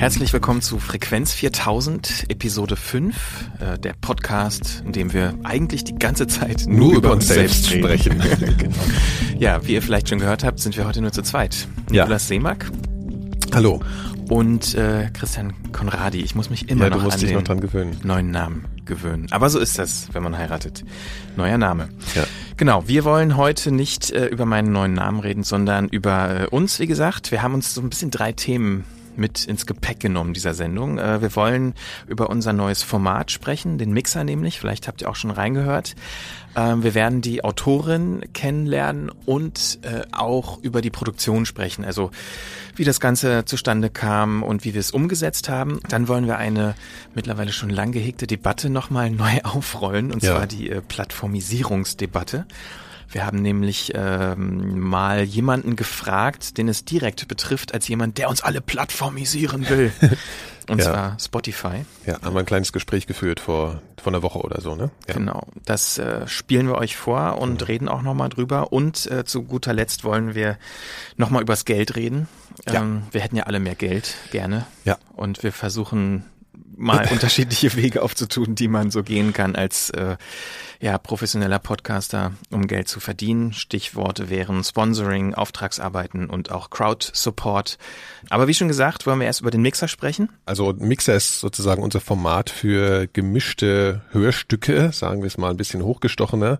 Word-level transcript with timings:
Herzlich 0.00 0.32
willkommen 0.32 0.62
zu 0.62 0.78
Frequenz 0.78 1.34
4000, 1.34 2.24
Episode 2.30 2.74
5, 2.76 3.14
äh, 3.60 3.78
der 3.78 3.92
Podcast, 4.00 4.82
in 4.86 4.92
dem 4.92 5.12
wir 5.12 5.34
eigentlich 5.42 5.84
die 5.84 5.94
ganze 5.94 6.26
Zeit 6.26 6.64
nur, 6.66 6.78
nur 6.78 6.94
über 6.94 7.12
uns 7.12 7.28
selbst, 7.28 7.64
selbst 7.64 7.84
sprechen. 7.84 8.18
genau. 8.56 8.74
Ja, 9.38 9.66
wie 9.66 9.74
ihr 9.74 9.82
vielleicht 9.82 10.08
schon 10.08 10.18
gehört 10.18 10.42
habt, 10.42 10.58
sind 10.58 10.74
wir 10.78 10.86
heute 10.86 11.02
nur 11.02 11.12
zu 11.12 11.20
zweit. 11.20 11.68
Ja. 11.90 12.04
Nikolaus 12.04 12.28
Seemack. 12.28 12.70
Hallo. 13.52 13.80
Und 14.30 14.74
äh, 14.74 15.10
Christian 15.12 15.52
Konradi. 15.70 16.22
Ich 16.22 16.34
muss 16.34 16.48
mich 16.48 16.70
immer 16.70 16.84
ja, 16.84 16.96
noch 16.96 17.12
an 17.12 17.20
den 17.20 17.34
noch 17.34 18.02
neuen 18.02 18.30
Namen 18.30 18.64
gewöhnen. 18.86 19.26
Aber 19.32 19.50
so 19.50 19.58
ist 19.58 19.78
das, 19.78 20.08
wenn 20.14 20.22
man 20.22 20.38
heiratet. 20.38 20.82
Neuer 21.36 21.58
Name. 21.58 21.90
Ja. 22.14 22.24
Genau, 22.56 22.88
wir 22.88 23.04
wollen 23.04 23.36
heute 23.36 23.70
nicht 23.70 24.10
äh, 24.12 24.28
über 24.28 24.46
meinen 24.46 24.72
neuen 24.72 24.94
Namen 24.94 25.20
reden, 25.20 25.42
sondern 25.42 25.88
über 25.88 26.44
äh, 26.44 26.46
uns, 26.46 26.80
wie 26.80 26.86
gesagt. 26.86 27.32
Wir 27.32 27.42
haben 27.42 27.52
uns 27.52 27.74
so 27.74 27.82
ein 27.82 27.90
bisschen 27.90 28.10
drei 28.10 28.32
Themen 28.32 28.84
mit 29.16 29.44
ins 29.44 29.66
Gepäck 29.66 30.00
genommen 30.00 30.34
dieser 30.34 30.54
Sendung. 30.54 30.98
Äh, 30.98 31.22
wir 31.22 31.34
wollen 31.36 31.74
über 32.06 32.30
unser 32.30 32.52
neues 32.52 32.82
Format 32.82 33.30
sprechen, 33.30 33.78
den 33.78 33.92
Mixer 33.92 34.24
nämlich. 34.24 34.58
Vielleicht 34.58 34.88
habt 34.88 35.02
ihr 35.02 35.10
auch 35.10 35.16
schon 35.16 35.30
reingehört. 35.30 35.94
Ähm, 36.56 36.82
wir 36.82 36.94
werden 36.94 37.20
die 37.20 37.44
Autorin 37.44 38.22
kennenlernen 38.32 39.10
und 39.26 39.78
äh, 39.82 40.02
auch 40.12 40.58
über 40.62 40.80
die 40.80 40.90
Produktion 40.90 41.46
sprechen. 41.46 41.84
Also 41.84 42.10
wie 42.76 42.84
das 42.84 43.00
Ganze 43.00 43.44
zustande 43.44 43.90
kam 43.90 44.42
und 44.42 44.64
wie 44.64 44.74
wir 44.74 44.80
es 44.80 44.90
umgesetzt 44.90 45.48
haben. 45.48 45.80
Dann 45.88 46.08
wollen 46.08 46.26
wir 46.26 46.38
eine 46.38 46.74
mittlerweile 47.14 47.52
schon 47.52 47.70
lang 47.70 47.92
gehegte 47.92 48.26
Debatte 48.26 48.70
nochmal 48.70 49.10
neu 49.10 49.40
aufrollen, 49.44 50.12
und 50.12 50.22
ja. 50.22 50.36
zwar 50.36 50.46
die 50.46 50.70
äh, 50.70 50.80
Plattformisierungsdebatte. 50.80 52.46
Wir 53.10 53.26
haben 53.26 53.42
nämlich 53.42 53.92
ähm, 53.94 54.78
mal 54.78 55.22
jemanden 55.22 55.74
gefragt, 55.74 56.58
den 56.58 56.68
es 56.68 56.84
direkt 56.84 57.26
betrifft, 57.26 57.74
als 57.74 57.88
jemand, 57.88 58.18
der 58.18 58.28
uns 58.28 58.40
alle 58.40 58.60
plattformisieren 58.60 59.68
will. 59.68 59.92
Und 60.68 60.78
ja. 60.78 60.84
zwar 60.84 61.16
Spotify. 61.18 61.84
Ja, 62.06 62.22
haben 62.22 62.34
wir 62.34 62.40
ein 62.40 62.46
kleines 62.46 62.72
Gespräch 62.72 63.08
geführt 63.08 63.40
vor, 63.40 63.82
vor 64.00 64.12
einer 64.12 64.22
Woche 64.22 64.38
oder 64.38 64.60
so, 64.60 64.76
ne? 64.76 64.92
Ja. 65.08 65.14
Genau. 65.14 65.48
Das 65.64 65.98
äh, 65.98 66.28
spielen 66.28 66.68
wir 66.68 66.76
euch 66.76 66.96
vor 66.96 67.38
und 67.38 67.62
mhm. 67.62 67.66
reden 67.66 67.88
auch 67.88 68.02
nochmal 68.02 68.28
drüber. 68.28 68.72
Und 68.72 69.10
äh, 69.10 69.24
zu 69.24 69.42
guter 69.42 69.72
Letzt 69.72 70.04
wollen 70.04 70.36
wir 70.36 70.58
nochmal 71.16 71.42
übers 71.42 71.64
Geld 71.64 71.96
reden. 71.96 72.28
Ja. 72.68 72.82
Ähm, 72.82 73.02
wir 73.10 73.20
hätten 73.20 73.34
ja 73.34 73.44
alle 73.44 73.58
mehr 73.58 73.74
Geld, 73.74 74.14
gerne. 74.30 74.64
Ja. 74.84 74.96
Und 75.16 75.42
wir 75.42 75.50
versuchen 75.50 76.24
mal 76.76 77.08
unterschiedliche 77.10 77.74
Wege 77.74 78.02
aufzutun, 78.02 78.54
die 78.54 78.68
man 78.68 78.92
so 78.92 79.02
gehen 79.02 79.32
kann 79.32 79.56
als 79.56 79.90
äh, 79.90 80.16
ja, 80.80 80.96
professioneller 80.96 81.58
Podcaster, 81.58 82.32
um 82.50 82.66
Geld 82.66 82.88
zu 82.88 83.00
verdienen. 83.00 83.52
Stichworte 83.52 84.30
wären 84.30 84.64
Sponsoring, 84.64 85.34
Auftragsarbeiten 85.34 86.30
und 86.30 86.50
auch 86.50 86.70
Crowd-Support. 86.70 87.76
Aber 88.30 88.48
wie 88.48 88.54
schon 88.54 88.68
gesagt, 88.68 89.06
wollen 89.06 89.20
wir 89.20 89.26
erst 89.26 89.42
über 89.42 89.50
den 89.50 89.60
Mixer 89.60 89.88
sprechen. 89.88 90.30
Also 90.46 90.72
Mixer 90.78 91.14
ist 91.14 91.40
sozusagen 91.40 91.82
unser 91.82 92.00
Format 92.00 92.48
für 92.48 93.06
gemischte 93.12 94.00
Hörstücke, 94.12 94.90
sagen 94.92 95.20
wir 95.20 95.26
es 95.26 95.36
mal 95.36 95.50
ein 95.50 95.58
bisschen 95.58 95.84
hochgestochener. 95.84 96.58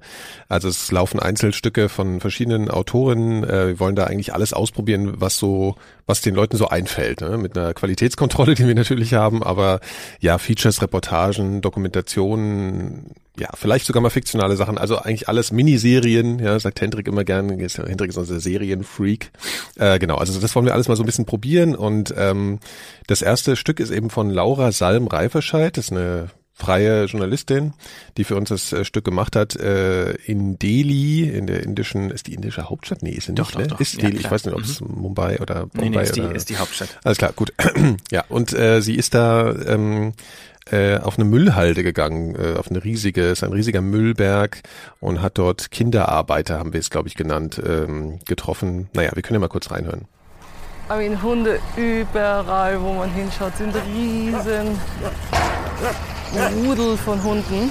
Also 0.51 0.69
es 0.69 0.93
laufen 0.93 1.19
Einzelstücke 1.19 1.89
von 1.89 2.21
verschiedenen 2.21 2.71
Autorinnen. 2.71 3.45
Äh, 3.45 3.69
wir 3.69 3.81
wollen 3.81 3.97
da 3.97 4.05
eigentlich 4.05 4.35
alles 4.35 4.53
ausprobieren, 4.53 5.15
was 5.19 5.39
so, 5.39 5.77
was 6.07 6.21
den 6.21 6.35
Leuten 6.35 6.59
so 6.59 6.69
einfällt, 6.69 7.23
ne? 7.23 7.39
mit 7.39 7.57
einer 7.57 7.73
Qualitätskontrolle, 7.73 8.55
die 8.55 8.67
wir 8.67 8.75
natürlich 8.75 9.15
haben, 9.15 9.43
aber 9.43 9.81
ja, 10.19 10.37
Features, 10.37 10.83
Reportagen, 10.83 11.63
Dokumentationen, 11.63 13.15
ja, 13.39 13.49
vielleicht 13.55 13.87
sogar 13.87 14.03
mal 14.03 14.11
fiktionale 14.11 14.57
Sachen, 14.57 14.77
also 14.77 14.99
eigentlich 14.99 15.29
alles 15.29 15.53
Miniserien, 15.53 16.39
ja, 16.41 16.59
sagt 16.59 16.81
Hendrik 16.81 17.07
immer 17.09 17.25
gern, 17.25 17.49
Hendrik 17.49 18.11
ist 18.11 18.19
unser 18.19 18.41
Serienfreak. 18.41 19.31
Äh, 19.77 19.99
genau, 19.99 20.17
also 20.17 20.39
das 20.39 20.55
wollen 20.55 20.67
wir 20.67 20.75
alles 20.75 20.89
mal 20.89 20.97
so 20.97 21.03
ein 21.03 21.07
bisschen 21.07 21.27
probieren 21.27 21.75
und 21.75 22.13
ähm, 22.17 22.59
das 23.07 23.23
erste 23.23 23.57
Stück 23.57 23.81
ist 23.81 23.91
eben 23.91 24.11
von 24.11 24.31
Laura 24.31 24.73
Salm-Reiferscheid, 24.73 25.77
das 25.77 25.87
ist 25.87 25.93
eine 25.93 26.31
freie 26.61 27.07
Journalistin, 27.07 27.73
die 28.17 28.25
für 28.25 28.37
uns 28.37 28.51
das 28.51 28.73
äh, 28.73 28.85
Stück 28.85 29.05
gemacht 29.05 29.35
hat, 29.35 29.57
äh, 29.57 30.13
in 30.13 30.59
Delhi, 30.59 31.23
in 31.23 31.47
der 31.47 31.63
indischen, 31.63 32.11
ist 32.11 32.27
die 32.27 32.35
indische 32.35 32.69
Hauptstadt? 32.69 33.03
Nee, 33.03 33.13
ist 33.13 33.27
sie 33.27 33.33
nicht, 33.33 33.41
doch, 33.41 33.59
ne? 33.59 33.67
Doch. 33.67 33.81
Ist 33.81 34.01
Delhi, 34.01 34.15
ja, 34.15 34.21
ich 34.21 34.31
weiß 34.31 34.45
nicht, 34.45 34.55
ob 34.55 34.61
es 34.61 34.81
mhm. 34.81 35.01
Mumbai 35.01 35.41
oder 35.41 35.67
Bombay 35.67 35.89
nee, 35.89 35.97
nee, 35.97 36.03
ist, 36.03 36.17
die, 36.17 36.21
oder, 36.21 36.35
ist 36.35 36.51
die 36.51 36.59
Hauptstadt. 36.59 36.99
Alles 37.03 37.19
klar, 37.19 37.33
gut. 37.35 37.53
ja, 38.11 38.25
und 38.29 38.53
äh, 38.53 38.83
sie 38.83 38.95
ist 38.95 39.15
da 39.15 39.51
ähm, 39.53 40.13
äh, 40.71 40.99
auf 40.99 41.19
eine 41.19 41.25
Müllhalde 41.25 41.83
gegangen, 41.83 42.35
äh, 42.37 42.57
auf 42.59 42.71
eine 42.71 42.83
riesige, 42.85 43.23
ist 43.23 43.43
ein 43.43 43.53
riesiger 43.53 43.81
Müllberg 43.81 44.63
und 45.01 45.23
hat 45.23 45.39
dort 45.39 45.71
Kinderarbeiter, 45.71 46.59
haben 46.59 46.73
wir 46.73 46.81
es 46.81 46.91
glaube 46.91 47.09
ich 47.09 47.17
genannt, 47.17 47.61
ähm, 47.65 48.19
getroffen. 48.27 48.89
Naja, 48.93 49.11
wir 49.15 49.23
können 49.23 49.37
ja 49.37 49.41
mal 49.41 49.49
kurz 49.49 49.71
reinhören. 49.71 50.07
I 50.91 50.97
mean, 50.97 51.23
Hunde 51.23 51.61
überall, 51.77 52.81
wo 52.83 52.93
man 52.95 53.13
hinschaut, 53.13 53.57
sind 53.57 53.75
riesen 53.95 54.77
Rudel 56.65 56.97
von 56.97 57.23
Hunden, 57.23 57.71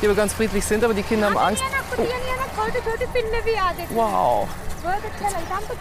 die 0.00 0.06
aber 0.06 0.14
ganz 0.14 0.34
friedlich 0.34 0.64
sind, 0.64 0.84
aber 0.84 0.92
die 0.92 1.02
Kinder 1.02 1.26
haben 1.26 1.38
Angst. 1.38 1.62
Oh. 1.96 2.06
Wow. 3.94 4.48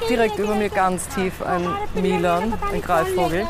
Direkt 0.10 0.38
über 0.38 0.56
mir 0.56 0.70
ganz 0.70 1.08
tief 1.10 1.42
ein 1.42 1.68
Milan, 1.96 2.54
ein 2.72 2.82
Greifvogel. 2.82 3.46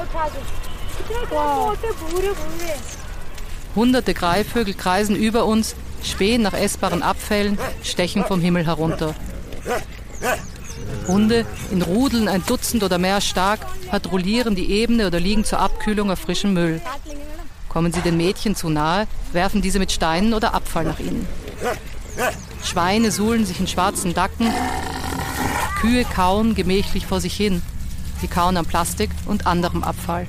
Hunderte 3.76 4.14
Greifvögel 4.14 4.74
kreisen 4.74 5.16
über 5.16 5.46
uns, 5.46 5.76
spähen 6.04 6.42
nach 6.42 6.54
essbaren 6.54 7.04
Abfällen, 7.04 7.58
stechen 7.84 8.26
vom 8.26 8.42
Himmel 8.42 8.66
herunter. 8.66 9.16
Hunde, 11.08 11.46
in 11.72 11.82
Rudeln 11.82 12.28
ein 12.28 12.44
Dutzend 12.46 12.84
oder 12.84 12.98
mehr 12.98 13.22
stark, 13.22 13.60
patrouillieren 13.90 14.56
die 14.56 14.72
Ebene 14.72 15.08
oder 15.08 15.20
liegen 15.20 15.46
zur 15.46 15.60
Abkühlung 15.60 16.12
auf 16.12 16.20
frischem 16.20 16.54
Müll. 16.54 16.82
Kommen 17.70 17.94
sie 17.94 18.02
den 18.02 18.18
Mädchen 18.18 18.56
zu 18.56 18.70
nahe, 18.70 19.08
werfen 19.32 19.62
diese 19.62 19.80
mit 19.80 19.92
Steinen 19.92 20.34
oder 20.34 20.54
Abfall 20.54 20.84
nach 20.84 21.00
ihnen. 21.00 21.26
Schweine 22.64 23.12
suhlen 23.12 23.46
sich 23.46 23.60
in 23.60 23.68
schwarzen 23.68 24.14
Dacken, 24.14 24.54
Kühe 25.80 26.06
kauen 26.06 26.54
gemächlich 26.54 27.08
vor 27.08 27.22
sich 27.22 27.36
hin. 27.36 27.62
Sie 28.22 28.28
kauen 28.28 28.56
am 28.56 28.68
Plastik 28.68 29.10
und 29.26 29.48
anderem 29.48 29.84
Abfall. 29.84 30.28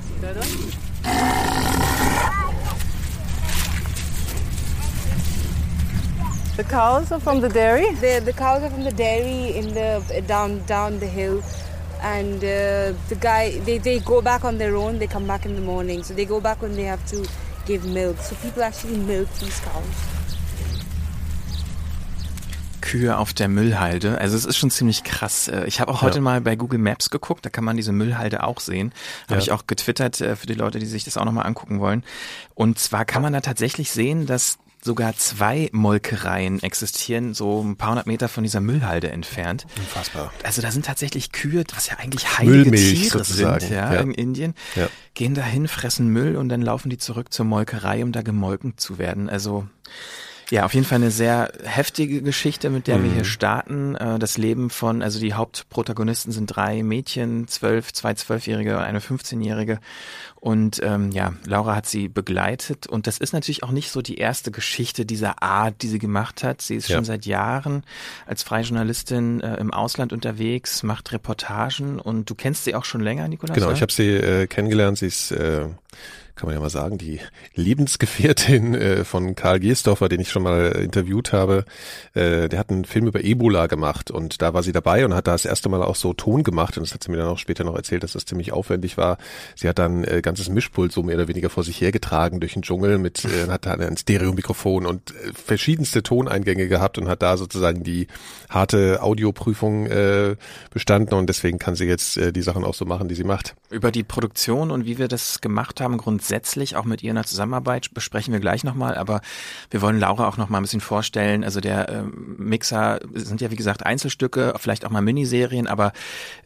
The 6.57 6.63
cows 6.63 7.11
are 7.11 7.21
from 7.21 7.39
the 7.39 7.49
dairy? 7.49 7.93
The, 8.01 8.19
the 8.25 8.33
cows 8.33 8.63
are 8.63 8.71
from 8.71 8.83
the 8.83 8.91
dairy 8.91 9.55
in 9.55 9.75
the 9.75 10.01
down 10.27 10.65
down 10.65 10.99
the 10.99 11.05
hill. 11.05 11.43
And 12.01 12.43
uh, 12.43 12.97
the 13.09 13.17
guy, 13.19 13.59
they, 13.59 13.77
they 13.77 13.99
go 13.99 14.23
back 14.23 14.43
on 14.43 14.57
their 14.57 14.75
own, 14.75 14.97
they 14.97 15.05
come 15.05 15.27
back 15.27 15.45
in 15.45 15.53
the 15.53 15.61
morning. 15.61 16.01
So 16.01 16.15
they 16.15 16.25
go 16.25 16.41
back 16.41 16.63
when 16.63 16.75
they 16.75 16.85
have 16.85 17.05
to 17.11 17.27
give 17.67 17.85
milk. 17.85 18.17
So 18.17 18.35
people 18.37 18.63
actually 18.63 18.97
milk 18.97 19.29
these 19.39 19.59
cows. 19.59 20.12
Kühe 22.83 23.17
auf 23.17 23.33
der 23.33 23.47
Müllhalde. 23.47 24.17
Also 24.17 24.35
es 24.35 24.43
ist 24.43 24.57
schon 24.57 24.69
ziemlich 24.69 25.05
krass. 25.05 25.47
Äh, 25.47 25.65
ich 25.67 25.79
habe 25.79 25.89
auch 25.89 26.01
heute 26.01 26.17
ja. 26.17 26.21
mal 26.21 26.41
bei 26.41 26.57
Google 26.57 26.79
Maps 26.79 27.09
geguckt, 27.09 27.45
da 27.45 27.49
kann 27.49 27.63
man 27.63 27.77
diese 27.77 27.93
Müllhalde 27.93 28.43
auch 28.43 28.59
sehen. 28.59 28.93
Habe 29.23 29.35
ja. 29.35 29.39
ich 29.39 29.51
auch 29.53 29.67
getwittert 29.67 30.19
äh, 30.19 30.35
für 30.35 30.47
die 30.47 30.53
Leute, 30.53 30.79
die 30.79 30.85
sich 30.85 31.05
das 31.05 31.15
auch 31.15 31.23
nochmal 31.23 31.45
angucken 31.45 31.79
wollen. 31.79 32.03
Und 32.55 32.77
zwar 32.79 33.05
kann 33.05 33.21
man 33.21 33.31
da 33.31 33.39
tatsächlich 33.39 33.89
sehen, 33.91 34.25
dass 34.25 34.57
sogar 34.81 35.15
zwei 35.15 35.69
Molkereien 35.71 36.61
existieren, 36.61 37.33
so 37.33 37.63
ein 37.63 37.77
paar 37.77 37.91
hundert 37.91 38.05
Meter 38.05 38.27
von 38.27 38.43
dieser 38.43 38.59
Müllhalde 38.59 39.11
entfernt. 39.11 39.65
Unfassbar. 39.77 40.33
Also 40.43 40.61
da 40.61 40.69
sind 40.69 40.85
tatsächlich 40.85 41.31
Kühe, 41.31 41.63
was 41.73 41.87
ja 41.87 41.95
eigentlich 41.99 42.37
heilige 42.37 42.69
Müllmilch 42.69 43.01
Tiere 43.01 43.19
sozusagen. 43.19 43.59
sind, 43.61 43.71
ja, 43.71 43.93
ja, 43.93 44.01
in 44.01 44.11
Indien, 44.11 44.55
ja. 44.75 44.89
gehen 45.13 45.35
dahin, 45.35 45.69
fressen 45.69 46.09
Müll 46.09 46.35
und 46.35 46.49
dann 46.49 46.61
laufen 46.61 46.89
die 46.89 46.97
zurück 46.97 47.31
zur 47.31 47.45
Molkerei, 47.45 48.03
um 48.03 48.11
da 48.11 48.23
gemolken 48.23 48.77
zu 48.77 48.97
werden. 48.97 49.29
Also 49.29 49.69
ja, 50.53 50.65
auf 50.65 50.75
jeden 50.75 50.85
Fall 50.85 50.97
eine 50.97 51.09
sehr 51.09 51.51
heftige 51.63 52.21
Geschichte, 52.21 52.69
mit 52.69 52.85
der 52.85 52.99
mhm. 52.99 53.05
wir 53.05 53.11
hier 53.13 53.23
starten. 53.23 53.95
Äh, 53.95 54.19
das 54.19 54.37
Leben 54.37 54.69
von, 54.69 55.01
also 55.01 55.19
die 55.19 55.33
Hauptprotagonisten 55.33 56.31
sind 56.31 56.45
drei 56.45 56.83
Mädchen, 56.83 57.47
zwölf, 57.47 57.91
zwei 57.91 58.13
Zwölfjährige 58.13 58.77
und 58.77 58.83
eine 58.83 58.99
15-Jährige. 58.99 59.79
Und 60.35 60.79
ähm, 60.83 61.09
ja, 61.09 61.33
Laura 61.47 61.75
hat 61.75 61.87
sie 61.87 62.07
begleitet. 62.07 62.85
Und 62.85 63.07
das 63.07 63.17
ist 63.17 63.33
natürlich 63.33 63.63
auch 63.63 63.71
nicht 63.71 63.89
so 63.89 64.03
die 64.03 64.19
erste 64.19 64.51
Geschichte 64.51 65.07
dieser 65.07 65.41
Art, 65.41 65.81
die 65.81 65.87
sie 65.87 65.97
gemacht 65.97 66.43
hat. 66.43 66.61
Sie 66.61 66.75
ist 66.75 66.87
ja. 66.87 66.97
schon 66.97 67.05
seit 67.05 67.25
Jahren 67.25 67.83
als 68.27 68.43
freie 68.43 68.61
Journalistin 68.63 69.41
äh, 69.41 69.55
im 69.55 69.73
Ausland 69.73 70.13
unterwegs, 70.13 70.83
macht 70.83 71.11
Reportagen 71.13 71.99
und 71.99 72.29
du 72.29 72.35
kennst 72.35 72.65
sie 72.65 72.75
auch 72.75 72.85
schon 72.85 73.01
länger, 73.01 73.27
Nikolaus? 73.27 73.55
Genau, 73.55 73.71
ich 73.71 73.81
habe 73.81 73.91
sie 73.91 74.09
äh, 74.09 74.45
kennengelernt. 74.45 74.99
Sie 74.99 75.07
ist 75.07 75.31
äh, 75.31 75.65
kann 76.35 76.47
man 76.47 76.55
ja 76.55 76.61
mal 76.61 76.69
sagen, 76.69 76.97
die 76.97 77.19
Lebensgefährtin 77.53 78.73
äh, 78.73 79.05
von 79.05 79.35
Karl 79.35 79.59
Gersdorfer, 79.59 80.09
den 80.09 80.19
ich 80.19 80.31
schon 80.31 80.41
mal 80.41 80.71
interviewt 80.71 81.31
habe, 81.31 81.63
äh, 82.15 82.49
der 82.49 82.57
hat 82.57 82.71
einen 82.71 82.85
Film 82.85 83.05
über 83.05 83.23
Ebola 83.23 83.67
gemacht 83.67 84.09
und 84.09 84.41
da 84.41 84.53
war 84.53 84.63
sie 84.63 84.71
dabei 84.71 85.05
und 85.05 85.13
hat 85.13 85.27
da 85.27 85.33
das 85.33 85.45
erste 85.45 85.69
Mal 85.69 85.83
auch 85.83 85.95
so 85.95 86.13
Ton 86.13 86.43
gemacht 86.43 86.75
und 86.77 86.87
das 86.87 86.93
hat 86.93 87.03
sie 87.03 87.11
mir 87.11 87.17
dann 87.17 87.27
auch 87.27 87.37
später 87.37 87.63
noch 87.63 87.75
erzählt, 87.75 88.01
dass 88.03 88.13
das 88.13 88.25
ziemlich 88.25 88.51
aufwendig 88.51 88.97
war. 88.97 89.19
Sie 89.55 89.69
hat 89.69 89.77
dann 89.77 90.03
äh, 90.03 90.21
ganzes 90.23 90.49
Mischpult 90.49 90.91
so 90.91 91.03
mehr 91.03 91.15
oder 91.15 91.27
weniger 91.27 91.51
vor 91.51 91.63
sich 91.63 91.79
hergetragen 91.81 92.39
durch 92.39 92.53
den 92.53 92.63
Dschungel 92.63 92.97
mit, 92.97 93.23
äh, 93.25 93.47
hat 93.49 93.67
da 93.67 93.73
ein 93.73 93.97
Stereomikrofon 93.97 94.87
und 94.87 95.11
äh, 95.11 95.33
verschiedenste 95.33 96.01
Toneingänge 96.01 96.67
gehabt 96.67 96.97
und 96.97 97.09
hat 97.09 97.21
da 97.21 97.37
sozusagen 97.37 97.83
die 97.83 98.07
harte 98.49 99.03
Audioprüfung 99.03 99.85
äh, 99.85 100.35
bestanden 100.71 101.13
und 101.13 101.27
deswegen 101.27 101.59
kann 101.59 101.75
sie 101.75 101.85
jetzt 101.85 102.17
äh, 102.17 102.33
die 102.33 102.41
Sachen 102.41 102.63
auch 102.63 102.73
so 102.73 102.85
machen, 102.85 103.07
die 103.07 103.15
sie 103.15 103.23
macht. 103.23 103.53
Über 103.69 103.91
die 103.91 104.03
Produktion 104.03 104.71
und 104.71 104.85
wie 104.85 104.97
wir 104.97 105.07
das 105.07 105.41
gemacht 105.41 105.79
haben, 105.79 105.82
grundsätzlich 105.89 106.75
auch 106.75 106.85
mit 106.85 107.03
ihr 107.03 107.11
in 107.11 107.15
der 107.15 107.25
Zusammenarbeit 107.25 107.93
besprechen 107.93 108.33
wir 108.33 108.39
gleich 108.39 108.63
nochmal, 108.63 108.95
aber 108.95 109.21
wir 109.69 109.81
wollen 109.81 109.99
Laura 109.99 110.27
auch 110.27 110.37
nochmal 110.37 110.61
ein 110.61 110.63
bisschen 110.63 110.81
vorstellen. 110.81 111.43
Also 111.43 111.59
der 111.61 111.89
äh, 111.89 112.03
Mixer 112.03 112.99
sind 113.13 113.41
ja 113.41 113.51
wie 113.51 113.55
gesagt 113.55 113.85
Einzelstücke, 113.85 114.53
vielleicht 114.57 114.85
auch 114.85 114.89
mal 114.89 115.01
Miniserien, 115.01 115.67
aber 115.67 115.93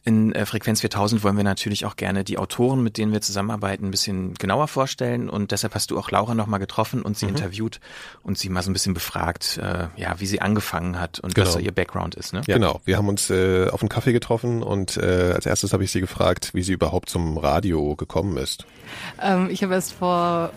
in 0.03 0.33
äh, 0.33 0.45
Frequenz 0.45 0.81
4000 0.81 1.23
wollen 1.23 1.37
wir 1.37 1.43
natürlich 1.43 1.85
auch 1.85 1.95
gerne 1.95 2.23
die 2.23 2.37
Autoren, 2.37 2.83
mit 2.83 2.97
denen 2.97 3.11
wir 3.11 3.21
zusammenarbeiten, 3.21 3.85
ein 3.85 3.91
bisschen 3.91 4.33
genauer 4.35 4.67
vorstellen 4.67 5.29
und 5.29 5.51
deshalb 5.51 5.75
hast 5.75 5.91
du 5.91 5.99
auch 5.99 6.11
Laura 6.11 6.33
nochmal 6.33 6.59
getroffen 6.59 7.01
und 7.01 7.17
sie 7.17 7.25
mhm. 7.25 7.35
interviewt 7.35 7.79
und 8.23 8.37
sie 8.37 8.49
mal 8.49 8.61
so 8.63 8.69
ein 8.69 8.73
bisschen 8.73 8.93
befragt, 8.93 9.57
äh, 9.57 9.87
ja, 9.95 10.19
wie 10.19 10.25
sie 10.25 10.41
angefangen 10.41 10.99
hat 10.99 11.19
und 11.19 11.35
genau. 11.35 11.47
was 11.47 11.53
so 11.53 11.59
ihr 11.59 11.71
Background 11.71 12.15
ist. 12.15 12.33
Ne? 12.33 12.41
Ja. 12.47 12.55
Genau, 12.55 12.81
wir 12.85 12.97
haben 12.97 13.09
uns 13.09 13.29
äh, 13.29 13.67
auf 13.69 13.81
einen 13.81 13.89
Kaffee 13.89 14.13
getroffen 14.13 14.63
und 14.63 14.97
äh, 14.97 15.33
als 15.35 15.45
erstes 15.45 15.73
habe 15.73 15.83
ich 15.83 15.91
sie 15.91 16.01
gefragt, 16.01 16.53
wie 16.53 16.63
sie 16.63 16.73
überhaupt 16.73 17.09
zum 17.09 17.37
Radio 17.37 17.95
gekommen 17.95 18.37
ist. 18.37 18.65
Ähm, 19.27 19.49
ich 19.51 19.61
habe 19.61 19.73
erst 19.73 19.91
vor 19.93 20.51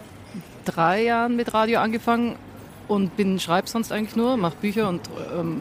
drei 0.64 1.02
Jahren 1.02 1.37
mit 1.37 1.52
Radio 1.52 1.81
angefangen 1.81 2.37
und 2.87 3.17
bin 3.17 3.40
schreibe 3.40 3.69
sonst 3.69 3.90
eigentlich 3.93 4.14
nur, 4.17 4.37
mache 4.37 4.55
Bücher 4.61 4.88
und 4.88 5.00
ähm, 5.37 5.61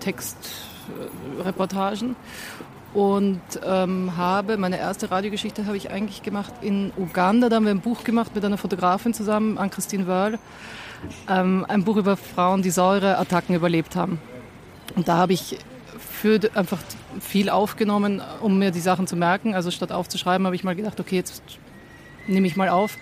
Textreportagen 0.00 2.16
und 2.94 3.40
ähm, 3.64 4.16
habe 4.16 4.56
meine 4.56 4.78
erste 4.78 5.10
Radiogeschichte 5.10 5.66
habe 5.66 5.76
ich 5.76 5.90
eigentlich 5.90 6.22
gemacht 6.22 6.54
in 6.62 6.92
Uganda. 6.96 7.50
Da 7.50 7.56
haben 7.56 7.66
wir 7.66 7.72
ein 7.72 7.80
Buch 7.80 8.04
gemacht 8.04 8.34
mit 8.34 8.42
einer 8.42 8.56
Fotografin 8.56 9.12
zusammen, 9.12 9.58
an 9.58 9.68
Christine 9.70 10.06
Wörl. 10.06 10.38
Ähm, 11.28 11.66
ein 11.68 11.84
Buch 11.84 11.96
über 11.96 12.16
Frauen, 12.16 12.62
die 12.62 12.70
Säureattacken 12.70 13.54
überlebt 13.54 13.96
haben. 13.96 14.18
Und 14.94 15.08
da 15.08 15.18
habe 15.18 15.34
ich 15.34 15.58
für 15.98 16.40
einfach 16.54 16.78
viel 17.20 17.50
aufgenommen, 17.50 18.22
um 18.40 18.58
mir 18.58 18.70
die 18.70 18.80
Sachen 18.80 19.06
zu 19.06 19.14
merken. 19.14 19.54
Also 19.54 19.70
statt 19.70 19.92
aufzuschreiben, 19.92 20.46
habe 20.46 20.56
ich 20.56 20.64
mal 20.64 20.74
gedacht, 20.74 20.98
okay, 20.98 21.16
jetzt 21.16 21.42
nehme 22.28 22.46
ich 22.46 22.56
mal 22.56 22.68
auf. 22.68 22.98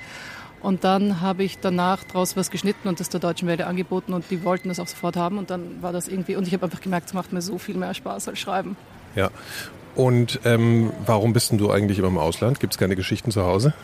Und 0.61 0.83
dann 0.83 1.21
habe 1.21 1.45
ich 1.45 1.59
danach 1.59 2.05
daraus 2.05 2.39
was 2.39 2.51
geschnitten 2.51 2.89
und 2.89 2.99
das 2.99 3.11
der 3.11 3.21
Deutschen 3.21 3.47
Welle 3.47 3.67
angeboten 3.67 4.15
und 4.15 4.25
die 4.31 4.45
wollten 4.45 4.69
das 4.69 4.81
auch 4.81 4.87
sofort 4.87 5.15
haben 5.15 5.37
und 5.37 5.51
dann 5.51 5.83
war 5.83 5.93
das 5.93 6.09
irgendwie, 6.09 6.37
und 6.37 6.47
ich 6.47 6.55
habe 6.55 6.65
einfach 6.65 6.81
gemerkt, 6.81 7.09
es 7.09 7.13
macht 7.13 7.35
mir 7.35 7.43
so 7.43 7.59
viel 7.59 7.77
mehr 7.77 7.93
Spaß 7.93 8.29
als 8.29 8.39
Schreiben. 8.39 8.75
Ja. 9.15 9.31
Und 9.95 10.41
ähm, 10.45 10.91
warum 11.05 11.35
bist 11.35 11.51
denn 11.51 11.59
du 11.59 11.71
eigentlich 11.71 11.99
immer 11.99 12.09
im 12.09 12.17
Ausland? 12.17 12.61
Gibt 12.61 12.73
es 12.73 12.79
keine 12.79 12.97
Geschichten 12.97 13.31
zu 13.31 13.45
Hause? 13.45 13.75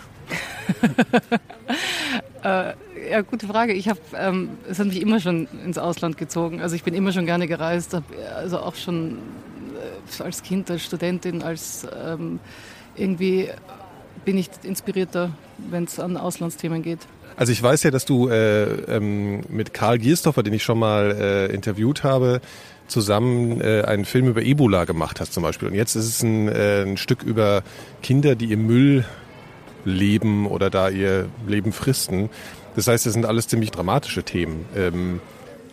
äh, 2.44 2.72
ja, 3.10 3.20
gute 3.22 3.46
Frage. 3.46 3.75
Ich 3.75 3.88
habe, 3.88 4.00
ähm, 4.16 4.50
es 4.69 4.78
hat 4.78 4.87
mich 4.87 5.02
immer 5.02 5.20
schon 5.20 5.48
ins 5.64 5.78
Ausland 5.78 6.16
gezogen. 6.16 6.62
Also 6.62 6.76
ich 6.76 6.82
bin 6.82 6.94
immer 6.94 7.12
schon 7.12 7.26
gerne 7.26 7.46
gereist, 7.46 7.94
hab, 7.94 8.04
also 8.34 8.58
auch 8.58 8.75
schon 8.75 9.19
äh, 10.19 10.22
als 10.22 10.42
Kind, 10.42 10.70
als 10.70 10.82
Studentin, 10.82 11.42
als 11.42 11.87
ähm, 12.06 12.40
irgendwie 12.96 13.50
bin 14.25 14.38
ich 14.38 14.49
inspirierter, 14.62 15.32
wenn 15.58 15.84
es 15.84 15.99
an 15.99 16.17
Auslandsthemen 16.17 16.82
geht. 16.82 17.00
Also 17.37 17.52
ich 17.52 17.62
weiß 17.62 17.84
ja, 17.84 17.90
dass 17.90 18.05
du 18.05 18.28
äh, 18.28 18.64
ähm, 18.96 19.40
mit 19.49 19.72
Karl 19.72 19.99
Gierstoffer, 19.99 20.43
den 20.43 20.52
ich 20.52 20.62
schon 20.62 20.78
mal 20.78 21.12
äh, 21.12 21.46
interviewt 21.55 22.05
habe, 22.05 22.40
zusammen 22.87 23.61
äh, 23.61 23.82
einen 23.82 24.05
Film 24.05 24.28
über 24.28 24.43
Ebola 24.43 24.84
gemacht 24.84 25.20
hast 25.20 25.32
zum 25.32 25.43
Beispiel. 25.43 25.69
Und 25.69 25.75
jetzt 25.75 25.94
ist 25.94 26.06
es 26.06 26.22
ein, 26.22 26.49
äh, 26.49 26.82
ein 26.82 26.96
Stück 26.96 27.22
über 27.22 27.62
Kinder, 28.02 28.34
die 28.34 28.52
im 28.52 28.67
Müll 28.67 29.05
leben 29.84 30.46
oder 30.46 30.69
da 30.69 30.88
ihr 30.88 31.28
Leben 31.46 31.73
fristen. 31.73 32.28
Das 32.76 32.87
heißt, 32.88 33.06
das 33.06 33.14
sind 33.14 33.25
alles 33.25 33.49
ziemlich 33.49 33.70
dramatische 33.70 34.23
Themen. 34.23 34.66
Ähm 34.76 35.20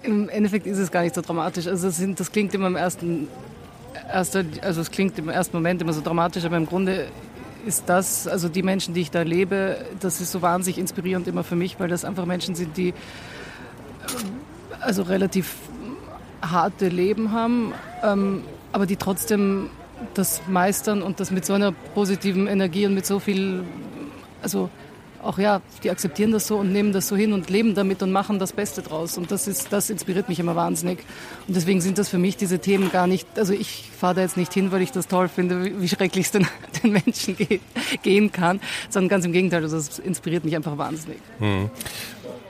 Im 0.03 0.29
Endeffekt 0.29 0.67
ist 0.67 0.77
es 0.77 0.91
gar 0.91 1.01
nicht 1.01 1.15
so 1.15 1.21
dramatisch. 1.21 1.67
Also 1.67 1.89
sind, 1.89 2.19
das 2.19 2.31
klingt 2.31 2.53
immer 2.53 2.67
im 2.67 2.75
ersten, 2.75 3.27
erster, 4.11 4.45
also 4.61 4.81
es 4.81 4.91
klingt 4.91 5.19
im 5.19 5.29
ersten 5.29 5.57
Moment 5.57 5.81
immer 5.81 5.93
so 5.93 6.01
dramatisch, 6.01 6.45
aber 6.45 6.57
im 6.57 6.65
Grunde 6.65 7.07
ist 7.67 7.83
das, 7.87 8.27
also 8.27 8.49
die 8.49 8.63
Menschen, 8.63 8.93
die 8.93 9.01
ich 9.01 9.11
da 9.11 9.21
lebe, 9.21 9.85
das 9.99 10.21
ist 10.21 10.31
so 10.31 10.41
wahnsinnig 10.41 10.79
inspirierend 10.79 11.27
immer 11.27 11.43
für 11.43 11.55
mich, 11.55 11.79
weil 11.79 11.89
das 11.89 12.05
einfach 12.05 12.25
Menschen 12.25 12.55
sind, 12.55 12.77
die 12.77 12.93
also 14.79 15.03
relativ 15.03 15.55
harte 16.41 16.87
Leben 16.87 17.31
haben, 17.31 17.73
ähm, 18.03 18.43
aber 18.71 18.85
die 18.85 18.95
trotzdem 18.95 19.69
das 20.13 20.41
meistern 20.47 21.01
und 21.01 21.19
das 21.19 21.31
mit 21.31 21.45
so 21.45 21.53
einer 21.53 21.71
positiven 21.71 22.47
Energie 22.47 22.85
und 22.85 22.93
mit 22.93 23.05
so 23.05 23.19
viel, 23.19 23.63
also 24.41 24.69
auch 25.27 25.37
ja, 25.37 25.61
die 25.83 25.91
akzeptieren 25.91 26.31
das 26.31 26.47
so 26.47 26.57
und 26.57 26.71
nehmen 26.71 26.93
das 26.93 27.07
so 27.07 27.15
hin 27.15 27.33
und 27.33 27.49
leben 27.49 27.75
damit 27.75 28.01
und 28.01 28.11
machen 28.11 28.39
das 28.39 28.53
Beste 28.53 28.81
draus. 28.81 29.17
Und 29.17 29.31
das 29.31 29.47
ist, 29.47 29.71
das 29.71 29.89
inspiriert 29.89 30.29
mich 30.29 30.39
immer 30.39 30.55
wahnsinnig. 30.55 30.99
Und 31.47 31.55
deswegen 31.55 31.81
sind 31.81 31.97
das 31.97 32.09
für 32.09 32.17
mich 32.17 32.37
diese 32.37 32.59
Themen 32.59 32.91
gar 32.91 33.07
nicht, 33.07 33.27
also 33.37 33.53
ich 33.53 33.89
fahre 33.97 34.15
da 34.15 34.21
jetzt 34.21 34.37
nicht 34.37 34.53
hin, 34.53 34.71
weil 34.71 34.81
ich 34.81 34.91
das 34.91 35.07
toll 35.07 35.27
finde, 35.27 35.79
wie, 35.81 35.87
schrecklich 35.87 36.27
es 36.27 36.31
den, 36.31 36.47
den 36.83 36.93
Menschen 36.93 37.35
geht, 37.35 37.61
gehen 38.01 38.31
kann, 38.31 38.59
sondern 38.89 39.09
ganz 39.09 39.25
im 39.25 39.33
Gegenteil, 39.33 39.63
also 39.63 39.75
das 39.77 39.99
inspiriert 39.99 40.45
mich 40.45 40.55
einfach 40.55 40.77
wahnsinnig. 40.77 41.19
Hm. 41.39 41.69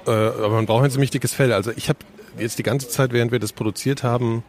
Äh, 0.05 0.11
aber 0.11 0.49
man 0.49 0.65
braucht 0.65 0.85
ein 0.85 0.91
ziemlich 0.91 1.11
dickes 1.11 1.33
Fell. 1.33 1.51
Also 1.51 1.71
ich 1.75 1.89
habe 1.89 1.99
jetzt 2.37 2.59
die 2.59 2.63
ganze 2.63 2.87
Zeit, 2.89 3.11
während 3.11 3.31
wir 3.31 3.39
das 3.39 3.53
produziert 3.53 4.03
haben, 4.03 4.43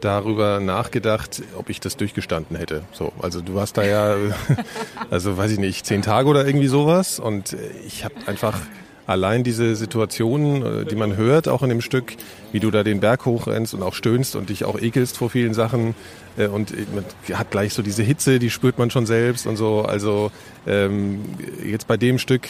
darüber 0.00 0.60
nachgedacht, 0.60 1.42
ob 1.56 1.70
ich 1.70 1.80
das 1.80 1.96
durchgestanden 1.96 2.56
hätte. 2.56 2.82
So, 2.92 3.12
also 3.20 3.40
du 3.40 3.54
warst 3.54 3.76
da 3.76 3.84
ja, 3.84 4.16
also 5.10 5.36
weiß 5.36 5.52
ich 5.52 5.58
nicht, 5.58 5.86
zehn 5.86 6.02
Tage 6.02 6.28
oder 6.28 6.46
irgendwie 6.46 6.68
sowas. 6.68 7.18
Und 7.18 7.56
ich 7.86 8.04
habe 8.04 8.14
einfach 8.26 8.58
allein 9.06 9.42
diese 9.42 9.74
Situationen, 9.74 10.82
äh, 10.82 10.84
die 10.84 10.94
man 10.94 11.16
hört, 11.16 11.48
auch 11.48 11.62
in 11.62 11.68
dem 11.68 11.80
Stück, 11.80 12.14
wie 12.52 12.60
du 12.60 12.70
da 12.70 12.84
den 12.84 13.00
Berg 13.00 13.26
hochrennst 13.26 13.74
und 13.74 13.82
auch 13.82 13.94
stöhnst 13.94 14.36
und 14.36 14.50
dich 14.50 14.64
auch 14.64 14.80
ekelst 14.80 15.18
vor 15.18 15.30
vielen 15.30 15.52
Sachen. 15.52 15.94
Äh, 16.36 16.46
und 16.46 16.72
man 16.94 17.04
hat 17.32 17.50
gleich 17.50 17.74
so 17.74 17.82
diese 17.82 18.02
Hitze, 18.02 18.38
die 18.38 18.50
spürt 18.50 18.78
man 18.78 18.90
schon 18.90 19.06
selbst 19.06 19.46
und 19.46 19.56
so. 19.56 19.82
Also 19.82 20.30
ähm, 20.66 21.22
jetzt 21.64 21.88
bei 21.88 21.96
dem 21.96 22.18
Stück, 22.18 22.48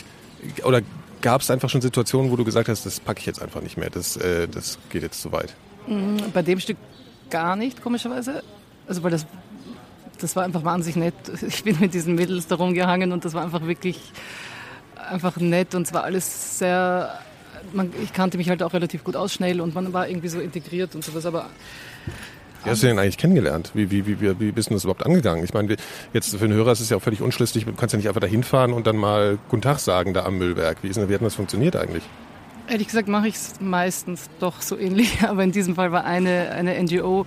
oder 0.64 0.82
gab 1.22 1.40
es 1.40 1.50
einfach 1.50 1.70
schon 1.70 1.80
Situationen, 1.80 2.30
wo 2.30 2.36
du 2.36 2.44
gesagt 2.44 2.68
hast, 2.68 2.86
das 2.86 3.00
packe 3.00 3.20
ich 3.20 3.26
jetzt 3.26 3.40
einfach 3.42 3.62
nicht 3.62 3.76
mehr, 3.76 3.90
das, 3.90 4.16
äh, 4.16 4.46
das 4.46 4.78
geht 4.90 5.02
jetzt 5.02 5.22
zu 5.22 5.32
weit? 5.32 5.54
Mhm, 5.86 6.18
bei 6.32 6.42
dem 6.42 6.60
Stück 6.60 6.76
gar 7.30 7.56
nicht, 7.56 7.82
komischerweise. 7.82 8.42
Also 8.86 9.02
weil 9.02 9.10
das, 9.10 9.26
das 10.20 10.36
war 10.36 10.44
einfach 10.44 10.64
wahnsinnig 10.64 10.96
nett. 10.96 11.14
Ich 11.46 11.64
bin 11.64 11.78
mit 11.80 11.94
diesen 11.94 12.14
Mädels 12.14 12.46
da 12.46 12.56
rumgehangen 12.56 13.12
und 13.12 13.24
das 13.24 13.34
war 13.34 13.42
einfach 13.42 13.66
wirklich 13.66 14.00
einfach 15.10 15.36
nett 15.36 15.74
und 15.74 15.86
es 15.86 15.94
war 15.94 16.04
alles 16.04 16.58
sehr, 16.58 17.18
man, 17.72 17.92
ich 18.02 18.12
kannte 18.12 18.36
mich 18.36 18.48
halt 18.48 18.62
auch 18.62 18.72
relativ 18.72 19.04
gut 19.04 19.16
aus 19.16 19.32
schnell 19.32 19.60
und 19.60 19.74
man 19.74 19.92
war 19.92 20.08
irgendwie 20.08 20.28
so 20.28 20.40
integriert 20.40 20.94
und 20.94 21.04
sowas, 21.04 21.26
aber 21.26 21.46
wie 22.64 22.70
hast 22.70 22.82
du 22.82 22.88
den 22.88 22.98
eigentlich 22.98 23.16
kennengelernt? 23.16 23.70
Wie, 23.72 23.90
wie, 23.90 24.06
wie, 24.06 24.38
wie 24.38 24.52
bist 24.52 24.68
du 24.68 24.74
das 24.74 24.84
überhaupt 24.84 25.06
angegangen? 25.06 25.42
Ich 25.44 25.54
meine, 25.54 25.76
jetzt 26.12 26.36
für 26.36 26.46
den 26.46 26.52
Hörer 26.52 26.72
ist 26.72 26.80
es 26.80 26.90
ja 26.90 26.98
auch 26.98 27.02
völlig 27.02 27.22
unschlüssig. 27.22 27.64
Du 27.64 27.72
kannst 27.72 27.94
ja 27.94 27.96
nicht 27.96 28.08
einfach 28.08 28.20
da 28.20 28.26
hinfahren 28.26 28.74
und 28.74 28.86
dann 28.86 28.96
mal 28.96 29.38
Guten 29.48 29.62
Tag 29.62 29.78
sagen 29.78 30.12
da 30.12 30.26
am 30.26 30.36
Müllberg. 30.36 30.76
Wie, 30.82 30.88
ist 30.88 30.96
denn, 30.96 31.08
wie 31.08 31.14
hat 31.14 31.22
das 31.22 31.34
funktioniert 31.34 31.74
eigentlich? 31.74 32.02
Ehrlich 32.70 32.86
gesagt 32.86 33.08
mache 33.08 33.26
ich 33.26 33.34
es 33.34 33.60
meistens 33.60 34.30
doch 34.38 34.62
so 34.62 34.78
ähnlich, 34.78 35.22
aber 35.28 35.42
in 35.42 35.50
diesem 35.50 35.74
Fall 35.74 35.90
war 35.90 36.04
eine, 36.04 36.52
eine 36.52 36.80
NGO, 36.80 37.26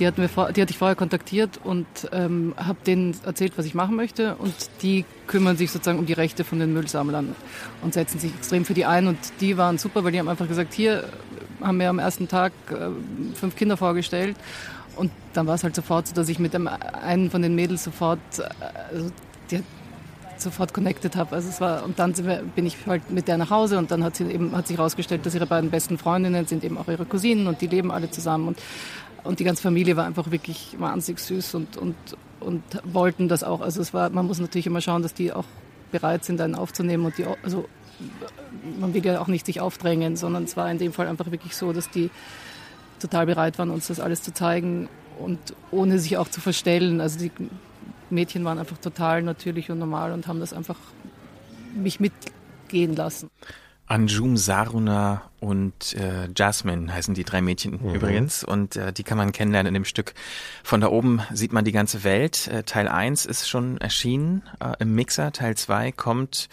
die 0.00 0.06
hat, 0.06 0.18
mir 0.18 0.28
die 0.28 0.60
hatte 0.60 0.72
ich 0.72 0.78
vorher 0.78 0.96
kontaktiert 0.96 1.60
und 1.62 1.86
ähm, 2.10 2.54
habe 2.56 2.78
denen 2.84 3.16
erzählt, 3.24 3.52
was 3.56 3.66
ich 3.66 3.74
machen 3.74 3.94
möchte 3.94 4.34
und 4.34 4.52
die 4.82 5.04
kümmern 5.28 5.56
sich 5.56 5.70
sozusagen 5.70 6.00
um 6.00 6.06
die 6.06 6.12
Rechte 6.12 6.42
von 6.42 6.58
den 6.58 6.72
Müllsammlern 6.72 7.36
und 7.82 7.94
setzen 7.94 8.18
sich 8.18 8.34
extrem 8.34 8.64
für 8.64 8.74
die 8.74 8.84
ein 8.84 9.06
und 9.06 9.18
die 9.40 9.56
waren 9.56 9.78
super, 9.78 10.02
weil 10.02 10.10
die 10.10 10.18
haben 10.18 10.28
einfach 10.28 10.48
gesagt, 10.48 10.74
hier 10.74 11.04
haben 11.60 11.78
wir 11.78 11.88
am 11.88 12.00
ersten 12.00 12.26
Tag 12.26 12.52
äh, 12.72 12.88
fünf 13.36 13.54
Kinder 13.54 13.76
vorgestellt 13.76 14.36
und 14.96 15.12
dann 15.34 15.46
war 15.46 15.54
es 15.54 15.62
halt 15.62 15.76
sofort 15.76 16.08
so, 16.08 16.14
dass 16.16 16.28
ich 16.28 16.40
mit 16.40 16.52
dem 16.52 16.66
einen 16.68 17.30
von 17.30 17.42
den 17.42 17.54
Mädels 17.54 17.84
sofort, 17.84 18.18
äh, 18.38 18.42
also 18.92 19.12
die, 19.52 19.62
sofort 20.42 20.72
connected 20.74 21.16
habe. 21.16 21.34
Also 21.34 21.48
es 21.48 21.60
war 21.60 21.84
und 21.84 21.98
dann 21.98 22.16
wir, 22.16 22.42
bin 22.54 22.66
ich 22.66 22.76
halt 22.86 23.10
mit 23.10 23.28
der 23.28 23.38
nach 23.38 23.50
Hause 23.50 23.78
und 23.78 23.90
dann 23.90 24.04
hat 24.04 24.16
sie 24.16 24.24
eben 24.24 24.56
hat 24.56 24.66
sich 24.66 24.76
herausgestellt, 24.76 25.24
dass 25.26 25.34
ihre 25.34 25.46
beiden 25.46 25.70
besten 25.70 25.98
Freundinnen 25.98 26.46
sind 26.46 26.64
eben 26.64 26.78
auch 26.78 26.88
ihre 26.88 27.06
Cousinen 27.06 27.46
und 27.46 27.60
die 27.60 27.66
leben 27.66 27.90
alle 27.90 28.10
zusammen 28.10 28.48
und 28.48 28.58
und 29.22 29.38
die 29.38 29.44
ganze 29.44 29.62
Familie 29.62 29.96
war 29.96 30.06
einfach 30.06 30.30
wirklich 30.30 30.76
wahnsinnig 30.78 31.20
süß 31.20 31.54
und 31.54 31.76
und 31.76 31.96
und 32.40 32.62
wollten 32.84 33.28
das 33.28 33.44
auch. 33.44 33.60
Also 33.60 33.80
es 33.80 33.92
war 33.92 34.10
man 34.10 34.26
muss 34.26 34.40
natürlich 34.40 34.66
immer 34.66 34.80
schauen, 34.80 35.02
dass 35.02 35.14
die 35.14 35.32
auch 35.32 35.44
bereit 35.92 36.24
sind, 36.24 36.40
einen 36.40 36.54
aufzunehmen 36.54 37.04
und 37.04 37.18
die 37.18 37.26
also 37.42 37.66
man 38.78 38.94
will 38.94 39.04
ja 39.04 39.20
auch 39.20 39.26
nicht 39.26 39.46
sich 39.46 39.60
aufdrängen, 39.60 40.16
sondern 40.16 40.44
es 40.44 40.56
war 40.56 40.70
in 40.70 40.78
dem 40.78 40.92
Fall 40.92 41.06
einfach 41.06 41.30
wirklich 41.30 41.54
so, 41.54 41.72
dass 41.72 41.90
die 41.90 42.10
total 42.98 43.26
bereit 43.26 43.58
waren, 43.58 43.70
uns 43.70 43.88
das 43.88 44.00
alles 44.00 44.22
zu 44.22 44.32
zeigen 44.32 44.88
und 45.18 45.38
ohne 45.70 45.98
sich 45.98 46.16
auch 46.16 46.28
zu 46.28 46.40
verstellen. 46.40 47.00
Also 47.00 47.18
die 47.18 47.30
Mädchen 48.10 48.44
waren 48.44 48.58
einfach 48.58 48.78
total 48.78 49.22
natürlich 49.22 49.70
und 49.70 49.78
normal 49.78 50.12
und 50.12 50.26
haben 50.26 50.40
das 50.40 50.52
einfach 50.52 50.76
mich 51.74 52.00
mitgehen 52.00 52.96
lassen. 52.96 53.30
Anjum 53.90 54.36
Saruna 54.36 55.22
und 55.40 55.94
äh, 55.94 56.28
Jasmine 56.36 56.92
heißen 56.92 57.14
die 57.14 57.24
drei 57.24 57.40
Mädchen 57.40 57.80
mhm. 57.82 57.94
übrigens 57.94 58.44
und 58.44 58.76
äh, 58.76 58.92
die 58.92 59.02
kann 59.02 59.18
man 59.18 59.32
kennenlernen 59.32 59.68
in 59.68 59.74
dem 59.74 59.84
Stück. 59.84 60.14
Von 60.62 60.80
da 60.80 60.88
oben 60.88 61.22
sieht 61.32 61.52
man 61.52 61.64
die 61.64 61.72
ganze 61.72 62.04
Welt. 62.04 62.46
Äh, 62.46 62.62
Teil 62.62 62.86
1 62.86 63.26
ist 63.26 63.48
schon 63.48 63.78
erschienen 63.78 64.42
äh, 64.60 64.74
im 64.78 64.94
Mixer, 64.94 65.32
Teil 65.32 65.56
2 65.56 65.90
kommt. 65.90 66.48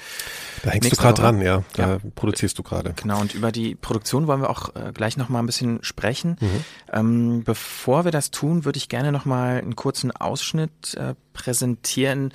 Da 0.63 0.71
hängst 0.71 0.91
du 0.91 0.95
gerade 0.95 1.21
dran, 1.21 1.41
ja. 1.41 1.63
Da 1.73 1.89
ja. 1.89 1.97
produzierst 2.15 2.57
du 2.57 2.63
gerade. 2.63 2.93
Genau, 2.95 3.21
und 3.21 3.35
über 3.35 3.51
die 3.51 3.75
Produktion 3.75 4.25
wollen 4.25 4.41
wir 4.41 4.49
auch 4.49 4.75
äh, 4.75 4.91
gleich 4.91 5.15
nochmal 5.15 5.43
ein 5.43 5.47
bisschen 5.47 5.77
sprechen. 5.83 6.37
Mhm. 6.39 6.63
Ähm, 6.91 7.43
bevor 7.43 8.03
wir 8.03 8.11
das 8.11 8.31
tun, 8.31 8.65
würde 8.65 8.77
ich 8.77 8.89
gerne 8.89 9.11
nochmal 9.11 9.59
einen 9.59 9.75
kurzen 9.75 10.11
Ausschnitt 10.11 10.95
äh, 10.95 11.13
präsentieren 11.33 12.33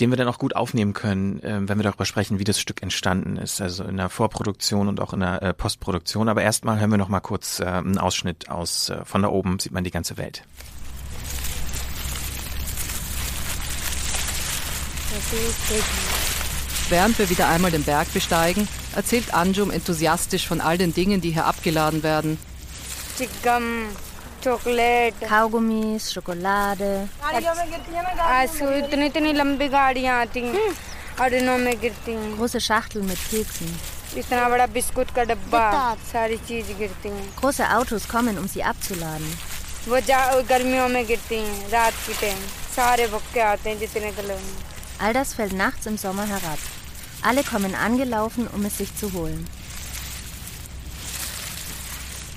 den 0.00 0.10
wir 0.10 0.16
dann 0.16 0.28
auch 0.28 0.38
gut 0.38 0.56
aufnehmen 0.56 0.92
können, 0.92 1.42
äh, 1.42 1.60
wenn 1.68 1.78
wir 1.78 1.84
darüber 1.84 2.04
sprechen, 2.04 2.38
wie 2.38 2.44
das 2.44 2.60
Stück 2.60 2.82
entstanden 2.82 3.36
ist, 3.36 3.60
also 3.60 3.84
in 3.84 3.96
der 3.96 4.08
Vorproduktion 4.08 4.88
und 4.88 5.00
auch 5.00 5.12
in 5.12 5.20
der 5.20 5.42
äh, 5.42 5.54
Postproduktion. 5.54 6.28
Aber 6.28 6.42
erstmal 6.42 6.78
hören 6.78 6.90
wir 6.90 6.98
noch 6.98 7.08
mal 7.08 7.20
kurz 7.20 7.60
äh, 7.60 7.64
einen 7.64 7.98
Ausschnitt 7.98 8.48
aus 8.48 8.90
äh, 8.90 9.04
von 9.04 9.22
da 9.22 9.28
oben 9.28 9.58
sieht 9.58 9.72
man 9.72 9.84
die 9.84 9.90
ganze 9.90 10.16
Welt. 10.16 10.42
Während 16.88 17.18
wir 17.18 17.30
wieder 17.30 17.48
einmal 17.48 17.70
den 17.70 17.84
Berg 17.84 18.12
besteigen, 18.12 18.68
erzählt 18.94 19.32
Anjum 19.32 19.70
enthusiastisch 19.70 20.46
von 20.46 20.60
all 20.60 20.76
den 20.76 20.92
Dingen, 20.92 21.20
die 21.20 21.30
hier 21.30 21.46
abgeladen 21.46 22.02
werden. 22.02 22.36
Chicken, 24.43 24.43
chocolate 24.43 25.23
खाओगुमीज 25.27 26.01
शोकोलादे 26.01 26.93
ऐसे 28.31 28.77
इतनी 28.77 29.05
इतनी 29.05 29.33
लंबी 29.33 29.67
गाड़ियाँ 29.67 30.19
आती 30.21 30.39
हैं 30.39 30.69
और 31.21 31.33
इनों 31.33 31.57
में 31.57 31.79
गिरती 31.81 32.11
हैं 32.11 32.37
große 32.37 32.59
Schachteln 32.67 33.05
mit 33.09 33.19
Keksen 33.31 33.71
इतना 34.17 34.49
बड़ा 34.49 34.65
बिस्कुट 34.75 35.11
का 35.15 35.23
डब्बा 35.23 35.95
सारी 36.11 36.37
चीज 36.47 36.71
गिरती 36.77 37.09
हैं 37.09 37.27
große 37.41 37.63
Autos 37.77 38.07
kommen 38.07 38.37
um 38.37 38.47
sie 38.47 38.63
abzuladen 38.63 39.31
वो 39.87 40.41
गर्मियों 40.49 40.87
में 40.89 41.05
गिरती 41.07 41.35
हैं 41.35 41.69
रात 41.71 41.93
के 42.07 42.13
टाइम 42.21 42.37
सारे 42.75 43.07
भक्के 43.07 43.39
आते 43.39 43.69
हैं 43.69 43.79
जितने 43.79 44.11
colour 44.11 44.39
All 45.01 45.13
das 45.13 45.33
fällt 45.33 45.53
nachts 45.53 45.85
im 45.85 45.97
Sommer 45.97 46.27
herab. 46.27 46.59
Alle 47.21 47.43
kommen 47.43 47.73
angelaufen, 47.75 48.47
um 48.47 48.65
es 48.65 48.77
sich 48.77 48.95
zu 48.95 49.13
holen. 49.13 49.47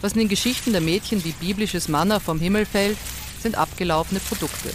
Was 0.07 0.13
in 0.13 0.19
den 0.19 0.29
Geschichten 0.29 0.71
der 0.71 0.79
Mädchen 0.79 1.21
wie 1.25 1.33
biblisches 1.33 1.89
Manna 1.89 2.21
vom 2.21 2.39
Himmel 2.39 2.65
fällt, 2.65 2.97
sind 3.43 3.57
abgelaufene 3.57 4.21
Produkte. 4.21 4.69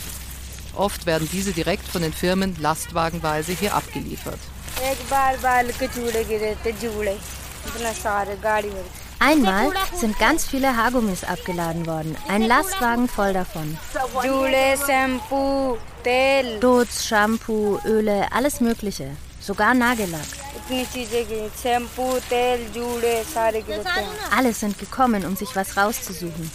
Oft 0.76 1.06
werden 1.06 1.26
diese 1.32 1.52
direkt 1.52 1.88
von 1.88 2.02
den 2.02 2.12
Firmen 2.12 2.54
lastwagenweise 2.60 3.52
hier 3.52 3.74
abgeliefert. 3.74 4.38
Einmal 9.20 9.70
sind 9.98 10.18
ganz 10.18 10.44
viele 10.44 10.76
Haargummis 10.76 11.24
abgeladen 11.24 11.86
worden. 11.86 12.14
Ein 12.28 12.42
Lastwagen 12.42 13.08
voll 13.08 13.32
davon. 13.32 13.78
Dots, 16.60 17.06
Shampoo, 17.06 17.78
Öle, 17.86 18.30
alles 18.32 18.60
Mögliche. 18.60 19.16
Sogar 19.42 19.74
Nagellack. 19.74 20.20
Alle 24.36 24.52
sind 24.52 24.78
gekommen, 24.78 25.24
um 25.26 25.34
sich 25.34 25.54
was 25.56 25.76
rauszusuchen. 25.76 26.50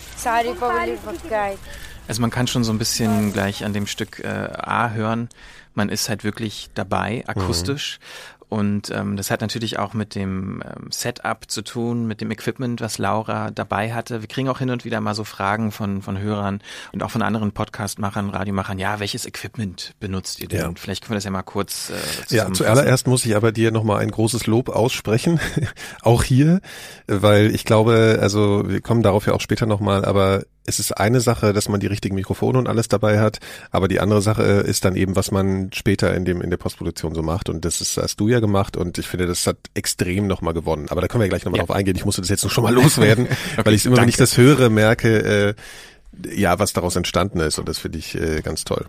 Also 2.08 2.22
man 2.22 2.30
kann 2.30 2.48
schon 2.48 2.64
so 2.64 2.72
ein 2.72 2.78
bisschen 2.78 3.34
gleich 3.34 3.66
an 3.66 3.74
dem 3.74 3.88
Stück 3.88 4.20
äh, 4.20 4.28
A 4.28 4.92
hören, 4.92 5.28
man 5.74 5.90
ist 5.90 6.08
halt 6.08 6.24
wirklich 6.24 6.70
dabei, 6.74 7.24
akustisch. 7.28 8.00
Mhm. 8.00 8.37
Und 8.50 8.92
ähm, 8.92 9.18
das 9.18 9.30
hat 9.30 9.42
natürlich 9.42 9.78
auch 9.78 9.94
mit 9.94 10.16
dem 10.16 10.64
ähm, 10.64 10.90
Setup 10.90 11.40
zu 11.48 11.62
tun, 11.62 12.08
mit 12.08 12.22
dem 12.22 12.32
Equipment, 12.32 12.80
was 12.80 12.98
Laura 12.98 13.52
dabei 13.52 13.94
hatte. 13.94 14.22
Wir 14.22 14.28
kriegen 14.30 14.48
auch 14.48 14.60
hin 14.60 14.70
und 14.70 14.86
wieder 14.86 15.02
mal 15.02 15.16
so 15.16 15.26
Fragen 15.26 15.74
von, 15.74 16.02
von 16.02 16.18
Hörern 16.18 16.62
und 16.94 17.04
auch 17.04 17.12
von 17.12 17.22
anderen 17.22 17.52
Podcastmachern, 17.52 18.30
Radiomachern. 18.30 18.80
Ja, 18.80 19.02
welches 19.02 19.26
Equipment 19.26 19.96
benutzt 20.00 20.40
ihr 20.40 20.48
denn? 20.48 20.60
Ja. 20.60 20.72
Vielleicht 20.76 21.04
können 21.04 21.12
wir 21.12 21.18
das 21.18 21.26
ja 21.26 21.32
mal 21.32 21.44
kurz 21.44 21.90
äh, 21.90 22.36
Ja, 22.36 22.52
zuallererst 22.54 23.08
muss 23.08 23.26
ich 23.26 23.36
aber 23.36 23.52
dir 23.52 23.72
nochmal 23.72 24.00
ein 24.00 24.12
großes 24.12 24.48
Lob 24.48 24.70
aussprechen. 24.70 25.42
auch 26.02 26.24
hier, 26.24 26.62
weil 27.08 27.54
ich 27.54 27.66
glaube, 27.66 28.20
also 28.22 28.64
wir 28.66 28.80
kommen 28.80 29.04
darauf 29.04 29.26
ja 29.26 29.34
auch 29.34 29.42
später 29.42 29.66
nochmal, 29.66 30.06
aber 30.06 30.44
es 30.68 30.80
ist 30.80 30.92
eine 30.92 31.22
Sache, 31.22 31.54
dass 31.54 31.70
man 31.70 31.80
die 31.80 31.88
richtigen 31.88 32.14
Mikrofone 32.14 32.60
und 32.60 32.68
alles 32.68 32.90
dabei 32.90 33.20
hat, 33.20 33.40
aber 33.72 33.88
die 33.88 34.00
andere 34.00 34.22
Sache 34.22 34.44
ist 34.44 34.86
dann 34.86 34.96
eben, 34.96 35.16
was 35.16 35.32
man 35.32 35.72
später 35.74 36.14
in 36.14 36.26
dem 36.26 36.42
in 36.42 36.50
der 36.50 36.58
Postproduktion 36.58 37.16
so 37.16 37.24
macht 37.24 37.50
und 37.50 37.64
das 37.66 37.80
ist, 37.82 37.98
hast 37.98 38.20
du 38.20 38.28
ja 38.28 38.40
gemacht 38.40 38.76
und 38.78 38.98
ich 38.98 39.08
finde, 39.08 39.26
das 39.28 39.48
hat 39.48 39.58
extrem 39.74 40.28
nochmal 40.28 40.54
gewonnen. 40.54 40.88
Aber 40.90 41.02
da 41.02 41.08
können 41.08 41.22
wir 41.22 41.30
gleich 41.30 41.46
nochmal 41.46 41.60
ja. 41.60 41.66
drauf 41.66 41.76
eingehen. 41.76 41.96
Ich 41.96 42.06
musste 42.06 42.22
das 42.22 42.30
jetzt 42.30 42.44
noch 42.44 42.52
schon 42.52 42.66
mal 42.66 42.74
loswerden, 42.74 43.26
okay, 43.26 43.36
weil 43.66 43.74
ich 43.74 43.86
immer, 43.86 43.96
danke. 43.96 44.04
wenn 44.04 44.10
ich 44.10 44.18
das 44.18 44.38
höre, 44.38 44.70
merke, 44.70 45.56
äh, 45.56 46.36
ja, 46.36 46.60
was 46.60 46.74
daraus 46.74 46.96
entstanden 46.98 47.40
ist 47.40 47.60
und 47.60 47.70
das 47.70 47.78
finde 47.78 48.00
ich 48.00 48.16
äh, 48.16 48.42
ganz 48.42 48.66
toll. 48.66 48.86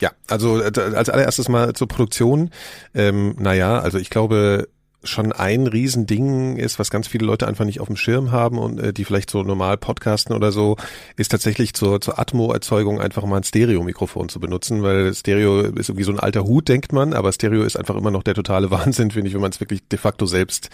Ja, 0.00 0.12
also 0.28 0.60
äh, 0.60 0.70
als 0.94 1.08
allererstes 1.08 1.48
mal 1.48 1.72
zur 1.72 1.88
Produktion. 1.88 2.50
Ähm, 2.94 3.34
naja, 3.38 3.80
also 3.80 3.98
ich 3.98 4.10
glaube, 4.10 4.68
schon 5.02 5.32
ein 5.32 5.66
Riesending 5.66 6.56
ist, 6.56 6.78
was 6.78 6.90
ganz 6.90 7.06
viele 7.06 7.26
Leute 7.26 7.46
einfach 7.46 7.64
nicht 7.64 7.80
auf 7.80 7.86
dem 7.86 7.96
Schirm 7.96 8.32
haben 8.32 8.58
und 8.58 8.80
äh, 8.80 8.92
die 8.92 9.04
vielleicht 9.04 9.30
so 9.30 9.42
normal 9.42 9.76
podcasten 9.76 10.34
oder 10.34 10.52
so, 10.52 10.76
ist 11.16 11.30
tatsächlich 11.30 11.74
zur, 11.74 12.00
zur 12.00 12.18
Atmo-Erzeugung 12.18 13.00
einfach 13.00 13.24
mal 13.24 13.38
ein 13.38 13.44
Stereo-Mikrofon 13.44 14.28
zu 14.28 14.40
benutzen, 14.40 14.82
weil 14.82 15.14
Stereo 15.14 15.60
ist 15.60 15.88
irgendwie 15.88 16.04
so 16.04 16.12
ein 16.12 16.20
alter 16.20 16.44
Hut, 16.44 16.68
denkt 16.68 16.92
man, 16.92 17.12
aber 17.12 17.32
Stereo 17.32 17.62
ist 17.62 17.76
einfach 17.76 17.96
immer 17.96 18.10
noch 18.10 18.22
der 18.22 18.34
totale 18.34 18.70
Wahnsinn, 18.70 19.10
finde 19.10 19.28
ich, 19.28 19.34
wenn 19.34 19.42
man 19.42 19.52
es 19.52 19.60
wirklich 19.60 19.86
de 19.88 19.98
facto 19.98 20.26
selbst 20.26 20.70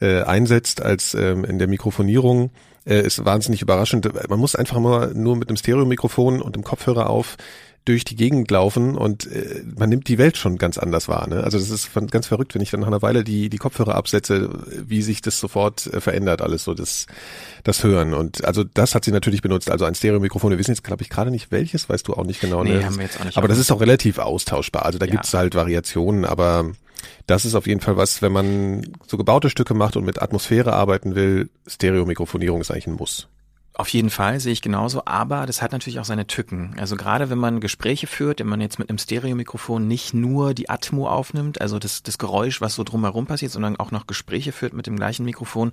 äh, 0.00 0.22
einsetzt 0.22 0.82
als 0.82 1.14
ähm, 1.14 1.44
in 1.44 1.58
der 1.58 1.68
Mikrofonierung. 1.68 2.50
Äh, 2.86 3.02
ist 3.02 3.22
wahnsinnig 3.26 3.60
überraschend. 3.60 4.08
Man 4.30 4.38
muss 4.38 4.56
einfach 4.56 4.78
mal 4.78 5.12
nur 5.14 5.36
mit 5.36 5.48
einem 5.48 5.58
Stereo-Mikrofon 5.58 6.40
und 6.40 6.56
dem 6.56 6.64
Kopfhörer 6.64 7.10
auf 7.10 7.36
durch 7.84 8.04
die 8.04 8.16
Gegend 8.16 8.50
laufen 8.50 8.96
und 8.96 9.26
äh, 9.26 9.62
man 9.78 9.88
nimmt 9.88 10.08
die 10.08 10.18
Welt 10.18 10.36
schon 10.36 10.58
ganz 10.58 10.76
anders 10.76 11.08
wahr. 11.08 11.26
Ne? 11.28 11.42
Also 11.42 11.58
das 11.58 11.70
ist 11.70 11.90
ganz 12.10 12.26
verrückt, 12.26 12.54
wenn 12.54 12.60
ich 12.60 12.70
dann 12.70 12.80
nach 12.80 12.88
einer 12.88 13.02
Weile 13.02 13.24
die, 13.24 13.48
die 13.48 13.56
Kopfhörer 13.56 13.94
absetze, 13.94 14.50
wie 14.86 15.02
sich 15.02 15.22
das 15.22 15.40
sofort 15.40 15.86
äh, 15.86 16.00
verändert, 16.00 16.42
alles 16.42 16.64
so 16.64 16.74
das, 16.74 17.06
das 17.64 17.82
Hören. 17.82 18.12
Und 18.12 18.44
also 18.44 18.64
das 18.64 18.94
hat 18.94 19.04
sie 19.04 19.12
natürlich 19.12 19.40
benutzt, 19.40 19.70
also 19.70 19.86
ein 19.86 19.94
Stereo-Mikrofon. 19.94 20.50
Wir 20.50 20.58
wissen 20.58 20.72
jetzt, 20.72 20.84
glaube 20.84 21.02
ich, 21.02 21.08
gerade 21.08 21.30
nicht 21.30 21.50
welches, 21.50 21.88
weißt 21.88 22.06
du 22.06 22.14
auch 22.14 22.24
nicht 22.24 22.40
genau. 22.40 22.62
Nee, 22.62 22.74
ne? 22.74 22.84
haben 22.84 22.96
wir 22.96 23.04
jetzt 23.04 23.18
auch 23.18 23.24
nicht. 23.24 23.38
Aber 23.38 23.48
das 23.48 23.58
ist 23.58 23.70
auch 23.72 23.80
relativ 23.80 24.18
austauschbar. 24.18 24.84
Also 24.84 24.98
da 24.98 25.06
ja. 25.06 25.12
gibt's 25.12 25.32
halt 25.32 25.54
Variationen, 25.54 26.26
aber 26.26 26.72
das 27.26 27.46
ist 27.46 27.54
auf 27.54 27.66
jeden 27.66 27.80
Fall 27.80 27.96
was, 27.96 28.20
wenn 28.20 28.32
man 28.32 28.92
so 29.06 29.16
gebaute 29.16 29.48
Stücke 29.48 29.72
macht 29.72 29.96
und 29.96 30.04
mit 30.04 30.20
Atmosphäre 30.20 30.74
arbeiten 30.74 31.14
will, 31.14 31.48
Stereo-Mikrofonierung 31.66 32.60
ist 32.60 32.70
eigentlich 32.70 32.88
ein 32.88 32.94
Muss. 32.94 33.28
Auf 33.80 33.88
jeden 33.88 34.10
Fall 34.10 34.40
sehe 34.40 34.52
ich 34.52 34.60
genauso, 34.60 35.06
aber 35.06 35.46
das 35.46 35.62
hat 35.62 35.72
natürlich 35.72 36.00
auch 36.00 36.04
seine 36.04 36.26
Tücken. 36.26 36.74
Also 36.78 36.96
gerade 36.96 37.30
wenn 37.30 37.38
man 37.38 37.60
Gespräche 37.60 38.06
führt, 38.06 38.40
wenn 38.40 38.46
man 38.46 38.60
jetzt 38.60 38.78
mit 38.78 38.90
einem 38.90 38.98
Stereomikrofon 38.98 39.88
nicht 39.88 40.12
nur 40.12 40.52
die 40.52 40.68
Atmo 40.68 41.08
aufnimmt, 41.08 41.62
also 41.62 41.78
das, 41.78 42.02
das 42.02 42.18
Geräusch, 42.18 42.60
was 42.60 42.74
so 42.74 42.84
drumherum 42.84 43.24
passiert, 43.24 43.52
sondern 43.52 43.76
auch 43.76 43.90
noch 43.90 44.06
Gespräche 44.06 44.52
führt 44.52 44.74
mit 44.74 44.86
dem 44.86 44.96
gleichen 44.96 45.24
Mikrofon, 45.24 45.72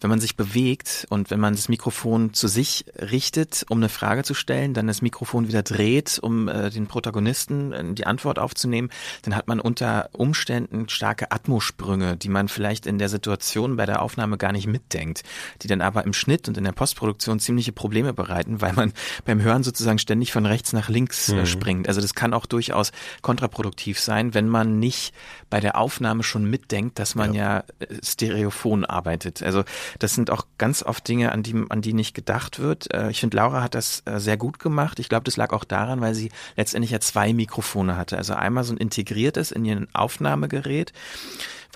wenn 0.00 0.10
man 0.10 0.18
sich 0.18 0.34
bewegt 0.34 1.06
und 1.08 1.30
wenn 1.30 1.38
man 1.38 1.54
das 1.54 1.68
Mikrofon 1.68 2.34
zu 2.34 2.48
sich 2.48 2.84
richtet, 2.98 3.64
um 3.68 3.78
eine 3.78 3.90
Frage 3.90 4.24
zu 4.24 4.34
stellen, 4.34 4.74
dann 4.74 4.88
das 4.88 5.00
Mikrofon 5.00 5.46
wieder 5.46 5.62
dreht, 5.62 6.18
um 6.20 6.48
äh, 6.48 6.70
den 6.70 6.88
Protagonisten 6.88 7.72
äh, 7.72 7.94
die 7.94 8.08
Antwort 8.08 8.40
aufzunehmen, 8.40 8.90
dann 9.22 9.36
hat 9.36 9.46
man 9.46 9.60
unter 9.60 10.08
Umständen 10.10 10.88
starke 10.88 11.30
Atmosprünge, 11.30 12.16
die 12.16 12.28
man 12.28 12.48
vielleicht 12.48 12.86
in 12.86 12.98
der 12.98 13.08
Situation 13.08 13.76
bei 13.76 13.86
der 13.86 14.02
Aufnahme 14.02 14.36
gar 14.36 14.50
nicht 14.50 14.66
mitdenkt, 14.66 15.22
die 15.62 15.68
dann 15.68 15.80
aber 15.80 16.02
im 16.02 16.12
Schnitt 16.12 16.48
und 16.48 16.58
in 16.58 16.64
der 16.64 16.72
Postproduktion 16.72 17.35
Situation 17.38 17.46
ziemliche 17.46 17.72
Probleme 17.72 18.12
bereiten, 18.12 18.60
weil 18.60 18.72
man 18.72 18.92
beim 19.24 19.40
Hören 19.40 19.62
sozusagen 19.62 19.98
ständig 19.98 20.32
von 20.32 20.46
rechts 20.46 20.72
nach 20.72 20.88
links 20.88 21.28
äh, 21.28 21.36
mhm. 21.36 21.46
springt. 21.46 21.88
Also 21.88 22.00
das 22.00 22.14
kann 22.14 22.34
auch 22.34 22.46
durchaus 22.46 22.92
kontraproduktiv 23.22 24.00
sein, 24.00 24.34
wenn 24.34 24.48
man 24.48 24.78
nicht 24.78 25.14
bei 25.48 25.60
der 25.60 25.76
Aufnahme 25.76 26.22
schon 26.22 26.48
mitdenkt, 26.48 26.98
dass 26.98 27.14
man 27.14 27.34
ja, 27.34 27.64
ja 27.80 27.86
äh, 27.86 27.86
stereophon 28.02 28.84
arbeitet. 28.84 29.42
Also 29.42 29.64
das 29.98 30.14
sind 30.14 30.30
auch 30.30 30.46
ganz 30.58 30.82
oft 30.82 31.06
Dinge, 31.06 31.32
an 31.32 31.42
die, 31.42 31.54
an 31.68 31.82
die 31.82 31.92
nicht 31.92 32.14
gedacht 32.14 32.58
wird. 32.58 32.92
Äh, 32.92 33.10
ich 33.10 33.20
finde, 33.20 33.36
Laura 33.36 33.62
hat 33.62 33.74
das 33.74 34.02
sehr 34.16 34.36
gut 34.36 34.58
gemacht. 34.58 34.98
Ich 34.98 35.08
glaube, 35.08 35.24
das 35.24 35.36
lag 35.36 35.52
auch 35.52 35.64
daran, 35.64 36.00
weil 36.00 36.14
sie 36.14 36.30
letztendlich 36.56 36.90
ja 36.90 37.00
zwei 37.00 37.32
Mikrofone 37.32 37.96
hatte. 37.96 38.16
Also 38.16 38.34
einmal 38.34 38.64
so 38.64 38.72
ein 38.72 38.78
integriertes 38.78 39.52
in 39.52 39.64
ihren 39.64 39.88
Aufnahmegerät 39.94 40.92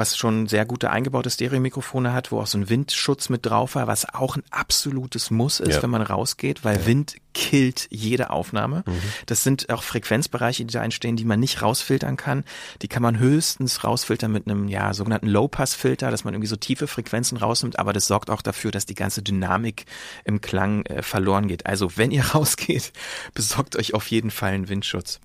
was 0.00 0.16
schon 0.16 0.48
sehr 0.48 0.64
gute 0.64 0.90
eingebaute 0.90 1.30
Stereomikrofone 1.30 2.12
hat, 2.12 2.32
wo 2.32 2.40
auch 2.40 2.46
so 2.46 2.58
ein 2.58 2.68
Windschutz 2.68 3.28
mit 3.28 3.44
drauf 3.44 3.74
war, 3.74 3.86
was 3.86 4.12
auch 4.12 4.36
ein 4.36 4.42
absolutes 4.50 5.30
Muss 5.30 5.60
ist, 5.60 5.76
ja. 5.76 5.82
wenn 5.82 5.90
man 5.90 6.02
rausgeht, 6.02 6.64
weil 6.64 6.78
ja. 6.78 6.86
Wind 6.86 7.16
killt 7.34 7.86
jede 7.90 8.30
Aufnahme. 8.30 8.82
Mhm. 8.86 9.00
Das 9.26 9.44
sind 9.44 9.70
auch 9.70 9.82
Frequenzbereiche, 9.82 10.64
die 10.64 10.72
da 10.72 10.82
entstehen, 10.82 11.16
die 11.16 11.24
man 11.24 11.38
nicht 11.38 11.62
rausfiltern 11.62 12.16
kann. 12.16 12.44
Die 12.82 12.88
kann 12.88 13.02
man 13.02 13.18
höchstens 13.18 13.84
rausfiltern 13.84 14.32
mit 14.32 14.48
einem 14.48 14.68
ja 14.68 14.94
sogenannten 14.94 15.28
Low-Pass-Filter, 15.28 16.10
dass 16.10 16.24
man 16.24 16.34
irgendwie 16.34 16.48
so 16.48 16.56
tiefe 16.56 16.86
Frequenzen 16.86 17.36
rausnimmt, 17.36 17.78
aber 17.78 17.92
das 17.92 18.06
sorgt 18.06 18.30
auch 18.30 18.42
dafür, 18.42 18.70
dass 18.70 18.86
die 18.86 18.94
ganze 18.94 19.22
Dynamik 19.22 19.84
im 20.24 20.40
Klang 20.40 20.86
äh, 20.86 21.02
verloren 21.02 21.46
geht. 21.46 21.66
Also 21.66 21.96
wenn 21.96 22.10
ihr 22.10 22.24
rausgeht, 22.34 22.92
besorgt 23.34 23.76
euch 23.76 23.94
auf 23.94 24.06
jeden 24.10 24.30
Fall 24.30 24.52
einen 24.52 24.68
Windschutz. 24.68 25.20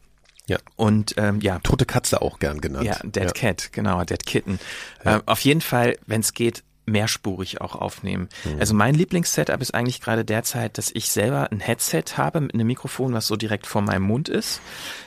Ja. 0.47 0.57
Und 0.75 1.15
ähm, 1.17 1.39
ja. 1.41 1.59
Tote 1.59 1.85
Katze 1.85 2.21
auch 2.21 2.39
gern 2.39 2.61
genannt. 2.61 2.85
Ja, 2.85 2.97
Dead 3.03 3.23
ja. 3.23 3.31
Cat, 3.31 3.71
genau, 3.71 4.03
Dead 4.03 4.23
Kitten. 4.25 4.59
Ja. 5.03 5.15
Ähm, 5.15 5.23
auf 5.25 5.39
jeden 5.41 5.61
Fall, 5.61 5.97
wenn 6.05 6.21
es 6.21 6.33
geht, 6.33 6.63
mehrspurig 6.85 7.61
auch 7.61 7.75
aufnehmen. 7.75 8.29
Mhm. 8.43 8.59
Also 8.59 8.73
mein 8.73 8.95
Lieblingssetup 8.95 9.61
ist 9.61 9.73
eigentlich 9.73 10.01
gerade 10.01 10.25
derzeit, 10.25 10.77
dass 10.77 10.91
ich 10.91 11.09
selber 11.09 11.51
ein 11.51 11.59
Headset 11.59 12.03
habe 12.17 12.41
mit 12.41 12.53
einem 12.53 12.67
Mikrofon, 12.67 13.13
was 13.13 13.27
so 13.27 13.35
direkt 13.35 13.67
vor 13.67 13.81
meinem 13.81 14.03
Mund 14.03 14.29
ist, 14.29 14.61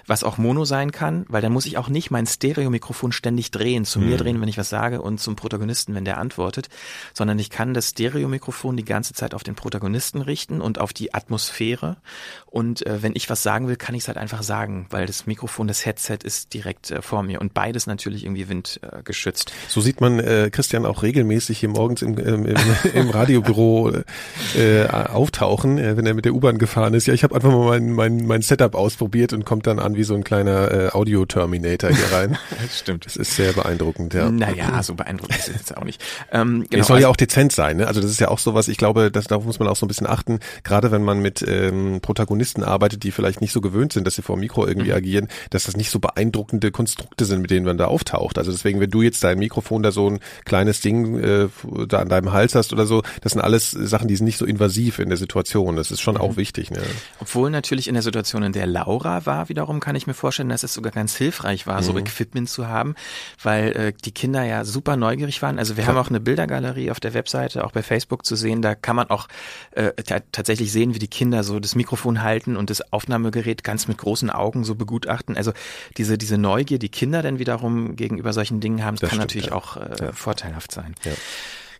was 0.06 0.24
auch 0.24 0.38
Mono 0.38 0.64
sein 0.64 0.92
kann, 0.92 1.24
weil 1.28 1.42
dann 1.42 1.52
muss 1.52 1.66
ich 1.66 1.78
auch 1.78 1.88
nicht 1.88 2.10
mein 2.10 2.26
Stereo-Mikrofon 2.26 3.12
ständig 3.12 3.50
drehen, 3.50 3.84
zu 3.84 4.00
mhm. 4.00 4.08
mir 4.08 4.16
drehen, 4.16 4.40
wenn 4.40 4.48
ich 4.48 4.58
was 4.58 4.68
sage 4.68 5.00
und 5.02 5.18
zum 5.20 5.36
Protagonisten, 5.36 5.94
wenn 5.94 6.04
der 6.04 6.18
antwortet, 6.18 6.68
sondern 7.14 7.38
ich 7.38 7.50
kann 7.50 7.74
das 7.74 7.90
Stereo-Mikrofon 7.90 8.76
die 8.76 8.84
ganze 8.84 9.14
Zeit 9.14 9.34
auf 9.34 9.42
den 9.42 9.54
Protagonisten 9.54 10.20
richten 10.20 10.60
und 10.60 10.80
auf 10.80 10.92
die 10.92 11.14
Atmosphäre 11.14 11.96
und 12.46 12.84
äh, 12.86 13.02
wenn 13.02 13.12
ich 13.14 13.30
was 13.30 13.42
sagen 13.42 13.68
will, 13.68 13.76
kann 13.76 13.94
ich 13.94 14.02
es 14.02 14.08
halt 14.08 14.18
einfach 14.18 14.42
sagen, 14.42 14.86
weil 14.90 15.06
das 15.06 15.26
Mikrofon, 15.26 15.68
das 15.68 15.84
Headset 15.84 16.18
ist 16.24 16.54
direkt 16.54 16.90
äh, 16.90 17.02
vor 17.02 17.22
mir 17.22 17.40
und 17.40 17.54
beides 17.54 17.86
natürlich 17.86 18.24
irgendwie 18.24 18.48
windgeschützt. 18.48 19.50
Äh, 19.50 19.52
so 19.68 19.80
sieht 19.80 20.00
man 20.00 20.18
äh, 20.18 20.50
Christian 20.50 20.86
auch 20.86 21.02
regelmäßig 21.02 21.58
hier 21.60 21.67
hier 21.68 21.80
morgens 21.80 22.02
im, 22.02 22.16
im, 22.18 22.46
im, 22.46 22.56
im 22.94 23.10
Radiobüro 23.10 23.92
äh, 24.56 24.86
auftauchen, 24.86 25.78
äh, 25.78 25.96
wenn 25.96 26.06
er 26.06 26.14
mit 26.14 26.24
der 26.24 26.34
U-Bahn 26.34 26.58
gefahren 26.58 26.94
ist. 26.94 27.06
Ja, 27.06 27.14
ich 27.14 27.22
habe 27.22 27.34
einfach 27.34 27.50
mal 27.50 27.80
mein, 27.80 27.92
mein, 27.92 28.26
mein 28.26 28.42
Setup 28.42 28.74
ausprobiert 28.74 29.32
und 29.32 29.44
kommt 29.44 29.66
dann 29.66 29.78
an 29.78 29.96
wie 29.96 30.04
so 30.04 30.14
ein 30.14 30.24
kleiner 30.24 30.70
äh, 30.70 30.88
Audio-Terminator 30.92 31.90
hier 31.90 32.12
rein. 32.12 32.38
das 32.62 32.78
stimmt. 32.78 33.06
Das 33.06 33.16
ist 33.16 33.36
sehr 33.36 33.52
beeindruckend, 33.52 34.14
ja. 34.14 34.30
Naja, 34.30 34.82
so 34.82 34.94
beeindruckend 34.94 35.38
ist 35.38 35.48
es 35.48 35.54
jetzt 35.54 35.76
auch 35.76 35.84
nicht. 35.84 36.02
Ähm, 36.32 36.66
genau, 36.68 36.80
es 36.80 36.86
soll 36.86 36.96
also, 36.96 37.06
ja 37.06 37.08
auch 37.08 37.16
dezent 37.16 37.52
sein, 37.52 37.78
ne? 37.78 37.86
Also 37.86 38.00
das 38.00 38.10
ist 38.10 38.20
ja 38.20 38.28
auch 38.28 38.38
sowas, 38.38 38.68
ich 38.68 38.78
glaube, 38.78 39.10
das, 39.10 39.26
darauf 39.26 39.44
muss 39.44 39.58
man 39.58 39.68
auch 39.68 39.76
so 39.76 39.86
ein 39.86 39.88
bisschen 39.88 40.06
achten, 40.06 40.40
gerade 40.64 40.90
wenn 40.90 41.02
man 41.02 41.20
mit 41.20 41.44
ähm, 41.46 42.00
Protagonisten 42.00 42.62
arbeitet, 42.62 43.02
die 43.02 43.10
vielleicht 43.10 43.40
nicht 43.40 43.52
so 43.52 43.60
gewöhnt 43.60 43.92
sind, 43.92 44.06
dass 44.06 44.14
sie 44.14 44.22
vor 44.22 44.36
dem 44.36 44.40
Mikro 44.40 44.66
irgendwie 44.66 44.90
mhm. 44.90 44.96
agieren, 44.96 45.28
dass 45.50 45.64
das 45.64 45.76
nicht 45.76 45.90
so 45.90 45.98
beeindruckende 45.98 46.70
Konstrukte 46.70 47.24
sind, 47.24 47.40
mit 47.40 47.50
denen 47.50 47.66
man 47.66 47.78
da 47.78 47.86
auftaucht. 47.86 48.38
Also 48.38 48.50
deswegen, 48.50 48.80
wenn 48.80 48.90
du 48.90 49.02
jetzt 49.02 49.22
dein 49.24 49.38
Mikrofon 49.38 49.82
da 49.82 49.92
so 49.92 50.08
ein 50.08 50.20
kleines 50.44 50.80
Ding 50.80 51.18
äh, 51.18 51.48
da 51.86 51.98
an 52.00 52.08
deinem 52.08 52.32
Hals 52.32 52.54
hast 52.54 52.72
oder 52.72 52.86
so, 52.86 53.02
das 53.22 53.32
sind 53.32 53.40
alles 53.40 53.70
Sachen, 53.70 54.08
die 54.08 54.16
sind 54.16 54.26
nicht 54.26 54.38
so 54.38 54.44
invasiv 54.44 54.98
in 54.98 55.08
der 55.08 55.18
Situation. 55.18 55.76
Das 55.76 55.90
ist 55.90 56.00
schon 56.00 56.14
mhm. 56.14 56.20
auch 56.20 56.36
wichtig. 56.36 56.70
Ne? 56.70 56.82
Obwohl 57.20 57.50
natürlich 57.50 57.88
in 57.88 57.94
der 57.94 58.02
Situation, 58.02 58.42
in 58.42 58.52
der 58.52 58.66
Laura 58.66 59.26
war, 59.26 59.48
wiederum 59.48 59.80
kann 59.80 59.96
ich 59.96 60.06
mir 60.06 60.14
vorstellen, 60.14 60.48
dass 60.48 60.62
es 60.62 60.74
sogar 60.74 60.92
ganz 60.92 61.16
hilfreich 61.16 61.66
war, 61.66 61.80
mhm. 61.80 61.84
so 61.84 61.98
Equipment 61.98 62.48
zu 62.48 62.68
haben, 62.68 62.94
weil 63.42 63.72
äh, 63.72 63.92
die 64.04 64.12
Kinder 64.12 64.44
ja 64.44 64.64
super 64.64 64.96
neugierig 64.96 65.42
waren. 65.42 65.58
Also 65.58 65.76
wir 65.76 65.84
Klar. 65.84 65.96
haben 65.96 66.04
auch 66.04 66.10
eine 66.10 66.20
Bildergalerie 66.20 66.90
auf 66.90 67.00
der 67.00 67.14
Webseite, 67.14 67.64
auch 67.64 67.72
bei 67.72 67.82
Facebook 67.82 68.24
zu 68.24 68.36
sehen. 68.36 68.62
Da 68.62 68.74
kann 68.74 68.96
man 68.96 69.10
auch 69.10 69.28
äh, 69.72 69.92
tatsächlich 70.32 70.72
sehen, 70.72 70.94
wie 70.94 70.98
die 70.98 71.08
Kinder 71.08 71.42
so 71.44 71.60
das 71.60 71.74
Mikrofon 71.74 72.22
halten 72.22 72.56
und 72.56 72.70
das 72.70 72.92
Aufnahmegerät 72.92 73.64
ganz 73.64 73.88
mit 73.88 73.98
großen 73.98 74.30
Augen 74.30 74.64
so 74.64 74.74
begutachten. 74.74 75.36
Also 75.36 75.52
diese 75.96 76.18
diese 76.18 76.38
Neugier, 76.38 76.78
die 76.78 76.88
Kinder 76.88 77.22
dann 77.22 77.38
wiederum 77.38 77.96
gegenüber 77.96 78.32
solchen 78.32 78.60
Dingen 78.60 78.84
haben, 78.84 78.96
das 78.96 79.10
kann 79.10 79.18
stimmt, 79.18 79.22
natürlich 79.22 79.46
ja. 79.46 79.52
auch 79.52 79.76
äh, 79.76 79.96
ja. 80.00 80.12
vorteilhaft 80.12 80.72
sein. 80.72 80.94
Ja. 81.04 81.12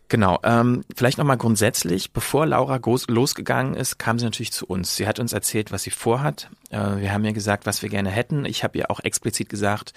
Genau. 0.09 0.39
Ähm, 0.43 0.83
vielleicht 0.95 1.19
nochmal 1.19 1.37
grundsätzlich, 1.37 2.11
bevor 2.11 2.47
Laura 2.47 2.79
losgegangen 3.07 3.75
ist, 3.75 3.99
kam 3.99 4.17
sie 4.17 4.25
natürlich 4.25 4.51
zu 4.51 4.65
uns. 4.65 4.95
Sie 4.95 5.07
hat 5.07 5.19
uns 5.19 5.33
erzählt, 5.33 5.71
was 5.71 5.83
sie 5.83 5.91
vorhat. 5.91 6.49
Äh, 6.71 6.97
wir 6.97 7.13
haben 7.13 7.23
ihr 7.23 7.33
gesagt, 7.33 7.67
was 7.67 7.83
wir 7.83 7.89
gerne 7.89 8.09
hätten. 8.09 8.45
Ich 8.45 8.63
habe 8.63 8.79
ihr 8.79 8.89
auch 8.89 8.99
explizit 8.99 9.49
gesagt, 9.49 9.93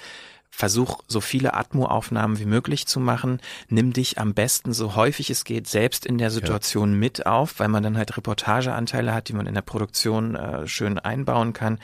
versuch 0.50 1.00
so 1.08 1.22
viele 1.22 1.54
Atmo-Aufnahmen 1.54 2.38
wie 2.38 2.44
möglich 2.44 2.86
zu 2.86 3.00
machen. 3.00 3.40
Nimm 3.68 3.94
dich 3.94 4.18
am 4.18 4.34
besten 4.34 4.74
so 4.74 4.96
häufig 4.96 5.30
es 5.30 5.44
geht 5.44 5.66
selbst 5.66 6.04
in 6.04 6.18
der 6.18 6.30
Situation 6.30 6.92
ja. 6.92 6.98
mit 6.98 7.26
auf, 7.26 7.58
weil 7.58 7.68
man 7.68 7.82
dann 7.82 7.96
halt 7.96 8.14
Reportageanteile 8.14 9.14
hat, 9.14 9.28
die 9.28 9.32
man 9.32 9.46
in 9.46 9.54
der 9.54 9.62
Produktion 9.62 10.36
äh, 10.36 10.68
schön 10.68 10.98
einbauen 10.98 11.54
kann. 11.54 11.78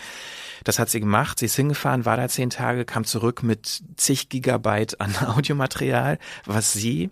Das 0.64 0.78
hat 0.78 0.90
sie 0.90 1.00
gemacht. 1.00 1.38
Sie 1.38 1.46
ist 1.46 1.56
hingefahren, 1.56 2.04
war 2.04 2.18
da 2.18 2.28
zehn 2.28 2.50
Tage, 2.50 2.84
kam 2.84 3.04
zurück 3.04 3.42
mit 3.42 3.82
zig 3.96 4.28
Gigabyte 4.28 5.00
an 5.00 5.16
Audiomaterial, 5.26 6.18
was 6.44 6.74
sie 6.74 7.10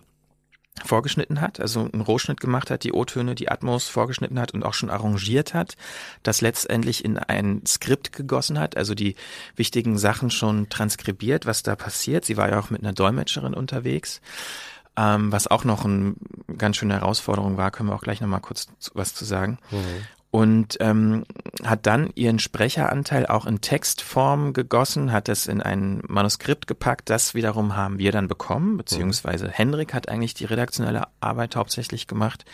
vorgeschnitten 0.85 1.41
hat, 1.41 1.59
also 1.59 1.89
einen 1.91 2.01
Rohschnitt 2.01 2.39
gemacht 2.39 2.69
hat, 2.71 2.83
die 2.83 2.93
O-Töne, 2.93 3.35
die 3.35 3.49
Atmos 3.49 3.87
vorgeschnitten 3.87 4.39
hat 4.39 4.53
und 4.53 4.63
auch 4.63 4.73
schon 4.73 4.89
arrangiert 4.89 5.53
hat, 5.53 5.75
das 6.23 6.41
letztendlich 6.41 7.03
in 7.03 7.17
ein 7.17 7.61
Skript 7.65 8.11
gegossen 8.11 8.59
hat, 8.59 8.77
also 8.77 8.95
die 8.95 9.15
wichtigen 9.55 9.97
Sachen 9.97 10.31
schon 10.31 10.69
transkribiert, 10.69 11.45
was 11.45 11.63
da 11.63 11.75
passiert. 11.75 12.25
Sie 12.25 12.37
war 12.37 12.49
ja 12.49 12.59
auch 12.59 12.69
mit 12.69 12.81
einer 12.83 12.93
Dolmetscherin 12.93 13.53
unterwegs. 13.53 14.21
Ähm, 14.95 15.31
was 15.31 15.47
auch 15.47 15.63
noch 15.63 15.85
eine 15.85 16.15
ganz 16.57 16.77
schöne 16.77 16.95
Herausforderung 16.95 17.57
war, 17.57 17.69
können 17.69 17.89
wir 17.89 17.95
auch 17.95 18.01
gleich 18.01 18.19
nochmal 18.19 18.41
kurz 18.41 18.67
was 18.93 19.13
zu 19.13 19.25
sagen. 19.25 19.59
Mhm 19.69 20.07
und 20.37 20.77
ähm, 20.81 21.23
hat 21.63 21.87
dann 21.87 22.11
ihren 22.13 22.37
Sprecheranteil 22.37 23.25
auch 23.25 23.47
in 23.47 23.59
Textform 23.59 24.53
gegossen, 24.53 25.11
hat 25.11 25.29
es 25.29 25.47
in 25.47 25.63
ein 25.63 26.03
Manuskript 26.07 26.67
gepackt. 26.67 27.09
Das 27.09 27.33
wiederum 27.33 27.75
haben 27.75 27.97
wir 27.97 28.11
dann 28.11 28.27
bekommen, 28.27 28.77
beziehungsweise 28.77 29.47
mhm. 29.47 29.51
Henrik 29.51 29.95
hat 29.95 30.09
eigentlich 30.09 30.35
die 30.35 30.45
redaktionelle 30.45 31.05
Arbeit 31.21 31.55
hauptsächlich 31.55 32.05
gemacht. 32.05 32.45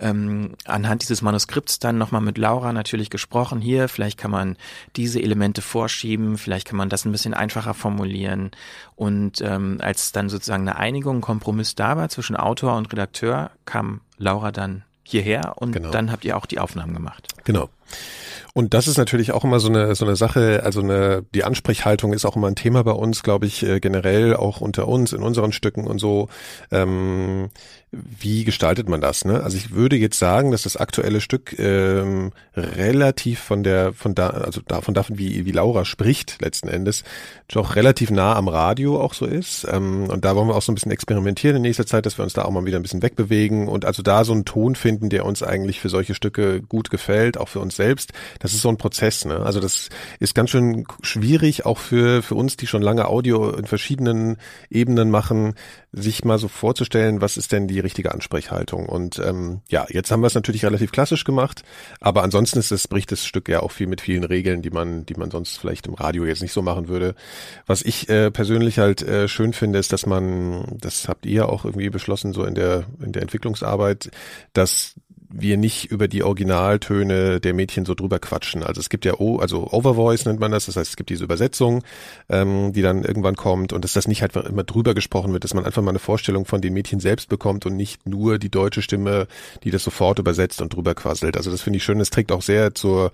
Ähm, 0.00 0.54
anhand 0.64 1.02
dieses 1.02 1.20
Manuskripts 1.20 1.78
dann 1.78 1.98
nochmal 1.98 2.22
mit 2.22 2.38
Laura 2.38 2.72
natürlich 2.72 3.10
gesprochen. 3.10 3.60
Hier, 3.60 3.88
vielleicht 3.88 4.18
kann 4.18 4.30
man 4.30 4.56
diese 4.96 5.20
Elemente 5.20 5.60
vorschieben, 5.60 6.38
vielleicht 6.38 6.66
kann 6.66 6.78
man 6.78 6.88
das 6.88 7.04
ein 7.04 7.12
bisschen 7.12 7.34
einfacher 7.34 7.74
formulieren. 7.74 8.52
Und 8.96 9.42
ähm, 9.42 9.76
als 9.82 10.12
dann 10.12 10.30
sozusagen 10.30 10.66
eine 10.66 10.78
Einigung, 10.78 11.18
ein 11.18 11.20
Kompromiss 11.20 11.74
da 11.74 11.98
war 11.98 12.08
zwischen 12.08 12.36
Autor 12.36 12.74
und 12.76 12.90
Redakteur, 12.90 13.50
kam 13.66 14.00
Laura 14.16 14.50
dann 14.50 14.84
hierher 15.12 15.54
und 15.56 15.72
genau. 15.72 15.90
dann 15.90 16.10
habt 16.10 16.24
ihr 16.24 16.36
auch 16.36 16.46
die 16.46 16.58
Aufnahmen 16.58 16.94
gemacht. 16.94 17.28
Genau. 17.44 17.68
Und 18.54 18.74
das 18.74 18.86
ist 18.86 18.98
natürlich 18.98 19.32
auch 19.32 19.44
immer 19.44 19.60
so 19.60 19.68
eine 19.68 19.94
so 19.94 20.04
eine 20.04 20.14
Sache, 20.14 20.62
also 20.62 20.82
eine 20.82 21.24
die 21.34 21.44
Ansprechhaltung 21.44 22.12
ist 22.12 22.26
auch 22.26 22.36
immer 22.36 22.48
ein 22.48 22.54
Thema 22.54 22.84
bei 22.84 22.92
uns, 22.92 23.22
glaube 23.22 23.46
ich, 23.46 23.62
äh, 23.62 23.80
generell 23.80 24.36
auch 24.36 24.60
unter 24.60 24.88
uns 24.88 25.14
in 25.14 25.22
unseren 25.22 25.52
Stücken 25.52 25.86
und 25.86 25.98
so. 25.98 26.28
Ähm, 26.70 27.48
wie 27.92 28.44
gestaltet 28.44 28.88
man 28.88 29.02
das? 29.02 29.26
Ne? 29.26 29.42
Also 29.42 29.58
ich 29.58 29.72
würde 29.72 29.96
jetzt 29.96 30.18
sagen, 30.18 30.50
dass 30.50 30.62
das 30.62 30.78
aktuelle 30.78 31.20
Stück 31.20 31.58
ähm, 31.58 32.32
relativ 32.56 33.38
von 33.38 33.62
der, 33.62 33.92
von 33.92 34.14
da, 34.14 34.30
also 34.30 34.62
davon 34.66 34.94
davon, 34.94 35.18
wie, 35.18 35.44
wie 35.44 35.52
Laura 35.52 35.84
spricht 35.84 36.40
letzten 36.40 36.68
Endes, 36.68 37.04
doch 37.48 37.76
relativ 37.76 38.10
nah 38.10 38.34
am 38.34 38.48
Radio 38.48 38.98
auch 38.98 39.12
so 39.12 39.26
ist. 39.26 39.66
Ähm, 39.70 40.08
und 40.08 40.24
da 40.24 40.34
wollen 40.34 40.48
wir 40.48 40.56
auch 40.56 40.62
so 40.62 40.72
ein 40.72 40.74
bisschen 40.74 40.90
experimentieren 40.90 41.56
in 41.56 41.62
nächster 41.62 41.84
Zeit, 41.84 42.06
dass 42.06 42.18
wir 42.18 42.22
uns 42.22 42.32
da 42.32 42.46
auch 42.46 42.50
mal 42.50 42.64
wieder 42.64 42.78
ein 42.78 42.82
bisschen 42.82 43.02
wegbewegen 43.02 43.68
und 43.68 43.84
also 43.84 44.02
da 44.02 44.24
so 44.24 44.32
einen 44.32 44.46
Ton 44.46 44.74
finden, 44.74 45.10
der 45.10 45.26
uns 45.26 45.42
eigentlich 45.42 45.78
für 45.78 45.90
solche 45.90 46.14
Stücke 46.14 46.62
gut 46.62 46.88
gefällt, 46.88 47.36
auch 47.36 47.50
für 47.50 47.60
uns 47.60 47.71
selbst. 47.76 48.12
Das 48.38 48.52
ist 48.52 48.62
so 48.62 48.68
ein 48.68 48.76
Prozess. 48.76 49.24
Ne? 49.24 49.40
Also 49.40 49.60
das 49.60 49.88
ist 50.20 50.34
ganz 50.34 50.50
schön 50.50 50.84
schwierig, 51.02 51.66
auch 51.66 51.78
für, 51.78 52.22
für 52.22 52.34
uns, 52.34 52.56
die 52.56 52.66
schon 52.66 52.82
lange 52.82 53.06
Audio 53.06 53.50
in 53.50 53.66
verschiedenen 53.66 54.36
Ebenen 54.70 55.10
machen, 55.10 55.54
sich 55.92 56.24
mal 56.24 56.38
so 56.38 56.48
vorzustellen, 56.48 57.20
was 57.20 57.36
ist 57.36 57.52
denn 57.52 57.68
die 57.68 57.80
richtige 57.80 58.12
Ansprechhaltung. 58.12 58.86
Und 58.86 59.18
ähm, 59.18 59.60
ja, 59.68 59.86
jetzt 59.90 60.10
haben 60.10 60.22
wir 60.22 60.26
es 60.26 60.34
natürlich 60.34 60.64
relativ 60.64 60.90
klassisch 60.90 61.24
gemacht, 61.24 61.62
aber 62.00 62.22
ansonsten 62.22 62.58
ist 62.58 62.72
es, 62.72 62.88
bricht 62.88 63.12
das 63.12 63.26
Stück 63.26 63.48
ja 63.48 63.60
auch 63.60 63.70
viel 63.72 63.86
mit 63.86 64.00
vielen 64.00 64.24
Regeln, 64.24 64.62
die 64.62 64.70
man, 64.70 65.04
die 65.04 65.14
man 65.14 65.30
sonst 65.30 65.58
vielleicht 65.58 65.86
im 65.86 65.94
Radio 65.94 66.24
jetzt 66.24 66.42
nicht 66.42 66.52
so 66.52 66.62
machen 66.62 66.88
würde. 66.88 67.14
Was 67.66 67.82
ich 67.82 68.08
äh, 68.08 68.30
persönlich 68.30 68.78
halt 68.78 69.02
äh, 69.02 69.28
schön 69.28 69.52
finde, 69.52 69.78
ist, 69.78 69.92
dass 69.92 70.06
man, 70.06 70.78
das 70.80 71.08
habt 71.08 71.26
ihr 71.26 71.48
auch 71.48 71.64
irgendwie 71.64 71.90
beschlossen, 71.90 72.32
so 72.32 72.44
in 72.44 72.54
der, 72.54 72.84
in 73.04 73.12
der 73.12 73.22
Entwicklungsarbeit, 73.22 74.10
dass 74.54 74.94
wir 75.32 75.56
nicht 75.56 75.90
über 75.90 76.08
die 76.08 76.22
Originaltöne 76.22 77.40
der 77.40 77.54
Mädchen 77.54 77.84
so 77.84 77.94
drüber 77.94 78.18
quatschen. 78.18 78.62
Also 78.62 78.80
es 78.80 78.88
gibt 78.88 79.04
ja, 79.04 79.18
o, 79.18 79.38
also 79.38 79.68
Overvoice 79.70 80.26
nennt 80.26 80.40
man 80.40 80.52
das, 80.52 80.66
das 80.66 80.76
heißt 80.76 80.90
es 80.90 80.96
gibt 80.96 81.10
diese 81.10 81.24
Übersetzung, 81.24 81.82
ähm, 82.28 82.72
die 82.72 82.82
dann 82.82 83.04
irgendwann 83.04 83.36
kommt 83.36 83.72
und 83.72 83.84
dass 83.84 83.94
das 83.94 84.06
nicht 84.06 84.22
einfach 84.22 84.44
immer 84.44 84.64
drüber 84.64 84.94
gesprochen 84.94 85.32
wird, 85.32 85.44
dass 85.44 85.54
man 85.54 85.64
einfach 85.64 85.82
mal 85.82 85.90
eine 85.90 85.98
Vorstellung 85.98 86.44
von 86.44 86.60
den 86.60 86.74
Mädchen 86.74 87.00
selbst 87.00 87.28
bekommt 87.28 87.66
und 87.66 87.76
nicht 87.76 88.06
nur 88.06 88.38
die 88.38 88.50
deutsche 88.50 88.82
Stimme, 88.82 89.26
die 89.64 89.70
das 89.70 89.84
sofort 89.84 90.18
übersetzt 90.18 90.60
und 90.60 90.74
drüber 90.74 90.94
quasselt. 90.94 91.36
Also 91.36 91.50
das 91.50 91.62
finde 91.62 91.78
ich 91.78 91.84
schön, 91.84 91.98
das 91.98 92.10
trägt 92.10 92.32
auch 92.32 92.42
sehr 92.42 92.74
zur 92.74 93.12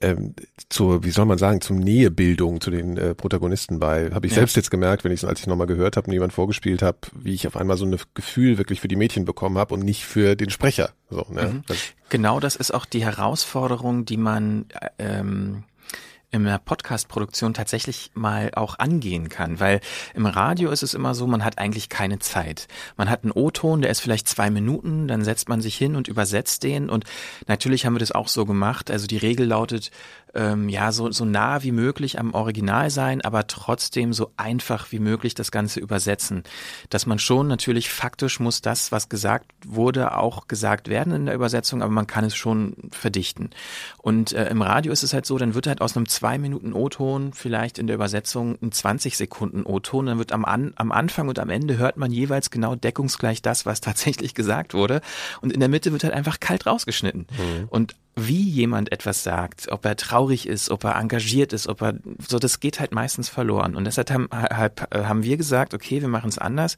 ähm, 0.00 0.34
zur, 0.68 1.04
wie 1.04 1.10
soll 1.10 1.26
man 1.26 1.38
sagen, 1.38 1.60
zum 1.60 1.78
Nähebildung 1.78 2.60
zu 2.60 2.70
den 2.70 2.96
äh, 2.96 3.14
Protagonisten 3.14 3.78
bei. 3.78 4.10
Habe 4.12 4.26
ich 4.26 4.32
ja. 4.32 4.36
selbst 4.36 4.56
jetzt 4.56 4.70
gemerkt, 4.70 5.04
wenn 5.04 5.12
ich 5.12 5.24
als 5.26 5.40
ich 5.40 5.46
nochmal 5.46 5.66
gehört 5.66 5.96
habe 5.96 6.06
und 6.06 6.12
jemand 6.12 6.32
vorgespielt 6.32 6.82
habe, 6.82 6.98
wie 7.14 7.34
ich 7.34 7.46
auf 7.46 7.56
einmal 7.56 7.76
so 7.76 7.84
ein 7.84 7.96
Gefühl 8.14 8.58
wirklich 8.58 8.80
für 8.80 8.88
die 8.88 8.96
Mädchen 8.96 9.24
bekommen 9.24 9.58
habe 9.58 9.74
und 9.74 9.80
nicht 9.80 10.04
für 10.04 10.36
den 10.36 10.50
Sprecher. 10.50 10.90
So, 11.10 11.26
ne? 11.30 11.46
Mhm. 11.52 11.62
Das, 11.66 11.78
genau, 12.08 12.40
das 12.40 12.56
ist 12.56 12.72
auch 12.72 12.86
die 12.86 13.04
Herausforderung, 13.04 14.04
die 14.04 14.16
man 14.16 14.66
ähm, 14.98 15.64
in 16.32 16.44
der 16.44 16.58
Podcast-Produktion 16.58 17.54
tatsächlich 17.54 18.10
mal 18.14 18.52
auch 18.54 18.78
angehen 18.78 19.28
kann, 19.28 19.58
weil 19.58 19.80
im 20.14 20.26
Radio 20.26 20.70
ist 20.70 20.82
es 20.82 20.94
immer 20.94 21.14
so, 21.14 21.26
man 21.26 21.44
hat 21.44 21.58
eigentlich 21.58 21.88
keine 21.88 22.20
Zeit. 22.20 22.68
Man 22.96 23.10
hat 23.10 23.24
einen 23.24 23.32
O-Ton, 23.32 23.82
der 23.82 23.90
ist 23.90 24.00
vielleicht 24.00 24.28
zwei 24.28 24.50
Minuten, 24.50 25.08
dann 25.08 25.24
setzt 25.24 25.48
man 25.48 25.60
sich 25.60 25.76
hin 25.76 25.96
und 25.96 26.08
übersetzt 26.08 26.62
den 26.62 26.88
und 26.88 27.04
natürlich 27.48 27.84
haben 27.84 27.94
wir 27.94 28.00
das 28.00 28.12
auch 28.12 28.28
so 28.28 28.46
gemacht. 28.46 28.90
Also 28.90 29.06
die 29.06 29.16
Regel 29.16 29.46
lautet, 29.46 29.90
ähm, 30.34 30.68
ja, 30.68 30.92
so, 30.92 31.10
so 31.10 31.24
nah 31.24 31.62
wie 31.62 31.72
möglich 31.72 32.18
am 32.18 32.34
Original 32.34 32.90
sein, 32.90 33.20
aber 33.20 33.46
trotzdem 33.46 34.12
so 34.12 34.30
einfach 34.36 34.92
wie 34.92 34.98
möglich 34.98 35.34
das 35.34 35.50
Ganze 35.50 35.80
übersetzen. 35.80 36.44
Dass 36.88 37.06
man 37.06 37.18
schon 37.18 37.48
natürlich 37.48 37.90
faktisch 37.90 38.40
muss 38.40 38.62
das, 38.62 38.92
was 38.92 39.08
gesagt 39.08 39.52
wurde, 39.66 40.16
auch 40.16 40.48
gesagt 40.48 40.88
werden 40.88 41.12
in 41.12 41.26
der 41.26 41.34
Übersetzung, 41.34 41.82
aber 41.82 41.92
man 41.92 42.06
kann 42.06 42.24
es 42.24 42.36
schon 42.36 42.76
verdichten. 42.90 43.50
Und 43.98 44.32
äh, 44.32 44.48
im 44.48 44.62
Radio 44.62 44.92
ist 44.92 45.02
es 45.02 45.12
halt 45.12 45.26
so, 45.26 45.38
dann 45.38 45.54
wird 45.54 45.66
halt 45.66 45.80
aus 45.80 45.96
einem 45.96 46.08
zwei 46.08 46.38
Minuten 46.38 46.72
O-Ton, 46.72 47.32
vielleicht 47.32 47.78
in 47.78 47.86
der 47.86 47.96
Übersetzung 47.96 48.58
ein 48.62 48.72
20 48.72 49.16
Sekunden 49.16 49.64
O-Ton. 49.64 50.06
Dann 50.06 50.18
wird 50.18 50.32
am, 50.32 50.44
An 50.44 50.72
am 50.76 50.92
Anfang 50.92 51.28
und 51.28 51.38
am 51.38 51.50
Ende 51.50 51.78
hört 51.78 51.96
man 51.96 52.12
jeweils 52.12 52.50
genau 52.50 52.74
deckungsgleich 52.74 53.42
das, 53.42 53.66
was 53.66 53.80
tatsächlich 53.80 54.34
gesagt 54.40 54.74
wurde. 54.74 55.00
Und 55.40 55.52
in 55.52 55.60
der 55.60 55.68
Mitte 55.68 55.92
wird 55.92 56.04
halt 56.04 56.14
einfach 56.14 56.40
kalt 56.40 56.66
rausgeschnitten. 56.66 57.26
Mhm. 57.30 57.68
Und 57.68 57.96
wie 58.16 58.42
jemand 58.42 58.92
etwas 58.92 59.22
sagt, 59.22 59.68
ob 59.70 59.84
er 59.84 59.96
traurig 59.96 60.46
ist, 60.46 60.70
ob 60.70 60.84
er 60.84 60.96
engagiert 60.96 61.52
ist, 61.52 61.68
ob 61.68 61.82
er 61.82 61.94
so, 62.26 62.38
das 62.38 62.60
geht 62.60 62.80
halt 62.80 62.92
meistens 62.92 63.28
verloren. 63.28 63.76
Und 63.76 63.84
deshalb 63.84 64.10
haben, 64.10 64.28
haben 64.30 65.22
wir 65.22 65.36
gesagt, 65.36 65.74
okay, 65.74 66.00
wir 66.00 66.08
machen 66.08 66.28
es 66.28 66.38
anders. 66.38 66.76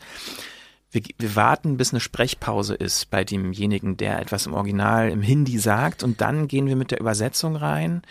Wir, 0.91 1.03
wir 1.19 1.35
warten, 1.35 1.79
bis 1.79 1.93
eine 1.93 2.01
Sprechpause 2.01 2.75
ist 2.75 3.11
bei 3.11 3.25
demjenigen, 3.25 3.97
der 3.97 4.21
etwas 4.21 4.47
im 4.47 4.53
Original 4.53 5.09
im 5.11 5.23
Hindi 5.23 5.59
sagt, 5.59 6.03
und 6.03 6.21
dann 6.21 6.49
gehen 6.49 6.67
wir 6.67 6.77
mit 6.77 6.91
der 6.91 7.01
Übersetzung 7.01 7.57
rein 7.57 8.03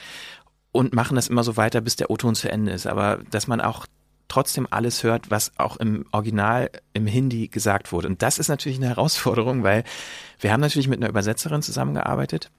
und 0.71 0.93
machen 0.93 1.15
das 1.15 1.27
immer 1.27 1.43
so 1.43 1.57
weiter, 1.57 1.81
bis 1.81 1.95
der 1.95 2.10
O-Ton 2.10 2.36
zu 2.36 2.49
Ende 2.49 2.71
ist. 2.71 2.88
Aber 2.88 3.19
dass 3.29 3.47
man 3.47 3.62
auch 3.62 3.86
trotzdem 4.31 4.65
alles 4.69 5.03
hört, 5.03 5.29
was 5.29 5.51
auch 5.57 5.75
im 5.77 6.05
Original 6.12 6.71
im 6.93 7.05
Hindi 7.05 7.49
gesagt 7.49 7.91
wurde. 7.91 8.07
Und 8.07 8.21
das 8.21 8.39
ist 8.39 8.47
natürlich 8.47 8.77
eine 8.77 8.88
Herausforderung, 8.88 9.63
weil 9.63 9.84
wir 10.39 10.53
haben 10.53 10.62
natürlich 10.62 10.88
mit 10.88 10.99
einer 10.99 11.10
Übersetzerin 11.10 11.62
zusammengearbeitet, 11.62 12.49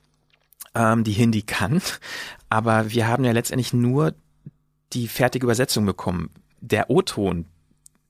ähm, 0.74 1.04
die 1.04 1.12
Hindi 1.12 1.42
kann, 1.42 1.80
aber 2.48 2.90
wir 2.90 3.06
haben 3.06 3.24
ja 3.24 3.32
letztendlich 3.32 3.72
nur 3.72 4.14
die 4.92 5.08
fertige 5.08 5.46
Übersetzung 5.46 5.86
bekommen. 5.86 6.30
Der 6.60 6.90
O-Ton, 6.90 7.46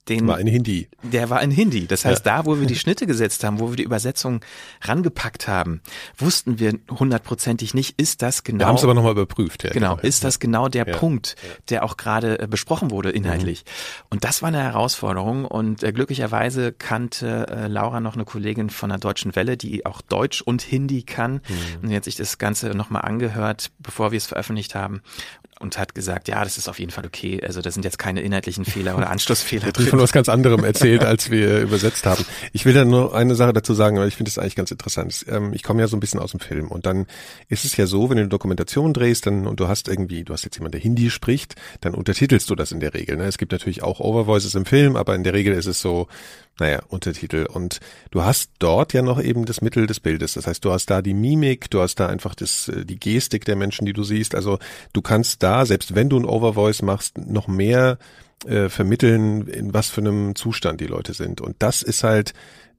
den 0.09 0.27
war 0.27 0.41
in 0.41 0.49
Hindi. 0.49 0.89
Der 1.05 1.31
war 1.31 1.43
in 1.43 1.53
Hindi. 1.53 1.87
Das 1.87 2.05
heißt, 2.05 2.27
ja. 2.27 2.39
da, 2.39 2.47
wo 2.47 2.59
wir 2.59 2.67
die 2.67 2.75
Schnitte 2.83 3.07
gesetzt 3.07 3.45
haben, 3.45 3.61
wo 3.61 3.71
wir 3.71 3.77
die 3.77 3.85
Übersetzung 3.85 4.45
rangepackt 4.81 5.47
haben, 5.47 5.81
wussten 6.19 6.59
wir 6.59 6.79
hundertprozentig 6.91 7.73
nicht, 7.73 8.01
ist 8.01 8.21
das 8.21 8.43
genau. 8.43 8.61
Wir 8.61 8.67
haben 8.67 8.77
es 8.77 8.85
aber 8.85 8.95
nochmal 8.95 9.13
überprüft. 9.13 9.63
Ja, 9.63 9.71
genau, 9.71 9.97
genau. 9.97 10.07
Ist 10.07 10.25
das 10.25 10.41
genau 10.41 10.69
der 10.69 10.89
ja. 10.89 10.97
Punkt, 10.97 11.37
der 11.71 11.85
auch 11.85 11.97
gerade 11.97 12.41
äh, 12.41 12.47
besprochen 12.49 12.91
wurde 12.91 13.11
inhaltlich? 13.11 13.65
Mhm. 13.65 14.07
Und 14.11 14.25
das 14.25 14.43
war 14.43 14.49
eine 14.49 14.63
Herausforderung. 14.63 15.45
Und 15.45 15.85
äh, 15.85 15.93
glücklicherweise 15.93 16.73
kannte 16.73 17.47
äh, 17.49 17.69
Laura 17.69 18.01
noch 18.01 18.15
eine 18.15 18.25
Kollegin 18.25 18.71
von 18.71 18.89
der 18.89 18.99
Deutschen 18.99 19.37
Welle, 19.37 19.57
die 19.57 19.87
auch 19.87 20.01
Deutsch 20.01 20.43
und 20.43 20.63
Hindi 20.63 21.05
kann. 21.05 21.35
Mhm. 21.35 21.83
Und 21.83 21.91
jetzt 21.91 22.07
sich 22.07 22.17
das 22.17 22.39
Ganze 22.39 22.71
nochmal 22.71 23.03
angehört, 23.03 23.71
bevor 23.79 24.11
wir 24.11 24.17
es 24.17 24.27
veröffentlicht 24.27 24.75
haben 24.75 25.01
und 25.63 25.79
hat 25.79 25.95
gesagt, 25.95 26.29
ja, 26.29 26.43
das 26.43 26.59
ist 26.59 26.69
auf 26.69 26.81
jeden 26.81 26.91
Fall 26.91 27.07
okay. 27.07 27.41
Also 27.43 27.63
das 27.63 27.75
sind 27.75 27.85
jetzt 27.85 27.99
keine 27.99 28.21
inhaltlichen 28.21 28.65
Fehler 28.65 28.97
oder 28.97 29.11
Anschlussfehler 29.11 29.71
drin. 29.71 29.87
von 29.87 30.01
was 30.01 30.13
ganz 30.13 30.29
anderem 30.29 30.65
erzählt, 30.65 31.05
als 31.05 31.31
wir 31.31 31.61
übersetzt 31.63 32.05
haben. 32.05 32.25
Ich 32.53 32.65
will 32.65 32.75
da 32.75 32.85
nur 32.85 33.15
eine 33.15 33.37
Sache 33.37 33.53
dazu 33.53 33.73
sagen, 33.73 33.97
weil 33.99 34.09
ich 34.09 34.17
finde 34.17 34.31
es 34.31 34.39
eigentlich 34.39 34.57
ganz 34.57 34.71
interessant. 34.73 35.25
Ähm, 35.29 35.53
ich 35.55 35.63
komme 35.63 35.81
ja 35.81 35.89
so 35.89 35.97
ein 35.97 36.01
bisschen 36.01 36.21
aus 36.21 36.33
dem 36.33 36.41
Film 36.41 36.69
und 36.69 36.85
dann 36.85 37.07
ist 37.49 37.65
es 37.65 37.77
ja 37.77 37.87
so, 37.87 38.11
wenn 38.11 38.17
du 38.17 38.23
eine 38.23 38.29
Dokumentation 38.29 38.93
drehst 38.93 39.27
dann 39.27 39.47
und 39.47 39.61
du 39.61 39.69
hast 39.69 39.89
irgendwie, 39.89 40.25
du 40.25 40.33
hast 40.33 40.45
jetzt 40.45 40.57
jemand, 40.57 40.75
der 40.75 40.81
Hindi 40.81 41.11
spricht, 41.11 41.55
dann 41.81 41.95
untertitelst 41.95 42.51
du 42.51 42.57
das 42.57 42.73
in 42.73 42.81
der 42.81 42.93
Regel. 42.95 43.17
Ne? 43.17 43.25
Es 43.25 43.39
gibt 43.39 43.53
natürlich 43.53 43.83
auch 43.83 44.01
Overvoices 44.01 44.55
im 44.57 44.67
Film, 44.67 44.97
aber 44.97 45.15
in 45.15 45.23
der 45.23 45.33
Regel 45.33 45.55
ist 45.55 45.67
es 45.67 45.81
so, 45.81 46.09
naja, 46.59 46.83
Untertitel. 46.89 47.47
Und 47.47 47.81
du 48.11 48.23
hast 48.23 48.51
dort 48.59 48.93
ja 48.93 49.03
noch 49.03 49.21
eben 49.21 49.45
das 49.45 49.63
Mittel 49.63 49.87
des 49.87 50.01
Bildes. 50.01 50.35
Das 50.35 50.47
heißt, 50.47 50.65
du 50.65 50.73
hast 50.73 50.91
da 50.91 51.03
die 51.03 51.15
Mimik, 51.15 51.71
du 51.71 51.81
hast 51.81 51.97
da 51.97 52.07
einfach 52.07 52.35
das, 52.35 52.69
äh, 52.69 52.85
die 52.85 52.99
Gestik 52.99 53.45
der 53.45 53.57
Menschen, 53.57 53.87
die 53.87 53.93
du 53.93 54.05
siehst. 54.05 54.35
Also 54.35 54.59
du 54.93 55.03
kannst 55.03 55.43
da, 55.43 55.67
selbst 55.67 55.95
wenn 55.95 56.09
du 56.09 56.19
ein 56.19 56.25
Overvoice 56.25 56.83
machst, 56.83 57.19
noch 57.19 57.49
mehr 57.49 57.99
äh, 58.47 58.69
vermitteln, 58.69 59.47
in 59.49 59.73
was 59.73 59.89
für 59.89 60.01
einem 60.01 60.35
Zustand 60.35 60.81
die 60.81 60.87
Leute 60.87 61.15
sind. 61.15 61.41
Und 61.41 61.57
das 61.61 61.83
ist 61.83 62.05
halt 62.05 62.35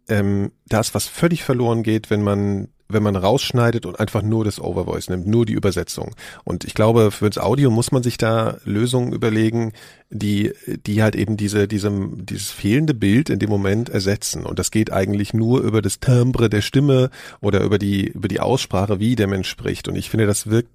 ähm, 0.08 0.52
das, 0.68 0.94
was 0.94 1.08
völlig 1.08 1.44
verloren 1.44 1.84
geht, 1.84 2.10
wenn 2.10 2.22
man 2.22 2.68
wenn 2.94 3.04
man 3.04 3.16
rausschneidet 3.16 3.86
und 3.86 4.00
einfach 4.00 4.22
nur 4.22 4.46
das 4.46 4.60
Overvoice 4.60 5.10
nimmt, 5.10 5.28
nur 5.28 5.46
die 5.46 5.54
Übersetzung. 5.54 6.16
Und 6.44 6.64
ich 6.64 6.74
glaube, 6.74 7.12
für 7.12 7.30
das 7.30 7.44
Audio 7.44 7.70
muss 7.72 7.92
man 7.92 8.04
sich 8.04 8.18
da 8.18 8.58
Lösungen 8.64 9.14
überlegen, 9.14 9.74
die, 10.10 10.54
die 10.86 11.02
halt 11.02 11.16
eben 11.16 11.38
diese, 11.38 11.68
diesem, 11.68 12.26
dieses 12.26 12.52
fehlende 12.52 12.94
Bild 12.94 13.30
in 13.30 13.40
dem 13.40 13.50
Moment 13.50 13.90
ersetzen. 13.90 14.46
Und 14.46 14.60
das 14.60 14.72
geht 14.72 14.92
eigentlich 14.92 15.34
nur 15.34 15.62
über 15.62 15.82
das 15.82 16.00
Timbre 16.00 16.50
der 16.50 16.62
Stimme 16.62 17.10
oder 17.42 17.62
über 17.62 17.80
die, 17.80 18.08
über 18.08 18.28
die 18.28 18.40
Aussprache, 18.40 19.00
wie 19.00 19.16
der 19.16 19.28
Mensch 19.28 19.50
spricht. 19.50 19.88
Und 19.88 19.96
ich 19.96 20.10
finde, 20.10 20.28
das 20.28 20.48
wirkt 20.48 20.70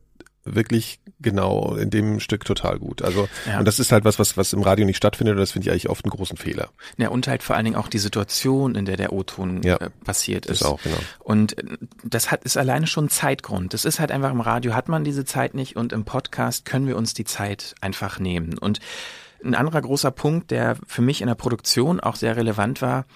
wirklich 0.55 1.01
genau 1.21 1.75
in 1.75 1.91
dem 1.91 2.21
Stück 2.21 2.45
total 2.45 2.79
gut. 2.79 3.03
Also 3.03 3.29
ja. 3.47 3.59
und 3.59 3.65
das 3.65 3.79
ist 3.79 3.93
halt 3.93 4.05
was, 4.05 4.19
was 4.19 4.37
was 4.37 4.53
im 4.53 4.63
Radio 4.63 4.87
nicht 4.87 4.97
stattfindet 4.97 5.35
und 5.35 5.41
das 5.41 5.53
finde 5.53 5.67
ich 5.67 5.73
eigentlich 5.73 5.89
oft 5.89 6.05
einen 6.05 6.11
großen 6.11 6.37
Fehler. 6.37 6.71
Ja 6.97 7.09
und 7.09 7.27
halt 7.27 7.43
vor 7.43 7.57
allen 7.57 7.65
Dingen 7.65 7.77
auch 7.77 7.89
die 7.89 7.99
Situation, 7.99 8.75
in 8.75 8.85
der 8.85 8.97
der 8.97 9.13
O-Ton 9.13 9.63
ja, 9.63 9.77
äh, 9.77 9.91
passiert 10.05 10.47
ist. 10.47 10.65
Auch, 10.65 10.83
genau. 10.83 10.99
Und 11.19 11.59
äh, 11.59 11.79
das 12.05 12.31
hat 12.31 12.45
ist 12.45 12.57
alleine 12.57 12.87
schon 12.87 13.09
Zeitgrund. 13.09 13.75
Das 13.75 13.85
ist 13.85 14.01
halt 14.01 14.11
einfach 14.11 14.31
im 14.31 14.41
Radio 14.41 14.75
hat 14.75 14.89
man 14.89 15.05
diese 15.05 15.25
Zeit 15.25 15.55
nicht 15.55 15.77
und 15.77 15.93
im 15.93 16.05
Podcast 16.05 16.65
können 16.65 16.87
wir 16.87 16.97
uns 16.97 17.15
die 17.15 17.25
Zeit 17.25 17.75
einfach 17.81 18.19
nehmen. 18.19 18.59
Und 18.59 18.81
ein 19.45 19.55
anderer 19.55 19.81
großer 19.81 20.11
Punkt, 20.11 20.51
der 20.51 20.77
für 20.87 21.03
mich 21.03 21.21
in 21.21 21.29
der 21.29 21.35
Produktion 21.35 22.01
auch 22.01 22.17
sehr 22.17 22.37
relevant 22.37 22.83
war, 22.83 23.07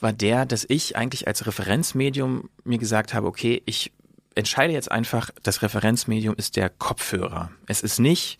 war 0.00 0.12
der, 0.12 0.46
dass 0.46 0.64
ich 0.68 0.96
eigentlich 0.96 1.28
als 1.28 1.46
Referenzmedium 1.46 2.48
mir 2.64 2.78
gesagt 2.78 3.14
habe, 3.14 3.26
okay, 3.26 3.62
ich 3.66 3.92
entscheide 4.34 4.72
jetzt 4.72 4.90
einfach, 4.90 5.30
das 5.42 5.62
Referenzmedium 5.62 6.34
ist 6.36 6.56
der 6.56 6.68
Kopfhörer. 6.68 7.50
Es 7.66 7.82
ist 7.82 7.98
nicht 7.98 8.38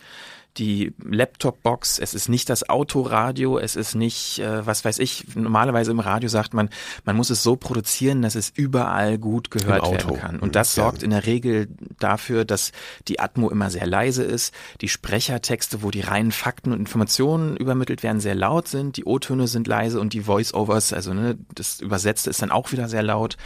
die 0.57 0.93
Laptop-Box, 1.03 1.99
es 1.99 2.13
ist 2.15 2.29
nicht 2.29 2.51
das 2.51 2.69
Autoradio, 2.69 3.59
es 3.59 3.77
ist 3.77 3.95
nicht, 3.95 4.41
äh, 4.41 4.67
was 4.67 4.85
weiß 4.85 4.99
ich, 4.99 5.37
normalerweise 5.37 5.91
im 5.93 6.01
Radio 6.01 6.29
sagt 6.29 6.55
man, 6.55 6.71
man 7.05 7.17
muss 7.17 7.31
es 7.31 7.43
so 7.43 7.57
produzieren, 7.57 8.23
dass 8.23 8.35
es 8.35 8.51
überall 8.51 9.19
gut 9.19 9.51
gehört 9.51 9.89
werden 9.89 10.17
kann. 10.17 10.41
Und 10.41 10.57
das 10.57 10.75
sorgt 10.75 11.03
in 11.03 11.11
der 11.11 11.27
Regel 11.27 11.69
dafür, 11.99 12.45
dass 12.45 12.73
die 13.07 13.21
Atmo 13.21 13.49
immer 13.49 13.71
sehr 13.71 13.87
leise 13.87 14.25
ist, 14.25 14.53
die 14.81 14.89
Sprechertexte, 14.89 15.83
wo 15.83 15.91
die 15.91 16.01
reinen 16.01 16.33
Fakten 16.33 16.73
und 16.73 16.81
Informationen 16.81 17.57
übermittelt 17.57 18.03
werden, 18.03 18.21
sehr 18.21 18.35
laut 18.35 18.67
sind, 18.67 18.97
die 18.97 19.05
O-Töne 19.05 19.47
sind 19.47 19.67
leise 19.67 20.01
und 20.01 20.13
die 20.13 20.23
Voice-Overs, 20.23 20.93
also 20.93 21.15
ne, 21.15 21.39
das 21.55 21.81
Übersetzte 21.81 22.31
ist 22.31 22.43
dann 22.43 22.51
auch 22.51 22.73
wieder 22.73 22.89
sehr 22.89 23.03
laut. 23.03 23.37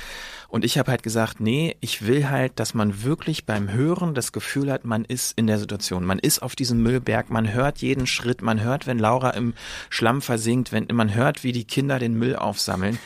Und 0.54 0.64
ich 0.64 0.78
habe 0.78 0.92
halt 0.92 1.02
gesagt, 1.02 1.40
nee, 1.40 1.76
ich 1.80 2.06
will 2.06 2.30
halt, 2.30 2.60
dass 2.60 2.74
man 2.74 3.02
wirklich 3.02 3.44
beim 3.44 3.72
Hören 3.72 4.14
das 4.14 4.30
Gefühl 4.30 4.70
hat, 4.70 4.84
man 4.84 5.04
ist 5.04 5.36
in 5.36 5.48
der 5.48 5.58
Situation. 5.58 6.04
Man 6.04 6.20
ist 6.20 6.42
auf 6.42 6.54
diesem 6.54 6.80
Müllberg, 6.80 7.28
man 7.28 7.52
hört 7.52 7.78
jeden 7.78 8.06
Schritt, 8.06 8.40
man 8.40 8.60
hört, 8.60 8.86
wenn 8.86 9.00
Laura 9.00 9.30
im 9.30 9.54
Schlamm 9.90 10.22
versinkt, 10.22 10.70
wenn 10.70 10.86
man 10.92 11.12
hört, 11.12 11.42
wie 11.42 11.50
die 11.50 11.64
Kinder 11.64 11.98
den 11.98 12.14
Müll 12.14 12.36
aufsammeln 12.36 13.00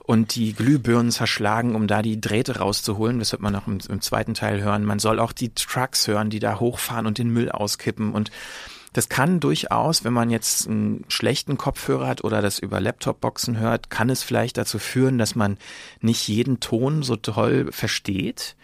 und 0.00 0.34
die 0.34 0.52
Glühbirnen 0.52 1.12
zerschlagen, 1.12 1.76
um 1.76 1.86
da 1.86 2.02
die 2.02 2.20
Drähte 2.20 2.58
rauszuholen. 2.58 3.20
Das 3.20 3.30
wird 3.30 3.40
man 3.40 3.52
noch 3.52 3.68
im, 3.68 3.78
im, 3.88 4.00
zweiten 4.00 4.34
Teil 4.34 4.60
hören. 4.60 4.84
Man 4.84 4.98
soll 4.98 5.20
auch 5.20 5.30
die 5.30 5.54
Trucks 5.54 6.08
hören, 6.08 6.28
die 6.28 6.40
da 6.40 6.58
hochfahren 6.58 7.06
und 7.06 7.18
den 7.18 7.30
Müll 7.30 7.52
auskippen 7.52 8.10
und 8.10 8.32
das 8.92 9.08
kann 9.08 9.40
durchaus, 9.40 10.04
wenn 10.04 10.12
man 10.12 10.30
jetzt 10.30 10.68
einen 10.68 11.04
schlechten 11.08 11.56
Kopfhörer 11.56 12.06
hat 12.06 12.24
oder 12.24 12.42
das 12.42 12.58
über 12.58 12.80
Laptop-Boxen 12.80 13.58
hört, 13.58 13.90
kann 13.90 14.10
es 14.10 14.22
vielleicht 14.22 14.56
dazu 14.56 14.78
führen, 14.78 15.18
dass 15.18 15.34
man 15.34 15.58
nicht 16.00 16.26
jeden 16.28 16.60
Ton 16.60 17.02
so 17.02 17.16
toll 17.16 17.70
versteht. 17.70 18.56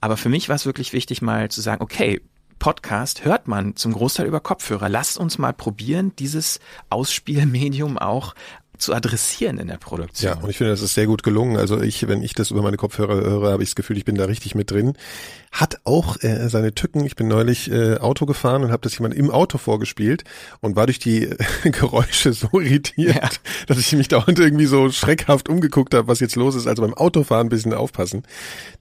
Aber 0.00 0.16
für 0.16 0.28
mich 0.28 0.48
war 0.48 0.56
es 0.56 0.66
wirklich 0.66 0.92
wichtig, 0.92 1.22
mal 1.22 1.50
zu 1.50 1.60
sagen, 1.60 1.82
okay, 1.82 2.20
Podcast 2.58 3.24
hört 3.24 3.48
man 3.48 3.76
zum 3.76 3.92
Großteil 3.92 4.26
über 4.26 4.40
Kopfhörer. 4.40 4.88
Lasst 4.88 5.18
uns 5.18 5.38
mal 5.38 5.52
probieren, 5.52 6.12
dieses 6.16 6.60
Ausspielmedium 6.88 7.98
auch 7.98 8.34
zu 8.78 8.94
adressieren 8.94 9.58
in 9.58 9.68
der 9.68 9.76
Produktion. 9.76 10.32
Ja, 10.32 10.38
und 10.40 10.50
ich 10.50 10.58
finde, 10.58 10.72
das 10.72 10.82
ist 10.82 10.94
sehr 10.94 11.06
gut 11.06 11.22
gelungen. 11.22 11.56
Also 11.56 11.80
ich, 11.80 12.08
wenn 12.08 12.22
ich 12.22 12.34
das 12.34 12.50
über 12.50 12.62
meine 12.62 12.76
Kopfhörer 12.76 13.14
höre, 13.14 13.52
habe 13.52 13.62
ich 13.62 13.70
das 13.70 13.76
Gefühl, 13.76 13.96
ich 13.96 14.04
bin 14.04 14.16
da 14.16 14.24
richtig 14.24 14.54
mit 14.54 14.70
drin. 14.70 14.94
Hat 15.54 15.78
auch 15.84 16.20
äh, 16.20 16.48
seine 16.48 16.74
Tücken. 16.74 17.04
Ich 17.04 17.14
bin 17.14 17.28
neulich 17.28 17.70
äh, 17.70 17.98
Auto 17.98 18.26
gefahren 18.26 18.64
und 18.64 18.72
habe 18.72 18.82
das 18.82 18.98
jemand 18.98 19.14
im 19.14 19.30
Auto 19.30 19.56
vorgespielt 19.56 20.24
und 20.60 20.74
war 20.74 20.86
durch 20.86 20.98
die 20.98 21.26
äh, 21.26 21.36
Geräusche 21.70 22.32
so 22.32 22.48
irritiert, 22.58 23.14
ja. 23.14 23.30
dass 23.68 23.78
ich 23.78 23.92
mich 23.92 24.08
dauernd 24.08 24.36
irgendwie 24.36 24.66
so 24.66 24.90
schreckhaft 24.90 25.48
umgeguckt 25.48 25.94
habe, 25.94 26.08
was 26.08 26.18
jetzt 26.18 26.34
los 26.34 26.56
ist. 26.56 26.66
Also 26.66 26.82
beim 26.82 26.94
Autofahren 26.94 27.46
ein 27.46 27.50
bisschen 27.50 27.72
aufpassen. 27.72 28.24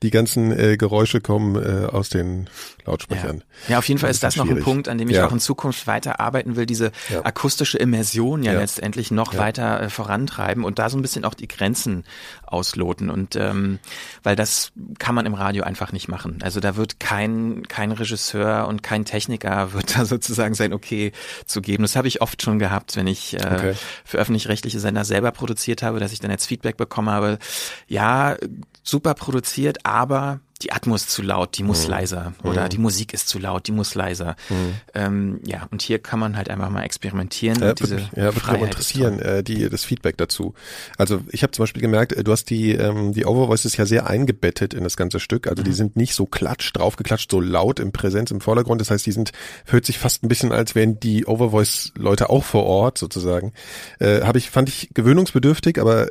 Die 0.02 0.10
ganzen 0.10 0.52
äh, 0.52 0.76
Geräusche 0.76 1.22
kommen 1.22 1.58
äh, 1.58 1.86
aus 1.86 2.10
den 2.10 2.50
Lautsprechern. 2.86 3.44
Ja, 3.68 3.74
ja 3.74 3.78
auf 3.78 3.88
jeden 3.88 4.00
Fall 4.00 4.10
ist 4.10 4.24
das, 4.24 4.34
das 4.34 4.44
noch 4.44 4.50
ein 4.50 4.64
Punkt, 4.64 4.88
an 4.88 4.98
dem 4.98 5.10
ich 5.10 5.18
ja. 5.18 5.28
auch 5.28 5.32
in 5.32 5.40
Zukunft 5.40 5.86
weiter 5.86 6.20
arbeiten 6.20 6.56
will, 6.56 6.66
diese 6.66 6.92
akustische 7.24 7.78
Immersion 7.78 8.42
ja, 8.42 8.54
letztendlich 8.54 9.12
noch 9.12 9.38
weiter 9.38 9.80
äh, 9.80 9.90
vorantreiben 9.92 10.64
und 10.64 10.80
da 10.80 10.90
so 10.90 10.98
ein 10.98 11.04
bisschen 11.04 11.24
auch 11.24 11.36
die 11.36 11.48
Grenzen 11.48 12.04
ausloten. 12.48 13.12
Und 13.12 13.36
ähm, 13.36 13.78
weil 14.24 14.36
das 14.36 14.72
kann 14.98 15.14
man 15.14 15.28
im 15.28 15.36
Radio 15.36 15.64
einfach 15.64 15.92
nicht 15.92 16.08
machen. 16.08 16.40
Also 16.42 16.63
da 16.64 16.76
wird 16.76 17.00
kein, 17.00 17.68
kein 17.68 17.92
Regisseur 17.92 18.68
und 18.68 18.84
kein 18.84 19.06
Techniker 19.06 19.74
wird 19.74 19.98
da 19.98 20.06
sozusagen 20.06 20.54
sein 20.54 20.74
Okay 20.74 21.12
zu 21.46 21.62
geben. 21.62 21.84
Das 21.84 21.96
habe 21.96 22.08
ich 22.08 22.22
oft 22.22 22.42
schon 22.42 22.60
gehabt, 22.60 22.96
wenn 22.96 23.08
ich 23.08 23.34
äh, 23.34 23.38
okay. 23.38 23.74
für 24.06 24.18
öffentlich-rechtliche 24.18 24.80
Sender 24.80 25.06
selber 25.06 25.32
produziert 25.32 25.84
habe, 25.84 26.00
dass 26.00 26.14
ich 26.14 26.20
dann 26.20 26.32
jetzt 26.32 26.46
Feedback 26.46 26.78
bekommen 26.78 27.10
habe, 27.10 27.40
ja, 27.88 28.36
super 28.84 29.14
produziert, 29.14 29.86
aber 29.86 30.40
die 30.64 30.72
Atmos 30.72 31.08
zu 31.08 31.22
laut, 31.22 31.58
die 31.58 31.64
muss 31.64 31.86
mhm. 31.86 31.92
leiser 31.92 32.34
oder 32.44 32.66
mhm. 32.66 32.70
die 32.70 32.78
Musik 32.78 33.14
ist 33.14 33.28
zu 33.28 33.40
laut, 33.40 33.68
die 33.68 33.72
muss 33.72 33.96
leiser. 33.96 34.36
Mhm. 34.50 34.74
Ähm, 34.94 35.40
ja, 35.46 35.68
und 35.72 35.82
hier 35.82 36.00
kann 36.00 36.20
man 36.20 36.38
halt 36.38 36.50
einfach 36.50 36.70
mal 36.70 36.84
experimentieren. 36.84 37.62
Ja, 37.62 37.74
diese 37.74 37.96
mich, 37.96 38.10
ja, 38.16 38.34
würde 38.34 38.52
mich 38.54 38.62
interessieren, 38.62 39.20
äh, 39.20 39.44
die, 39.44 39.70
das 39.70 39.84
Feedback 39.84 40.18
dazu. 40.18 40.54
Also 40.98 41.22
ich 41.30 41.44
habe 41.44 41.52
zum 41.52 41.64
Beispiel 41.64 41.82
gemerkt, 41.82 42.14
äh, 42.14 42.24
du 42.24 42.32
hast 42.32 42.50
die, 42.50 42.72
ähm, 42.72 43.14
die 43.14 43.26
Overvoices 43.26 43.76
ja 43.78 43.86
sehr 43.86 44.08
eingebettet 44.08 44.74
in 44.74 44.84
das 44.84 44.96
ganze 44.96 45.20
Stück. 45.20 45.48
Also 45.48 45.64
die 45.64 45.72
mhm. 45.72 45.76
sind 45.76 45.96
nicht 45.98 46.16
so 46.16 46.26
klatsch, 46.26 46.72
draufgeklatscht, 46.74 47.30
so 47.30 47.42
laut 47.42 47.80
im 47.80 47.92
Präsenz, 47.92 48.32
im 48.32 48.42
Vordergrund. 48.42 48.80
Das 48.80 48.90
heißt, 48.90 49.06
die 49.06 49.12
sind, 49.12 49.32
hört 49.66 49.86
sich 49.86 50.00
fast 50.00 50.24
ein 50.24 50.30
bisschen, 50.30 50.52
als 50.52 50.76
wären 50.76 51.00
die 51.00 51.26
Overvoice-Leute 51.26 52.30
auch 52.30 52.44
vor 52.44 52.64
Ort 52.64 52.98
sozusagen. 52.98 53.54
Äh, 54.00 54.22
habe 54.22 54.38
ich, 54.38 54.50
fand 54.50 54.70
ich 54.70 54.90
gewöhnungsbedürftig, 54.94 55.80
aber 55.80 56.08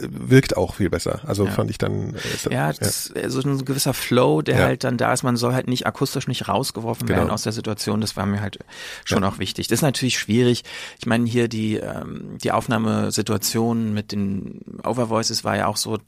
wirkt 0.00 0.56
auch 0.56 0.74
viel 0.74 0.90
besser. 0.90 1.20
Also 1.26 1.44
ja. 1.44 1.50
fand 1.50 1.70
ich 1.70 1.78
dann. 1.78 2.14
Äh, 2.14 2.54
ja, 2.54 2.72
das, 2.72 3.12
ja, 3.14 3.28
so 3.28 3.40
ein 3.40 3.64
gewisser 3.64 3.94
Flow, 3.94 4.42
der 4.42 4.58
ja. 4.58 4.64
halt 4.64 4.84
dann 4.84 4.96
da 4.96 5.12
ist. 5.12 5.22
Man 5.22 5.36
soll 5.36 5.54
halt 5.54 5.68
nicht 5.68 5.86
akustisch 5.86 6.28
nicht 6.28 6.48
rausgeworfen 6.48 7.06
genau. 7.06 7.20
werden 7.20 7.30
aus 7.30 7.42
der 7.42 7.52
Situation. 7.52 8.00
Das 8.00 8.16
war 8.16 8.26
mir 8.26 8.40
halt 8.40 8.58
schon 9.04 9.24
auch 9.24 9.38
wichtig. 9.38 9.68
Das 9.68 9.78
ist 9.78 9.82
natürlich 9.82 10.18
schwierig. 10.18 10.64
Ich 10.98 11.06
meine, 11.06 11.26
hier 11.26 11.48
die, 11.48 11.76
ähm, 11.76 12.38
die 12.42 12.52
Aufnahmesituation 12.52 13.92
mit 13.92 14.12
den 14.12 14.60
Overvoices 14.84 15.44
war 15.44 15.56
ja 15.56 15.66
auch 15.66 15.76
so, 15.76 15.98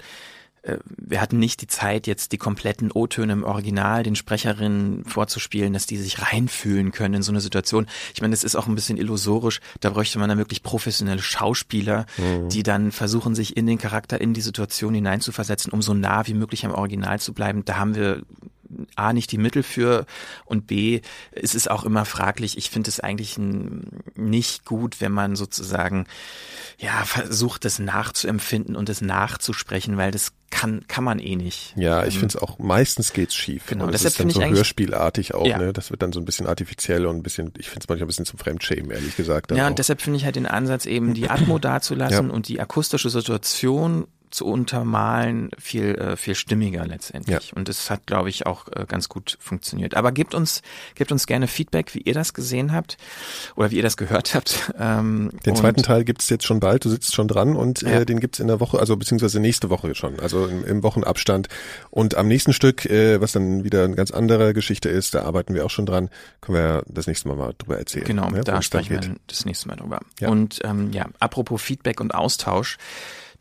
wir 0.87 1.21
hatten 1.21 1.39
nicht 1.39 1.61
die 1.61 1.67
Zeit, 1.67 2.07
jetzt 2.07 2.31
die 2.33 2.39
kompletten 2.39 2.93
O-Töne 2.93 3.33
im 3.33 3.45
Original 3.45 4.05
den 4.05 4.15
Sprecherinnen 4.15 5.05
vorzuspielen, 5.05 5.73
dass 5.73 5.87
die 5.87 5.97
sich 5.97 6.23
reinfühlen 6.23 6.93
können 6.93 7.15
in 7.15 7.23
so 7.23 7.33
eine 7.33 7.41
Situation. 7.41 7.87
Ich 8.15 8.23
meine, 8.23 8.33
es 8.33 8.45
ist 8.45 8.55
auch 8.55 8.69
ein 8.69 8.77
bisschen 8.77 8.97
illusorisch. 8.97 9.61
Da 9.81 9.91
bräuchte 9.91 10.21
man 10.21 10.29
dann 10.29 10.39
wirklich 10.39 10.63
professionelle 10.63 11.21
Schauspieler, 11.23 12.07
mhm. 12.17 12.49
die 12.49 12.63
dann 12.63 12.93
versuchen, 12.93 13.35
sich 13.35 13.57
in 13.57 13.67
den 13.67 13.79
Charakter, 13.79 14.21
in 14.21 14.35
die 14.35 14.41
Situation 14.41 14.95
hineinzuversetzen, 14.95 15.73
um 15.73 15.83
so 15.83 15.95
nah 15.95 16.27
wie 16.29 16.35
möglich 16.35 16.65
am 16.65 16.73
Original 16.73 17.19
zu 17.19 17.33
bleiben. 17.33 17.65
Da 17.65 17.77
haben 17.77 17.97
wir 17.97 18.23
A, 18.97 19.13
nicht 19.13 19.33
die 19.33 19.39
Mittel 19.39 19.63
für 19.63 20.07
und 20.45 20.67
B, 20.67 21.01
es 21.31 21.55
ist 21.55 21.71
auch 21.71 21.85
immer 21.85 22.05
fraglich. 22.05 22.57
Ich 22.59 22.71
finde 22.71 22.89
es 22.89 23.01
eigentlich 23.01 23.39
nicht 23.39 24.65
gut, 24.65 25.01
wenn 25.01 25.13
man 25.13 25.37
sozusagen 25.37 26.07
ja 26.79 27.05
versucht, 27.05 27.65
das 27.65 27.79
nachzuempfinden 27.79 28.77
und 28.77 28.89
das 28.89 29.01
nachzusprechen, 29.01 29.97
weil 29.97 30.11
das 30.11 30.33
kann, 30.51 30.87
kann 30.87 31.03
man 31.03 31.19
eh 31.19 31.35
nicht. 31.35 31.75
Ja, 31.77 32.05
ich 32.05 32.15
ähm, 32.15 32.21
finde 32.21 32.37
es 32.37 32.43
auch, 32.43 32.59
meistens 32.59 33.13
geht's 33.13 33.35
schief. 33.35 33.67
Genau, 33.67 33.87
und 33.87 33.95
das 33.95 34.05
ist 34.05 34.21
dann 34.21 34.31
so 34.31 34.43
hörspielartig 34.43 35.35
auch, 35.35 35.47
ja. 35.47 35.59
ne? 35.59 35.73
Das 35.73 35.91
wird 35.91 36.03
dann 36.03 36.13
so 36.13 36.21
ein 36.21 36.25
bisschen 36.25 36.47
artifiziell 36.47 37.07
und 37.07 37.17
ein 37.17 37.23
bisschen, 37.23 37.53
ich 37.59 37.71
finde 37.71 37.85
es 37.85 37.89
manchmal 37.89 38.05
ein 38.05 38.09
bisschen 38.09 38.27
zum 38.27 38.39
Fremdschämen, 38.39 38.91
ehrlich 38.91 39.17
gesagt. 39.17 39.51
Ja, 39.53 39.67
und 39.67 39.79
deshalb 39.79 40.03
finde 40.03 40.19
ich 40.19 40.25
halt 40.25 40.37
den 40.37 40.47
Ansatz 40.47 40.87
eben, 40.87 41.15
die 41.15 41.31
Atmo 41.31 41.59
dazulassen 41.61 42.29
ja. 42.29 42.33
und 42.33 42.49
die 42.49 42.61
akustische 42.61 43.11
Situation 43.11 44.07
zu 44.33 44.47
untermalen 44.47 45.51
viel 45.59 45.95
äh, 45.95 46.17
viel 46.17 46.35
stimmiger 46.35 46.87
letztendlich. 46.87 47.51
Ja. 47.51 47.57
und 47.57 47.69
es 47.69 47.91
hat 47.91 48.07
glaube 48.07 48.29
ich 48.29 48.47
auch 48.47 48.67
äh, 48.69 48.87
ganz 48.87 49.09
gut 49.09 49.37
funktioniert. 49.41 49.95
Aber 49.95 50.11
gebt 50.11 50.35
uns 50.35 50.63
gebt 50.95 51.13
uns 51.13 51.27
gerne 51.27 51.47
Feedback 51.47 51.95
wie 51.95 52.01
ihr 52.01 52.15
das 52.15 52.35
gesehen 52.35 52.73
habt 52.73 52.97
oder 53.57 53.71
wie 53.71 53.77
ihr 53.77 53.83
das 53.83 53.97
gehört 53.97 54.35
habt 54.35 54.73
ähm, 54.79 55.31
den 55.45 55.57
zweiten 55.57 55.83
Teil 55.83 56.05
gibt's 56.05 56.29
jetzt 56.31 56.45
schon 56.45 56.61
bald. 56.61 56.85
Du 56.85 56.89
sitzt 56.89 57.15
schon 57.15 57.29
dran 57.29 57.57
und 57.57 57.83
äh, 57.83 57.93
ja. 57.93 58.05
den 58.05 58.21
gibt's 58.21 58.41
in 58.41 58.49
der 58.49 58.61
Woche 58.61 58.79
also 58.79 58.97
beziehungsweise 58.97 59.41
nächste 59.41 59.71
Woche 59.71 59.95
schon 59.95 60.19
also 60.21 60.47
im, 60.47 60.65
im 60.65 60.83
Wochenabstand. 60.83 61.49
Und 61.91 62.17
am 62.17 62.29
nächsten 62.29 62.53
Stück 62.53 62.87
äh, 62.87 63.21
was 63.21 63.33
dann 63.33 63.65
wieder 63.65 63.85
eine 63.85 63.97
ganz 63.97 64.11
andere 64.11 64.55
Geschichte 64.55 64.89
ist 64.89 65.15
da 65.15 65.23
arbeiten 65.23 65.55
wir 65.55 65.65
auch 65.67 65.71
schon 65.71 65.87
dran 65.87 66.09
können 66.41 66.59
wir 66.59 66.83
das 66.87 67.07
nächste 67.07 67.29
Mal 67.29 67.37
mal 67.37 67.55
drüber 67.59 67.79
erzählen 67.79 68.07
genau 68.07 68.31
ja, 68.31 68.43
da 68.43 68.63
sprechen 68.63 68.91
wir 68.91 69.01
das 69.27 69.45
nächste 69.45 69.69
Mal 69.69 69.77
drüber. 69.77 70.01
Ja. 70.21 70.29
und 70.29 70.61
ähm, 70.65 70.93
ja 70.93 71.07
apropos 71.21 71.61
Feedback 71.61 72.01
und 72.01 72.15
Austausch 72.15 72.79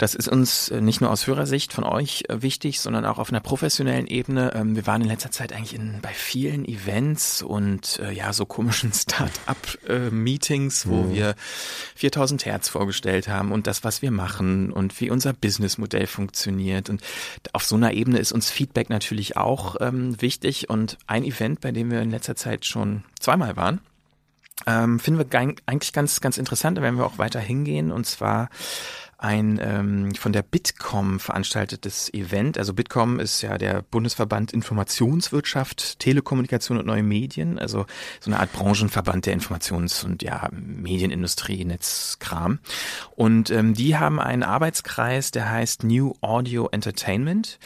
das 0.02 0.16
ist 0.16 0.28
uns 0.28 0.70
äh, 0.70 0.82
nicht 0.82 1.00
nur 1.00 1.12
aus 1.12 1.28
Hörersicht 1.28 1.74
von 1.74 1.84
euch 1.84 2.24
äh, 2.28 2.42
wichtig, 2.42 2.80
sondern 2.80 3.06
auch 3.06 3.20
auf 3.20 3.30
einer 3.30 3.40
professionellen 3.40 4.08
Ebene. 4.08 4.52
Ähm, 4.56 4.76
wir 4.76 4.88
waren 4.88 5.04
in 5.04 5.08
letzter 5.08 5.30
Zeit 5.30 5.54
eigentlich 5.54 5.76
in, 5.76 6.00
bei 6.02 6.10
vielen 6.10 6.66
Events 6.66 7.44
und 7.44 8.00
äh, 8.00 8.12
ja, 8.12 8.34
so 8.34 8.48
komischen 8.48 8.92
Start-up-Meetings, 8.96 10.88
wo 10.88 11.04
mhm. 11.04 11.14
wir 11.14 11.36
4000 11.94 12.46
Hertz 12.46 12.68
vorgestellt 12.68 13.28
haben 13.28 13.52
und 13.52 13.68
das, 13.68 13.84
was 13.84 14.02
wir 14.02 14.10
machen 14.10 14.74
und 14.74 15.00
wie 15.00 15.12
unser 15.12 15.34
Businessmodell 15.34 16.08
funktioniert. 16.08 16.90
Und 16.90 17.04
auf 17.54 17.64
so 17.64 17.76
einer 17.76 17.94
Ebene 17.94 18.18
ist 18.18 18.32
uns 18.32 18.50
Feedback 18.50 18.90
natürlich 18.90 19.38
auch 19.38 19.76
ähm, 19.82 20.20
wichtig. 20.20 20.68
Und 20.68 20.98
ein 21.06 21.24
Event, 21.24 21.62
bei 21.62 21.72
dem 21.72 21.92
wir 21.92 22.02
in 22.02 22.10
letzter 22.10 22.36
Zeit 22.36 22.66
schon 22.66 23.04
zweimal 23.20 23.56
waren, 23.56 23.82
ähm, 24.66 25.00
finden 25.00 25.20
wir 25.20 25.40
eigentlich 25.68 25.94
ganz, 25.94 26.22
ganz 26.22 26.40
interessant. 26.40 26.80
Da 26.80 26.82
werden 26.82 26.98
wir 26.98 27.06
auch 27.06 27.20
weiter 27.20 27.40
hingehen. 27.40 27.92
Und 27.92 28.08
zwar 28.08 28.50
ein 29.22 29.60
ähm, 29.62 30.16
von 30.16 30.34
der 30.34 30.42
Bitkom 30.42 31.20
veranstaltetes 31.20 32.12
Event. 32.12 32.58
Also 32.58 32.74
Bitkom 32.74 33.20
ist 33.20 33.42
ja 33.44 33.60
der 33.60 33.84
Bundesverband 33.84 34.52
Informationswirtschaft, 34.52 36.00
Telekommunikation 36.00 36.80
und 36.80 36.88
neue 36.88 37.04
Medien, 37.04 37.60
also 37.60 37.86
so 38.20 38.32
eine 38.32 38.40
Art 38.40 38.52
Branchenverband 38.52 39.28
der 39.28 39.38
Informations- 39.38 40.04
und 40.04 40.24
ja 40.24 40.50
Medienindustrie, 40.52 41.64
Netzkram. 41.64 42.60
Und 43.16 43.52
ähm, 43.52 43.76
die 43.76 43.96
haben 43.96 44.20
einen 44.20 44.42
Arbeitskreis, 44.42 45.30
der 45.30 45.52
heißt 45.52 45.84
New 45.84 46.16
Audio 46.22 46.68
Entertainment. 46.72 47.60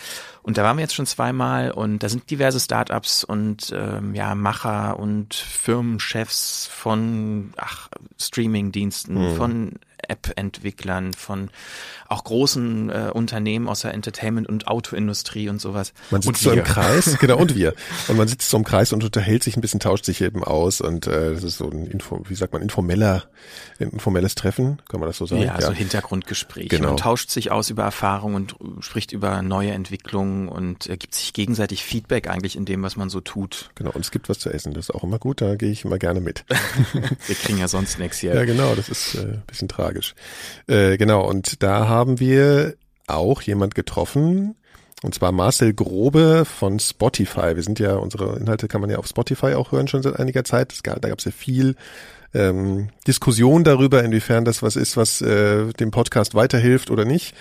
Und 0.44 0.58
da 0.58 0.64
waren 0.64 0.78
wir 0.78 0.82
jetzt 0.82 0.94
schon 0.94 1.08
zweimal 1.08 1.72
und 1.72 2.04
da 2.04 2.10
sind 2.10 2.30
diverse 2.30 2.60
Startups 2.60 3.24
und 3.24 3.74
ähm, 3.76 4.14
ja 4.14 4.36
Macher 4.36 5.00
und 5.00 5.34
Firmenchefs 5.34 6.68
von 6.68 7.54
ach, 7.56 7.90
Streamingdiensten, 8.20 9.32
mhm. 9.32 9.36
von 9.38 9.72
App-Entwicklern, 10.10 11.14
von 11.14 11.50
auch 12.08 12.24
großen 12.24 12.90
äh, 12.90 13.12
Unternehmen 13.14 13.68
aus 13.68 13.82
der 13.82 13.94
Entertainment- 13.94 14.48
und 14.48 14.68
Autoindustrie 14.68 15.50
und 15.50 15.60
sowas. 15.60 15.94
Man 16.12 16.22
sitzt 16.22 16.42
so 16.42 16.52
im 16.52 16.64
Kreis, 16.64 17.18
genau, 17.20 17.38
und 17.38 17.56
wir. 17.56 17.74
Und 18.08 18.18
man 18.18 18.28
sitzt 18.28 18.50
so 18.50 18.58
im 18.58 18.64
Kreis 18.64 18.94
und 18.94 19.04
unterhält 19.04 19.44
sich 19.44 19.58
ein 19.58 19.62
bisschen, 19.62 19.80
tauscht 19.80 20.06
sich 20.06 20.22
eben 20.22 20.44
aus 20.44 20.82
und 20.82 21.08
äh, 21.08 21.34
das 21.34 21.44
ist 21.44 21.58
so 21.58 21.70
ein, 21.70 21.88
Info, 21.88 22.24
wie 22.28 22.36
sagt 22.36 22.54
man, 22.54 22.62
informeller, 22.62 23.24
informelles 23.80 24.36
Treffen, 24.36 24.82
kann 24.88 25.00
man 25.00 25.10
das 25.10 25.18
so 25.18 25.26
sagen? 25.26 25.42
Ja, 25.42 25.60
ja. 25.60 25.68
so 25.68 25.72
Hintergrundgespräch. 25.72 26.70
Genau. 26.70 26.90
Man 26.90 26.98
tauscht 26.98 27.30
sich 27.30 27.52
aus 27.52 27.70
über 27.70 27.84
Erfahrungen 27.84 28.36
und 28.36 28.56
spricht 28.84 29.12
über 29.12 29.42
neue 29.42 29.72
Entwicklungen 29.72 30.48
und 30.48 30.88
äh, 30.88 30.98
gibt 30.98 31.16
sich 31.16 31.34
gegenseitig 31.34 31.84
Feedback 31.84 32.30
eigentlich 32.30 32.56
in 32.56 32.66
dem, 32.66 32.84
was 32.84 32.96
man 32.96 33.10
so 33.10 33.22
tut. 33.22 33.72
Genau, 33.76 33.92
und 33.92 34.02
es 34.02 34.12
gibt 34.12 34.30
was 34.30 34.40
zu 34.40 34.50
essen, 34.50 34.74
das 34.74 34.90
ist 34.90 34.96
auch 34.96 35.04
immer 35.04 35.20
gut, 35.20 35.42
da 35.42 35.56
gehe 35.56 35.72
ich 35.72 35.86
immer 35.86 35.98
gerne 35.98 36.22
mit. 36.22 36.46
wir 37.28 37.36
kriegen 37.36 37.58
ja 37.58 37.68
sonst 37.68 38.00
nichts 38.00 38.20
hier. 38.20 38.36
Ja, 38.36 38.46
genau, 38.46 38.76
das 38.76 38.90
ist 38.90 39.16
äh, 39.16 39.40
bisschen 39.48 39.68
tragisch. 39.68 39.95
Äh, 40.68 40.98
genau, 40.98 41.28
und 41.28 41.64
da 41.64 41.88
haben 41.88 42.20
wir 42.20 42.76
auch 43.08 43.42
jemand 43.42 43.76
getroffen, 43.76 44.56
und 45.04 45.14
zwar 45.14 45.32
Marcel 45.32 45.74
Grobe 45.74 46.46
von 46.46 46.80
Spotify. 46.80 47.56
Wir 47.56 47.64
sind 47.64 47.80
ja, 47.80 47.96
unsere 47.96 48.38
Inhalte 48.38 48.68
kann 48.68 48.82
man 48.82 48.90
ja 48.90 48.98
auf 48.98 49.08
Spotify 49.08 49.54
auch 49.54 49.72
hören 49.72 49.88
schon 49.88 50.02
seit 50.02 50.20
einiger 50.20 50.44
Zeit. 50.44 50.74
da 50.84 51.10
gab 51.10 51.20
es 51.20 51.26
ja 51.26 51.32
viel 51.32 51.76
ähm, 52.36 52.90
Diskussion 53.08 53.64
darüber, 53.64 54.04
inwiefern 54.04 54.46
das 54.46 54.62
was 54.62 54.76
ist, 54.76 54.98
was 54.98 55.22
äh, 55.22 55.72
dem 55.74 55.92
Podcast 55.92 56.36
weiterhilft 56.36 56.92
oder 56.92 57.06
nicht. 57.06 57.34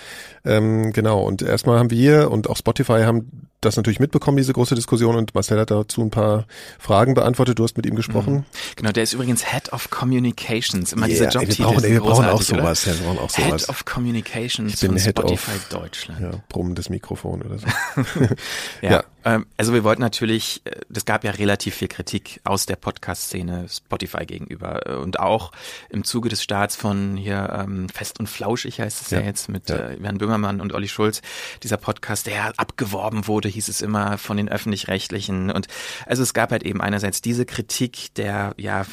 Ähm, 0.45 0.93
genau, 0.93 1.23
und 1.23 1.43
erstmal 1.43 1.79
haben 1.79 1.91
wir 1.91 2.31
und 2.31 2.49
auch 2.49 2.57
Spotify 2.57 3.03
haben 3.03 3.49
das 3.65 3.77
natürlich 3.77 3.99
mitbekommen, 3.99 4.37
diese 4.37 4.53
große 4.53 4.75
Diskussion 4.75 5.17
und 5.17 5.35
Marcel 5.35 5.59
hat 5.59 5.71
dazu 5.71 6.03
ein 6.03 6.11
paar 6.11 6.47
Fragen 6.79 7.15
beantwortet. 7.15 7.59
Du 7.59 7.65
hast 7.65 7.77
mit 7.77 7.87
ihm 7.87 7.95
gesprochen. 7.95 8.35
Mhm. 8.35 8.45
Genau, 8.77 8.93
der 8.93 9.03
ist 9.03 9.15
übrigens 9.15 9.51
Head 9.51 9.73
of 9.73 9.91
Communications. 9.91 10.93
Immer 10.93 11.07
yeah, 11.07 11.09
dieser 11.09 11.29
Jobtitel. 11.31 11.59
Wir 11.59 11.65
brauchen, 11.65 11.85
ey, 11.85 11.93
wir 11.93 12.01
brauchen 12.01 12.27
auch 12.27 12.43
sowas. 12.43 12.85
Ja, 12.85 12.93
wir 12.99 13.07
brauchen 13.07 13.19
auch 13.19 13.31
sowas. 13.31 13.63
Head 13.63 13.69
of 13.71 13.85
Communications 13.85 14.75
ich 14.75 14.81
bin 14.81 14.91
von 14.91 15.01
Head 15.01 15.19
Spotify 15.19 15.57
of, 15.57 15.69
Deutschland. 15.71 16.21
Ja, 16.21 16.31
brummendes 16.49 16.91
Mikrofon 16.91 17.43
oder 17.43 17.59
so. 17.59 17.67
ja, 18.83 18.91
ja. 18.91 19.05
Ähm, 19.25 19.47
also 19.57 19.73
wir 19.73 19.85
wollten 19.85 20.03
natürlich, 20.03 20.63
es 20.65 21.03
äh, 21.03 21.05
gab 21.05 21.25
ja 21.25 21.33
relativ 21.33 21.75
viel 21.75 21.89
Kritik 21.89 22.41
aus 22.45 22.67
der 22.67 22.77
Podcast-Szene 22.77 23.67
Spotify 23.69 24.27
gegenüber 24.27 24.87
äh, 24.87 24.95
und 24.95 25.19
auch 25.19 25.53
im 25.89 26.05
Zuge 26.05 26.29
des 26.29 26.43
Starts 26.43 26.77
von 26.77 27.17
hier 27.17 27.51
ähm, 27.53 27.89
Fest 27.89 28.21
und 28.21 28.29
Flauschig 28.29 28.81
heißt 28.81 29.03
es 29.03 29.11
ja, 29.11 29.21
ja. 29.21 29.27
jetzt 29.27 29.49
mit 29.49 29.69
ja. 29.69 29.77
Äh, 29.77 30.03
Jan 30.03 30.19
Böhmermann 30.19 30.61
und 30.61 30.73
Olli 30.73 30.89
Schulz, 30.89 31.23
dieser 31.63 31.77
Podcast, 31.77 32.27
der 32.27 32.53
abgeworben 32.59 33.27
wurde, 33.27 33.49
hieß 33.49 33.69
es 33.69 33.81
immer 33.81 34.19
von 34.19 34.37
den 34.37 34.49
öffentlich-rechtlichen. 34.49 35.51
Und 35.51 35.69
also 36.07 36.23
es 36.23 36.35
gab 36.35 36.51
halt 36.51 36.63
eben 36.63 36.81
einerseits 36.81 37.23
diese 37.23 37.47
Kritik 37.47 38.15
der 38.15 38.55
ja 38.57 38.85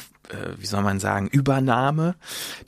wie 0.58 0.66
soll 0.66 0.82
man 0.82 1.00
sagen, 1.00 1.28
Übernahme 1.28 2.14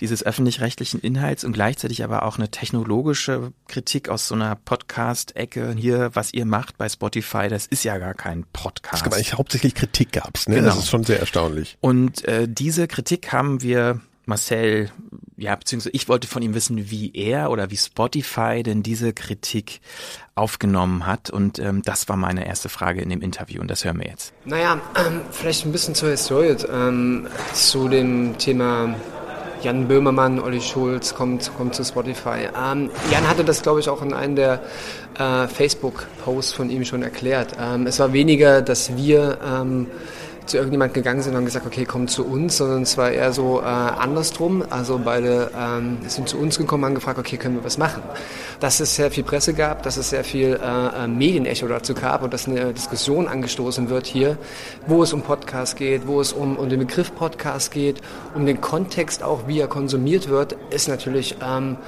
dieses 0.01 0.25
öffentlich-rechtlichen 0.25 1.01
Inhalts 1.01 1.45
und 1.45 1.53
gleichzeitig 1.53 2.05
aber 2.05 2.25
auch 2.25 2.39
eine 2.39 2.51
technologische 2.51 3.53
Kritik 3.69 4.09
aus 4.09 4.29
so 4.29 4.35
einer 4.35 4.55
Podcast-Ecke. 4.57 5.75
Hier, 5.77 6.11
was 6.15 6.33
ihr 6.33 6.47
macht 6.47 6.79
bei 6.79 6.89
Spotify, 6.89 7.49
das 7.49 7.67
ist 7.67 7.85
ja 7.85 7.99
gar 7.99 8.15
kein 8.15 8.45
Podcast. 8.53 8.97
Es 8.97 9.05
gab 9.05 9.15
eigentlich 9.15 9.35
hauptsächlich 9.35 9.75
Kritik 9.75 10.13
gab's, 10.13 10.49
ne? 10.49 10.57
Genau. 10.57 10.69
Das 10.69 10.79
ist 10.79 10.91
schon 10.91 11.05
sehr 11.05 11.21
erstaunlich. 11.21 11.79
Und 11.81 12.25
äh, 12.25 12.47
diese 12.49 12.89
Kritik 12.89 13.33
haben 13.33 13.63
wir 13.63 14.01
Marcel, 14.27 14.91
ja, 15.37 15.55
beziehungsweise 15.55 15.95
ich 15.95 16.09
wollte 16.09 16.27
von 16.29 16.43
ihm 16.43 16.55
wissen, 16.55 16.91
wie 16.91 17.13
er 17.15 17.51
oder 17.51 17.71
wie 17.71 17.77
Spotify 17.77 18.63
denn 18.63 18.83
diese 18.83 19.13
Kritik 19.13 19.81
aufgenommen 20.35 21.07
hat. 21.07 21.31
Und 21.31 21.59
ähm, 21.59 21.83
das 21.83 22.09
war 22.09 22.17
meine 22.17 22.47
erste 22.47 22.69
Frage 22.69 23.03
in 23.03 23.11
dem 23.11 23.21
Interview 23.21 23.61
und 23.61 23.71
das 23.71 23.85
hören 23.85 23.99
wir 23.99 24.07
jetzt. 24.07 24.33
Naja, 24.45 24.81
ähm, 24.97 25.21
vielleicht 25.31 25.67
ein 25.67 25.73
bisschen 25.73 25.95
zur 25.95 26.11
Historie, 26.11 26.57
ähm, 26.71 27.27
zu 27.53 27.89
dem 27.89 28.39
Thema 28.39 28.95
Jan 29.65 29.89
Böhmermann, 29.89 30.41
Olli 30.41 30.61
Schulz 30.61 31.15
kommt, 31.15 31.51
kommt 31.57 31.75
zu 31.75 31.85
Spotify. 31.85 32.49
Ähm, 32.55 32.91
Jan 33.11 33.27
hatte 33.27 33.45
das, 33.45 33.63
glaube 33.63 33.81
ich, 33.81 33.89
auch 33.89 34.03
in 34.03 34.13
einem 34.13 34.37
der 34.37 34.61
äh, 35.19 35.49
Facebook-Posts 35.49 36.53
von 36.53 36.69
ihm 36.69 36.85
schon 36.85 37.03
erklärt. 37.03 37.57
Ähm, 37.59 37.87
es 37.87 37.99
war 37.99 38.13
weniger, 38.13 38.61
dass 38.61 38.95
wir 38.97 39.39
ähm, 39.43 39.87
zu 40.47 40.57
irgendjemand 40.57 40.95
gegangen 40.95 41.23
sind 41.23 41.35
und 41.37 41.45
gesagt, 41.45 41.67
okay, 41.67 41.85
komm 41.85 42.09
zu 42.09 42.25
uns, 42.27 42.59
sondern 42.59 42.83
es 42.83 42.97
war 42.99 43.11
eher 43.11 43.33
so 43.33 43.61
äh, 43.61 43.65
andersrum. 43.65 44.65
Also 44.69 45.01
beide 45.03 45.51
ähm, 45.59 45.99
sind 46.07 46.29
zu 46.29 46.39
uns 46.39 46.59
gekommen 46.59 46.85
und 46.85 46.95
gefragt, 46.95 47.19
okay, 47.19 47.37
können 47.37 47.57
wir 47.57 47.65
was 47.65 47.79
machen? 47.79 48.03
Dass 48.61 48.81
es 48.81 48.95
sehr 48.95 49.11
viel 49.11 49.25
Presse 49.25 49.55
gab, 49.55 49.83
dass 49.83 49.97
es 49.97 50.11
sehr 50.11 50.25
viel 50.25 50.61
äh, 50.63 51.05
äh, 51.05 51.07
Medienecho 51.07 51.67
dazu 51.67 51.95
gab 51.95 52.23
und 52.23 52.33
dass 52.33 52.47
eine 52.47 52.73
Diskussion 52.73 53.29
angestoßen 53.29 53.89
wird 53.89 54.07
hier, 54.07 54.37
wo 54.87 55.03
es 55.03 55.13
um 55.13 55.23
Podcast 55.23 55.77
geht, 55.77 56.07
wo 56.07 56.21
es 56.21 56.33
um, 56.33 56.57
um 56.57 56.69
den 56.69 56.81
Begriff 56.81 57.15
Podcast 57.15 57.71
geht, 57.73 58.01
um 58.35 58.45
den 58.47 58.61
Kontext 58.61 59.23
auch, 59.23 59.47
wie 59.47 59.61
er 59.61 59.69
konsumiert 59.69 60.29
wird, 60.29 60.57
ist 60.71 60.89
natürlich 60.89 61.37
ähm, 61.43 61.79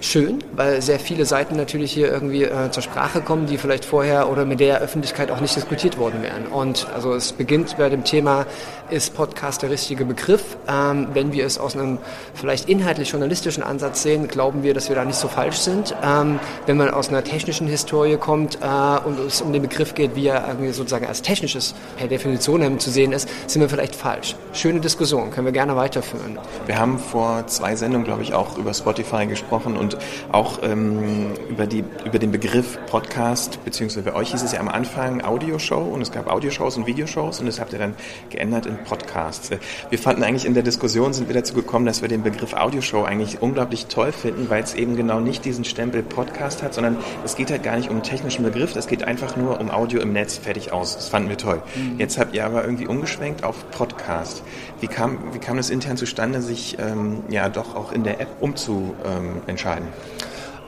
schön, 0.00 0.38
weil 0.52 0.80
sehr 0.82 0.98
viele 0.98 1.24
Seiten 1.24 1.56
natürlich 1.56 1.92
hier 1.92 2.10
irgendwie 2.10 2.44
äh, 2.44 2.70
zur 2.70 2.82
Sprache 2.82 3.20
kommen, 3.20 3.46
die 3.46 3.58
vielleicht 3.58 3.84
vorher 3.84 4.30
oder 4.30 4.44
mit 4.44 4.60
der 4.60 4.80
Öffentlichkeit 4.80 5.30
auch 5.30 5.40
nicht 5.40 5.56
diskutiert 5.56 5.98
worden 5.98 6.22
wären. 6.22 6.46
Und 6.46 6.88
also 6.94 7.14
es 7.14 7.32
beginnt 7.32 7.76
bei 7.76 7.88
dem 7.88 8.04
Thema, 8.04 8.46
ist 8.90 9.14
Podcast 9.14 9.62
der 9.62 9.70
richtige 9.70 10.04
Begriff? 10.04 10.56
Ähm, 10.68 11.08
wenn 11.12 11.32
wir 11.32 11.44
es 11.44 11.58
aus 11.58 11.76
einem 11.76 11.98
vielleicht 12.34 12.68
inhaltlich 12.68 13.10
journalistischen 13.10 13.62
Ansatz 13.62 14.02
sehen, 14.02 14.28
glauben 14.28 14.62
wir, 14.62 14.74
dass 14.74 14.88
wir 14.88 14.96
da 14.96 15.04
nicht 15.04 15.18
so 15.18 15.28
falsch 15.28 15.58
sind. 15.58 15.94
Ähm, 16.02 16.40
wenn 16.66 16.76
man 16.76 16.90
aus 16.90 17.08
einer 17.08 17.22
technischen 17.22 17.66
Historie 17.66 18.16
kommt 18.16 18.56
äh, 18.56 19.06
und 19.06 19.18
es 19.20 19.40
um 19.42 19.52
den 19.52 19.62
Begriff 19.62 19.94
geht, 19.94 20.16
wie 20.16 20.26
er 20.26 20.56
sozusagen 20.72 21.06
als 21.06 21.22
technisches 21.22 21.74
per 21.96 22.08
Definition 22.08 22.78
zu 22.78 22.90
sehen 22.90 23.12
ist, 23.12 23.28
sind 23.46 23.60
wir 23.60 23.68
vielleicht 23.68 23.94
falsch. 23.94 24.36
Schöne 24.52 24.80
Diskussion, 24.80 25.30
können 25.30 25.46
wir 25.46 25.52
gerne 25.52 25.76
weiterführen. 25.76 26.38
Wir 26.66 26.78
haben 26.78 26.98
vor 26.98 27.46
zwei 27.46 27.76
Sendungen, 27.76 28.04
glaube 28.04 28.22
ich, 28.22 28.34
auch 28.34 28.56
über 28.58 28.72
Spotify 28.74 29.26
gesprochen 29.26 29.76
und 29.76 29.98
auch 30.32 30.62
ähm, 30.62 31.34
über, 31.48 31.66
die, 31.66 31.84
über 32.04 32.18
den 32.18 32.30
Begriff 32.30 32.78
Podcast, 32.86 33.62
beziehungsweise 33.64 34.10
bei 34.10 34.14
euch 34.14 34.30
hieß 34.30 34.42
es 34.42 34.52
ja 34.52 34.60
am 34.60 34.68
Anfang 34.68 35.22
Audioshow 35.22 35.82
und 35.82 36.00
es 36.00 36.10
gab 36.10 36.30
Audioshows 36.30 36.76
und 36.76 36.86
Videoshows 36.86 37.40
und 37.40 37.46
das 37.46 37.60
habt 37.60 37.72
ihr 37.72 37.78
dann 37.78 37.94
geändert 38.30 38.66
in 38.66 38.77
Podcasts. 38.78 39.50
Wir 39.90 39.98
fanden 39.98 40.22
eigentlich 40.22 40.44
in 40.44 40.54
der 40.54 40.62
Diskussion, 40.62 41.12
sind 41.12 41.28
wir 41.28 41.34
dazu 41.34 41.54
gekommen, 41.54 41.86
dass 41.86 42.02
wir 42.02 42.08
den 42.08 42.22
Begriff 42.22 42.54
Audioshow 42.54 43.04
eigentlich 43.04 43.42
unglaublich 43.42 43.86
toll 43.86 44.12
finden, 44.12 44.48
weil 44.50 44.62
es 44.62 44.74
eben 44.74 44.96
genau 44.96 45.20
nicht 45.20 45.44
diesen 45.44 45.64
Stempel 45.64 46.02
Podcast 46.02 46.62
hat, 46.62 46.74
sondern 46.74 46.96
es 47.24 47.36
geht 47.36 47.50
halt 47.50 47.62
gar 47.62 47.76
nicht 47.76 47.90
um 47.90 47.96
einen 47.96 48.02
technischen 48.02 48.44
Begriff, 48.44 48.74
es 48.76 48.86
geht 48.86 49.02
einfach 49.02 49.36
nur 49.36 49.60
um 49.60 49.70
Audio 49.70 50.00
im 50.00 50.12
Netz, 50.12 50.38
fertig 50.38 50.72
aus. 50.72 50.96
Das 50.96 51.08
fanden 51.08 51.28
wir 51.28 51.36
toll. 51.36 51.62
Mhm. 51.74 51.98
Jetzt 51.98 52.18
habt 52.18 52.34
ihr 52.34 52.46
aber 52.46 52.64
irgendwie 52.64 52.86
umgeschwenkt 52.86 53.44
auf 53.44 53.70
Podcast. 53.70 54.42
Wie 54.80 54.86
kam, 54.86 55.34
wie 55.34 55.38
kam 55.38 55.56
das 55.56 55.70
intern 55.70 55.96
zustande, 55.96 56.40
sich 56.40 56.78
ähm, 56.78 57.22
ja 57.28 57.48
doch 57.48 57.74
auch 57.74 57.92
in 57.92 58.04
der 58.04 58.20
App 58.20 58.28
umzuentscheiden? 58.40 59.88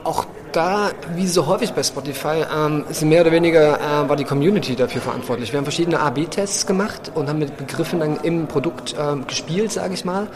Auch 0.03 0.25
da, 0.51 0.89
wie 1.15 1.27
so 1.27 1.45
häufig 1.45 1.73
bei 1.73 1.83
Spotify, 1.83 2.43
ähm, 2.53 2.85
ist 2.89 3.03
mehr 3.03 3.21
oder 3.21 3.31
weniger 3.31 3.79
äh, 3.79 4.09
war 4.09 4.15
die 4.15 4.23
Community 4.23 4.75
dafür 4.75 5.01
verantwortlich. 5.01 5.51
Wir 5.51 5.57
haben 5.57 5.65
verschiedene 5.65 5.99
A-B-Tests 5.99 6.65
gemacht 6.65 7.11
und 7.13 7.29
haben 7.29 7.39
mit 7.39 7.55
Begriffen 7.57 7.99
dann 7.99 8.17
im 8.17 8.47
Produkt 8.47 8.95
ähm, 8.99 9.27
gespielt, 9.27 9.71
sage 9.71 9.93
ich 9.93 10.03
mal. 10.03 10.27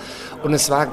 Und 0.44 0.54
es 0.54 0.70
war 0.70 0.88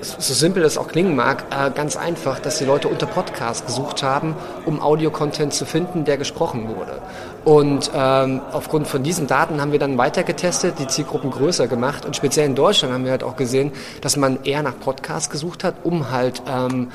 so 0.00 0.34
simpel 0.34 0.62
das 0.62 0.78
auch 0.78 0.88
klingen 0.88 1.14
mag, 1.14 1.44
äh, 1.50 1.70
ganz 1.70 1.96
einfach, 1.96 2.40
dass 2.40 2.58
die 2.58 2.64
Leute 2.64 2.88
unter 2.88 3.06
Podcast 3.06 3.66
gesucht 3.66 4.02
haben, 4.02 4.34
um 4.64 4.80
Audio-Content 4.80 5.52
zu 5.52 5.66
finden, 5.66 6.04
der 6.04 6.16
gesprochen 6.16 6.68
wurde. 6.68 7.00
Und 7.46 7.92
ähm, 7.94 8.40
aufgrund 8.50 8.88
von 8.88 9.04
diesen 9.04 9.28
Daten 9.28 9.60
haben 9.60 9.70
wir 9.70 9.78
dann 9.78 9.96
weiter 9.98 10.24
getestet, 10.24 10.80
die 10.80 10.88
Zielgruppen 10.88 11.30
größer 11.30 11.68
gemacht 11.68 12.04
und 12.04 12.16
speziell 12.16 12.44
in 12.44 12.56
Deutschland 12.56 12.92
haben 12.92 13.04
wir 13.04 13.12
halt 13.12 13.22
auch 13.22 13.36
gesehen, 13.36 13.70
dass 14.00 14.16
man 14.16 14.42
eher 14.42 14.64
nach 14.64 14.76
Podcast 14.80 15.30
gesucht 15.30 15.62
hat, 15.62 15.76
um 15.84 16.10
halt 16.10 16.42
ähm, 16.50 16.88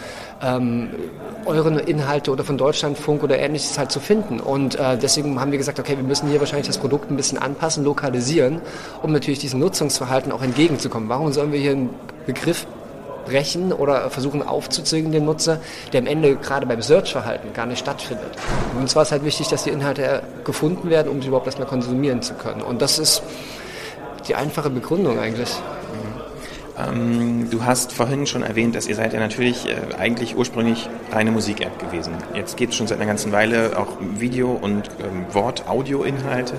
ähm, 0.44 0.90
eure 1.46 1.80
Inhalte 1.80 2.32
oder 2.32 2.44
von 2.44 2.58
Deutschlandfunk 2.58 3.24
oder 3.24 3.40
ähnliches 3.40 3.78
halt 3.78 3.94
zu 3.94 4.02
finden. 4.02 4.42
Und 4.42 4.76
äh, 4.76 4.98
deswegen 4.98 5.40
haben 5.40 5.52
wir 5.52 5.58
gesagt, 5.58 5.80
okay, 5.80 5.96
wir 5.96 6.04
müssen 6.04 6.28
hier 6.28 6.42
wahrscheinlich 6.42 6.68
das 6.68 6.80
Produkt 6.80 7.10
ein 7.10 7.16
bisschen 7.16 7.38
anpassen, 7.38 7.86
lokalisieren, 7.86 8.60
um 9.02 9.14
natürlich 9.14 9.40
diesem 9.40 9.62
Nutzungsverhalten 9.62 10.34
auch 10.34 10.42
entgegenzukommen. 10.42 11.08
Warum 11.08 11.32
sollen 11.32 11.54
wir 11.54 11.62
hier 11.62 11.72
einen 11.72 11.92
Begriff 12.26 12.68
brechen 13.26 13.74
oder 13.74 14.10
versuchen 14.10 14.46
aufzuzwingen 14.46 15.12
den 15.12 15.26
Nutzer, 15.26 15.60
der 15.94 16.02
am 16.02 16.08
Ende 16.08 16.36
gerade 16.36 16.66
beim 16.66 16.82
Search-Verhalten 16.82 17.54
gar 17.54 17.66
nicht 17.66 17.80
stattfindet. 17.80 18.32
Und 18.78 18.90
zwar 18.90 19.04
ist 19.04 19.12
halt 19.12 19.26
wichtig, 19.26 19.48
dass 19.48 19.64
die 19.64 19.70
Inhalte 19.70 20.24
gefunden 20.44 20.90
werden, 20.90 21.12
um 21.12 21.22
sie 21.22 21.28
überhaupt 21.28 21.48
erstmal 21.48 21.68
konsumieren 21.68 22.22
zu 22.22 22.34
können. 22.34 22.62
Und 22.62 22.82
das 22.82 23.00
ist 23.00 23.24
die 24.28 24.36
einfache 24.36 24.70
Begründung 24.70 25.20
eigentlich. 25.20 25.50
Ähm, 26.78 27.50
du 27.50 27.66
hast 27.66 27.92
vorhin 27.92 28.26
schon 28.26 28.44
erwähnt, 28.44 28.76
dass 28.76 28.88
ihr 28.88 28.96
seid 28.96 29.14
ja 29.14 29.20
natürlich 29.20 29.68
äh, 29.68 29.76
eigentlich 30.00 30.38
ursprünglich 30.38 30.90
reine 31.12 31.32
Musik-App 31.32 31.80
gewesen. 31.80 32.14
Jetzt 32.34 32.58
geht 32.58 32.70
es 32.70 32.76
schon 32.76 32.88
seit 32.88 32.98
einer 32.98 33.08
ganzen 33.08 33.32
Weile 33.32 33.78
auch 33.78 33.98
Video- 34.00 34.58
und 34.60 34.90
ähm, 35.04 35.26
Wort-Audio-Inhalte. 35.34 36.54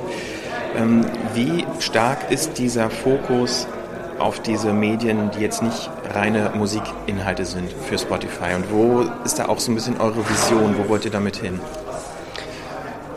Ähm, 0.76 1.06
wie 1.34 1.64
stark 1.80 2.30
ist 2.30 2.58
dieser 2.58 2.90
Fokus 2.90 3.66
auf 4.18 4.40
diese 4.40 4.72
Medien, 4.72 5.30
die 5.36 5.40
jetzt 5.40 5.62
nicht 5.62 5.90
reine 6.14 6.52
Musikinhalte 6.54 7.44
sind 7.44 7.70
für 7.72 7.98
Spotify? 7.98 8.54
Und 8.56 8.70
wo 8.70 9.04
ist 9.24 9.38
da 9.38 9.46
auch 9.46 9.58
so 9.58 9.72
ein 9.72 9.74
bisschen 9.74 10.00
eure 10.00 10.28
Vision? 10.28 10.76
Wo 10.78 10.88
wollt 10.88 11.04
ihr 11.04 11.10
damit 11.10 11.36
hin? 11.36 11.60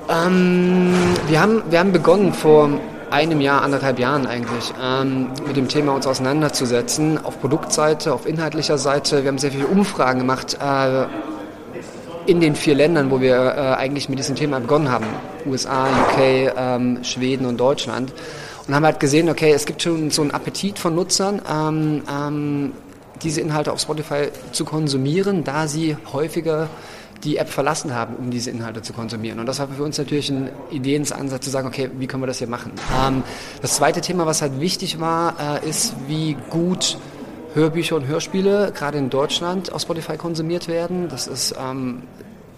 Ähm, 0.10 0.94
wir, 1.28 1.42
haben, 1.42 1.64
wir 1.70 1.80
haben 1.80 1.92
begonnen 1.92 2.34
vor 2.34 2.70
einem 3.12 3.42
Jahr, 3.42 3.62
anderthalb 3.62 4.00
Jahren 4.00 4.28
eigentlich, 4.28 4.74
ähm, 4.82 5.30
mit 5.48 5.56
dem 5.56 5.68
Thema 5.68 5.94
uns 5.94 6.08
auseinanderzusetzen. 6.08 7.24
Auf 7.24 7.40
Produktseite, 7.40 8.14
auf 8.14 8.26
inhaltlicher 8.26 8.78
Seite. 8.78 9.24
Wir 9.24 9.30
haben 9.30 9.38
sehr 9.38 9.52
viele 9.52 9.68
Umfragen 9.68 10.20
gemacht 10.20 10.58
äh, 10.62 11.06
in 12.26 12.40
den 12.40 12.56
vier 12.56 12.76
Ländern, 12.76 13.12
wo 13.12 13.22
wir 13.22 13.36
äh, 13.36 13.60
eigentlich 13.76 14.10
mit 14.10 14.20
diesem 14.20 14.36
Thema 14.36 14.60
begonnen 14.60 14.92
haben. 14.92 15.06
USA, 15.46 15.86
UK, 15.86 16.54
ähm, 16.58 17.04
Schweden 17.04 17.46
und 17.46 17.58
Deutschland. 17.58 18.14
Und 18.68 18.74
haben 18.74 18.86
halt 18.86 19.00
gesehen, 19.00 19.30
okay, 19.30 19.52
es 19.52 19.66
gibt 19.66 19.84
schon 19.84 20.10
so 20.10 20.24
einen 20.24 20.32
Appetit 20.32 20.80
von 20.80 20.96
Nutzern, 20.96 21.42
ähm, 21.50 22.02
ähm, 22.12 22.72
diese 23.24 23.42
Inhalte 23.42 23.72
auf 23.72 23.80
Spotify 23.80 24.30
zu 24.52 24.66
konsumieren, 24.66 25.44
da 25.44 25.68
sie 25.68 25.98
häufiger 26.12 26.70
die 27.24 27.38
App 27.38 27.50
verlassen 27.50 27.96
haben, 27.96 28.16
um 28.16 28.30
diese 28.30 28.52
Inhalte 28.52 28.82
zu 28.82 28.94
konsumieren. 28.94 29.40
Und 29.40 29.46
das 29.46 29.60
war 29.60 29.68
für 29.68 29.84
uns 29.84 29.98
natürlich 29.98 30.30
ein 30.30 30.50
Ideensansatz 30.70 31.46
zu 31.46 31.50
sagen, 31.50 31.68
okay, 31.68 31.90
wie 31.98 32.08
können 32.08 32.22
wir 32.22 32.28
das 32.28 32.38
hier 32.38 32.48
machen? 32.48 32.72
Ähm, 33.02 33.24
das 33.62 33.76
zweite 33.76 34.02
Thema, 34.02 34.26
was 34.26 34.42
halt 34.42 34.60
wichtig 34.60 35.00
war, 35.00 35.62
äh, 35.64 35.70
ist, 35.70 35.94
wie 36.08 36.38
gut 36.50 36.98
Hörbücher 37.54 37.96
und 37.96 38.06
Hörspiele 38.06 38.74
gerade 38.76 38.98
in 38.98 39.10
Deutschland 39.10 39.72
auf 39.72 39.82
Spotify 39.82 40.18
konsumiert 40.18 40.68
werden. 40.68 41.08
Das 41.10 41.26
ist 41.26 41.56
ähm, 41.58 42.04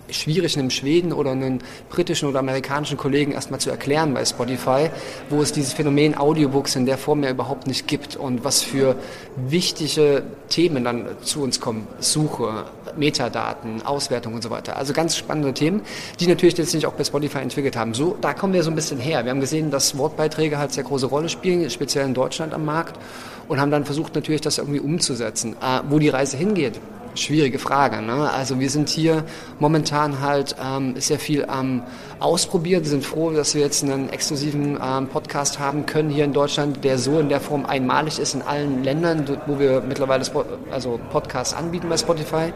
schwierig, 0.10 0.58
einem 0.58 0.70
Schweden 0.70 1.13
oder 1.13 1.32
einem 1.32 1.60
britischen 1.89 2.30
oder 2.30 2.39
amerikanischen 2.39 2.98
Kollegen 2.98 3.32
erstmal 3.32 3.60
zu 3.60 3.70
erklären 3.70 4.13
bei 4.13 4.26
Spotify, 4.26 4.89
wo 5.30 5.41
es 5.41 5.52
dieses 5.52 5.74
Phänomen 5.74 6.17
Audiobooks 6.17 6.76
in 6.76 6.86
der 6.86 6.98
Form 6.98 7.24
ja 7.24 7.30
überhaupt 7.30 7.67
nicht 7.67 7.88
gibt 7.88 8.15
und 8.15 8.43
was 8.43 8.63
für 8.63 8.96
wichtige 9.36 10.24
Themen 10.50 10.84
dann 10.84 11.08
zu 11.22 11.41
uns 11.41 11.60
kommen. 11.60 11.88
Suche, 12.00 12.65
Metadaten, 12.96 13.86
Auswertung 13.86 14.34
und 14.34 14.41
so 14.41 14.50
weiter. 14.50 14.78
Also 14.78 14.93
ganz 14.93 15.15
spannende 15.15 15.54
Themen, 15.54 15.82
die 16.20 16.28
natürlich 16.28 16.58
jetzt 16.58 16.74
nicht 16.74 16.86
auch 16.86 16.93
bei 16.93 17.04
Spotify 17.04 17.39
entwickelt 17.39 17.76
haben. 17.76 17.93
So, 17.93 18.17
da 18.22 18.34
kommen 18.34 18.54
wir 18.54 18.63
so 18.63 18.72
ein 18.72 18.76
bisschen 18.76 19.00
her. 19.00 19.24
Wir 19.26 19.32
haben 19.32 19.41
gesehen, 19.41 19.72
dass 19.72 19.98
Wortbeiträge 19.98 20.58
halt 20.58 20.74
sehr 20.74 20.84
große 20.84 21.08
Rolle 21.08 21.30
spielen, 21.30 21.70
speziell 21.70 22.06
in 22.06 22.13
Deutschland 22.13 22.54
am 22.54 22.65
Markt 22.65 23.00
und 23.48 23.60
haben 23.60 23.72
dann 23.72 23.86
versucht 23.86 24.15
natürlich 24.15 24.41
das 24.41 24.58
irgendwie 24.58 24.80
umzusetzen. 24.80 25.56
Äh, 25.62 25.82
wo 25.89 26.00
die 26.00 26.10
Reise 26.10 26.38
hingeht, 26.38 26.80
schwierige 27.17 27.60
Frage. 27.60 28.01
Ne? 28.01 28.32
Also 28.32 28.60
wir 28.60 28.69
sind 28.69 28.89
hier 28.89 29.23
momentan 29.60 30.21
halt 30.21 30.56
ähm, 30.63 30.95
sehr 30.99 31.19
viel 31.19 31.45
am 31.45 31.67
ähm, 31.67 31.84
Ausprobieren. 32.19 32.84
Wir 32.84 32.89
sind 32.89 33.06
froh, 33.06 33.32
dass 33.32 33.53
wir 33.53 33.62
jetzt 33.62 33.84
einen 33.84 34.10
exklusiven 34.10 34.80
ähm, 34.84 35.08
Podcast 35.08 35.60
haben 35.60 35.86
können 35.86 36.10
hier 36.10 36.25
in 36.25 36.34
Deutschland, 36.34 36.84
der 36.84 36.97
so 36.97 37.19
in 37.19 37.30
der 37.30 37.39
Form 37.39 37.65
einmalig 37.65 38.17
ist 38.17 38.34
in 38.34 38.41
allen 38.41 38.84
Ländern, 38.84 39.25
wo 39.45 39.60
wir 39.60 39.82
mittlerweile 39.82 40.23
also 40.71 40.99
Podcasts 41.12 41.53
anbieten 41.53 41.89
bei 41.89 41.97
Spotify. 41.97 42.53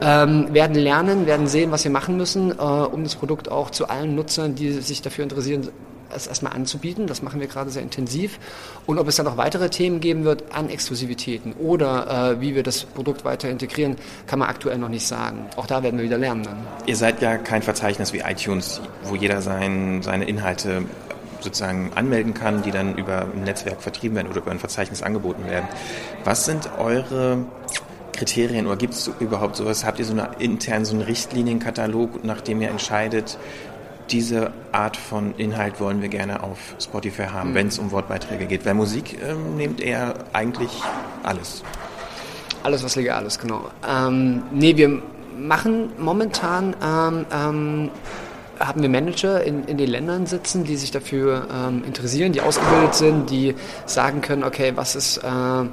Ähm, 0.00 0.52
werden 0.52 0.76
lernen, 0.76 1.26
werden 1.26 1.48
sehen, 1.48 1.72
was 1.72 1.82
wir 1.82 1.90
machen 1.90 2.16
müssen, 2.16 2.52
äh, 2.52 2.62
um 2.62 3.02
das 3.02 3.16
Produkt 3.16 3.50
auch 3.50 3.70
zu 3.70 3.88
allen 3.88 4.14
Nutzern, 4.14 4.54
die 4.54 4.72
sich 4.72 5.02
dafür 5.02 5.24
interessieren, 5.24 5.68
es 6.14 6.26
erstmal 6.26 6.52
anzubieten. 6.52 7.06
Das 7.06 7.22
machen 7.22 7.40
wir 7.40 7.46
gerade 7.46 7.70
sehr 7.70 7.82
intensiv. 7.82 8.38
Und 8.86 8.98
ob 8.98 9.08
es 9.08 9.16
dann 9.16 9.26
noch 9.26 9.36
weitere 9.36 9.70
Themen 9.70 10.00
geben 10.00 10.24
wird 10.24 10.52
an 10.52 10.68
Exklusivitäten 10.68 11.52
oder 11.54 12.32
äh, 12.32 12.40
wie 12.40 12.54
wir 12.54 12.62
das 12.62 12.84
Produkt 12.84 13.24
weiter 13.24 13.48
integrieren, 13.48 13.96
kann 14.26 14.38
man 14.38 14.48
aktuell 14.48 14.78
noch 14.78 14.88
nicht 14.88 15.06
sagen. 15.06 15.46
Auch 15.56 15.66
da 15.66 15.82
werden 15.82 15.98
wir 15.98 16.04
wieder 16.04 16.18
lernen 16.18 16.42
dann. 16.42 16.56
Ihr 16.86 16.96
seid 16.96 17.20
ja 17.22 17.36
kein 17.36 17.62
Verzeichnis 17.62 18.12
wie 18.12 18.20
iTunes, 18.20 18.80
wo 19.04 19.14
jeder 19.14 19.42
sein, 19.42 20.02
seine 20.02 20.24
Inhalte 20.24 20.82
sozusagen 21.40 21.92
anmelden 21.94 22.34
kann, 22.34 22.62
die 22.62 22.70
dann 22.70 22.96
über 22.96 23.22
ein 23.22 23.44
Netzwerk 23.44 23.80
vertrieben 23.80 24.16
werden 24.16 24.28
oder 24.28 24.38
über 24.38 24.50
ein 24.50 24.58
Verzeichnis 24.58 25.02
angeboten 25.02 25.46
werden. 25.46 25.68
Was 26.24 26.44
sind 26.44 26.68
eure 26.78 27.44
Kriterien 28.12 28.66
oder 28.66 28.76
gibt 28.76 28.94
es 28.94 29.10
überhaupt 29.20 29.56
sowas? 29.56 29.84
Habt 29.84 29.98
ihr 30.00 30.04
so 30.04 30.12
eine 30.12 30.30
intern 30.38 30.84
so 30.84 30.94
einen 30.94 31.02
Richtlinienkatalog, 31.02 32.24
nach 32.24 32.40
dem 32.40 32.60
ihr 32.60 32.70
entscheidet, 32.70 33.38
diese 34.10 34.52
Art 34.72 34.96
von 34.96 35.34
Inhalt 35.36 35.80
wollen 35.80 36.02
wir 36.02 36.08
gerne 36.08 36.42
auf 36.42 36.58
Spotify 36.80 37.24
haben, 37.24 37.50
mhm. 37.50 37.54
wenn 37.54 37.66
es 37.68 37.78
um 37.78 37.90
Wortbeiträge 37.90 38.46
geht. 38.46 38.64
Weil 38.64 38.74
Musik 38.74 39.18
ähm, 39.22 39.56
nimmt 39.56 39.80
er 39.80 40.14
eigentlich 40.32 40.70
alles. 41.22 41.62
Alles, 42.62 42.82
was 42.82 42.96
legal 42.96 43.24
ist, 43.26 43.40
genau. 43.40 43.70
Ähm, 43.88 44.42
nee, 44.50 44.76
wir 44.76 45.00
machen 45.38 45.90
momentan, 45.98 46.74
ähm, 46.82 47.26
ähm, 47.32 47.90
haben 48.58 48.82
wir 48.82 48.88
Manager 48.88 49.42
in, 49.44 49.64
in 49.64 49.78
den 49.78 49.88
Ländern 49.88 50.26
sitzen, 50.26 50.64
die 50.64 50.76
sich 50.76 50.90
dafür 50.90 51.46
ähm, 51.52 51.84
interessieren, 51.86 52.32
die 52.32 52.40
ausgebildet 52.40 52.94
sind, 52.94 53.30
die 53.30 53.54
sagen 53.86 54.20
können, 54.20 54.44
okay, 54.44 54.72
was 54.74 54.96
ist... 54.96 55.18
Äh, 55.18 55.66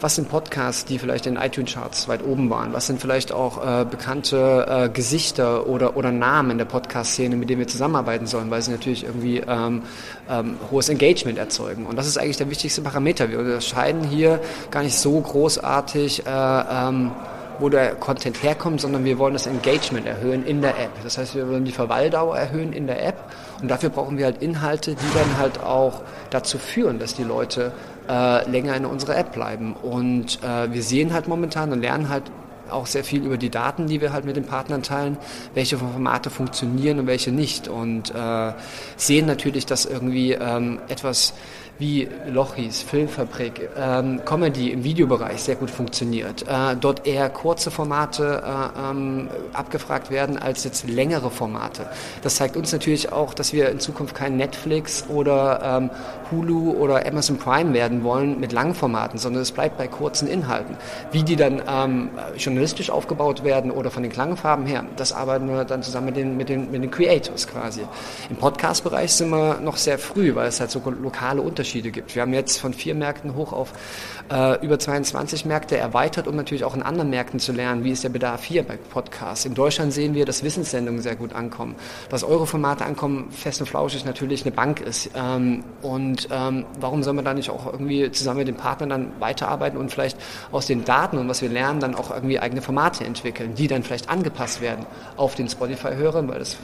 was 0.00 0.14
sind 0.14 0.28
Podcasts, 0.28 0.84
die 0.84 0.98
vielleicht 0.98 1.26
in 1.26 1.36
iTunes-Charts 1.36 2.08
weit 2.08 2.24
oben 2.24 2.50
waren? 2.50 2.72
Was 2.72 2.86
sind 2.86 3.00
vielleicht 3.00 3.32
auch 3.32 3.64
äh, 3.64 3.84
bekannte 3.84 4.66
äh, 4.68 4.88
Gesichter 4.88 5.66
oder, 5.66 5.96
oder 5.96 6.12
Namen 6.12 6.52
in 6.52 6.58
der 6.58 6.66
Podcast-Szene, 6.66 7.36
mit 7.36 7.50
denen 7.50 7.60
wir 7.60 7.68
zusammenarbeiten 7.68 8.26
sollen, 8.26 8.50
weil 8.50 8.62
sie 8.62 8.70
natürlich 8.70 9.04
irgendwie 9.04 9.38
ähm, 9.38 9.82
ähm, 10.30 10.56
hohes 10.70 10.88
Engagement 10.88 11.38
erzeugen. 11.38 11.86
Und 11.86 11.96
das 11.96 12.06
ist 12.06 12.16
eigentlich 12.16 12.36
der 12.36 12.48
wichtigste 12.48 12.80
Parameter. 12.82 13.28
Wir 13.30 13.40
unterscheiden 13.40 14.04
hier 14.04 14.40
gar 14.70 14.82
nicht 14.82 14.96
so 14.96 15.20
großartig. 15.20 16.26
Äh, 16.26 16.30
ähm, 16.30 17.12
wo 17.58 17.68
der 17.68 17.94
Content 17.96 18.42
herkommt, 18.42 18.80
sondern 18.80 19.04
wir 19.04 19.18
wollen 19.18 19.32
das 19.32 19.46
Engagement 19.46 20.06
erhöhen 20.06 20.46
in 20.46 20.60
der 20.62 20.78
App. 20.78 20.90
Das 21.02 21.18
heißt, 21.18 21.34
wir 21.34 21.48
wollen 21.48 21.64
die 21.64 21.72
Verweildauer 21.72 22.38
erhöhen 22.38 22.72
in 22.72 22.86
der 22.86 23.04
App 23.04 23.16
und 23.60 23.68
dafür 23.68 23.90
brauchen 23.90 24.16
wir 24.16 24.26
halt 24.26 24.42
Inhalte, 24.42 24.94
die 24.94 25.14
dann 25.14 25.38
halt 25.38 25.60
auch 25.60 26.02
dazu 26.30 26.58
führen, 26.58 26.98
dass 26.98 27.14
die 27.14 27.24
Leute 27.24 27.72
äh, 28.08 28.50
länger 28.50 28.74
in 28.76 28.86
unserer 28.86 29.16
App 29.16 29.32
bleiben. 29.32 29.74
Und 29.74 30.42
äh, 30.42 30.72
wir 30.72 30.82
sehen 30.82 31.12
halt 31.12 31.28
momentan 31.28 31.72
und 31.72 31.80
lernen 31.80 32.08
halt 32.08 32.24
auch 32.70 32.86
sehr 32.86 33.04
viel 33.04 33.24
über 33.24 33.38
die 33.38 33.50
Daten, 33.50 33.86
die 33.86 34.00
wir 34.00 34.12
halt 34.12 34.24
mit 34.24 34.36
den 34.36 34.44
Partnern 34.44 34.82
teilen, 34.82 35.16
welche 35.54 35.78
Formate 35.78 36.30
funktionieren 36.30 36.98
und 36.98 37.06
welche 37.06 37.32
nicht. 37.32 37.68
Und 37.68 38.14
äh, 38.14 38.52
sehen 38.96 39.26
natürlich, 39.26 39.66
dass 39.66 39.86
irgendwie 39.86 40.32
ähm, 40.32 40.78
etwas 40.88 41.34
wie 41.78 42.08
Lochis, 42.26 42.82
Filmfabrik, 42.82 43.70
ähm, 43.76 44.20
Comedy 44.24 44.72
im 44.72 44.82
Videobereich 44.82 45.40
sehr 45.40 45.54
gut 45.54 45.70
funktioniert. 45.70 46.42
Äh, 46.42 46.76
dort 46.80 47.06
eher 47.06 47.30
kurze 47.30 47.70
Formate 47.70 48.42
äh, 48.44 48.90
ähm, 48.90 49.28
abgefragt 49.52 50.10
werden 50.10 50.38
als 50.38 50.64
jetzt 50.64 50.88
längere 50.88 51.30
Formate. 51.30 51.86
Das 52.22 52.34
zeigt 52.34 52.56
uns 52.56 52.72
natürlich 52.72 53.12
auch, 53.12 53.32
dass 53.32 53.52
wir 53.52 53.68
in 53.70 53.78
Zukunft 53.78 54.16
kein 54.16 54.36
Netflix 54.36 55.04
oder 55.08 55.60
ähm, 55.62 55.90
Hulu 56.32 56.72
oder 56.72 57.06
Amazon 57.06 57.38
Prime 57.38 57.72
werden 57.72 58.02
wollen 58.02 58.40
mit 58.40 58.52
langen 58.52 58.74
Formaten, 58.74 59.18
sondern 59.18 59.42
es 59.42 59.52
bleibt 59.52 59.78
bei 59.78 59.86
kurzen 59.86 60.26
Inhalten. 60.26 60.76
Wie 61.12 61.22
die 61.22 61.36
dann 61.36 61.62
ähm, 61.68 62.10
journalistisch 62.36 62.90
aufgebaut 62.90 63.44
werden 63.44 63.70
oder 63.70 63.90
von 63.90 64.02
den 64.02 64.10
Klangfarben 64.10 64.66
her, 64.66 64.84
das 64.96 65.12
arbeiten 65.12 65.48
wir 65.48 65.64
dann 65.64 65.84
zusammen 65.84 66.06
mit 66.06 66.16
den, 66.16 66.36
mit 66.36 66.48
den, 66.48 66.72
mit 66.72 66.82
den 66.82 66.90
Creators 66.90 67.46
quasi. 67.46 67.82
Im 68.28 68.36
Podcast-Bereich 68.36 69.12
sind 69.12 69.30
wir 69.30 69.60
noch 69.60 69.76
sehr 69.76 69.98
früh, 69.98 70.34
weil 70.34 70.48
es 70.48 70.58
halt 70.58 70.72
so 70.72 70.82
lokale 71.00 71.40
Unterschiede 71.40 71.67
Unterschiede 71.68 71.90
gibt. 71.90 72.14
Wir 72.14 72.22
haben 72.22 72.32
jetzt 72.32 72.58
von 72.58 72.72
vier 72.72 72.94
Märkten 72.94 73.34
hoch 73.34 73.52
auf 73.52 73.74
äh, 74.32 74.64
über 74.64 74.78
22 74.78 75.44
Märkte 75.44 75.76
erweitert, 75.76 76.26
um 76.26 76.34
natürlich 76.34 76.64
auch 76.64 76.74
in 76.74 76.82
anderen 76.82 77.10
Märkten 77.10 77.40
zu 77.40 77.52
lernen, 77.52 77.84
wie 77.84 77.90
ist 77.90 78.04
der 78.04 78.08
Bedarf 78.08 78.42
hier 78.42 78.62
bei 78.62 78.78
Podcasts. 78.78 79.44
In 79.44 79.52
Deutschland 79.52 79.92
sehen 79.92 80.14
wir, 80.14 80.24
dass 80.24 80.42
Wissenssendungen 80.42 81.02
sehr 81.02 81.14
gut 81.14 81.34
ankommen, 81.34 81.74
dass 82.08 82.24
eure 82.24 82.46
Formate 82.46 82.86
ankommen, 82.86 83.30
fest 83.32 83.60
und 83.60 83.66
flauschig 83.66 84.06
natürlich 84.06 84.46
eine 84.46 84.52
Bank 84.52 84.80
ist. 84.80 85.10
Ähm, 85.14 85.62
und 85.82 86.28
ähm, 86.30 86.64
warum 86.80 87.02
soll 87.02 87.12
man 87.12 87.26
da 87.26 87.34
nicht 87.34 87.50
auch 87.50 87.70
irgendwie 87.70 88.10
zusammen 88.12 88.38
mit 88.38 88.48
den 88.48 88.56
Partnern 88.56 88.88
dann 88.88 89.12
weiterarbeiten 89.18 89.78
und 89.78 89.90
vielleicht 89.90 90.16
aus 90.50 90.66
den 90.66 90.86
Daten 90.86 91.18
und 91.18 91.28
was 91.28 91.42
wir 91.42 91.50
lernen, 91.50 91.80
dann 91.80 91.94
auch 91.94 92.10
irgendwie 92.10 92.38
eigene 92.38 92.62
Formate 92.62 93.04
entwickeln, 93.04 93.54
die 93.54 93.66
dann 93.66 93.82
vielleicht 93.82 94.08
angepasst 94.08 94.62
werden 94.62 94.86
auf 95.18 95.34
den 95.34 95.50
Spotify-Hörer, 95.50 96.26
weil 96.28 96.38
das 96.38 96.56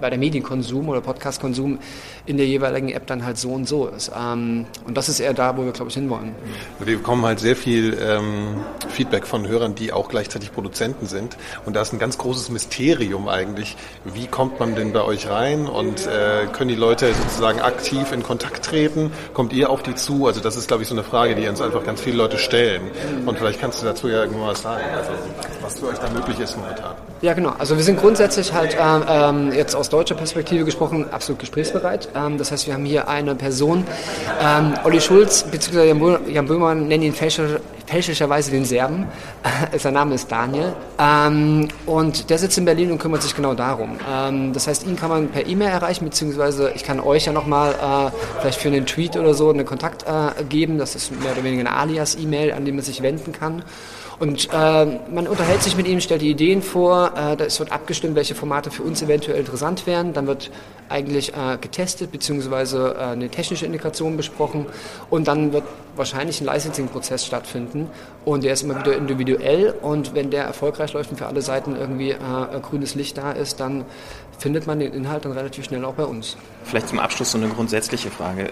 bei 0.00 0.10
der 0.10 0.18
Medienkonsum 0.18 0.88
oder 0.88 1.00
Podcastkonsum 1.00 1.78
in 2.26 2.36
der 2.36 2.46
jeweiligen 2.46 2.88
App 2.90 3.06
dann 3.06 3.24
halt 3.24 3.38
so 3.38 3.50
und 3.50 3.66
so 3.68 3.86
ist. 3.86 4.10
Ähm, 4.16 4.66
und 4.86 4.96
das 4.96 5.08
ist 5.08 5.20
eher 5.20 5.34
da, 5.34 5.56
wo 5.56 5.64
wir, 5.64 5.72
glaube 5.72 5.90
ich, 5.90 5.94
hinwollen. 5.94 6.34
Wir 6.78 6.96
bekommen 6.96 7.24
halt 7.24 7.40
sehr 7.40 7.56
viel 7.56 7.96
ähm, 8.00 8.60
Feedback 8.88 9.26
von 9.26 9.46
Hörern, 9.46 9.74
die 9.74 9.92
auch 9.92 10.08
gleichzeitig 10.08 10.52
Produzenten 10.52 11.06
sind. 11.06 11.36
Und 11.64 11.74
da 11.74 11.82
ist 11.82 11.92
ein 11.92 11.98
ganz 11.98 12.18
großes 12.18 12.50
Mysterium 12.50 13.28
eigentlich. 13.28 13.76
Wie 14.04 14.26
kommt 14.26 14.60
man 14.60 14.74
denn 14.74 14.92
bei 14.92 15.02
euch 15.02 15.28
rein 15.28 15.66
und 15.66 16.06
äh, 16.06 16.46
können 16.52 16.68
die 16.68 16.76
Leute 16.76 17.12
sozusagen 17.14 17.60
aktiv 17.60 18.12
in 18.12 18.22
Kontakt 18.22 18.64
treten? 18.64 19.10
Kommt 19.34 19.52
ihr 19.52 19.70
auf 19.70 19.82
die 19.82 19.94
zu? 19.94 20.26
Also 20.26 20.40
das 20.40 20.56
ist, 20.56 20.68
glaube 20.68 20.82
ich, 20.82 20.88
so 20.88 20.94
eine 20.94 21.04
Frage, 21.04 21.34
die 21.34 21.46
uns 21.48 21.60
einfach 21.60 21.84
ganz 21.84 22.00
viele 22.00 22.16
Leute 22.16 22.38
stellen. 22.38 22.82
Und 23.24 23.38
vielleicht 23.38 23.60
kannst 23.60 23.82
du 23.82 23.86
dazu 23.86 24.08
ja 24.08 24.22
irgendwann 24.22 24.48
was 24.48 24.62
sagen, 24.62 24.84
also 24.96 25.10
was 25.62 25.78
für 25.78 25.88
euch 25.88 25.98
da 25.98 26.10
möglich 26.10 26.38
ist 26.40 26.56
momentan. 26.56 26.94
Ja, 27.22 27.32
genau. 27.34 27.54
Also 27.58 27.76
wir 27.76 27.84
sind 27.84 27.98
grundsätzlich 27.98 28.52
halt 28.52 28.76
ähm, 28.78 29.52
jetzt 29.52 29.74
aus 29.74 29.85
deutscher 29.88 30.14
Perspektive 30.14 30.64
gesprochen 30.64 31.06
absolut 31.10 31.40
gesprächsbereit. 31.40 32.08
Ähm, 32.14 32.38
das 32.38 32.52
heißt, 32.52 32.66
wir 32.66 32.74
haben 32.74 32.84
hier 32.84 33.08
eine 33.08 33.34
Person, 33.34 33.84
ähm, 34.40 34.74
Olli 34.84 35.00
Schulz 35.00 35.44
bzw. 35.44 35.86
Jan 36.32 36.46
Böhmermann 36.46 36.88
nennen 36.88 37.04
ihn 37.04 37.14
fälschlicherweise 37.14 38.50
den 38.50 38.64
Serben. 38.64 39.06
Sein 39.78 39.94
Name 39.94 40.14
ist 40.14 40.30
Daniel. 40.30 40.74
Ähm, 40.98 41.68
und 41.86 42.30
der 42.30 42.38
sitzt 42.38 42.58
in 42.58 42.64
Berlin 42.64 42.92
und 42.92 42.98
kümmert 42.98 43.22
sich 43.22 43.34
genau 43.34 43.54
darum. 43.54 43.98
Ähm, 44.10 44.52
das 44.52 44.66
heißt, 44.66 44.86
ihn 44.86 44.96
kann 44.96 45.10
man 45.10 45.28
per 45.28 45.46
E-Mail 45.46 45.68
erreichen, 45.68 46.04
beziehungsweise 46.04 46.72
ich 46.74 46.84
kann 46.84 47.00
euch 47.00 47.26
ja 47.26 47.32
nochmal 47.32 47.72
äh, 47.72 48.40
vielleicht 48.40 48.60
für 48.60 48.68
einen 48.68 48.86
Tweet 48.86 49.16
oder 49.16 49.34
so 49.34 49.50
einen 49.50 49.66
Kontakt 49.66 50.04
äh, 50.04 50.44
geben. 50.44 50.78
Das 50.78 50.94
ist 50.94 51.12
mehr 51.12 51.32
oder 51.32 51.44
weniger 51.44 51.60
eine 51.60 51.72
Alias-E-Mail, 51.72 52.52
an 52.52 52.64
die 52.64 52.72
man 52.72 52.82
sich 52.82 53.02
wenden 53.02 53.32
kann. 53.32 53.62
Und 54.18 54.48
äh, 54.50 54.86
man 55.10 55.26
unterhält 55.26 55.62
sich 55.62 55.76
mit 55.76 55.86
ihm, 55.86 56.00
stellt 56.00 56.22
die 56.22 56.30
Ideen 56.30 56.62
vor, 56.62 57.12
äh, 57.16 57.42
es 57.42 57.58
wird 57.58 57.70
abgestimmt, 57.70 58.14
welche 58.14 58.34
Formate 58.34 58.70
für 58.70 58.82
uns 58.82 59.02
eventuell 59.02 59.38
interessant 59.38 59.86
wären. 59.86 60.14
Dann 60.14 60.26
wird 60.26 60.50
eigentlich 60.88 61.34
äh, 61.34 61.58
getestet, 61.60 62.12
beziehungsweise 62.12 62.94
äh, 62.98 63.02
eine 63.02 63.28
technische 63.28 63.66
Integration 63.66 64.16
besprochen 64.16 64.66
und 65.10 65.28
dann 65.28 65.52
wird 65.52 65.64
wahrscheinlich 65.96 66.40
ein 66.40 66.46
Licensing-Prozess 66.46 67.26
stattfinden 67.26 67.90
und 68.24 68.44
der 68.44 68.52
ist 68.52 68.62
immer 68.62 68.78
wieder 68.78 68.96
individuell 68.96 69.74
und 69.82 70.14
wenn 70.14 70.30
der 70.30 70.44
erfolgreich 70.44 70.92
läuft 70.92 71.10
und 71.10 71.16
für 71.16 71.26
alle 71.26 71.42
Seiten 71.42 71.76
irgendwie 71.76 72.10
äh, 72.10 72.16
grünes 72.62 72.94
Licht 72.94 73.18
da 73.18 73.32
ist, 73.32 73.60
dann 73.60 73.84
findet 74.38 74.66
man 74.66 74.78
den 74.78 74.92
Inhalt 74.92 75.24
dann 75.24 75.32
relativ 75.32 75.64
schnell 75.64 75.84
auch 75.84 75.94
bei 75.94 76.04
uns. 76.04 76.36
Vielleicht 76.64 76.88
zum 76.88 76.98
Abschluss 76.98 77.32
so 77.32 77.38
eine 77.38 77.48
grundsätzliche 77.48 78.10
Frage. 78.10 78.50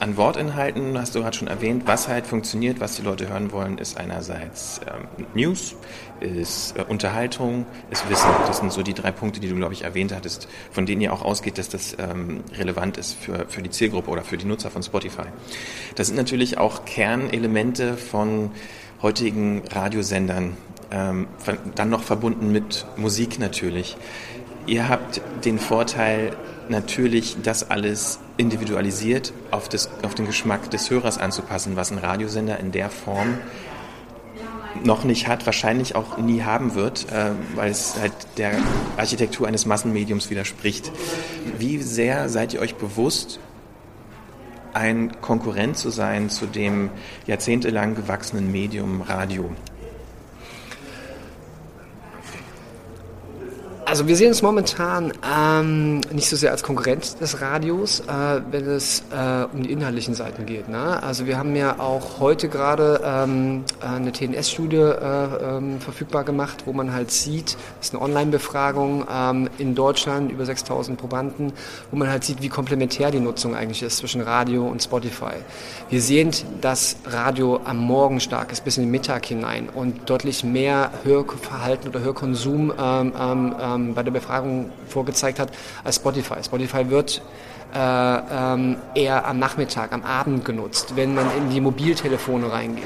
An 0.00 0.16
Wortinhalten 0.16 0.98
hast 0.98 1.14
du 1.14 1.20
gerade 1.20 1.36
schon 1.36 1.46
erwähnt, 1.46 1.82
was 1.84 2.08
halt 2.08 2.26
funktioniert, 2.26 2.80
was 2.80 2.96
die 2.96 3.02
Leute 3.02 3.28
hören 3.28 3.52
wollen, 3.52 3.76
ist 3.76 3.98
einerseits 3.98 4.80
ähm, 4.86 5.26
News, 5.34 5.76
ist 6.20 6.74
äh, 6.78 6.84
Unterhaltung, 6.88 7.66
ist 7.90 8.08
Wissen. 8.08 8.30
Das 8.46 8.60
sind 8.60 8.72
so 8.72 8.82
die 8.82 8.94
drei 8.94 9.12
Punkte, 9.12 9.40
die 9.40 9.48
du, 9.50 9.56
glaube 9.56 9.74
ich, 9.74 9.84
erwähnt 9.84 10.14
hattest, 10.14 10.48
von 10.70 10.86
denen 10.86 11.02
ihr 11.02 11.12
auch 11.12 11.20
ausgeht, 11.20 11.58
dass 11.58 11.68
das 11.68 11.98
ähm, 11.98 12.42
relevant 12.56 12.96
ist 12.96 13.12
für, 13.12 13.44
für 13.48 13.60
die 13.60 13.68
Zielgruppe 13.68 14.08
oder 14.10 14.22
für 14.22 14.38
die 14.38 14.46
Nutzer 14.46 14.70
von 14.70 14.82
Spotify. 14.82 15.26
Das 15.96 16.06
sind 16.06 16.16
natürlich 16.16 16.56
auch 16.56 16.86
Kernelemente 16.86 17.98
von 17.98 18.52
heutigen 19.02 19.60
Radiosendern, 19.70 20.56
ähm, 20.90 21.26
dann 21.74 21.90
noch 21.90 22.04
verbunden 22.04 22.50
mit 22.52 22.86
Musik 22.96 23.38
natürlich. 23.38 23.98
Ihr 24.66 24.88
habt 24.88 25.20
den 25.44 25.58
Vorteil, 25.58 26.36
natürlich 26.68 27.36
das 27.42 27.70
alles 27.70 28.20
individualisiert 28.36 29.32
auf, 29.50 29.68
das, 29.68 29.90
auf 30.02 30.14
den 30.14 30.26
Geschmack 30.26 30.70
des 30.70 30.88
Hörers 30.90 31.18
anzupassen, 31.18 31.76
was 31.76 31.90
ein 31.90 31.98
Radiosender 31.98 32.58
in 32.60 32.72
der 32.72 32.90
Form 32.90 33.38
noch 34.84 35.04
nicht 35.04 35.26
hat, 35.26 35.46
wahrscheinlich 35.46 35.96
auch 35.96 36.16
nie 36.16 36.42
haben 36.42 36.74
wird, 36.74 37.10
äh, 37.10 37.32
weil 37.54 37.70
es 37.70 37.96
halt 38.00 38.12
der 38.36 38.52
Architektur 38.96 39.48
eines 39.48 39.66
Massenmediums 39.66 40.30
widerspricht. 40.30 40.90
Wie 41.58 41.78
sehr 41.78 42.28
seid 42.28 42.54
ihr 42.54 42.60
euch 42.60 42.76
bewusst, 42.76 43.40
ein 44.72 45.20
Konkurrent 45.20 45.76
zu 45.76 45.90
sein 45.90 46.30
zu 46.30 46.46
dem 46.46 46.90
jahrzehntelang 47.26 47.96
gewachsenen 47.96 48.52
Medium 48.52 49.02
Radio? 49.02 49.50
Also 53.90 54.06
wir 54.06 54.14
sehen 54.14 54.30
es 54.30 54.40
momentan 54.40 55.12
ähm, 55.28 56.00
nicht 56.12 56.28
so 56.28 56.36
sehr 56.36 56.52
als 56.52 56.62
Konkurrenz 56.62 57.16
des 57.16 57.40
Radios, 57.40 57.98
äh, 57.98 58.40
wenn 58.48 58.68
es 58.68 59.02
äh, 59.10 59.46
um 59.52 59.64
die 59.64 59.72
inhaltlichen 59.72 60.14
Seiten 60.14 60.46
geht. 60.46 60.68
Ne? 60.68 61.02
Also 61.02 61.26
wir 61.26 61.36
haben 61.36 61.56
ja 61.56 61.80
auch 61.80 62.20
heute 62.20 62.48
gerade 62.48 63.00
ähm, 63.04 63.64
eine 63.80 64.12
TNS-Studie 64.12 64.76
äh, 64.76 65.56
ähm, 65.56 65.80
verfügbar 65.80 66.22
gemacht, 66.22 66.62
wo 66.66 66.72
man 66.72 66.92
halt 66.92 67.10
sieht, 67.10 67.56
das 67.78 67.88
ist 67.88 67.94
eine 67.96 68.04
Online-Befragung 68.04 69.06
ähm, 69.12 69.50
in 69.58 69.74
Deutschland, 69.74 70.30
über 70.30 70.46
6000 70.46 70.96
Probanden, 70.96 71.52
wo 71.90 71.96
man 71.96 72.08
halt 72.08 72.22
sieht, 72.22 72.42
wie 72.42 72.48
komplementär 72.48 73.10
die 73.10 73.18
Nutzung 73.18 73.56
eigentlich 73.56 73.82
ist 73.82 73.96
zwischen 73.96 74.20
Radio 74.20 74.68
und 74.68 74.80
Spotify. 74.80 75.34
Wir 75.88 76.00
sehen, 76.00 76.30
dass 76.60 76.94
Radio 77.06 77.58
am 77.64 77.78
Morgen 77.78 78.20
stark 78.20 78.52
ist, 78.52 78.62
bis 78.62 78.76
in 78.76 78.84
den 78.84 78.92
Mittag 78.92 79.26
hinein 79.26 79.68
und 79.68 80.08
deutlich 80.08 80.44
mehr 80.44 80.92
Hörverhalten 81.02 81.88
oder 81.88 82.02
Hörkonsum 82.02 82.72
ähm, 82.80 83.12
ähm, 83.80 83.94
bei 83.94 84.02
der 84.02 84.10
Befragung 84.10 84.70
vorgezeigt 84.88 85.38
hat, 85.38 85.50
als 85.84 85.96
Spotify. 85.96 86.42
Spotify 86.42 86.90
wird 86.90 87.22
äh, 87.74 87.78
ähm, 87.78 88.76
eher 88.94 89.26
am 89.26 89.38
Nachmittag, 89.38 89.92
am 89.92 90.02
Abend 90.02 90.44
genutzt, 90.44 90.96
wenn 90.96 91.14
man 91.14 91.26
in 91.36 91.50
die 91.50 91.60
Mobiltelefone 91.60 92.50
reingeht. 92.50 92.84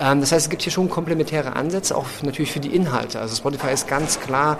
Ähm, 0.00 0.20
das 0.20 0.32
heißt, 0.32 0.46
es 0.46 0.50
gibt 0.50 0.62
hier 0.62 0.72
schon 0.72 0.90
komplementäre 0.90 1.56
Ansätze, 1.56 1.96
auch 1.96 2.06
natürlich 2.22 2.52
für 2.52 2.60
die 2.60 2.74
Inhalte. 2.74 3.20
Also 3.20 3.36
Spotify 3.36 3.72
ist 3.72 3.88
ganz 3.88 4.20
klar 4.20 4.58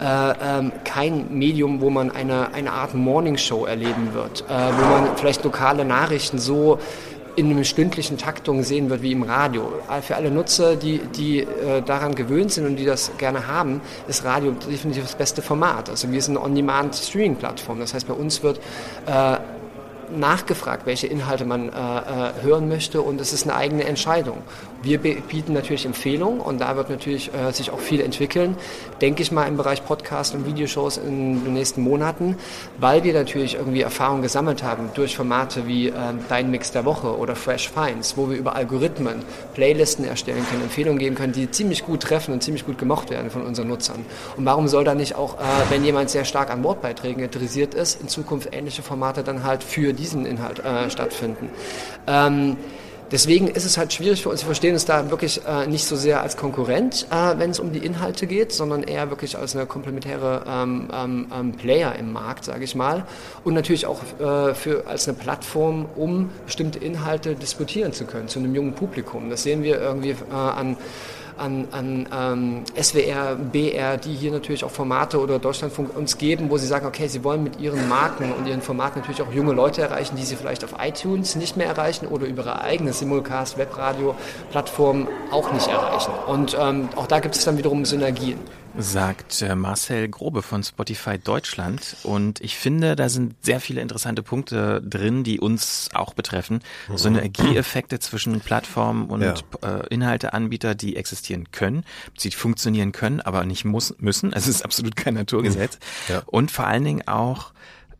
äh, 0.00 0.04
ähm, 0.04 0.72
kein 0.84 1.36
Medium, 1.36 1.80
wo 1.80 1.90
man 1.90 2.12
eine, 2.12 2.54
eine 2.54 2.72
Art 2.72 2.94
Morningshow 2.94 3.66
erleben 3.66 4.14
wird, 4.14 4.42
äh, 4.42 4.52
wo 4.52 4.86
man 4.86 5.16
vielleicht 5.16 5.42
lokale 5.42 5.84
Nachrichten 5.84 6.38
so 6.38 6.78
in 7.38 7.52
einer 7.52 7.62
stündlichen 7.62 8.18
Taktung 8.18 8.64
sehen 8.64 8.90
wird 8.90 9.00
wie 9.02 9.12
im 9.12 9.22
Radio. 9.22 9.72
Für 10.02 10.16
alle 10.16 10.30
Nutzer, 10.30 10.74
die, 10.74 10.98
die 10.98 11.40
äh, 11.40 11.82
daran 11.82 12.16
gewöhnt 12.16 12.50
sind 12.50 12.66
und 12.66 12.74
die 12.74 12.84
das 12.84 13.12
gerne 13.16 13.46
haben, 13.46 13.80
ist 14.08 14.24
Radio 14.24 14.50
definitiv 14.50 15.04
das 15.04 15.14
beste 15.14 15.40
Format. 15.40 15.88
Also 15.88 16.10
wir 16.10 16.20
sind 16.20 16.36
eine 16.36 16.44
On-Demand-Streaming-Plattform. 16.44 17.78
Das 17.78 17.94
heißt, 17.94 18.08
bei 18.08 18.14
uns 18.14 18.42
wird 18.42 18.58
äh, 19.06 19.36
nachgefragt, 20.16 20.84
welche 20.84 21.06
Inhalte 21.06 21.44
man 21.44 21.68
äh, 21.68 21.70
äh, 21.70 22.32
hören 22.42 22.68
möchte 22.68 23.02
und 23.02 23.20
es 23.20 23.32
ist 23.32 23.44
eine 23.44 23.54
eigene 23.54 23.84
Entscheidung. 23.84 24.38
Wir 24.80 24.98
bieten 24.98 25.54
natürlich 25.54 25.86
Empfehlungen 25.86 26.40
und 26.40 26.60
da 26.60 26.76
wird 26.76 26.88
natürlich 26.88 27.32
äh, 27.34 27.50
sich 27.52 27.72
auch 27.72 27.80
viel 27.80 28.00
entwickeln, 28.00 28.56
denke 29.00 29.22
ich 29.22 29.32
mal 29.32 29.46
im 29.46 29.56
Bereich 29.56 29.84
Podcast 29.84 30.36
und 30.36 30.46
Videoshows 30.46 30.98
in 30.98 31.42
den 31.42 31.54
nächsten 31.54 31.82
Monaten, 31.82 32.36
weil 32.78 33.02
wir 33.02 33.12
natürlich 33.12 33.54
irgendwie 33.54 33.82
Erfahrung 33.82 34.22
gesammelt 34.22 34.62
haben 34.62 34.90
durch 34.94 35.16
Formate 35.16 35.66
wie 35.66 35.88
äh, 35.88 35.92
Dein 36.28 36.52
Mix 36.52 36.70
der 36.70 36.84
Woche 36.84 37.18
oder 37.18 37.34
Fresh 37.34 37.70
Finds, 37.70 38.16
wo 38.16 38.30
wir 38.30 38.36
über 38.36 38.54
Algorithmen 38.54 39.24
Playlisten 39.54 40.04
erstellen 40.04 40.46
können, 40.48 40.62
Empfehlungen 40.62 41.00
geben 41.00 41.16
können, 41.16 41.32
die 41.32 41.50
ziemlich 41.50 41.84
gut 41.84 42.04
treffen 42.04 42.32
und 42.32 42.44
ziemlich 42.44 42.64
gut 42.64 42.78
gemocht 42.78 43.10
werden 43.10 43.30
von 43.30 43.42
unseren 43.42 43.66
Nutzern. 43.66 44.06
Und 44.36 44.44
warum 44.44 44.68
soll 44.68 44.84
da 44.84 44.94
nicht 44.94 45.16
auch, 45.16 45.34
äh, 45.34 45.42
wenn 45.70 45.84
jemand 45.84 46.10
sehr 46.10 46.24
stark 46.24 46.50
an 46.50 46.62
Wortbeiträgen 46.62 47.24
interessiert 47.24 47.74
ist, 47.74 48.00
in 48.00 48.06
Zukunft 48.06 48.50
ähnliche 48.52 48.82
Formate 48.82 49.24
dann 49.24 49.42
halt 49.42 49.64
für 49.64 49.92
diesen 49.92 50.24
Inhalt 50.24 50.60
äh, 50.60 50.88
stattfinden. 50.88 51.50
Ähm, 52.06 52.56
Deswegen 53.10 53.48
ist 53.48 53.64
es 53.64 53.78
halt 53.78 53.92
schwierig 53.92 54.22
für 54.22 54.28
uns. 54.28 54.42
Wir 54.42 54.46
verstehen 54.46 54.74
es 54.74 54.84
da 54.84 55.10
wirklich 55.10 55.40
äh, 55.46 55.66
nicht 55.66 55.86
so 55.86 55.96
sehr 55.96 56.20
als 56.20 56.36
Konkurrent, 56.36 57.06
äh, 57.10 57.38
wenn 57.38 57.50
es 57.50 57.58
um 57.58 57.72
die 57.72 57.78
Inhalte 57.78 58.26
geht, 58.26 58.52
sondern 58.52 58.82
eher 58.82 59.08
wirklich 59.08 59.38
als 59.38 59.56
eine 59.56 59.64
komplementäre 59.66 60.44
ähm, 60.46 60.88
ähm, 60.92 61.26
ähm 61.34 61.52
Player 61.52 61.96
im 61.96 62.12
Markt, 62.12 62.44
sage 62.44 62.64
ich 62.64 62.74
mal. 62.74 63.06
Und 63.44 63.54
natürlich 63.54 63.86
auch 63.86 64.02
äh, 64.20 64.54
für, 64.54 64.86
als 64.86 65.08
eine 65.08 65.16
Plattform, 65.16 65.86
um 65.96 66.30
bestimmte 66.44 66.78
Inhalte 66.78 67.34
diskutieren 67.34 67.92
zu 67.92 68.04
können 68.04 68.28
zu 68.28 68.38
einem 68.40 68.54
jungen 68.54 68.74
Publikum. 68.74 69.30
Das 69.30 69.42
sehen 69.42 69.62
wir 69.62 69.80
irgendwie 69.80 70.10
äh, 70.10 70.34
an 70.34 70.76
an, 71.38 71.68
an 71.70 72.08
ähm, 72.12 72.64
SWR, 72.80 73.36
BR, 73.36 73.96
die 73.96 74.14
hier 74.14 74.32
natürlich 74.32 74.64
auch 74.64 74.70
Formate 74.70 75.20
oder 75.20 75.38
Deutschlandfunk 75.38 75.96
uns 75.96 76.18
geben, 76.18 76.50
wo 76.50 76.58
sie 76.58 76.66
sagen, 76.66 76.86
okay, 76.86 77.08
sie 77.08 77.24
wollen 77.24 77.42
mit 77.42 77.60
ihren 77.60 77.88
Marken 77.88 78.32
und 78.32 78.46
ihren 78.46 78.62
Formaten 78.62 79.00
natürlich 79.00 79.22
auch 79.22 79.32
junge 79.32 79.52
Leute 79.52 79.82
erreichen, 79.82 80.16
die 80.16 80.24
sie 80.24 80.36
vielleicht 80.36 80.64
auf 80.64 80.74
iTunes 80.80 81.36
nicht 81.36 81.56
mehr 81.56 81.66
erreichen 81.66 82.06
oder 82.06 82.26
über 82.26 82.42
ihre 82.42 82.62
eigene 82.62 82.92
Simulcast, 82.92 83.58
Webradio, 83.58 84.14
Plattform 84.50 85.08
auch 85.30 85.52
nicht 85.52 85.68
erreichen. 85.68 86.12
Und 86.26 86.56
ähm, 86.58 86.88
auch 86.96 87.06
da 87.06 87.20
gibt 87.20 87.36
es 87.36 87.44
dann 87.44 87.58
wiederum 87.58 87.84
Synergien 87.84 88.38
sagt 88.78 89.42
äh, 89.42 89.56
Marcel 89.56 90.08
Grobe 90.08 90.42
von 90.42 90.62
Spotify 90.62 91.18
Deutschland. 91.18 91.96
Und 92.04 92.40
ich 92.40 92.56
finde, 92.56 92.94
da 92.94 93.08
sind 93.08 93.34
sehr 93.44 93.60
viele 93.60 93.80
interessante 93.80 94.22
Punkte 94.22 94.80
drin, 94.82 95.24
die 95.24 95.40
uns 95.40 95.88
auch 95.92 96.14
betreffen. 96.14 96.60
Mhm. 96.88 96.96
Synergieeffekte 96.96 97.98
zwischen 97.98 98.40
Plattformen 98.40 99.10
und 99.10 99.22
ja. 99.22 99.34
äh, 99.62 99.86
Inhalteanbieter, 99.88 100.74
die 100.74 100.96
existieren 100.96 101.50
können, 101.50 101.84
die 102.22 102.30
funktionieren 102.30 102.92
können, 102.92 103.20
aber 103.20 103.44
nicht 103.44 103.64
muss, 103.64 103.94
müssen. 103.98 104.32
Es 104.32 104.46
ist 104.46 104.64
absolut 104.64 104.94
kein 104.94 105.14
Naturgesetz. 105.14 105.78
Ja. 106.08 106.22
Und 106.26 106.50
vor 106.50 106.66
allen 106.66 106.84
Dingen 106.84 107.08
auch 107.08 107.52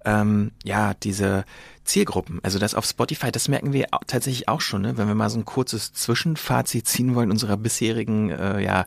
ähm, 0.04 0.52
ja 0.64 0.94
diese 0.94 1.44
Zielgruppen. 1.88 2.38
Also 2.42 2.58
das 2.58 2.74
auf 2.74 2.84
Spotify, 2.84 3.32
das 3.32 3.48
merken 3.48 3.72
wir 3.72 3.86
tatsächlich 4.06 4.46
auch 4.46 4.60
schon, 4.60 4.82
ne? 4.82 4.98
wenn 4.98 5.08
wir 5.08 5.14
mal 5.14 5.30
so 5.30 5.38
ein 5.38 5.44
kurzes 5.44 5.92
Zwischenfazit 5.94 6.86
ziehen 6.86 7.14
wollen 7.14 7.30
unserer 7.30 7.56
bisherigen 7.56 8.30
äh, 8.30 8.62
ja, 8.62 8.86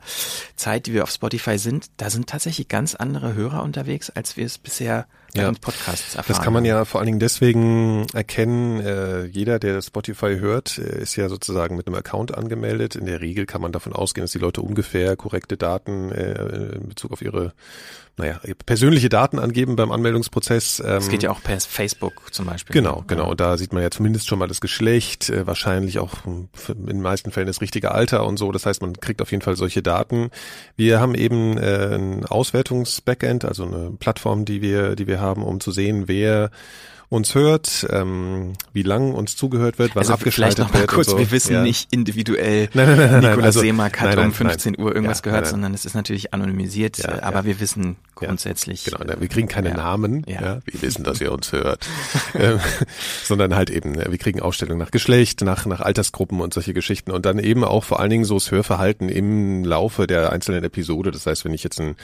Zeit, 0.56 0.86
die 0.86 0.94
wir 0.94 1.02
auf 1.02 1.10
Spotify 1.10 1.58
sind. 1.58 1.86
Da 1.96 2.10
sind 2.10 2.28
tatsächlich 2.28 2.68
ganz 2.68 2.94
andere 2.94 3.34
Hörer 3.34 3.62
unterwegs, 3.62 4.08
als 4.08 4.36
wir 4.36 4.46
es 4.46 4.58
bisher 4.58 5.06
ja. 5.34 5.50
Podcasts 5.52 6.14
erfahren. 6.14 6.24
Das 6.28 6.42
kann 6.42 6.52
man 6.52 6.64
ja 6.64 6.84
vor 6.84 7.00
allen 7.00 7.06
Dingen 7.06 7.18
deswegen 7.18 8.06
erkennen. 8.12 8.80
Äh, 8.80 9.24
jeder, 9.24 9.58
der 9.58 9.80
Spotify 9.82 10.36
hört, 10.38 10.78
äh, 10.78 11.02
ist 11.02 11.16
ja 11.16 11.28
sozusagen 11.28 11.76
mit 11.76 11.86
einem 11.86 11.96
Account 11.96 12.36
angemeldet. 12.36 12.96
In 12.96 13.06
der 13.06 13.20
Regel 13.20 13.46
kann 13.46 13.62
man 13.62 13.72
davon 13.72 13.92
ausgehen, 13.92 14.24
dass 14.24 14.32
die 14.32 14.38
Leute 14.38 14.62
ungefähr 14.62 15.16
korrekte 15.16 15.56
Daten 15.56 16.12
äh, 16.12 16.76
in 16.76 16.88
Bezug 16.88 17.12
auf 17.12 17.22
ihre 17.22 17.52
naja, 18.18 18.38
persönliche 18.66 19.08
Daten 19.08 19.38
angeben 19.38 19.74
beim 19.74 19.90
Anmeldungsprozess. 19.90 20.80
Es 20.80 21.08
geht 21.08 21.22
ja 21.22 21.30
auch 21.30 21.42
per 21.42 21.58
Facebook 21.60 22.28
zum 22.30 22.44
Beispiel. 22.44 22.74
Genau, 22.74 22.91
genau. 23.00 23.30
Ja. 23.30 23.34
Da 23.34 23.56
sieht 23.56 23.72
man 23.72 23.82
ja 23.82 23.90
zumindest 23.90 24.28
schon 24.28 24.38
mal 24.38 24.48
das 24.48 24.60
Geschlecht, 24.60 25.30
äh, 25.30 25.46
wahrscheinlich 25.46 25.98
auch 25.98 26.24
in 26.26 26.48
den 26.68 27.00
meisten 27.00 27.30
Fällen 27.30 27.46
das 27.46 27.60
richtige 27.60 27.92
Alter 27.92 28.26
und 28.26 28.36
so. 28.36 28.52
Das 28.52 28.66
heißt, 28.66 28.82
man 28.82 28.94
kriegt 28.94 29.22
auf 29.22 29.30
jeden 29.30 29.42
Fall 29.42 29.56
solche 29.56 29.82
Daten. 29.82 30.30
Wir 30.76 31.00
haben 31.00 31.14
eben 31.14 31.58
äh, 31.58 31.96
ein 31.96 32.26
Auswertungs-Backend, 32.26 33.44
also 33.44 33.64
eine 33.64 33.90
Plattform, 33.98 34.44
die 34.44 34.62
wir, 34.62 34.94
die 34.96 35.06
wir 35.06 35.20
haben, 35.20 35.42
um 35.42 35.60
zu 35.60 35.70
sehen, 35.70 36.08
wer 36.08 36.50
uns 37.12 37.34
hört, 37.34 37.86
ähm, 37.90 38.54
wie 38.72 38.82
lang 38.82 39.12
uns 39.12 39.36
zugehört 39.36 39.78
wird, 39.78 39.94
was 39.94 40.08
also 40.08 40.14
abgeschaltet 40.14 40.56
vielleicht 40.56 40.72
noch 40.72 40.72
mal 40.72 40.86
kurz, 40.86 41.10
so. 41.10 41.18
wir 41.18 41.30
wissen 41.30 41.52
ja. 41.52 41.62
nicht 41.62 41.92
individuell, 41.92 42.70
nein, 42.72 42.96
nein, 42.96 42.96
nein, 42.96 43.20
Nikolaus 43.20 43.44
also, 43.44 43.60
Seemark 43.60 44.00
hat 44.00 44.16
um 44.16 44.32
15 44.32 44.78
Uhr 44.78 44.94
irgendwas 44.94 45.18
ja, 45.18 45.24
gehört, 45.24 45.46
sondern 45.46 45.74
es 45.74 45.84
ist 45.84 45.94
natürlich 45.94 46.32
anonymisiert, 46.32 46.98
ja, 46.98 47.22
aber 47.22 47.44
wir 47.44 47.60
wissen 47.60 47.96
grundsätzlich. 48.14 48.84
Genau, 48.84 48.98
wir 49.20 49.28
kriegen 49.28 49.46
keine 49.46 49.74
Namen, 49.74 50.24
ja. 50.26 50.60
wir 50.64 50.82
wissen, 50.82 51.04
dass 51.04 51.20
ihr 51.20 51.32
uns 51.32 51.52
hört, 51.52 51.86
ähm, 52.34 52.58
sondern 53.24 53.54
halt 53.54 53.68
eben, 53.68 53.94
wir 53.94 54.18
kriegen 54.18 54.40
Ausstellungen 54.40 54.78
nach 54.78 54.90
Geschlecht, 54.90 55.42
nach, 55.42 55.66
nach 55.66 55.80
Altersgruppen 55.80 56.40
und 56.40 56.54
solche 56.54 56.72
Geschichten 56.72 57.10
und 57.10 57.26
dann 57.26 57.38
eben 57.38 57.62
auch 57.62 57.84
vor 57.84 58.00
allen 58.00 58.10
Dingen 58.10 58.24
so 58.24 58.34
das 58.34 58.50
Hörverhalten 58.50 59.10
im 59.10 59.64
Laufe 59.64 60.06
der 60.06 60.32
einzelnen 60.32 60.64
Episode. 60.64 61.10
Das 61.10 61.26
heißt, 61.26 61.44
wenn 61.44 61.52
ich 61.52 61.62
jetzt 61.62 61.78
ein 61.78 61.96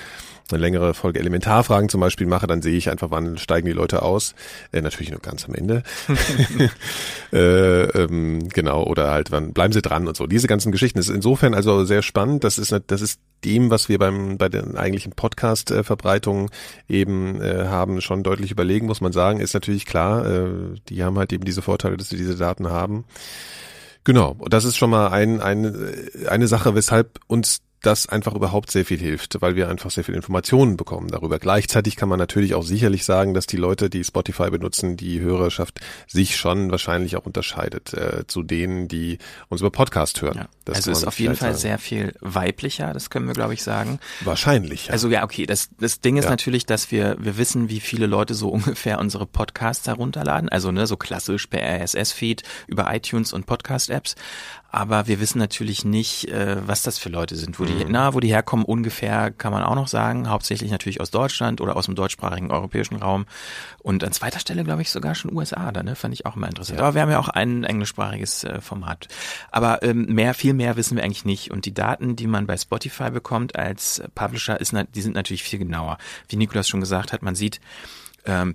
eine 0.51 0.61
längere 0.61 0.95
Folge 0.95 1.21
Elementarfragen 1.21 1.89
zum 1.89 2.01
Beispiel 2.01 2.27
mache, 2.27 2.47
dann 2.47 2.63
sehe 2.63 2.77
ich 2.77 2.91
einfach, 2.91 3.11
wann 3.11 3.39
steigen 3.39 3.67
die 3.67 3.73
Leute 3.73 4.03
aus. 4.03 4.35
Äh, 4.73 4.81
natürlich 4.81 5.11
nur 5.11 5.21
ganz 5.21 5.45
am 5.47 5.55
Ende. 5.55 5.83
äh, 7.33 7.85
ähm, 7.85 8.49
genau, 8.49 8.85
oder 8.85 9.11
halt, 9.11 9.31
wann 9.31 9.53
bleiben 9.53 9.73
sie 9.73 9.83
dran 9.83 10.09
und 10.09 10.17
so. 10.17 10.27
Diese 10.27 10.49
ganzen 10.49 10.73
Geschichten. 10.73 10.99
Das 10.99 11.09
ist 11.09 11.15
insofern 11.15 11.55
also 11.55 11.85
sehr 11.85 12.03
spannend. 12.03 12.45
Das 12.45 12.59
ist, 12.59 12.75
das 12.87 13.01
ist 13.01 13.21
dem, 13.45 13.71
was 13.71 13.89
wir 13.89 13.99
beim, 13.99 14.39
bei 14.39 14.49
den 14.49 14.77
eigentlichen 14.77 15.13
Podcast-Verbreitungen 15.13 16.51
eben 16.89 17.41
äh, 17.41 17.67
haben, 17.67 18.01
schon 18.01 18.23
deutlich 18.23 18.51
überlegen, 18.51 18.87
muss 18.87 19.01
man 19.01 19.13
sagen. 19.13 19.41
Ist 19.41 19.55
natürlich 19.55 19.87
klar, 19.87 20.27
äh, 20.27 20.49
die 20.89 21.05
haben 21.05 21.19
halt 21.19 21.33
eben 21.33 21.45
diese 21.45 21.63
Vorteile, 21.63 21.97
dass 21.97 22.09
sie 22.09 22.17
diese 22.17 22.37
Daten 22.37 22.69
haben. 22.69 23.05
Genau, 24.05 24.37
und 24.39 24.53
das 24.53 24.65
ist 24.65 24.77
schon 24.77 24.91
mal 24.91 25.09
ein, 25.09 25.41
ein, 25.41 25.77
eine 26.29 26.49
Sache, 26.49 26.75
weshalb 26.75 27.21
uns 27.27 27.61
das 27.83 28.09
einfach 28.09 28.35
überhaupt 28.35 28.71
sehr 28.71 28.85
viel 28.85 28.99
hilft, 28.99 29.41
weil 29.41 29.57
wir 29.57 29.69
einfach 29.69 29.91
sehr 29.91 30.05
viel 30.05 30.15
Informationen 30.15 30.77
bekommen 30.77 31.09
darüber. 31.09 31.39
Gleichzeitig 31.39 31.97
kann 31.97 32.09
man 32.09 32.19
natürlich 32.19 32.55
auch 32.55 32.65
sicherlich 32.65 33.05
sagen, 33.05 33.35
dass 33.35 33.47
die 33.47 33.57
Leute, 33.57 33.89
die 33.89 34.03
Spotify 34.03 34.51
benutzen, 34.51 34.97
die 34.97 35.21
Hörerschaft 35.21 35.81
sich 36.07 36.37
schon 36.37 36.71
wahrscheinlich 36.71 37.17
auch 37.17 37.27
unterscheidet 37.27 37.95
äh, 37.95 38.27
zu 38.27 38.43
denen, 38.43 38.89
die 38.89 39.19
uns 39.49 39.61
über 39.61 39.71
Podcast 39.71 40.23
hören. 40.23 40.37
Ja. 40.37 40.49
Das 40.65 40.77
also 40.77 40.91
ist 40.91 41.07
auf 41.07 41.19
jeden 41.19 41.37
Fall 41.37 41.53
sagen. 41.53 41.61
sehr 41.61 41.79
viel 41.79 42.15
weiblicher, 42.21 42.93
das 42.93 43.11
können 43.11 43.27
wir 43.27 43.35
glaube 43.35 43.55
ich 43.55 43.63
sagen. 43.63 44.01
Wahrscheinlich. 44.21 44.87
Ja. 44.87 44.93
Also 44.93 45.09
ja, 45.09 45.25
okay, 45.25 45.47
das, 45.47 45.71
das 45.79 46.01
Ding 46.01 46.17
ist 46.17 46.25
ja. 46.25 46.31
natürlich, 46.31 46.67
dass 46.67 46.91
wir, 46.91 47.17
wir 47.19 47.39
wissen, 47.39 47.69
wie 47.69 47.81
viele 47.81 48.07
Leute 48.07 48.35
so 48.35 48.49
ungefähr 48.59 48.99
unsere 48.99 49.27
Podcasts 49.27 49.87
herunterladen, 49.87 50.49
also 50.49 50.73
ne, 50.73 50.87
so 50.87 50.97
klassisch 50.97 51.47
per 51.47 51.63
RSS-Feed 51.63 52.43
über 52.67 52.93
iTunes 52.95 53.33
und 53.33 53.47
Podcast-Apps 53.47 54.17
aber 54.71 55.07
wir 55.07 55.19
wissen 55.19 55.39
natürlich 55.39 55.87
nicht, 55.87 56.29
äh, 56.29 56.57
was 56.67 56.83
das 56.83 56.99
für 56.99 57.09
Leute 57.09 57.37
sind. 57.37 57.59
Wo 57.59 57.65
die, 57.65 57.85
mhm. 57.85 57.87
na, 57.89 58.13
wo 58.13 58.21
die 58.21 58.29
herkommen 58.29 58.67
ungefähr, 58.67 59.31
kann 59.31 59.51
man 59.51 59.63
auch 59.63 59.75
noch 59.75 59.89
sagen. 59.89 60.29
Hauptsächlich 60.29 60.71
natürlich 60.71 61.01
aus 61.01 61.11
Deutschland 61.11 61.63
oder 61.63 61.75
aus 61.75 61.87
dem 61.87 61.95
deutschsprachigen 61.95 62.51
europäischen 62.51 62.97
Raum. 62.97 63.25
Und 63.83 64.05
an 64.05 64.13
zweiter 64.13 64.41
Stelle, 64.41 64.65
glaube 64.65 64.83
ich, 64.83 64.91
sogar 64.91 65.15
schon 65.15 65.35
USA. 65.35 65.73
Da 65.73 65.83
ne, 65.83 65.97
fand 65.97 66.13
ich 66.13 66.27
auch 66.27 66.37
immer 66.37 66.49
interessant. 66.49 66.79
Ja. 66.79 66.85
Aber 66.85 66.95
wir 66.95 67.01
haben 67.01 67.11
ja 67.11 67.19
auch 67.19 67.31
ein 67.31 67.65
englischsprachiges 67.65 68.45
äh, 68.45 68.61
Format. 68.61 69.09
Aber 69.51 69.83
ähm, 69.83 70.05
mehr, 70.07 70.35
viel 70.35 70.53
mehr 70.53 70.77
wissen 70.77 70.97
wir 70.97 71.05
eigentlich 71.05 71.25
nicht. 71.25 71.51
Und 71.51 71.65
die 71.65 71.73
Daten, 71.73 72.15
die 72.15 72.27
man 72.27 72.47
bei 72.47 72.57
Spotify 72.59 73.11
bekommt 73.11 73.57
als 73.57 74.03
Publisher, 74.15 74.61
ist, 74.61 74.75
die 74.95 75.01
sind 75.01 75.15
natürlich 75.15 75.45
viel 75.45 75.59
genauer. 75.59 75.97
Wie 76.29 76.37
Nikolas 76.37 76.69
schon 76.69 76.81
gesagt 76.81 77.15
hat, 77.15 77.23
man 77.23 77.35
sieht, 77.35 77.61
ähm, 78.27 78.55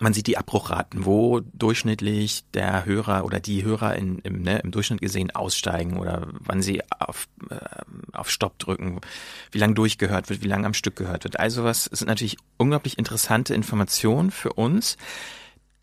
man 0.00 0.14
sieht 0.14 0.26
die 0.26 0.38
Abbruchraten, 0.38 1.04
wo 1.04 1.40
durchschnittlich 1.52 2.44
der 2.54 2.86
Hörer 2.86 3.24
oder 3.24 3.38
die 3.38 3.62
Hörer 3.62 3.94
in, 3.96 4.18
im, 4.20 4.42
ne, 4.42 4.58
im 4.60 4.70
Durchschnitt 4.70 5.00
gesehen 5.00 5.30
aussteigen 5.30 5.98
oder 5.98 6.26
wann 6.40 6.62
sie 6.62 6.82
auf, 6.98 7.28
äh, 7.50 7.56
auf 8.12 8.30
Stopp 8.30 8.58
drücken, 8.58 9.00
wie 9.52 9.58
lang 9.58 9.74
durchgehört 9.74 10.30
wird, 10.30 10.42
wie 10.42 10.48
lang 10.48 10.64
am 10.64 10.74
Stück 10.74 10.96
gehört 10.96 11.24
wird. 11.24 11.38
Also 11.38 11.64
was 11.64 11.84
sind 11.84 12.08
natürlich 12.08 12.38
unglaublich 12.56 12.98
interessante 12.98 13.54
Informationen 13.54 14.30
für 14.30 14.54
uns. 14.54 14.96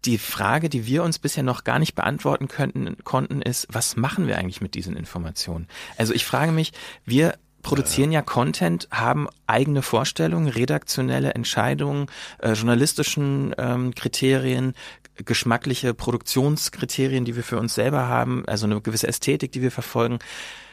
Die 0.05 0.17
Frage, 0.17 0.69
die 0.69 0.87
wir 0.87 1.03
uns 1.03 1.19
bisher 1.19 1.43
noch 1.43 1.63
gar 1.63 1.77
nicht 1.77 1.93
beantworten 1.93 2.47
könnten, 2.47 2.97
konnten, 3.03 3.41
ist, 3.41 3.67
was 3.69 3.95
machen 3.97 4.27
wir 4.27 4.37
eigentlich 4.37 4.61
mit 4.61 4.73
diesen 4.73 4.97
Informationen? 4.97 5.67
Also 5.97 6.13
ich 6.13 6.25
frage 6.25 6.51
mich, 6.51 6.73
wir 7.05 7.37
produzieren 7.67 8.13
ja 8.13 8.21
Content, 8.21 8.87
haben 8.91 9.27
eigene 9.45 9.81
Vorstellungen, 9.81 10.47
redaktionelle 10.47 11.33
Entscheidungen, 11.33 12.05
äh, 12.39 12.53
journalistischen 12.53 13.53
ähm, 13.57 13.93
Kriterien, 13.93 14.73
geschmackliche 15.17 15.93
Produktionskriterien, 15.93 17.25
die 17.25 17.35
wir 17.35 17.43
für 17.43 17.59
uns 17.59 17.75
selber 17.75 18.07
haben, 18.07 18.45
also 18.47 18.67
eine 18.67 18.79
gewisse 18.79 19.09
Ästhetik, 19.09 19.51
die 19.51 19.61
wir 19.61 19.71
verfolgen. 19.71 20.19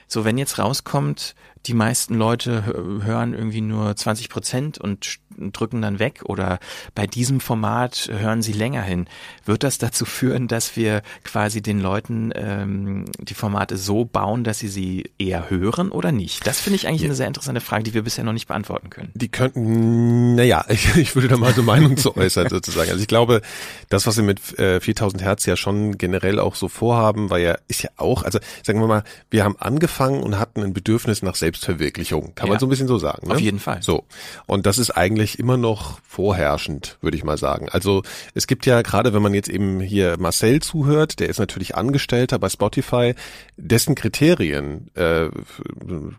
So, 0.06 0.24
wenn 0.24 0.38
jetzt 0.38 0.60
rauskommt, 0.60 1.34
die 1.66 1.74
meisten 1.74 2.14
Leute 2.14 2.64
hören 2.66 3.34
irgendwie 3.34 3.60
nur 3.60 3.94
20 3.96 4.28
Prozent 4.28 4.78
und 4.78 5.18
drücken 5.52 5.82
dann 5.82 5.98
weg 5.98 6.22
oder 6.24 6.58
bei 6.94 7.06
diesem 7.06 7.40
Format 7.40 8.08
hören 8.12 8.42
sie 8.42 8.52
länger 8.52 8.82
hin. 8.82 9.06
Wird 9.44 9.62
das 9.62 9.78
dazu 9.78 10.04
führen, 10.04 10.48
dass 10.48 10.76
wir 10.76 11.02
quasi 11.24 11.62
den 11.62 11.80
Leuten 11.80 12.32
ähm, 12.34 13.04
die 13.18 13.34
Formate 13.34 13.76
so 13.76 14.04
bauen, 14.04 14.44
dass 14.44 14.58
sie 14.58 14.68
sie 14.68 15.10
eher 15.18 15.50
hören 15.50 15.90
oder 15.90 16.12
nicht? 16.12 16.46
Das 16.46 16.60
finde 16.60 16.76
ich 16.76 16.86
eigentlich 16.86 17.02
ja. 17.02 17.08
eine 17.08 17.16
sehr 17.16 17.26
interessante 17.26 17.60
Frage, 17.60 17.84
die 17.84 17.94
wir 17.94 18.02
bisher 18.02 18.24
noch 18.24 18.32
nicht 18.32 18.48
beantworten 18.48 18.90
können. 18.90 19.10
Die 19.14 19.28
könnten, 19.28 20.34
naja, 20.34 20.64
ich, 20.68 20.96
ich 20.96 21.14
würde 21.14 21.28
da 21.28 21.36
mal 21.36 21.52
so 21.52 21.62
Meinung 21.62 21.96
zu 21.96 22.16
äußern 22.16 22.48
sozusagen. 22.50 22.90
Also 22.90 23.02
ich 23.02 23.08
glaube, 23.08 23.42
das, 23.88 24.06
was 24.06 24.16
wir 24.16 24.24
mit 24.24 24.58
äh, 24.58 24.80
4000 24.80 25.22
Hertz 25.22 25.46
ja 25.46 25.56
schon 25.56 25.98
generell 25.98 26.38
auch 26.38 26.54
so 26.54 26.68
vorhaben, 26.68 27.30
war 27.30 27.38
ja, 27.38 27.56
ist 27.68 27.82
ja 27.82 27.90
auch, 27.96 28.22
also 28.22 28.38
sagen 28.62 28.80
wir 28.80 28.86
mal, 28.86 29.04
wir 29.30 29.44
haben 29.44 29.56
angefangen 29.58 30.22
und 30.22 30.38
hatten 30.38 30.62
ein 30.62 30.72
Bedürfnis 30.72 31.22
nach 31.22 31.34
Selbst 31.34 31.53
Selbstverwirklichung, 31.54 32.34
kann 32.34 32.46
ja. 32.46 32.52
man 32.52 32.60
so 32.60 32.66
ein 32.66 32.68
bisschen 32.68 32.88
so 32.88 32.98
sagen. 32.98 33.28
Ne? 33.28 33.34
Auf 33.34 33.40
jeden 33.40 33.58
Fall. 33.58 33.82
So. 33.82 34.04
Und 34.46 34.66
das 34.66 34.78
ist 34.78 34.90
eigentlich 34.90 35.38
immer 35.38 35.56
noch 35.56 36.00
vorherrschend, 36.06 36.98
würde 37.00 37.16
ich 37.16 37.24
mal 37.24 37.38
sagen. 37.38 37.68
Also 37.70 38.02
es 38.34 38.46
gibt 38.46 38.66
ja 38.66 38.82
gerade, 38.82 39.14
wenn 39.14 39.22
man 39.22 39.34
jetzt 39.34 39.48
eben 39.48 39.80
hier 39.80 40.16
Marcel 40.18 40.60
zuhört, 40.60 41.20
der 41.20 41.28
ist 41.28 41.38
natürlich 41.38 41.74
Angestellter 41.76 42.38
bei 42.38 42.48
Spotify, 42.48 43.14
dessen 43.56 43.94
Kriterien 43.94 44.88
äh, 44.94 45.28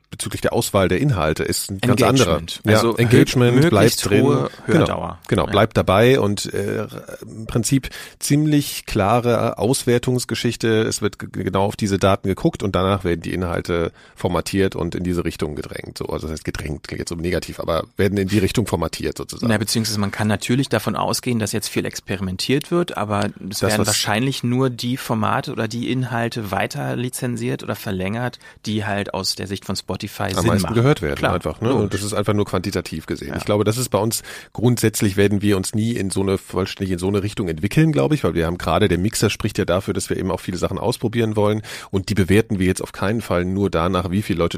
bezüglich 0.09 0.41
der 0.41 0.53
Auswahl 0.53 0.87
der 0.87 0.99
Inhalte 0.99 1.43
ist 1.43 1.69
ein 1.69 1.79
ganz 1.79 2.01
anderer. 2.01 2.41
Ja, 2.65 2.75
also 2.75 2.97
Engagement 2.97 3.69
bleibt 3.69 4.09
drin. 4.09 4.23
Hohe 4.23 4.49
Genau, 4.67 5.17
genau 5.27 5.45
bleibt 5.45 5.77
dabei 5.77 6.19
und 6.19 6.53
äh, 6.53 6.87
im 7.21 7.45
Prinzip 7.45 7.89
ziemlich 8.19 8.85
klare 8.85 9.57
Auswertungsgeschichte. 9.57 10.83
Es 10.83 11.01
wird 11.01 11.19
genau 11.19 11.65
auf 11.65 11.75
diese 11.75 11.97
Daten 11.97 12.27
geguckt 12.27 12.63
und 12.63 12.75
danach 12.75 13.03
werden 13.03 13.21
die 13.21 13.33
Inhalte 13.33 13.91
formatiert 14.15 14.75
und 14.75 14.95
in 14.95 15.03
diese 15.03 15.24
Richtung 15.25 15.55
gedrängt. 15.55 15.97
So, 15.97 16.05
also 16.05 16.27
das 16.27 16.33
heißt 16.33 16.45
gedrängt, 16.45 16.87
klingt 16.87 16.99
jetzt 16.99 17.09
so 17.09 17.15
negativ, 17.15 17.59
aber 17.59 17.85
werden 17.97 18.17
in 18.17 18.27
die 18.27 18.39
Richtung 18.39 18.67
formatiert 18.67 19.17
sozusagen. 19.17 19.51
Na, 19.51 19.57
beziehungsweise 19.57 19.99
man 19.99 20.11
kann 20.11 20.27
natürlich 20.27 20.69
davon 20.69 20.95
ausgehen, 20.95 21.39
dass 21.39 21.51
jetzt 21.51 21.67
viel 21.67 21.85
experimentiert 21.85 22.71
wird, 22.71 22.97
aber 22.97 23.25
es 23.49 23.59
das, 23.59 23.71
werden 23.71 23.85
wahrscheinlich 23.85 24.43
nur 24.43 24.69
die 24.69 24.97
Formate 24.97 25.51
oder 25.51 25.67
die 25.67 25.91
Inhalte 25.91 26.51
weiter 26.51 26.95
lizenziert 26.95 27.63
oder 27.63 27.75
verlängert, 27.75 28.39
die 28.65 28.85
halt 28.85 29.13
aus 29.13 29.35
der 29.35 29.47
Sicht 29.47 29.65
von 29.65 29.75
Spotify 29.75 30.23
am 30.23 30.35
Sinn 30.35 30.47
meisten 30.47 30.63
machen. 30.63 30.75
gehört 30.75 31.01
werden 31.01 31.17
Klar, 31.17 31.35
einfach. 31.35 31.61
Ne? 31.61 31.73
Und 31.73 31.93
das 31.93 32.03
ist 32.03 32.13
einfach 32.13 32.33
nur 32.33 32.45
quantitativ 32.45 33.05
gesehen. 33.05 33.29
Ja. 33.29 33.37
Ich 33.37 33.45
glaube, 33.45 33.63
das 33.63 33.77
ist 33.77 33.89
bei 33.89 33.99
uns 33.99 34.23
grundsätzlich 34.53 35.17
werden 35.17 35.41
wir 35.41 35.57
uns 35.57 35.73
nie 35.73 35.91
in 35.91 36.09
so 36.09 36.21
eine 36.21 36.37
vollständig 36.37 36.93
in 36.93 36.99
so 36.99 37.07
eine 37.07 37.23
Richtung 37.23 37.47
entwickeln, 37.47 37.91
glaube 37.91 38.15
ich, 38.15 38.23
weil 38.23 38.33
wir 38.33 38.45
haben 38.45 38.57
gerade 38.57 38.87
der 38.87 38.97
Mixer 38.97 39.29
spricht 39.29 39.57
ja 39.57 39.65
dafür, 39.65 39.93
dass 39.93 40.09
wir 40.09 40.17
eben 40.17 40.31
auch 40.31 40.39
viele 40.39 40.57
Sachen 40.57 40.77
ausprobieren 40.77 41.35
wollen 41.35 41.61
und 41.91 42.09
die 42.09 42.13
bewerten 42.13 42.59
wir 42.59 42.67
jetzt 42.67 42.81
auf 42.81 42.91
keinen 42.91 43.21
Fall 43.21 43.45
nur 43.45 43.69
danach, 43.69 44.11
wie 44.11 44.21
viele 44.21 44.39
Leute 44.39 44.57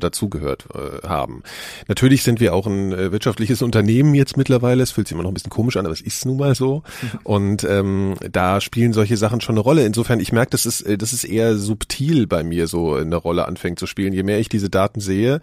dazugehört 0.58 1.04
äh, 1.04 1.08
haben. 1.08 1.44
Natürlich 1.88 2.24
sind 2.24 2.40
wir 2.40 2.54
auch 2.54 2.68
ein 2.68 2.92
äh, 2.92 3.12
wirtschaftliches 3.12 3.62
Unternehmen 3.62 4.14
jetzt 4.16 4.38
mittlerweile. 4.38 4.84
Es 4.84 4.92
fühlt 4.92 5.08
sich 5.08 5.14
immer 5.16 5.24
noch 5.24 5.32
ein 5.32 5.34
bisschen 5.34 5.50
komisch 5.50 5.78
an, 5.78 5.86
aber 5.86 5.94
es 5.94 6.02
ist 6.02 6.26
nun 6.26 6.38
mal 6.38 6.56
so. 6.56 6.84
Und 7.24 7.64
ähm, 7.64 8.16
da 8.32 8.62
spielen 8.62 8.94
solche 8.94 9.18
Sachen 9.18 9.42
schon 9.42 9.54
eine 9.54 9.62
Rolle. 9.62 9.86
Insofern, 9.86 10.20
ich 10.20 10.32
merke, 10.32 10.52
das 10.52 10.66
ist, 10.66 10.82
äh, 10.82 10.98
das 10.98 11.14
ist 11.14 11.24
eher 11.24 11.58
subtil 11.58 12.28
bei 12.28 12.44
mir 12.44 12.68
so 12.68 12.96
eine 12.96 13.16
Rolle 13.16 13.48
anfängt 13.48 13.80
zu 13.80 13.88
spielen. 13.88 14.14
Je 14.14 14.24
mehr 14.24 14.40
ich 14.40 14.50
diese 14.50 14.70
Daten 14.70 15.00
sehe, 15.00 15.42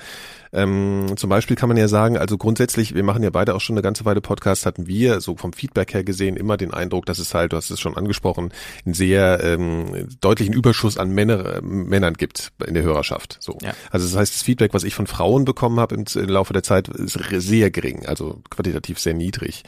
ähm, 0.54 1.16
zum 1.16 1.30
Beispiel 1.30 1.56
kann 1.56 1.68
man 1.68 1.76
ja 1.76 1.88
sagen, 1.88 2.16
also 2.16 2.38
grundsätzlich, 2.38 2.94
wir 2.94 3.02
machen 3.02 3.22
ja 3.22 3.30
beide 3.30 3.54
auch 3.54 3.60
schon 3.60 3.74
eine 3.74 3.82
ganze 3.82 4.04
Weile 4.04 4.20
Podcast, 4.20 4.66
hatten 4.66 4.86
wir 4.86 5.20
so 5.20 5.36
vom 5.36 5.52
Feedback 5.52 5.92
her 5.92 6.04
gesehen 6.04 6.36
immer 6.36 6.56
den 6.56 6.72
Eindruck, 6.72 7.06
dass 7.06 7.18
es 7.18 7.34
halt, 7.34 7.52
du 7.52 7.56
hast 7.56 7.70
es 7.70 7.80
schon 7.80 7.96
angesprochen, 7.96 8.52
einen 8.84 8.94
sehr 8.94 9.42
ähm, 9.42 10.08
deutlichen 10.20 10.54
Überschuss 10.54 10.96
an 10.96 11.10
Männer, 11.10 11.56
äh, 11.56 11.60
Männern 11.60 12.14
gibt 12.14 12.52
in 12.66 12.74
der 12.74 12.84
Hörerschaft. 12.84 13.36
So. 13.40 13.58
Ja. 13.62 13.74
Also 13.90 14.06
das 14.06 14.16
heißt, 14.16 14.34
das 14.34 14.42
Feedback, 14.42 14.74
was 14.74 14.84
ich 14.84 14.94
von 14.94 15.06
Frauen 15.06 15.44
bekommen 15.44 15.80
habe 15.80 15.96
im, 15.96 16.04
im 16.14 16.28
Laufe 16.28 16.52
der 16.52 16.62
Zeit, 16.62 16.88
ist 16.88 17.18
sehr 17.32 17.70
gering, 17.70 18.06
also 18.06 18.40
quantitativ 18.50 18.98
sehr 19.00 19.14
niedrig. 19.14 19.64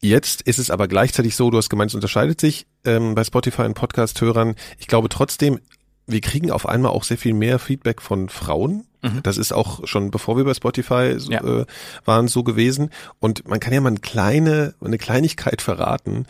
Jetzt 0.00 0.42
ist 0.42 0.58
es 0.58 0.70
aber 0.70 0.88
gleichzeitig 0.88 1.36
so, 1.36 1.48
du 1.50 1.58
hast 1.58 1.70
gemeint, 1.70 1.92
es 1.92 1.94
unterscheidet 1.94 2.40
sich 2.40 2.66
ähm, 2.84 3.14
bei 3.14 3.22
Spotify 3.22 3.62
und 3.62 3.74
Podcast-Hörern. 3.74 4.56
Ich 4.80 4.88
glaube 4.88 5.08
trotzdem, 5.08 5.60
wir 6.08 6.20
kriegen 6.20 6.50
auf 6.50 6.68
einmal 6.68 6.90
auch 6.90 7.04
sehr 7.04 7.18
viel 7.18 7.34
mehr 7.34 7.60
Feedback 7.60 8.02
von 8.02 8.28
Frauen. 8.28 8.84
Mhm. 9.02 9.22
Das 9.22 9.36
ist 9.36 9.52
auch 9.52 9.86
schon 9.86 10.10
bevor 10.10 10.36
wir 10.36 10.44
bei 10.44 10.54
Spotify 10.54 11.14
so, 11.18 11.30
ja. 11.30 11.42
äh, 11.42 11.66
waren 12.04 12.28
so 12.28 12.42
gewesen. 12.42 12.90
Und 13.20 13.46
man 13.46 13.60
kann 13.60 13.72
ja 13.72 13.80
mal 13.80 13.88
eine 13.88 14.00
kleine, 14.00 14.74
eine 14.80 14.98
Kleinigkeit 14.98 15.60
verraten. 15.62 16.26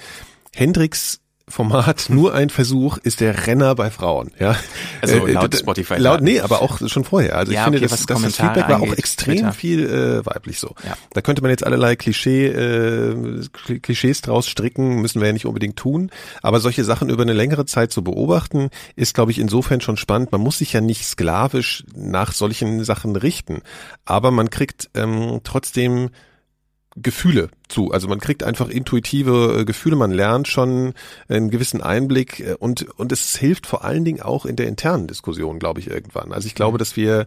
Hendrix 0.54 1.21
Format 1.48 2.06
nur 2.08 2.34
ein 2.34 2.50
Versuch 2.50 2.98
ist 2.98 3.20
der 3.20 3.46
Renner 3.46 3.74
bei 3.74 3.90
Frauen. 3.90 4.30
Ja, 4.38 4.56
also 5.00 5.26
äh, 5.26 5.32
laut 5.32 5.54
Spotify. 5.54 5.94
Laut, 5.96 6.20
nee, 6.20 6.40
aber 6.40 6.62
auch 6.62 6.86
schon 6.88 7.04
vorher. 7.04 7.36
Also 7.36 7.52
ich 7.52 7.56
ja, 7.56 7.64
finde, 7.64 7.78
okay, 7.78 7.88
das, 7.88 8.06
das, 8.06 8.22
das 8.22 8.36
Feedback 8.36 8.68
war 8.68 8.80
auch 8.80 8.92
extrem 8.92 9.36
Twitter. 9.36 9.52
viel 9.52 9.86
äh, 9.86 10.26
weiblich 10.26 10.58
so. 10.58 10.74
Ja. 10.84 10.96
Da 11.12 11.20
könnte 11.20 11.42
man 11.42 11.50
jetzt 11.50 11.64
allerlei 11.64 11.96
Klischee, 11.96 12.46
äh, 12.46 13.42
Klischees 13.80 14.20
draus 14.20 14.48
stricken, 14.48 15.00
müssen 15.00 15.20
wir 15.20 15.26
ja 15.26 15.32
nicht 15.32 15.46
unbedingt 15.46 15.76
tun. 15.76 16.10
Aber 16.42 16.60
solche 16.60 16.84
Sachen 16.84 17.10
über 17.10 17.22
eine 17.22 17.32
längere 17.32 17.66
Zeit 17.66 17.92
zu 17.92 18.02
beobachten, 18.02 18.70
ist, 18.96 19.14
glaube 19.14 19.32
ich, 19.32 19.38
insofern 19.38 19.80
schon 19.80 19.96
spannend. 19.96 20.32
Man 20.32 20.40
muss 20.40 20.58
sich 20.58 20.72
ja 20.72 20.80
nicht 20.80 21.04
sklavisch 21.06 21.84
nach 21.94 22.32
solchen 22.32 22.84
Sachen 22.84 23.16
richten, 23.16 23.62
aber 24.04 24.30
man 24.30 24.50
kriegt 24.50 24.90
ähm, 24.94 25.40
trotzdem 25.44 26.10
Gefühle 26.96 27.48
zu. 27.68 27.90
Also 27.90 28.08
man 28.08 28.20
kriegt 28.20 28.42
einfach 28.42 28.68
intuitive 28.68 29.60
äh, 29.60 29.64
Gefühle, 29.64 29.96
man 29.96 30.10
lernt 30.10 30.48
schon 30.48 30.94
einen 31.28 31.50
gewissen 31.50 31.80
Einblick 31.80 32.40
äh, 32.40 32.54
und, 32.58 32.82
und 32.98 33.12
es 33.12 33.36
hilft 33.36 33.66
vor 33.66 33.84
allen 33.84 34.04
Dingen 34.04 34.20
auch 34.20 34.44
in 34.44 34.56
der 34.56 34.68
internen 34.68 35.06
Diskussion, 35.06 35.58
glaube 35.58 35.80
ich, 35.80 35.88
irgendwann. 35.88 36.32
Also 36.32 36.46
ich 36.46 36.54
glaube, 36.54 36.74
mhm. 36.74 36.78
dass 36.78 36.96
wir 36.96 37.26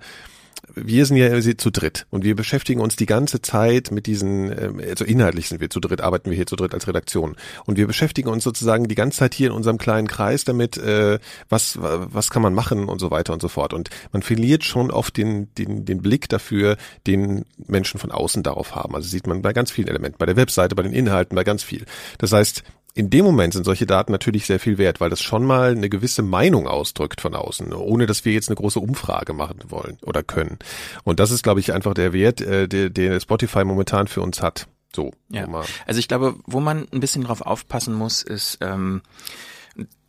wir 0.73 1.05
sind 1.05 1.17
ja 1.17 1.39
zu 1.57 1.69
dritt 1.69 2.07
und 2.09 2.23
wir 2.23 2.35
beschäftigen 2.35 2.81
uns 2.81 2.95
die 2.95 3.05
ganze 3.05 3.41
Zeit 3.41 3.91
mit 3.91 4.05
diesen, 4.07 4.51
ähm, 4.51 4.81
also 4.87 5.05
inhaltlich 5.05 5.49
sind 5.49 5.61
wir 5.61 5.69
zu 5.69 5.79
dritt, 5.79 6.01
arbeiten 6.01 6.29
wir 6.29 6.35
hier 6.35 6.47
zu 6.47 6.55
dritt 6.55 6.73
als 6.73 6.87
Redaktion 6.87 7.35
und 7.65 7.77
wir 7.77 7.87
beschäftigen 7.87 8.29
uns 8.29 8.43
sozusagen 8.43 8.87
die 8.87 8.95
ganze 8.95 9.19
Zeit 9.19 9.33
hier 9.33 9.47
in 9.47 9.53
unserem 9.53 9.77
kleinen 9.77 10.07
Kreis 10.07 10.43
damit, 10.43 10.77
äh, 10.77 11.19
was 11.49 11.77
was 11.79 12.29
kann 12.29 12.41
man 12.41 12.53
machen 12.53 12.87
und 12.87 12.99
so 12.99 13.11
weiter 13.11 13.33
und 13.33 13.41
so 13.41 13.47
fort 13.47 13.73
und 13.73 13.89
man 14.11 14.21
verliert 14.21 14.63
schon 14.63 14.91
oft 14.91 15.17
den 15.17 15.53
den 15.55 15.85
den 15.85 16.01
Blick 16.01 16.29
dafür, 16.29 16.77
den 17.07 17.45
Menschen 17.67 17.99
von 17.99 18.11
außen 18.11 18.43
darauf 18.43 18.75
haben. 18.75 18.95
Also 18.95 19.07
sieht 19.07 19.27
man 19.27 19.41
bei 19.41 19.53
ganz 19.53 19.71
vielen 19.71 19.87
Elementen, 19.87 20.17
bei 20.17 20.25
der 20.25 20.35
Webseite, 20.35 20.75
bei 20.75 20.83
den 20.83 20.93
Inhalten, 20.93 21.35
bei 21.35 21.43
ganz 21.43 21.63
viel. 21.63 21.85
Das 22.17 22.31
heißt, 22.31 22.63
in 22.95 23.09
dem 23.09 23.25
Moment 23.25 23.53
sind 23.53 23.65
solche 23.65 23.85
Daten 23.85 24.13
natürlich 24.13 24.45
sehr 24.45 24.59
viel 24.59 24.77
wert, 24.77 25.01
weil 25.01 25.09
das 25.09 25.21
schon 25.21 25.43
mal 25.43 25.71
eine 25.71 25.89
gewisse 25.89 26.21
Meinung 26.21 26.65
ausdrückt 26.65 27.19
von 27.19 27.35
außen, 27.35 27.73
ohne 27.73 28.05
dass 28.05 28.23
wir 28.23 28.31
jetzt 28.31 28.47
eine 28.47 28.55
große 28.55 28.79
Umfrage 28.79 29.33
machen 29.33 29.59
wollen 29.67 29.97
oder 30.01 30.23
können. 30.23 30.57
Und 31.03 31.19
das 31.19 31.29
ist, 31.29 31.43
glaube 31.43 31.59
ich, 31.59 31.73
einfach 31.73 31.93
der 31.93 32.13
Wert, 32.13 32.39
äh, 32.39 32.69
der, 32.69 32.89
der 32.89 33.19
Spotify 33.19 33.65
momentan 33.65 34.07
für 34.07 34.21
uns 34.21 34.41
hat. 34.41 34.67
So. 34.95 35.11
Ja. 35.29 35.45
Also 35.85 35.99
ich 35.99 36.07
glaube, 36.07 36.35
wo 36.45 36.61
man 36.61 36.87
ein 36.93 37.01
bisschen 37.01 37.25
drauf 37.25 37.41
aufpassen 37.41 37.93
muss, 37.93 38.23
ist 38.23 38.59
ähm, 38.61 39.01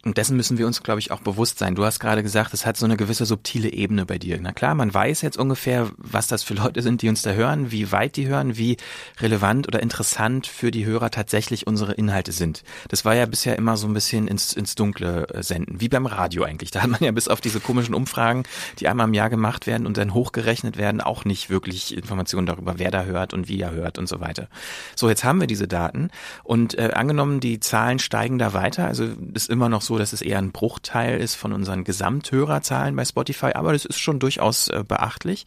und 0.06 0.18
dessen 0.18 0.36
müssen 0.36 0.56
wir 0.56 0.68
uns, 0.68 0.84
glaube 0.84 1.00
ich, 1.00 1.10
auch 1.10 1.18
bewusst 1.18 1.58
sein. 1.58 1.74
Du 1.74 1.84
hast 1.84 1.98
gerade 1.98 2.22
gesagt, 2.22 2.54
es 2.54 2.64
hat 2.64 2.76
so 2.76 2.84
eine 2.84 2.96
gewisse 2.96 3.26
subtile 3.26 3.72
Ebene 3.72 4.06
bei 4.06 4.18
dir. 4.18 4.38
Na 4.40 4.52
klar, 4.52 4.76
man 4.76 4.94
weiß 4.94 5.20
jetzt 5.20 5.36
ungefähr, 5.36 5.90
was 5.96 6.28
das 6.28 6.44
für 6.44 6.54
Leute 6.54 6.80
sind, 6.80 7.02
die 7.02 7.08
uns 7.08 7.22
da 7.22 7.32
hören, 7.32 7.72
wie 7.72 7.90
weit 7.90 8.14
die 8.14 8.28
hören, 8.28 8.56
wie 8.56 8.76
relevant 9.18 9.66
oder 9.66 9.82
interessant 9.82 10.46
für 10.46 10.70
die 10.70 10.86
Hörer 10.86 11.10
tatsächlich 11.10 11.66
unsere 11.66 11.92
Inhalte 11.94 12.30
sind. 12.30 12.62
Das 12.86 13.04
war 13.04 13.16
ja 13.16 13.26
bisher 13.26 13.56
immer 13.56 13.76
so 13.76 13.88
ein 13.88 13.94
bisschen 13.94 14.28
ins, 14.28 14.52
ins 14.52 14.76
Dunkle 14.76 15.26
äh, 15.30 15.42
senden, 15.42 15.80
wie 15.80 15.88
beim 15.88 16.06
Radio 16.06 16.44
eigentlich. 16.44 16.70
Da 16.70 16.82
hat 16.82 16.90
man 16.90 17.02
ja 17.02 17.10
bis 17.10 17.26
auf 17.26 17.40
diese 17.40 17.58
komischen 17.58 17.94
Umfragen, 17.94 18.44
die 18.78 18.86
einmal 18.86 19.08
im 19.08 19.14
Jahr 19.14 19.28
gemacht 19.28 19.66
werden 19.66 19.88
und 19.88 19.96
dann 19.96 20.14
hochgerechnet 20.14 20.76
werden, 20.76 21.00
auch 21.00 21.24
nicht 21.24 21.50
wirklich 21.50 21.96
Informationen 21.96 22.46
darüber, 22.46 22.78
wer 22.78 22.92
da 22.92 23.02
hört 23.06 23.34
und 23.34 23.48
wie 23.48 23.60
er 23.60 23.72
hört 23.72 23.98
und 23.98 24.08
so 24.08 24.20
weiter. 24.20 24.46
So, 24.94 25.08
jetzt 25.08 25.24
haben 25.24 25.40
wir 25.40 25.48
diese 25.48 25.66
Daten 25.66 26.10
und 26.44 26.78
äh, 26.78 26.92
angenommen, 26.94 27.40
die 27.40 27.58
Zahlen 27.58 27.98
steigen 27.98 28.38
da 28.38 28.52
weiter, 28.52 28.86
also 28.86 29.08
ist 29.34 29.50
immer 29.50 29.68
noch 29.68 29.82
so, 29.82 29.95
dass 29.98 30.12
es 30.12 30.22
eher 30.22 30.38
ein 30.38 30.52
Bruchteil 30.52 31.18
ist 31.18 31.34
von 31.34 31.52
unseren 31.52 31.84
Gesamthörerzahlen 31.84 32.96
bei 32.96 33.04
Spotify, 33.04 33.52
aber 33.54 33.72
das 33.72 33.84
ist 33.84 33.98
schon 33.98 34.18
durchaus 34.18 34.68
äh, 34.68 34.84
beachtlich. 34.86 35.46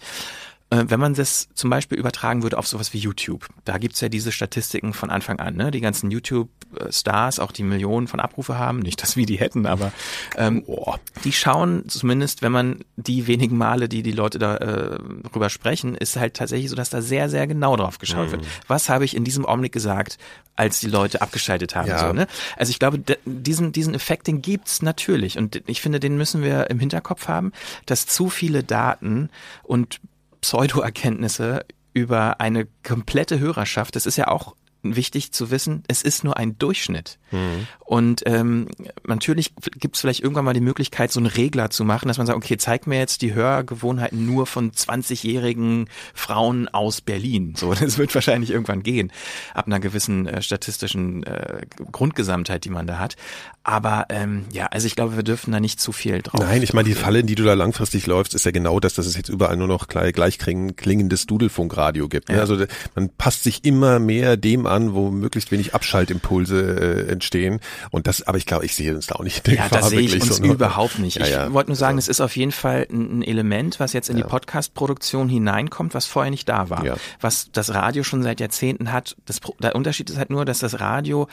Äh, 0.71 0.85
wenn 0.87 0.99
man 0.99 1.15
das 1.15 1.49
zum 1.55 1.69
Beispiel 1.69 1.97
übertragen 1.97 2.43
würde 2.43 2.57
auf 2.57 2.67
sowas 2.67 2.93
wie 2.93 2.99
YouTube, 2.99 3.47
da 3.65 3.77
gibt's 3.79 4.01
ja 4.01 4.09
diese 4.09 4.31
Statistiken 4.31 4.93
von 4.93 5.09
Anfang 5.09 5.39
an, 5.39 5.55
ne? 5.55 5.71
Die 5.71 5.81
ganzen 5.81 6.11
YouTube-Stars, 6.11 7.39
auch 7.39 7.51
die 7.51 7.63
Millionen 7.63 8.07
von 8.07 8.19
Abrufe 8.19 8.57
haben, 8.57 8.79
nicht, 8.79 9.01
dass 9.01 9.15
wir 9.15 9.25
die 9.25 9.39
hätten, 9.39 9.65
aber 9.65 9.91
ähm, 10.37 10.63
oh, 10.67 10.93
die 11.23 11.33
schauen 11.33 11.89
zumindest, 11.89 12.43
wenn 12.43 12.51
man 12.51 12.79
die 12.97 13.25
wenigen 13.25 13.57
Male, 13.57 13.89
die 13.89 14.03
die 14.03 14.11
Leute 14.11 14.37
darüber 14.37 15.45
äh, 15.47 15.49
sprechen, 15.49 15.95
ist 15.95 16.17
halt 16.17 16.35
tatsächlich 16.35 16.69
so, 16.69 16.75
dass 16.75 16.91
da 16.91 17.01
sehr, 17.01 17.29
sehr 17.29 17.47
genau 17.47 17.75
drauf 17.75 17.97
geschaut 17.97 18.27
mhm. 18.27 18.31
wird. 18.31 18.45
Was 18.67 18.89
habe 18.89 19.05
ich 19.05 19.15
in 19.15 19.23
diesem 19.23 19.47
Augenblick 19.47 19.71
gesagt, 19.71 20.19
als 20.55 20.79
die 20.79 20.87
Leute 20.87 21.23
abgeschaltet 21.23 21.75
haben? 21.75 21.87
Ja. 21.87 22.07
So, 22.07 22.13
ne? 22.13 22.27
Also 22.57 22.69
ich 22.69 22.77
glaube, 22.77 23.01
diesen, 23.25 23.71
diesen 23.71 23.95
Effekt, 23.95 24.27
den 24.27 24.43
gibt's 24.43 24.83
natürlich 24.83 25.39
und 25.39 25.63
ich 25.65 25.81
finde, 25.81 25.99
den 25.99 26.15
müssen 26.15 26.43
wir 26.43 26.69
im 26.69 26.79
Hinterkopf 26.79 27.27
haben, 27.27 27.53
dass 27.87 28.05
zu 28.05 28.29
viele 28.29 28.63
Daten 28.63 29.29
und 29.63 29.99
Pseudo-Erkenntnisse 30.41 31.65
über 31.93 32.39
eine 32.39 32.67
komplette 32.83 33.39
Hörerschaft. 33.39 33.95
Das 33.95 34.05
ist 34.05 34.17
ja 34.17 34.27
auch 34.27 34.55
wichtig 34.81 35.31
zu 35.31 35.51
wissen, 35.51 35.83
es 35.87 36.01
ist 36.01 36.23
nur 36.23 36.37
ein 36.37 36.57
Durchschnitt. 36.57 37.19
Mhm. 37.31 37.67
Und 37.79 38.23
ähm, 38.25 38.67
natürlich 39.05 39.53
gibt 39.79 39.95
es 39.95 40.01
vielleicht 40.01 40.21
irgendwann 40.21 40.45
mal 40.45 40.53
die 40.53 40.61
Möglichkeit, 40.61 41.11
so 41.11 41.19
einen 41.19 41.27
Regler 41.27 41.69
zu 41.69 41.83
machen, 41.83 42.07
dass 42.07 42.17
man 42.17 42.27
sagt, 42.27 42.37
okay, 42.37 42.57
zeig 42.57 42.87
mir 42.87 42.97
jetzt 42.97 43.21
die 43.21 43.33
Hörgewohnheiten 43.33 44.25
nur 44.25 44.45
von 44.45 44.71
20-jährigen 44.71 45.89
Frauen 46.13 46.67
aus 46.67 47.01
Berlin. 47.01 47.53
So, 47.57 47.73
das 47.79 47.97
wird 47.97 48.13
wahrscheinlich 48.15 48.51
irgendwann 48.51 48.83
gehen, 48.83 49.11
ab 49.53 49.67
einer 49.67 49.79
gewissen 49.79 50.27
äh, 50.27 50.41
statistischen 50.41 51.23
äh, 51.23 51.61
Grundgesamtheit, 51.91 52.63
die 52.65 52.69
man 52.69 52.87
da 52.87 52.99
hat. 52.99 53.15
Aber 53.63 54.05
ähm, 54.09 54.45
ja, 54.51 54.67
also 54.67 54.87
ich 54.87 54.95
glaube, 54.95 55.15
wir 55.15 55.23
dürfen 55.23 55.51
da 55.51 55.59
nicht 55.59 55.79
zu 55.79 55.91
viel 55.91 56.21
drauf. 56.21 56.39
Nein, 56.39 56.63
ich 56.63 56.73
meine, 56.73 56.87
die 56.87 56.95
Falle, 56.95 57.19
in 57.19 57.27
die 57.27 57.35
du 57.35 57.43
da 57.43 57.53
langfristig 57.53 58.07
läufst, 58.07 58.33
ist 58.33 58.45
ja 58.45 58.51
genau 58.51 58.79
das, 58.79 58.93
dass 58.93 59.05
es 59.05 59.15
jetzt 59.15 59.29
überall 59.29 59.57
nur 59.57 59.67
noch 59.67 59.87
gleich, 59.87 60.13
gleich 60.13 60.37
klingendes 60.37 61.25
Dudelfunkradio 61.25 62.07
gibt. 62.07 62.29
Ne? 62.29 62.35
Ja. 62.35 62.41
Also 62.41 62.65
man 62.95 63.09
passt 63.09 63.43
sich 63.43 63.65
immer 63.65 63.99
mehr 63.99 64.37
dem 64.37 64.65
an, 64.69 64.93
wo 64.93 65.11
möglichst 65.11 65.51
wenig 65.51 65.73
Abschaltimpulse 65.73 67.05
äh, 67.07 67.11
entstehen. 67.11 67.59
Und 67.91 68.07
das, 68.07 68.23
aber 68.23 68.37
ich 68.37 68.45
glaube, 68.45 68.65
ich 68.65 68.75
sehe 68.75 68.95
uns 68.95 69.07
da 69.07 69.15
auch 69.15 69.23
nicht. 69.23 69.47
Ja, 69.47 69.67
da 69.69 69.83
sehe 69.83 70.01
ich 70.01 70.13
uns 70.13 70.37
so, 70.37 70.43
ne? 70.43 70.53
überhaupt 70.53 70.99
nicht. 70.99 71.17
Ja, 71.17 71.25
ich 71.25 71.31
ja. 71.31 71.53
wollte 71.53 71.69
nur 71.71 71.75
sagen, 71.75 71.97
es 71.97 72.07
ist 72.07 72.21
auf 72.21 72.35
jeden 72.35 72.51
Fall 72.51 72.87
ein, 72.89 73.19
ein 73.19 73.21
Element, 73.23 73.79
was 73.79 73.93
jetzt 73.93 74.09
in 74.09 74.17
die 74.17 74.23
Podcast-Produktion 74.23 75.29
hineinkommt, 75.29 75.93
was 75.93 76.05
vorher 76.05 76.31
nicht 76.31 76.47
da 76.47 76.69
war. 76.69 76.83
Was 77.19 77.51
das 77.51 77.73
Radio 77.73 78.03
schon 78.03 78.23
seit 78.23 78.39
Jahrzehnten 78.39 78.91
hat. 78.91 79.17
Das, 79.25 79.39
der 79.59 79.75
Unterschied 79.75 80.09
ist 80.09 80.17
halt 80.17 80.29
nur, 80.29 80.45
dass 80.45 80.59
das 80.59 80.79
Radio 80.79 81.27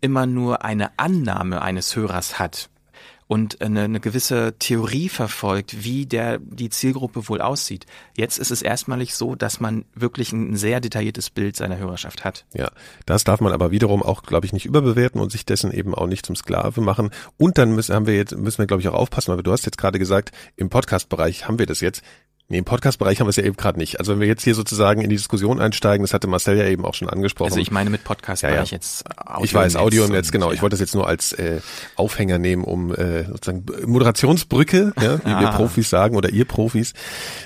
immer 0.00 0.26
nur 0.26 0.64
eine 0.64 0.98
Annahme 0.98 1.62
eines 1.62 1.94
Hörers 1.96 2.38
hat 2.38 2.68
und 3.26 3.60
eine, 3.62 3.82
eine 3.82 4.00
gewisse 4.00 4.54
Theorie 4.58 5.08
verfolgt, 5.08 5.84
wie 5.84 6.06
der 6.06 6.38
die 6.38 6.70
Zielgruppe 6.70 7.28
wohl 7.28 7.40
aussieht. 7.40 7.86
Jetzt 8.16 8.38
ist 8.38 8.50
es 8.50 8.62
erstmalig 8.62 9.14
so, 9.14 9.34
dass 9.34 9.60
man 9.60 9.84
wirklich 9.94 10.32
ein 10.32 10.56
sehr 10.56 10.80
detailliertes 10.80 11.30
Bild 11.30 11.56
seiner 11.56 11.78
Hörerschaft 11.78 12.24
hat. 12.24 12.44
Ja, 12.54 12.70
das 13.06 13.24
darf 13.24 13.40
man 13.40 13.52
aber 13.52 13.70
wiederum 13.70 14.02
auch, 14.02 14.22
glaube 14.22 14.46
ich, 14.46 14.52
nicht 14.52 14.66
überbewerten 14.66 15.20
und 15.20 15.32
sich 15.32 15.46
dessen 15.46 15.72
eben 15.72 15.94
auch 15.94 16.06
nicht 16.06 16.26
zum 16.26 16.36
Sklave 16.36 16.80
machen. 16.80 17.10
Und 17.38 17.58
dann 17.58 17.74
müssen 17.74 17.94
haben 17.94 18.06
wir 18.06 18.16
jetzt 18.16 18.36
müssen 18.36 18.58
wir 18.58 18.66
glaube 18.66 18.82
ich 18.82 18.88
auch 18.88 18.94
aufpassen, 18.94 19.34
weil 19.34 19.42
du 19.42 19.52
hast 19.52 19.64
jetzt 19.64 19.78
gerade 19.78 19.98
gesagt, 19.98 20.32
im 20.56 20.68
Podcast-Bereich 20.68 21.48
haben 21.48 21.58
wir 21.58 21.66
das 21.66 21.80
jetzt. 21.80 22.02
Nee, 22.52 22.58
im 22.58 22.66
Podcast-Bereich 22.66 23.18
haben 23.18 23.28
wir 23.28 23.30
es 23.30 23.36
ja 23.36 23.44
eben 23.44 23.56
gerade 23.56 23.78
nicht. 23.78 23.98
Also 23.98 24.12
wenn 24.12 24.20
wir 24.20 24.26
jetzt 24.26 24.44
hier 24.44 24.54
sozusagen 24.54 25.00
in 25.00 25.08
die 25.08 25.16
Diskussion 25.16 25.58
einsteigen, 25.58 26.04
das 26.04 26.12
hatte 26.12 26.26
Marcel 26.26 26.58
ja 26.58 26.66
eben 26.66 26.84
auch 26.84 26.92
schon 26.92 27.08
angesprochen. 27.08 27.50
Also 27.50 27.60
ich 27.60 27.70
meine 27.70 27.88
mit 27.88 28.04
Podcast-Bereich 28.04 28.54
ja, 28.54 28.62
ja. 28.62 28.70
jetzt 28.70 29.06
Audio 29.16 29.44
Ich 29.46 29.54
weiß, 29.54 29.76
Audio 29.76 30.04
im 30.04 30.12
Netz, 30.12 30.30
genau. 30.30 30.48
Ja. 30.48 30.52
Ich 30.52 30.60
wollte 30.60 30.74
das 30.74 30.80
jetzt 30.80 30.94
nur 30.94 31.06
als 31.06 31.32
äh, 31.32 31.60
Aufhänger 31.96 32.38
nehmen, 32.38 32.64
um 32.64 32.94
äh, 32.94 33.24
sozusagen 33.24 33.64
Moderationsbrücke, 33.86 34.92
ja, 35.00 35.24
wie 35.24 35.30
ah. 35.30 35.40
wir 35.40 35.48
Profis 35.52 35.88
sagen, 35.88 36.14
oder 36.14 36.28
ihr 36.28 36.44
Profis. 36.44 36.92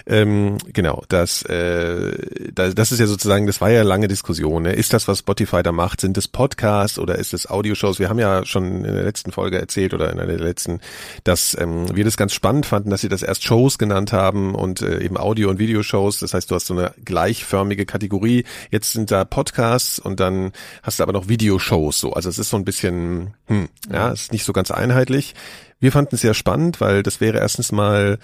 Ähm, 0.08 0.58
genau, 0.72 1.04
das, 1.06 1.42
äh, 1.42 2.50
das, 2.52 2.74
das 2.74 2.90
ist 2.90 2.98
ja 2.98 3.06
sozusagen, 3.06 3.46
das 3.46 3.60
war 3.60 3.70
ja 3.70 3.84
lange 3.84 4.08
Diskussion. 4.08 4.64
Ne? 4.64 4.72
Ist 4.72 4.92
das, 4.92 5.06
was 5.06 5.20
Spotify 5.20 5.62
da 5.62 5.70
macht, 5.70 6.00
sind 6.00 6.18
es 6.18 6.26
Podcasts 6.26 6.98
oder 6.98 7.14
ist 7.14 7.32
es 7.32 7.48
Audioshows? 7.48 8.00
Wir 8.00 8.08
haben 8.08 8.18
ja 8.18 8.44
schon 8.44 8.84
in 8.84 8.92
der 8.92 9.04
letzten 9.04 9.30
Folge 9.30 9.60
erzählt 9.60 9.94
oder 9.94 10.10
in 10.10 10.18
einer 10.18 10.36
der 10.36 10.44
letzten, 10.44 10.80
dass 11.22 11.56
ähm, 11.60 11.94
wir 11.94 12.04
das 12.04 12.16
ganz 12.16 12.32
spannend 12.32 12.66
fanden, 12.66 12.90
dass 12.90 13.02
sie 13.02 13.08
das 13.08 13.22
erst 13.22 13.44
Shows 13.44 13.78
genannt 13.78 14.12
haben 14.12 14.56
und 14.56 14.82
äh, 14.82 14.95
eben 15.00 15.16
Audio- 15.16 15.50
und 15.50 15.58
Videoshows. 15.58 16.20
Das 16.20 16.34
heißt, 16.34 16.50
du 16.50 16.54
hast 16.54 16.66
so 16.66 16.74
eine 16.74 16.92
gleichförmige 17.04 17.86
Kategorie. 17.86 18.44
Jetzt 18.70 18.92
sind 18.92 19.10
da 19.10 19.24
Podcasts 19.24 19.98
und 19.98 20.20
dann 20.20 20.52
hast 20.82 20.98
du 20.98 21.02
aber 21.02 21.12
noch 21.12 21.28
Videoshows. 21.28 21.98
So, 22.00 22.12
also 22.12 22.28
es 22.28 22.38
ist 22.38 22.50
so 22.50 22.56
ein 22.56 22.64
bisschen, 22.64 23.34
hm, 23.46 23.68
ja, 23.92 24.12
es 24.12 24.22
ist 24.22 24.32
nicht 24.32 24.44
so 24.44 24.52
ganz 24.52 24.70
einheitlich. 24.70 25.34
Wir 25.80 25.92
fanden 25.92 26.14
es 26.14 26.22
sehr 26.22 26.34
spannend, 26.34 26.80
weil 26.80 27.02
das 27.02 27.20
wäre 27.20 27.38
erstens 27.38 27.72
mal 27.72 28.18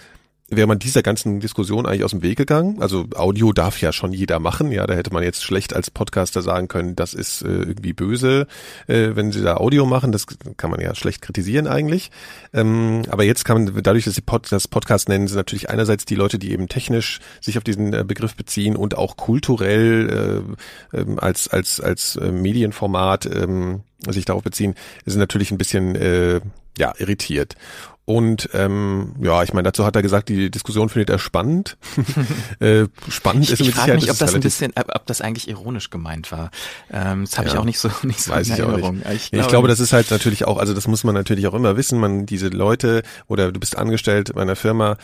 wäre 0.56 0.66
man 0.66 0.78
dieser 0.78 1.02
ganzen 1.02 1.40
Diskussion 1.40 1.86
eigentlich 1.86 2.04
aus 2.04 2.10
dem 2.12 2.22
Weg 2.22 2.38
gegangen. 2.38 2.80
Also 2.80 3.06
Audio 3.14 3.52
darf 3.52 3.80
ja 3.80 3.92
schon 3.92 4.12
jeder 4.12 4.38
machen. 4.38 4.72
Ja, 4.72 4.86
da 4.86 4.94
hätte 4.94 5.12
man 5.12 5.22
jetzt 5.22 5.42
schlecht 5.42 5.74
als 5.74 5.90
Podcaster 5.90 6.42
sagen 6.42 6.68
können, 6.68 6.96
das 6.96 7.14
ist 7.14 7.42
äh, 7.42 7.48
irgendwie 7.48 7.92
böse, 7.92 8.46
äh, 8.86 9.10
wenn 9.14 9.32
sie 9.32 9.42
da 9.42 9.56
Audio 9.56 9.86
machen. 9.86 10.12
Das 10.12 10.26
kann 10.56 10.70
man 10.70 10.80
ja 10.80 10.94
schlecht 10.94 11.22
kritisieren 11.22 11.66
eigentlich. 11.66 12.10
Ähm, 12.52 13.02
aber 13.08 13.24
jetzt 13.24 13.44
kann 13.44 13.64
man, 13.64 13.82
dadurch, 13.82 14.04
dass 14.04 14.14
sie 14.14 14.20
Pod, 14.20 14.50
das 14.50 14.68
Podcast 14.68 15.08
nennen, 15.08 15.28
sind 15.28 15.36
natürlich 15.36 15.70
einerseits 15.70 16.04
die 16.04 16.14
Leute, 16.14 16.38
die 16.38 16.52
eben 16.52 16.68
technisch 16.68 17.20
sich 17.40 17.58
auf 17.58 17.64
diesen 17.64 17.92
äh, 17.92 18.04
Begriff 18.06 18.36
beziehen 18.36 18.76
und 18.76 18.96
auch 18.96 19.16
kulturell 19.16 20.44
äh, 20.92 20.98
äh, 20.98 21.16
als 21.16 21.48
als 21.48 21.80
als 21.80 22.16
äh, 22.16 22.30
Medienformat 22.30 23.26
äh, 23.26 23.78
sich 24.08 24.24
darauf 24.24 24.42
beziehen, 24.42 24.74
sind 25.04 25.20
natürlich 25.20 25.50
ein 25.50 25.58
bisschen 25.58 25.94
äh, 25.94 26.40
ja 26.78 26.92
irritiert. 26.98 27.56
Und 28.04 28.48
ähm, 28.52 29.14
ja, 29.22 29.44
ich 29.44 29.52
meine, 29.52 29.66
dazu 29.66 29.84
hat 29.84 29.94
er 29.94 30.02
gesagt, 30.02 30.28
die 30.28 30.50
Diskussion 30.50 30.88
findet 30.88 31.08
er 31.08 31.20
spannend. 31.20 31.76
äh, 32.58 32.86
spannend 33.08 33.44
ich, 33.44 33.52
ist 33.52 33.60
mit 33.60 33.68
ich 33.68 33.74
Sicherheit. 33.76 33.94
Mich, 33.94 34.10
ob 34.10 34.18
das 34.18 34.34
ein 34.34 34.40
bisschen, 34.40 34.72
ob 34.76 35.06
das 35.06 35.20
eigentlich 35.20 35.48
ironisch 35.48 35.88
gemeint 35.88 36.32
war. 36.32 36.50
Ähm, 36.90 37.24
das 37.24 37.38
habe 37.38 37.46
ja, 37.46 37.54
ich 37.54 37.60
auch 37.60 37.64
nicht 37.64 37.78
so 37.78 37.90
nicht 38.02 38.20
so 38.20 38.32
weiß 38.32 38.48
in 38.48 38.56
Erinnerung. 38.56 38.98
Ich, 38.98 39.06
auch 39.06 39.12
nicht. 39.12 39.22
ich, 39.22 39.30
glaube, 39.30 39.42
ich 39.42 39.48
glaube, 39.48 39.68
das 39.68 39.78
ist 39.78 39.92
halt 39.92 40.10
natürlich 40.10 40.44
auch, 40.46 40.58
also 40.58 40.74
das 40.74 40.88
muss 40.88 41.04
man 41.04 41.14
natürlich 41.14 41.46
auch 41.46 41.54
immer 41.54 41.76
wissen. 41.76 42.00
Man 42.00 42.26
diese 42.26 42.48
Leute 42.48 43.02
oder 43.28 43.52
du 43.52 43.60
bist 43.60 43.78
angestellt 43.78 44.32
bei 44.34 44.42
einer 44.42 44.56
Firma, 44.56 44.96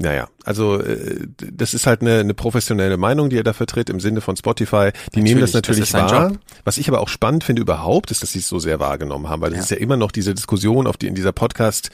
naja, 0.00 0.28
also 0.44 0.80
äh, 0.80 1.26
das 1.36 1.74
ist 1.74 1.86
halt 1.86 2.00
eine, 2.00 2.20
eine 2.20 2.32
professionelle 2.32 2.96
Meinung, 2.96 3.28
die 3.28 3.36
er 3.36 3.44
da 3.44 3.52
vertritt 3.52 3.90
im 3.90 4.00
Sinne 4.00 4.22
von 4.22 4.34
Spotify. 4.34 4.92
Die 4.92 5.18
natürlich, 5.18 5.24
nehmen 5.24 5.40
das 5.42 5.52
natürlich 5.52 5.90
das 5.90 6.10
wahr. 6.10 6.30
Job. 6.30 6.38
Was 6.64 6.78
ich 6.78 6.88
aber 6.88 7.00
auch 7.00 7.08
spannend 7.08 7.44
finde 7.44 7.60
überhaupt, 7.60 8.10
ist, 8.10 8.22
dass 8.22 8.32
sie 8.32 8.38
es 8.38 8.48
so 8.48 8.58
sehr 8.58 8.80
wahrgenommen 8.80 9.28
haben, 9.28 9.42
weil 9.42 9.50
das 9.50 9.58
ja. 9.58 9.62
ist 9.64 9.70
ja 9.72 9.76
immer 9.76 9.98
noch 9.98 10.10
diese 10.10 10.34
Diskussion 10.34 10.86
auf 10.86 10.96
die 10.96 11.06
in 11.06 11.14
dieser 11.14 11.32
Podcast 11.32 11.90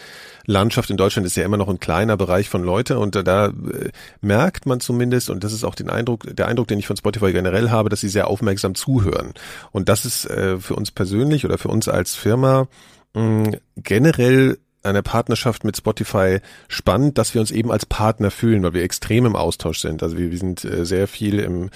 Landschaft 0.47 0.91
in 0.91 0.97
Deutschland 0.97 1.27
ist 1.27 1.37
ja 1.37 1.45
immer 1.45 1.57
noch 1.57 1.69
ein 1.69 1.81
kleiner 1.81 2.17
Bereich 2.17 2.49
von 2.49 2.63
Leute 2.63 3.01
und 3.01 3.17
da, 3.17 3.25
da 3.25 3.47
äh, 3.47 3.91
merkt 4.21 4.65
man 4.65 4.79
zumindest 4.79 5.29
und 5.29 5.43
das 5.43 5.53
ist 5.53 5.65
auch 5.65 5.75
den 5.75 5.91
Eindruck, 5.91 6.25
der 6.37 6.47
Eindruck, 6.47 6.69
den 6.69 6.79
ich 6.79 6.87
von 6.87 6.97
Spotify 6.97 7.33
generell 7.33 7.71
habe, 7.71 7.89
dass 7.89 8.01
sie 8.01 8.09
sehr 8.09 8.29
aufmerksam 8.29 8.77
zuhören 8.77 9.33
und 9.73 9.89
das 9.89 10.05
ist 10.05 10.27
äh, 10.27 10.59
für 10.61 10.77
uns 10.77 10.93
persönlich 10.93 11.45
oder 11.45 11.59
für 11.59 11.69
uns 11.69 11.89
als 11.89 12.15
Firma 12.15 12.69
mh, 13.15 13.57
generell 13.77 14.59
einer 14.87 15.03
Partnerschaft 15.03 15.65
mit 15.65 15.77
Spotify 15.77 16.39
spannend, 16.69 17.19
dass 17.19 17.35
wir 17.35 17.41
uns 17.41 17.51
eben 17.51 17.71
als 17.71 17.87
Partner 17.87 18.31
fühlen, 18.31 18.63
weil 18.63 18.75
wir 18.75 18.83
extrem 18.83 19.27
im 19.27 19.37
Austausch 19.37 19.81
sind. 19.81 20.03
Also 20.03 20.17
wir, 20.17 20.31
wir 20.31 20.39
sind 20.39 20.65
äh, 20.65 20.85
sehr 20.85 21.09
viel 21.09 21.39
im, 21.39 21.71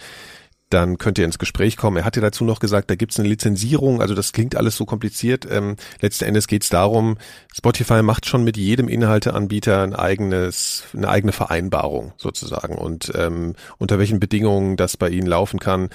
dann 0.71 0.99
könnt 0.99 1.19
ihr 1.19 1.25
ins 1.25 1.39
Gespräch 1.39 1.77
kommen. 1.77 1.99
Er 1.99 2.05
hat 2.05 2.17
ja 2.17 2.23
dazu 2.23 2.45
noch 2.45 2.59
gesagt, 2.59 2.91
da 2.91 2.97
gibt's 2.97 3.19
eine 3.19 3.29
Lizenzierung, 3.29 4.01
also 4.01 4.14
das 4.14 4.33
klingt 4.33 4.57
alles 4.57 4.77
so 4.77 4.85
kompliziert. 4.85 5.47
Ähm, 5.51 5.77
letzten 6.01 6.25
Endes 6.25 6.49
geht's 6.49 6.69
darum, 6.69 7.19
Spotify 7.55 8.03
macht 8.03 8.27
schon 8.27 8.43
mit 8.43 8.57
jedem 8.57 8.89
Inhalteanbieter 8.89 9.83
ein 9.83 9.95
eigenes, 9.95 10.85
eine 10.93 11.09
eigene 11.09 11.33
Vereinbarung 11.33 12.12
sozusagen 12.17 12.77
und 12.77 13.12
ähm, 13.14 13.55
unter 13.79 13.99
welchen 13.99 14.19
Bedingungen 14.19 14.77
das 14.77 14.97
bei 14.97 15.09
ihnen 15.09 15.27
laufen 15.27 15.61
kann. 15.61 15.91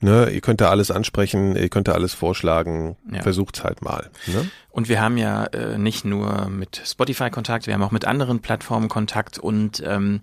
Ne, 0.00 0.28
ihr 0.28 0.42
könnt 0.42 0.60
da 0.60 0.68
alles 0.68 0.90
ansprechen, 0.90 1.56
ihr 1.56 1.70
könnt 1.70 1.88
da 1.88 1.92
alles 1.92 2.12
vorschlagen, 2.12 2.96
ja. 3.10 3.22
versucht's 3.22 3.64
halt 3.64 3.80
mal. 3.80 4.10
Ne? 4.26 4.50
Und 4.68 4.90
wir 4.90 5.00
haben 5.00 5.16
ja 5.16 5.44
äh, 5.46 5.78
nicht 5.78 6.04
nur 6.04 6.48
mit 6.48 6.82
Spotify 6.84 7.30
Kontakt, 7.30 7.66
wir 7.66 7.72
haben 7.72 7.82
auch 7.82 7.90
mit 7.90 8.04
anderen 8.04 8.40
Plattformen 8.40 8.90
Kontakt 8.90 9.38
und 9.38 9.82
ähm, 9.86 10.20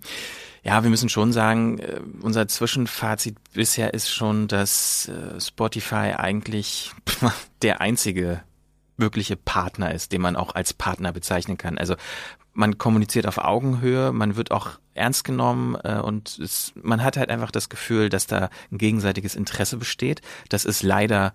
ja, 0.62 0.82
wir 0.82 0.90
müssen 0.90 1.08
schon 1.08 1.32
sagen, 1.32 1.78
äh, 1.78 2.00
unser 2.20 2.46
Zwischenfazit 2.46 3.36
bisher 3.52 3.94
ist 3.94 4.10
schon, 4.10 4.48
dass 4.48 5.08
äh, 5.08 5.40
Spotify 5.40 6.14
eigentlich 6.16 6.92
der 7.62 7.80
einzige 7.80 8.42
wirkliche 8.96 9.36
Partner 9.36 9.92
ist, 9.92 10.12
den 10.12 10.20
man 10.20 10.36
auch 10.36 10.54
als 10.54 10.72
Partner 10.72 11.12
bezeichnen 11.12 11.58
kann. 11.58 11.78
Also 11.78 11.96
man 12.52 12.78
kommuniziert 12.78 13.26
auf 13.26 13.38
Augenhöhe, 13.38 14.12
man 14.12 14.36
wird 14.36 14.50
auch 14.50 14.78
ernst 14.94 15.24
genommen 15.24 15.76
äh, 15.82 15.98
und 15.98 16.38
es, 16.38 16.72
man 16.76 17.02
hat 17.02 17.16
halt 17.16 17.30
einfach 17.30 17.50
das 17.50 17.68
Gefühl, 17.68 18.08
dass 18.08 18.26
da 18.26 18.50
ein 18.70 18.78
gegenseitiges 18.78 19.34
Interesse 19.34 19.78
besteht. 19.78 20.20
Das 20.48 20.64
ist 20.64 20.82
leider 20.82 21.32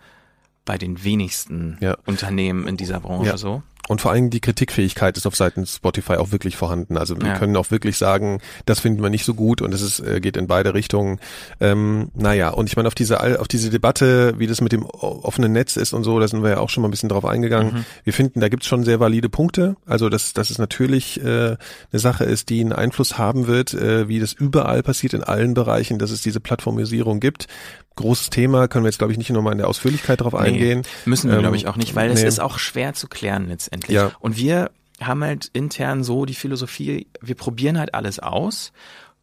bei 0.63 0.77
den 0.77 1.03
wenigsten 1.03 1.77
ja. 1.79 1.97
Unternehmen 2.05 2.67
in 2.67 2.77
dieser 2.77 2.99
Branche 2.99 3.31
ja. 3.31 3.37
so. 3.37 3.63
Und 3.87 4.01
vor 4.01 4.11
allem 4.11 4.29
die 4.29 4.39
Kritikfähigkeit 4.39 5.17
ist 5.17 5.25
auf 5.25 5.35
Seiten 5.35 5.65
Spotify 5.65 6.13
auch 6.13 6.31
wirklich 6.31 6.57
vorhanden. 6.57 6.97
Also 6.97 7.19
wir 7.19 7.29
ja. 7.29 7.37
können 7.37 7.55
auch 7.55 7.71
wirklich 7.71 7.97
sagen, 7.97 8.39
das 8.65 8.79
finden 8.79 9.01
wir 9.01 9.09
nicht 9.09 9.25
so 9.25 9.33
gut 9.33 9.61
und 9.61 9.73
es 9.73 9.81
ist, 9.81 9.99
äh, 9.99 10.19
geht 10.19 10.37
in 10.37 10.47
beide 10.47 10.73
Richtungen. 10.73 11.19
Ähm, 11.59 12.09
naja, 12.13 12.49
und 12.49 12.67
ich 12.67 12.75
meine, 12.75 12.87
auf 12.87 12.95
diese, 12.95 13.39
auf 13.39 13.47
diese 13.47 13.69
Debatte, 13.69 14.37
wie 14.37 14.47
das 14.47 14.61
mit 14.61 14.71
dem 14.71 14.85
offenen 14.85 15.53
Netz 15.53 15.77
ist 15.77 15.93
und 15.93 16.03
so, 16.03 16.19
da 16.19 16.27
sind 16.27 16.43
wir 16.43 16.51
ja 16.51 16.57
auch 16.59 16.69
schon 16.69 16.81
mal 16.81 16.89
ein 16.89 16.91
bisschen 16.91 17.09
drauf 17.09 17.25
eingegangen. 17.25 17.73
Mhm. 17.73 17.85
Wir 18.03 18.13
finden, 18.13 18.39
da 18.41 18.49
gibt's 18.49 18.67
schon 18.67 18.83
sehr 18.83 18.99
valide 18.99 19.29
Punkte. 19.29 19.75
Also 19.85 20.09
dass, 20.09 20.33
dass 20.33 20.49
es 20.49 20.57
natürlich 20.57 21.23
äh, 21.23 21.55
eine 21.91 21.99
Sache 21.99 22.25
ist, 22.25 22.49
die 22.49 22.59
einen 22.61 22.73
Einfluss 22.73 23.17
haben 23.17 23.47
wird, 23.47 23.73
äh, 23.73 24.07
wie 24.07 24.19
das 24.19 24.33
überall 24.33 24.83
passiert 24.83 25.13
in 25.13 25.23
allen 25.23 25.53
Bereichen, 25.53 25.99
dass 25.99 26.11
es 26.11 26.21
diese 26.21 26.39
Plattformisierung 26.39 27.19
gibt 27.19 27.47
großes 27.97 28.29
Thema, 28.29 28.67
können 28.67 28.85
wir 28.85 28.89
jetzt 28.89 28.97
glaube 28.97 29.11
ich 29.11 29.17
nicht 29.17 29.29
nochmal 29.29 29.51
in 29.51 29.57
der 29.57 29.67
Ausführlichkeit 29.67 30.21
drauf 30.21 30.33
nee, 30.33 30.39
eingehen. 30.39 30.83
Müssen 31.05 31.29
wir 31.29 31.35
ähm, 31.35 31.41
glaube 31.41 31.57
ich 31.57 31.67
auch 31.67 31.75
nicht, 31.75 31.95
weil 31.95 32.07
nee. 32.07 32.13
es 32.13 32.23
ist 32.23 32.39
auch 32.39 32.57
schwer 32.57 32.93
zu 32.93 33.07
klären 33.07 33.47
letztendlich. 33.49 33.95
Ja. 33.95 34.11
Und 34.19 34.37
wir 34.37 34.71
haben 35.01 35.23
halt 35.23 35.49
intern 35.53 36.03
so 36.03 36.25
die 36.25 36.33
Philosophie, 36.33 37.07
wir 37.21 37.35
probieren 37.35 37.77
halt 37.77 37.93
alles 37.93 38.19
aus, 38.19 38.71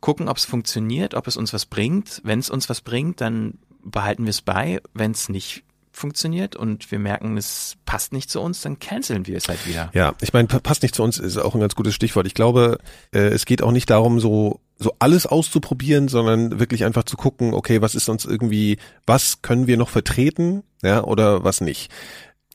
gucken, 0.01 0.29
ob 0.29 0.37
es 0.37 0.45
funktioniert, 0.45 1.14
ob 1.14 1.27
es 1.27 1.37
uns 1.37 1.53
was 1.53 1.66
bringt. 1.66 2.20
Wenn 2.25 2.39
es 2.39 2.51
uns 2.51 2.68
was 2.68 2.83
bringt, 2.83 3.20
dann 3.20 3.55
behalten 3.83 4.25
wir 4.25 4.31
es 4.31 4.43
bei. 4.43 4.81
Wenn 4.93 5.12
es 5.12 5.29
nicht 5.29 5.64
funktioniert 5.93 6.57
und 6.57 6.91
wir 6.91 6.99
merken, 6.99 7.37
es 7.37 7.77
passt 7.87 8.12
nicht 8.12 8.29
zu 8.29 8.41
uns, 8.41 8.61
dann 8.61 8.79
canceln 8.79 9.27
wir 9.27 9.37
es 9.37 9.49
halt 9.49 9.66
wieder. 9.66 9.91
Ja, 9.95 10.14
ich 10.20 10.33
meine, 10.33 10.49
passt 10.49 10.83
nicht 10.83 10.95
zu 10.95 11.03
uns 11.03 11.18
ist 11.18 11.39
auch 11.39 11.55
ein 11.55 11.61
ganz 11.61 11.75
gutes 11.75 11.95
Stichwort. 11.95 12.27
Ich 12.27 12.35
glaube, 12.35 12.79
äh, 13.12 13.29
es 13.29 13.47
geht 13.47 13.62
auch 13.62 13.70
nicht 13.70 13.89
darum, 13.91 14.20
so 14.20 14.61
so 14.79 14.95
alles 14.99 15.27
auszuprobieren, 15.27 16.09
sondern 16.09 16.59
wirklich 16.59 16.85
einfach 16.85 17.05
zu 17.05 17.16
gucken, 17.16 17.55
okay, 17.55 17.81
was 17.81 17.95
ist 17.95 18.09
uns 18.09 18.25
irgendwie, 18.25 18.79
was 19.07 19.43
können 19.43 19.66
wir 19.66 19.77
noch 19.77 19.89
vertreten, 19.89 20.62
ja, 20.83 21.05
oder 21.05 21.45
was 21.45 21.61
nicht 21.61 21.91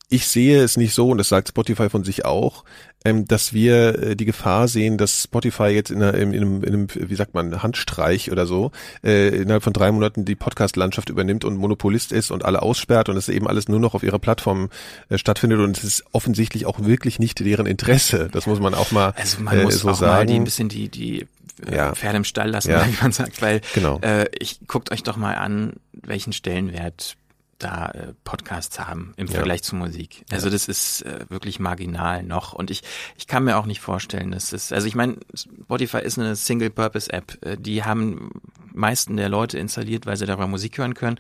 ich 0.10 0.28
sehe 0.28 0.64
es 0.64 0.76
nicht 0.76 0.94
so, 0.94 1.10
und 1.10 1.20
das 1.20 1.30
sagt 1.30 1.50
Spotify 1.50 1.88
von 1.90 2.04
sich 2.04 2.26
auch, 2.26 2.64
ähm, 3.06 3.26
dass 3.26 3.54
wir 3.54 4.02
äh, 4.02 4.16
die 4.16 4.26
Gefahr 4.26 4.68
sehen, 4.68 4.98
dass 4.98 5.24
Spotify 5.24 5.68
jetzt 5.68 5.92
in, 5.92 6.02
einer, 6.02 6.16
in, 6.16 6.34
einem, 6.34 6.64
in 6.64 6.74
einem, 6.74 6.88
wie 6.96 7.16
sagt 7.16 7.36
man, 7.36 7.62
Handstreich 7.62 8.32
oder 8.32 8.48
so, 8.48 8.72
äh, 9.04 9.30
innerhalb 9.30 9.64
von 9.64 9.72
drei 9.72 9.92
Monaten 9.92 10.26
die 10.26 10.36
Podcast-Landschaft 10.36 11.10
übernimmt 11.10 11.46
und 11.46 11.58
Monopolist 11.58 12.12
ist 12.12 12.32
und 12.32 12.44
alle 12.44 12.64
aussperrt 12.64 13.08
und 13.08 13.18
es 13.18 13.30
eben 13.30 13.48
alles 13.48 13.70
nur 13.70 13.80
noch 13.80 13.94
auf 13.94 14.02
ihrer 14.02 14.20
Plattform 14.20 14.70
äh, 15.10 15.20
stattfindet 15.20 15.60
und 15.60 15.78
es 15.78 15.84
ist 15.84 16.04
offensichtlich 16.12 16.66
auch 16.66 16.80
wirklich 16.84 17.20
nicht 17.20 17.40
deren 17.40 17.68
Interesse. 17.68 18.30
Das 18.32 18.48
muss 18.48 18.60
man 18.60 18.74
auch 18.74 18.92
mal 18.92 19.14
also 19.16 19.42
man 19.44 19.60
äh, 19.60 19.64
muss 19.64 19.80
so 19.80 19.90
auch 19.90 19.96
sagen. 19.96 20.12
Mal 20.12 20.26
die 20.26 20.36
ein 20.36 20.44
bisschen 20.44 20.70
die, 20.70 20.90
die 20.90 21.28
ja. 21.72 21.94
Pferde 21.94 22.18
im 22.18 22.24
Stall 22.24 22.50
lassen, 22.50 22.72
ja. 22.72 22.86
wie 22.88 22.98
man 23.02 23.12
sagt, 23.12 23.42
weil 23.42 23.62
genau. 23.74 24.00
äh, 24.02 24.26
ich 24.40 24.60
guckt 24.68 24.92
euch 24.92 25.04
doch 25.04 25.18
mal 25.18 25.36
an, 25.36 25.74
welchen 25.94 26.34
Stellenwert 26.34 27.16
da 27.60 27.88
äh, 27.90 28.14
Podcasts 28.24 28.80
haben 28.80 29.14
im 29.18 29.28
ja. 29.28 29.34
Vergleich 29.34 29.64
zu 29.64 29.76
Musik. 29.76 30.26
Also 30.32 30.48
ja. 30.48 30.54
das 30.54 30.68
ist 30.68 31.02
äh, 31.02 31.26
wirklich 31.30 31.60
marginal 31.60 32.24
noch 32.24 32.54
und 32.54 32.72
ich 32.72 32.82
ich 33.18 33.28
kann 33.28 33.44
mir 33.44 33.58
auch 33.58 33.66
nicht 33.66 33.82
vorstellen, 33.82 34.32
dass 34.32 34.54
es 34.54 34.72
also 34.72 34.88
ich 34.88 34.96
meine 34.96 35.18
Spotify 35.36 36.00
ist 36.00 36.18
eine 36.18 36.36
Single 36.36 36.70
Purpose 36.70 37.12
App, 37.12 37.38
äh, 37.46 37.58
die 37.58 37.84
haben 37.84 38.32
meisten 38.74 39.18
der 39.18 39.30
Leute 39.30 39.60
installiert, 39.60 40.06
weil 40.06 40.16
sie 40.16 40.26
darüber 40.26 40.48
Musik 40.48 40.78
hören 40.78 40.94
können 40.94 41.20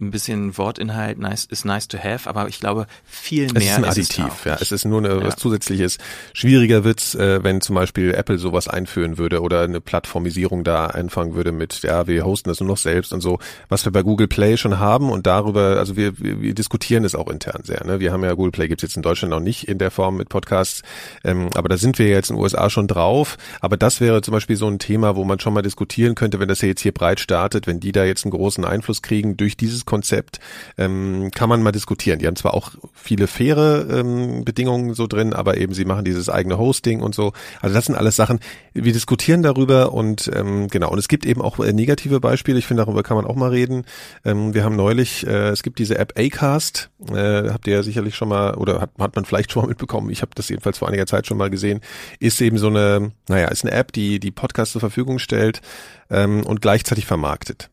ein 0.00 0.10
bisschen 0.10 0.56
Wortinhalt 0.56 1.18
nice, 1.18 1.44
ist 1.44 1.64
nice 1.64 1.88
to 1.88 1.98
have, 1.98 2.28
aber 2.28 2.48
ich 2.48 2.60
glaube 2.60 2.86
viel 3.04 3.52
mehr 3.52 3.56
es 3.56 3.64
ist 3.64 3.76
ein 3.78 3.84
Additiv. 3.84 4.26
Ist 4.26 4.38
es 4.38 4.44
ja, 4.44 4.58
es 4.60 4.72
ist 4.72 4.84
nur 4.84 4.98
eine, 4.98 5.08
ja. 5.08 5.24
was 5.24 5.36
zusätzliches. 5.36 5.98
Schwieriger 6.32 6.84
wird's, 6.84 7.14
äh, 7.14 7.42
wenn 7.42 7.60
zum 7.60 7.74
Beispiel 7.74 8.14
Apple 8.14 8.38
sowas 8.38 8.68
einführen 8.68 9.18
würde 9.18 9.40
oder 9.42 9.62
eine 9.62 9.80
Plattformisierung 9.80 10.64
da 10.64 10.86
einfangen 10.86 11.34
würde 11.34 11.52
mit, 11.52 11.82
ja, 11.82 12.06
wir 12.06 12.24
hosten 12.24 12.48
das 12.48 12.60
nur 12.60 12.68
noch 12.68 12.76
selbst 12.76 13.12
und 13.12 13.20
so, 13.20 13.38
was 13.68 13.84
wir 13.84 13.92
bei 13.92 14.02
Google 14.02 14.28
Play 14.28 14.56
schon 14.56 14.78
haben 14.78 15.10
und 15.10 15.26
darüber, 15.26 15.78
also 15.78 15.96
wir, 15.96 16.18
wir, 16.18 16.40
wir 16.40 16.54
diskutieren 16.54 17.04
es 17.04 17.14
auch 17.14 17.28
intern 17.28 17.62
sehr. 17.64 17.84
Ne? 17.84 18.00
Wir 18.00 18.12
haben 18.12 18.22
ja 18.22 18.34
Google 18.34 18.52
Play 18.52 18.68
gibt's 18.68 18.82
jetzt 18.82 18.96
in 18.96 19.02
Deutschland 19.02 19.30
noch 19.30 19.40
nicht 19.40 19.68
in 19.68 19.78
der 19.78 19.90
Form 19.90 20.16
mit 20.16 20.28
Podcasts, 20.28 20.82
ähm, 21.24 21.50
aber 21.54 21.68
da 21.68 21.76
sind 21.76 21.98
wir 21.98 22.08
jetzt 22.08 22.30
in 22.30 22.36
den 22.36 22.42
USA 22.42 22.70
schon 22.70 22.86
drauf. 22.86 23.36
Aber 23.60 23.76
das 23.76 24.00
wäre 24.00 24.22
zum 24.22 24.32
Beispiel 24.32 24.56
so 24.56 24.68
ein 24.68 24.78
Thema, 24.78 25.16
wo 25.16 25.24
man 25.24 25.40
schon 25.40 25.52
mal 25.52 25.62
diskutieren 25.62 26.14
könnte, 26.14 26.38
wenn 26.38 26.48
das 26.48 26.60
ja 26.60 26.68
jetzt 26.68 26.82
hier 26.82 26.92
breit 26.92 27.20
startet, 27.20 27.66
wenn 27.66 27.80
die 27.80 27.92
da 27.92 28.04
jetzt 28.04 28.24
einen 28.24 28.32
großen 28.32 28.64
Einfluss 28.64 29.02
kriegen 29.02 29.36
durch 29.36 29.56
dieses 29.56 29.84
Konzept, 29.88 30.38
ähm, 30.76 31.30
kann 31.34 31.48
man 31.48 31.62
mal 31.62 31.72
diskutieren. 31.72 32.18
Die 32.18 32.26
haben 32.26 32.36
zwar 32.36 32.52
auch 32.52 32.72
viele 32.92 33.26
faire 33.26 33.86
ähm, 33.90 34.44
Bedingungen 34.44 34.92
so 34.92 35.06
drin, 35.06 35.32
aber 35.32 35.56
eben 35.56 35.72
sie 35.72 35.86
machen 35.86 36.04
dieses 36.04 36.28
eigene 36.28 36.58
Hosting 36.58 37.00
und 37.00 37.14
so. 37.14 37.32
Also 37.62 37.74
das 37.74 37.86
sind 37.86 37.94
alles 37.94 38.14
Sachen, 38.14 38.38
wir 38.74 38.92
diskutieren 38.92 39.42
darüber 39.42 39.92
und 39.92 40.30
ähm, 40.34 40.68
genau. 40.68 40.90
Und 40.90 40.98
es 40.98 41.08
gibt 41.08 41.24
eben 41.24 41.40
auch 41.40 41.58
äh, 41.58 41.72
negative 41.72 42.20
Beispiele. 42.20 42.58
Ich 42.58 42.66
finde, 42.66 42.84
darüber 42.84 43.02
kann 43.02 43.16
man 43.16 43.24
auch 43.24 43.34
mal 43.34 43.48
reden. 43.50 43.84
Ähm, 44.26 44.52
wir 44.52 44.62
haben 44.62 44.76
neulich, 44.76 45.26
äh, 45.26 45.48
es 45.48 45.62
gibt 45.62 45.78
diese 45.78 45.96
App 45.98 46.18
Acast, 46.18 46.90
äh, 47.10 47.48
habt 47.50 47.66
ihr 47.66 47.74
ja 47.74 47.82
sicherlich 47.82 48.14
schon 48.14 48.28
mal 48.28 48.54
oder 48.54 48.82
hat, 48.82 48.90
hat 48.98 49.16
man 49.16 49.24
vielleicht 49.24 49.52
schon 49.52 49.62
mal 49.62 49.68
mitbekommen. 49.68 50.10
Ich 50.10 50.20
habe 50.20 50.32
das 50.34 50.50
jedenfalls 50.50 50.76
vor 50.76 50.88
einiger 50.88 51.06
Zeit 51.06 51.26
schon 51.26 51.38
mal 51.38 51.48
gesehen. 51.48 51.80
Ist 52.20 52.42
eben 52.42 52.58
so 52.58 52.68
eine, 52.68 53.12
naja, 53.28 53.48
ist 53.48 53.64
eine 53.64 53.72
App, 53.72 53.92
die 53.92 54.20
die 54.20 54.30
Podcasts 54.30 54.72
zur 54.72 54.80
Verfügung 54.80 55.18
stellt 55.18 55.62
ähm, 56.10 56.44
und 56.44 56.60
gleichzeitig 56.60 57.06
vermarktet. 57.06 57.70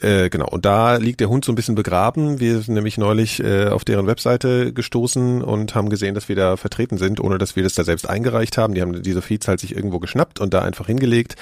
Äh, 0.00 0.30
genau, 0.30 0.48
und 0.48 0.64
da 0.64 0.96
liegt 0.96 1.20
der 1.20 1.28
Hund 1.28 1.44
so 1.44 1.52
ein 1.52 1.54
bisschen 1.54 1.74
begraben. 1.74 2.40
Wir 2.40 2.60
sind 2.60 2.74
nämlich 2.74 2.96
neulich 2.96 3.42
äh, 3.42 3.66
auf 3.66 3.84
deren 3.84 4.06
Webseite 4.06 4.72
gestoßen 4.72 5.42
und 5.42 5.74
haben 5.74 5.90
gesehen, 5.90 6.14
dass 6.14 6.28
wir 6.28 6.36
da 6.36 6.56
vertreten 6.56 6.96
sind, 6.96 7.20
ohne 7.20 7.38
dass 7.38 7.54
wir 7.56 7.62
das 7.62 7.74
da 7.74 7.84
selbst 7.84 8.08
eingereicht 8.08 8.56
haben. 8.56 8.74
Die 8.74 8.82
haben 8.82 9.02
diese 9.02 9.22
Feeds 9.22 9.46
halt 9.46 9.60
sich 9.60 9.76
irgendwo 9.76 9.98
geschnappt 9.98 10.40
und 10.40 10.54
da 10.54 10.62
einfach 10.62 10.86
hingelegt. 10.86 11.36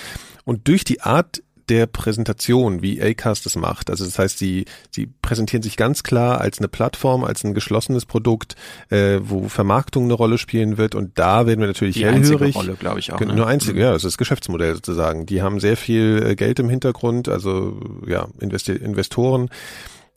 Und 0.45 0.67
durch 0.67 0.85
die 0.85 1.03
Art 1.03 1.43
der 1.69 1.87
Präsentation, 1.87 2.83
wie 2.83 3.01
Acast 3.03 3.47
es 3.47 3.57
macht. 3.57 3.91
Also 3.91 4.05
das 4.05 4.19
heißt, 4.19 4.39
sie, 4.39 4.65
sie 4.91 5.09
präsentieren 5.23 5.63
sich 5.63 5.77
ganz 5.77 6.03
klar 6.03 6.41
als 6.41 6.59
eine 6.59 6.69
Plattform, 6.69 7.25
als 7.25 7.45
ein 7.45 7.55
geschlossenes 7.55 8.07
Produkt, 8.07 8.57
äh, 8.91 9.21
wo 9.23 9.49
Vermarktung 9.49 10.05
eine 10.05 10.15
Rolle 10.15 10.39
spielen 10.39 10.79
wird 10.79 10.95
und 10.95 11.19
da 11.19 11.47
werden 11.47 11.61
wir 11.61 11.67
natürlich 11.67 11.97
Die 11.97 12.05
hellhörig. 12.05 12.31
einzige 12.31 12.55
Rolle, 12.55 12.75
glaube 12.75 13.01
ich 13.01 13.13
auch. 13.13 13.21
Ne? 13.21 13.35
Nur 13.35 13.47
einzige, 13.47 13.75
mhm. 13.75 13.81
ja, 13.81 13.93
das 13.93 14.05
ist 14.05 14.13
das 14.13 14.19
Geschäftsmodell 14.19 14.75
sozusagen. 14.75 15.27
Die 15.27 15.43
haben 15.43 15.61
sehr 15.61 15.77
viel 15.77 16.25
äh, 16.27 16.35
Geld 16.35 16.59
im 16.59 16.69
Hintergrund, 16.69 17.29
also 17.29 17.81
ja, 18.07 18.29
Investi 18.41 18.73
Investoren 18.73 19.49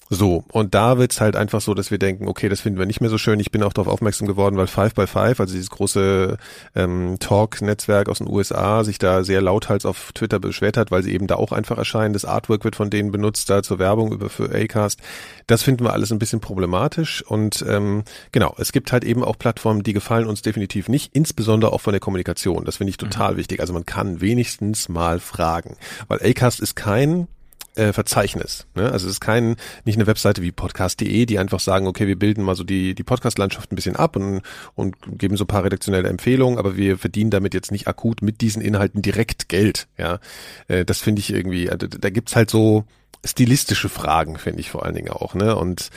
so, 0.09 0.43
und 0.51 0.75
da 0.75 0.99
wird's 0.99 1.19
halt 1.19 1.35
einfach 1.35 1.61
so, 1.61 1.73
dass 1.73 1.89
wir 1.89 1.97
denken, 1.97 2.27
okay, 2.27 2.47
das 2.47 2.61
finden 2.61 2.77
wir 2.77 2.85
nicht 2.85 3.01
mehr 3.01 3.09
so 3.09 3.17
schön. 3.17 3.39
Ich 3.39 3.49
bin 3.49 3.63
auch 3.63 3.73
darauf 3.73 3.91
aufmerksam 3.91 4.27
geworden, 4.27 4.55
weil 4.55 4.67
Five 4.67 4.93
by 4.93 5.07
Five, 5.07 5.39
also 5.39 5.53
dieses 5.53 5.71
große 5.71 6.37
ähm, 6.75 7.17
Talk-Netzwerk 7.19 8.07
aus 8.07 8.19
den 8.19 8.27
USA, 8.27 8.83
sich 8.83 8.99
da 8.99 9.23
sehr 9.23 9.41
lauthals 9.41 9.83
auf 9.83 10.11
Twitter 10.13 10.39
beschwert 10.39 10.77
hat, 10.77 10.91
weil 10.91 11.01
sie 11.01 11.11
eben 11.11 11.25
da 11.25 11.35
auch 11.35 11.51
einfach 11.51 11.79
erscheinen. 11.79 12.13
Das 12.13 12.23
Artwork 12.23 12.63
wird 12.63 12.75
von 12.75 12.91
denen 12.91 13.11
benutzt, 13.11 13.49
da 13.49 13.63
zur 13.63 13.79
Werbung 13.79 14.11
über 14.11 14.29
für 14.29 14.53
Acast. 14.53 14.99
Das 15.47 15.63
finden 15.63 15.83
wir 15.83 15.93
alles 15.93 16.11
ein 16.11 16.19
bisschen 16.19 16.39
problematisch. 16.39 17.23
Und 17.23 17.65
ähm, 17.67 18.03
genau, 18.31 18.53
es 18.59 18.71
gibt 18.71 18.91
halt 18.91 19.03
eben 19.03 19.23
auch 19.23 19.39
Plattformen, 19.39 19.81
die 19.81 19.93
gefallen 19.93 20.27
uns 20.27 20.43
definitiv 20.43 20.87
nicht, 20.87 21.15
insbesondere 21.15 21.73
auch 21.73 21.81
von 21.81 21.93
der 21.93 21.99
Kommunikation. 21.99 22.63
Das 22.63 22.77
finde 22.77 22.91
ich 22.91 22.97
total 22.97 23.33
mhm. 23.33 23.37
wichtig. 23.37 23.59
Also 23.59 23.73
man 23.73 23.87
kann 23.87 24.21
wenigstens 24.21 24.87
mal 24.87 25.19
fragen. 25.19 25.77
Weil 26.07 26.19
Acast 26.21 26.59
ist 26.59 26.75
kein 26.75 27.27
äh, 27.75 27.93
Verzeichnis. 27.93 28.65
Ne? 28.75 28.91
Also 28.91 29.07
es 29.07 29.13
ist 29.13 29.19
kein 29.19 29.55
nicht 29.85 29.95
eine 29.97 30.07
Webseite 30.07 30.41
wie 30.41 30.51
podcast.de, 30.51 31.25
die 31.25 31.39
einfach 31.39 31.59
sagen, 31.59 31.87
okay, 31.87 32.07
wir 32.07 32.17
bilden 32.17 32.43
mal 32.43 32.55
so 32.55 32.63
die 32.63 32.95
die 32.95 33.03
Podcast-Landschaft 33.03 33.71
ein 33.71 33.75
bisschen 33.75 33.95
ab 33.95 34.15
und 34.15 34.41
und 34.75 34.95
geben 35.17 35.37
so 35.37 35.43
ein 35.43 35.47
paar 35.47 35.63
redaktionelle 35.63 36.09
Empfehlungen, 36.09 36.57
aber 36.57 36.77
wir 36.77 36.97
verdienen 36.97 37.31
damit 37.31 37.53
jetzt 37.53 37.71
nicht 37.71 37.87
akut 37.87 38.21
mit 38.21 38.41
diesen 38.41 38.61
Inhalten 38.61 39.01
direkt 39.01 39.49
Geld. 39.49 39.87
Ja, 39.97 40.19
äh, 40.67 40.85
das 40.85 40.99
finde 40.99 41.19
ich 41.19 41.31
irgendwie. 41.31 41.69
Also, 41.69 41.87
da 41.87 42.09
gibt's 42.09 42.35
halt 42.35 42.49
so 42.49 42.85
stilistische 43.23 43.89
Fragen, 43.89 44.37
finde 44.37 44.59
ich 44.59 44.69
vor 44.69 44.85
allen 44.85 44.95
Dingen 44.95 45.11
auch. 45.11 45.33
Ne? 45.33 45.55
Und 45.55 45.89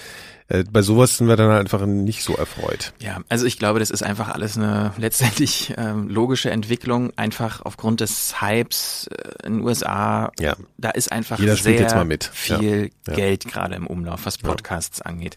äh, 0.49 0.64
bei 0.70 0.82
sowas 0.82 1.18
sind 1.18 1.28
wir 1.28 1.36
dann 1.36 1.51
halt 1.51 1.61
einfach 1.61 1.84
nicht 1.84 2.22
so 2.22 2.34
erfreut. 2.34 2.92
Ja, 3.01 3.20
also 3.28 3.44
ich 3.44 3.59
glaube, 3.59 3.78
das 3.80 3.90
ist 3.90 4.03
einfach 4.03 4.28
alles 4.30 4.57
eine 4.57 4.92
letztendlich 4.99 5.74
ähm, 5.76 6.09
logische 6.09 6.51
Entwicklung, 6.51 7.12
einfach 7.16 7.61
aufgrund 7.62 8.01
des 8.01 8.40
Hypes 8.40 9.09
äh, 9.09 9.46
in 9.46 9.59
den 9.59 9.64
USA. 9.64 10.32
Ja. 10.40 10.57
Da 10.78 10.90
ist 10.90 11.12
einfach 11.12 11.38
Jeder 11.38 11.57
sehr 11.57 12.07
viel 12.32 12.90
ja. 13.07 13.14
Geld 13.14 13.46
gerade 13.46 13.74
im 13.74 13.86
Umlauf, 13.86 14.24
was 14.24 14.38
Podcasts 14.38 15.03
angeht. 15.03 15.36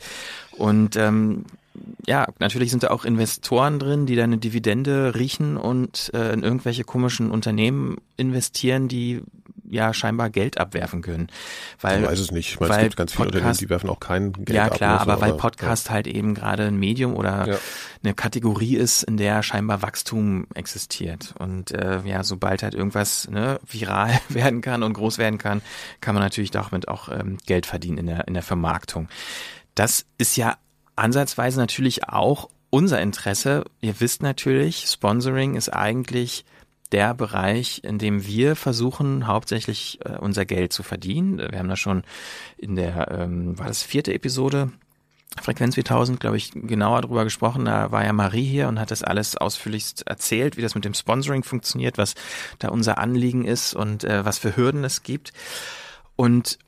Und 0.52 0.96
ähm, 0.96 1.46
ja, 2.06 2.28
natürlich 2.40 2.72
sind 2.72 2.84
da 2.84 2.90
auch 2.90 3.06
Investoren 3.06 3.80
drin, 3.80 4.06
die 4.06 4.16
da 4.16 4.24
eine 4.24 4.38
Dividende 4.38 5.16
riechen 5.16 5.58
und 5.58 6.12
äh, 6.14 6.34
in 6.34 6.44
irgendwelche 6.44 6.84
komischen 6.84 7.32
Unternehmen 7.32 7.98
investieren, 8.18 8.88
die 8.88 9.22
ja 9.72 9.94
scheinbar 9.94 10.30
Geld 10.30 10.58
abwerfen 10.58 11.02
können. 11.02 11.28
Weil, 11.80 12.02
ich 12.02 12.08
weiß 12.10 12.20
es 12.20 12.32
nicht. 12.32 12.52
Ich 12.52 12.60
meine, 12.60 12.74
es 12.76 12.82
gibt 12.82 12.98
ganz 12.98 13.14
viele 13.14 13.26
Podcast, 13.26 13.36
Unternehmen, 13.38 13.58
die 13.58 13.70
werfen 13.70 13.90
auch 13.90 14.00
kein 14.00 14.34
Geld 14.34 14.50
ja, 14.50 14.66
ab. 14.66 14.72
Ja 14.72 14.78
klar, 14.78 14.98
so, 14.98 15.12
aber 15.12 15.22
weil 15.22 15.34
Podcast 15.34 15.88
ja. 15.88 15.94
halt 15.94 16.08
eben 16.08 16.36
gerade 16.36 16.64
ein 16.64 16.78
Medium 16.78 17.16
oder 17.16 17.48
ja. 17.48 17.58
eine 18.04 18.14
Kategorie 18.14 18.76
ist, 18.76 19.04
in 19.04 19.16
der 19.16 19.42
scheinbar 19.44 19.82
Wachstum 19.82 20.46
existiert. 20.54 21.34
Und 21.40 21.72
äh, 21.72 22.02
ja, 22.04 22.24
sobald 22.24 22.64
halt 22.64 22.76
irgendwas 22.76 23.30
ne, 23.30 23.60
viral 23.66 24.20
werden 24.30 24.62
kann 24.62 24.84
und 24.84 24.94
groß 24.94 25.18
werden 25.18 25.38
kann, 25.38 25.62
kann 26.02 26.16
man 26.16 26.24
natürlich 26.24 26.52
damit 26.52 26.90
auch 26.90 27.08
ähm, 27.08 27.38
Geld 27.46 27.66
verdienen 27.66 27.98
in 27.98 28.06
der, 28.08 28.28
in 28.28 28.34
der 28.34 28.44
Vermarktung. 28.44 29.08
Das 29.74 30.06
ist 30.18 30.36
ja 30.36 30.58
ansatzweise 30.96 31.60
natürlich 31.60 32.08
auch 32.08 32.50
unser 32.70 33.02
Interesse. 33.02 33.66
Ihr 33.82 34.00
wisst 34.00 34.24
natürlich, 34.24 34.86
Sponsoring 34.88 35.56
ist 35.56 35.70
eigentlich 35.70 36.46
der 36.92 37.14
Bereich, 37.14 37.84
in 37.84 38.00
dem 38.00 38.26
wir 38.26 38.56
versuchen, 38.56 39.28
hauptsächlich 39.28 40.00
äh, 40.04 40.18
unser 40.18 40.46
Geld 40.46 40.74
zu 40.74 40.84
verdienen. 40.84 41.38
Wir 41.38 41.60
haben 41.60 41.70
da 41.70 41.78
schon 41.78 42.04
in 42.58 42.76
der, 42.76 43.10
ähm, 43.12 43.58
war 43.58 43.68
das 43.68 43.84
vierte 43.84 44.14
Episode, 44.14 44.72
Frequenz 45.40 45.76
4000, 45.76 46.20
glaube 46.20 46.36
ich, 46.36 46.52
genauer 46.52 47.02
drüber 47.02 47.24
gesprochen. 47.24 47.64
Da 47.64 47.92
war 47.92 48.04
ja 48.04 48.12
Marie 48.12 48.44
hier 48.44 48.68
und 48.68 48.80
hat 48.80 48.92
das 48.92 49.04
alles 49.04 49.38
ausführlichst 49.38 50.06
erzählt, 50.06 50.58
wie 50.58 50.62
das 50.62 50.76
mit 50.76 50.84
dem 50.84 50.94
Sponsoring 50.94 51.44
funktioniert, 51.44 51.98
was 51.98 52.16
da 52.60 52.68
unser 52.68 52.98
Anliegen 52.98 53.46
ist 53.46 53.74
und 53.74 54.04
äh, 54.04 54.26
was 54.26 54.40
für 54.40 54.58
Hürden 54.58 54.84
es 54.84 55.04
gibt. 55.04 55.32
Und 56.18 56.60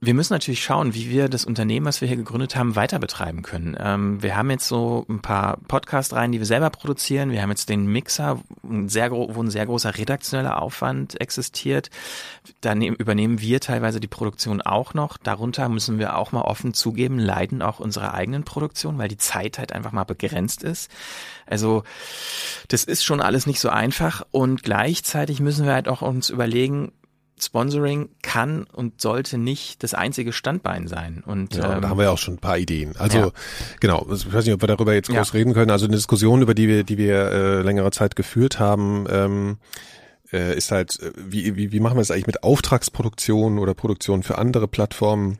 wir 0.00 0.14
müssen 0.14 0.32
natürlich 0.32 0.62
schauen, 0.62 0.94
wie 0.94 1.10
wir 1.10 1.28
das 1.28 1.44
Unternehmen, 1.44 1.86
was 1.86 2.00
wir 2.00 2.06
hier 2.06 2.16
gegründet 2.16 2.54
haben, 2.54 2.76
weiter 2.76 3.00
betreiben 3.00 3.42
können. 3.42 3.76
Ähm, 3.80 4.22
wir 4.22 4.36
haben 4.36 4.48
jetzt 4.48 4.68
so 4.68 5.04
ein 5.08 5.20
paar 5.20 5.56
Podcast-Reihen, 5.66 6.30
die 6.30 6.38
wir 6.38 6.46
selber 6.46 6.70
produzieren. 6.70 7.32
Wir 7.32 7.42
haben 7.42 7.50
jetzt 7.50 7.68
den 7.68 7.86
Mixer, 7.86 8.40
ein 8.62 8.88
sehr, 8.88 9.10
wo 9.10 9.42
ein 9.42 9.50
sehr 9.50 9.66
großer 9.66 9.98
redaktioneller 9.98 10.62
Aufwand 10.62 11.20
existiert. 11.20 11.90
Dann 12.60 12.80
übernehmen 12.80 13.40
wir 13.40 13.58
teilweise 13.58 13.98
die 13.98 14.06
Produktion 14.06 14.62
auch 14.62 14.94
noch. 14.94 15.16
Darunter 15.16 15.68
müssen 15.68 15.98
wir 15.98 16.16
auch 16.16 16.30
mal 16.30 16.42
offen 16.42 16.74
zugeben, 16.74 17.18
leiden 17.18 17.60
auch 17.60 17.80
unsere 17.80 18.14
eigenen 18.14 18.44
Produktion, 18.44 18.98
weil 18.98 19.08
die 19.08 19.16
Zeit 19.16 19.58
halt 19.58 19.72
einfach 19.72 19.90
mal 19.90 20.04
begrenzt 20.04 20.62
ist. 20.62 20.92
Also 21.44 21.82
das 22.68 22.84
ist 22.84 23.04
schon 23.04 23.20
alles 23.20 23.48
nicht 23.48 23.58
so 23.58 23.68
einfach 23.68 24.24
und 24.30 24.62
gleichzeitig 24.62 25.40
müssen 25.40 25.66
wir 25.66 25.72
halt 25.72 25.88
auch 25.88 26.02
uns 26.02 26.30
überlegen, 26.30 26.92
Sponsoring 27.42 28.08
kann 28.22 28.64
und 28.64 29.00
sollte 29.00 29.38
nicht 29.38 29.82
das 29.82 29.94
einzige 29.94 30.32
Standbein 30.32 30.88
sein. 30.88 31.22
Und 31.24 31.54
ja, 31.54 31.76
ähm, 31.76 31.82
da 31.82 31.88
haben 31.88 31.98
wir 31.98 32.04
ja 32.04 32.10
auch 32.10 32.18
schon 32.18 32.34
ein 32.34 32.38
paar 32.38 32.58
Ideen. 32.58 32.96
Also 32.96 33.18
ja. 33.18 33.30
genau, 33.80 34.06
ich 34.12 34.32
weiß 34.32 34.44
nicht, 34.44 34.54
ob 34.54 34.62
wir 34.62 34.68
darüber 34.68 34.94
jetzt 34.94 35.08
groß 35.08 35.32
ja. 35.32 35.38
reden 35.38 35.54
können. 35.54 35.70
Also 35.70 35.86
eine 35.86 35.96
Diskussion, 35.96 36.42
über 36.42 36.54
die 36.54 36.68
wir, 36.68 36.84
die 36.84 36.98
wir 36.98 37.30
äh, 37.30 37.62
längere 37.62 37.90
Zeit 37.90 38.16
geführt 38.16 38.58
haben, 38.58 39.06
ähm, 39.10 39.58
äh, 40.32 40.56
ist 40.56 40.70
halt, 40.70 41.00
äh, 41.00 41.12
wie, 41.16 41.56
wie, 41.56 41.72
wie 41.72 41.80
machen 41.80 41.96
wir 41.96 42.02
es 42.02 42.10
eigentlich 42.10 42.26
mit 42.26 42.42
Auftragsproduktion 42.42 43.58
oder 43.58 43.74
Produktion 43.74 44.22
für 44.22 44.38
andere 44.38 44.68
Plattformen? 44.68 45.38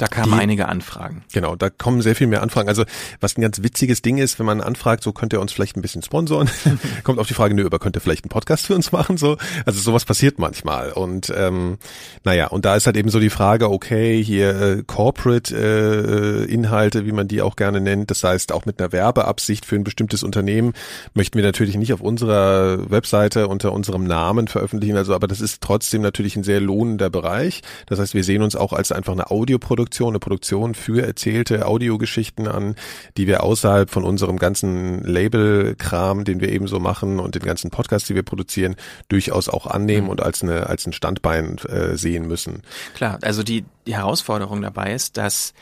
Da 0.00 0.06
kamen 0.06 0.32
die, 0.32 0.38
einige 0.38 0.66
Anfragen. 0.66 1.22
Genau, 1.30 1.56
da 1.56 1.68
kommen 1.68 2.00
sehr 2.00 2.16
viel 2.16 2.26
mehr 2.26 2.42
Anfragen. 2.42 2.70
Also 2.70 2.84
was 3.20 3.36
ein 3.36 3.42
ganz 3.42 3.62
witziges 3.62 4.00
Ding 4.00 4.16
ist, 4.16 4.38
wenn 4.38 4.46
man 4.46 4.62
anfragt, 4.62 5.04
so 5.04 5.12
könnt 5.12 5.34
ihr 5.34 5.42
uns 5.42 5.52
vielleicht 5.52 5.76
ein 5.76 5.82
bisschen 5.82 6.02
sponsoren, 6.02 6.48
kommt 7.04 7.18
auf 7.18 7.28
die 7.28 7.34
Frage, 7.34 7.54
nö, 7.54 7.66
aber 7.66 7.78
könnt 7.78 7.98
ihr 7.98 8.00
vielleicht 8.00 8.24
einen 8.24 8.30
Podcast 8.30 8.66
für 8.66 8.74
uns 8.74 8.92
machen? 8.92 9.18
So, 9.18 9.36
also 9.66 9.78
sowas 9.78 10.06
passiert 10.06 10.38
manchmal. 10.38 10.92
Und 10.92 11.30
ähm, 11.36 11.76
naja, 12.24 12.46
und 12.46 12.64
da 12.64 12.76
ist 12.76 12.86
halt 12.86 12.96
eben 12.96 13.10
so 13.10 13.20
die 13.20 13.28
Frage, 13.28 13.70
okay, 13.70 14.24
hier 14.24 14.58
äh, 14.58 14.82
Corporate 14.86 15.54
äh, 15.54 16.50
Inhalte, 16.50 17.04
wie 17.04 17.12
man 17.12 17.28
die 17.28 17.42
auch 17.42 17.54
gerne 17.54 17.82
nennt, 17.82 18.10
das 18.10 18.24
heißt 18.24 18.52
auch 18.52 18.64
mit 18.64 18.80
einer 18.80 18.92
Werbeabsicht 18.92 19.66
für 19.66 19.76
ein 19.76 19.84
bestimmtes 19.84 20.22
Unternehmen, 20.22 20.72
möchten 21.12 21.36
wir 21.36 21.44
natürlich 21.44 21.76
nicht 21.76 21.92
auf 21.92 22.00
unserer 22.00 22.90
Webseite 22.90 23.48
unter 23.48 23.72
unserem 23.72 24.04
Namen 24.04 24.48
veröffentlichen. 24.48 24.96
Also, 24.96 25.14
aber 25.14 25.28
das 25.28 25.42
ist 25.42 25.60
trotzdem 25.60 26.00
natürlich 26.00 26.36
ein 26.36 26.42
sehr 26.42 26.62
lohnender 26.62 27.10
Bereich. 27.10 27.60
Das 27.84 27.98
heißt, 27.98 28.14
wir 28.14 28.24
sehen 28.24 28.40
uns 28.40 28.56
auch 28.56 28.72
als 28.72 28.92
einfach 28.92 29.12
eine 29.12 29.30
Audioproduktion 29.30 29.89
Produktion, 29.90 30.10
eine 30.10 30.20
Produktion 30.20 30.74
für 30.74 31.04
erzählte 31.04 31.66
Audiogeschichten 31.66 32.46
an, 32.46 32.76
die 33.16 33.26
wir 33.26 33.42
außerhalb 33.42 33.90
von 33.90 34.04
unserem 34.04 34.38
ganzen 34.38 35.02
Label-Kram, 35.02 36.24
den 36.24 36.40
wir 36.40 36.50
eben 36.50 36.68
so 36.68 36.78
machen 36.78 37.18
und 37.18 37.34
den 37.34 37.42
ganzen 37.42 37.70
Podcasts, 37.70 38.06
die 38.06 38.14
wir 38.14 38.22
produzieren, 38.22 38.76
durchaus 39.08 39.48
auch 39.48 39.66
annehmen 39.66 40.04
mhm. 40.04 40.10
und 40.10 40.22
als 40.22 40.42
eine 40.44 40.68
als 40.68 40.86
ein 40.86 40.92
Standbein 40.92 41.58
äh, 41.68 41.96
sehen 41.96 42.28
müssen. 42.28 42.62
Klar, 42.94 43.18
also 43.22 43.42
die, 43.42 43.64
die 43.86 43.96
Herausforderung 43.96 44.62
dabei 44.62 44.94
ist, 44.94 45.16
dass 45.16 45.54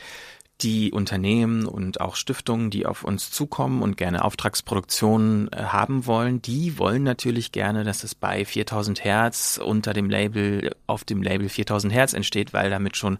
die 0.61 0.91
Unternehmen 0.91 1.65
und 1.65 2.01
auch 2.01 2.15
Stiftungen, 2.15 2.69
die 2.69 2.85
auf 2.85 3.03
uns 3.05 3.31
zukommen 3.31 3.81
und 3.81 3.95
gerne 3.95 4.25
Auftragsproduktionen 4.25 5.49
äh, 5.53 5.63
haben 5.63 6.05
wollen, 6.05 6.41
die 6.41 6.77
wollen 6.77 7.03
natürlich 7.03 7.51
gerne, 7.51 7.85
dass 7.85 8.03
es 8.03 8.13
bei 8.13 8.43
4000 8.43 9.03
Hertz 9.03 9.59
unter 9.63 9.93
dem 9.93 10.09
Label, 10.09 10.71
auf 10.85 11.05
dem 11.05 11.21
Label 11.21 11.47
4000 11.47 11.93
Hertz 11.93 12.13
entsteht, 12.13 12.51
weil 12.51 12.69
damit 12.69 12.97
schon 12.97 13.19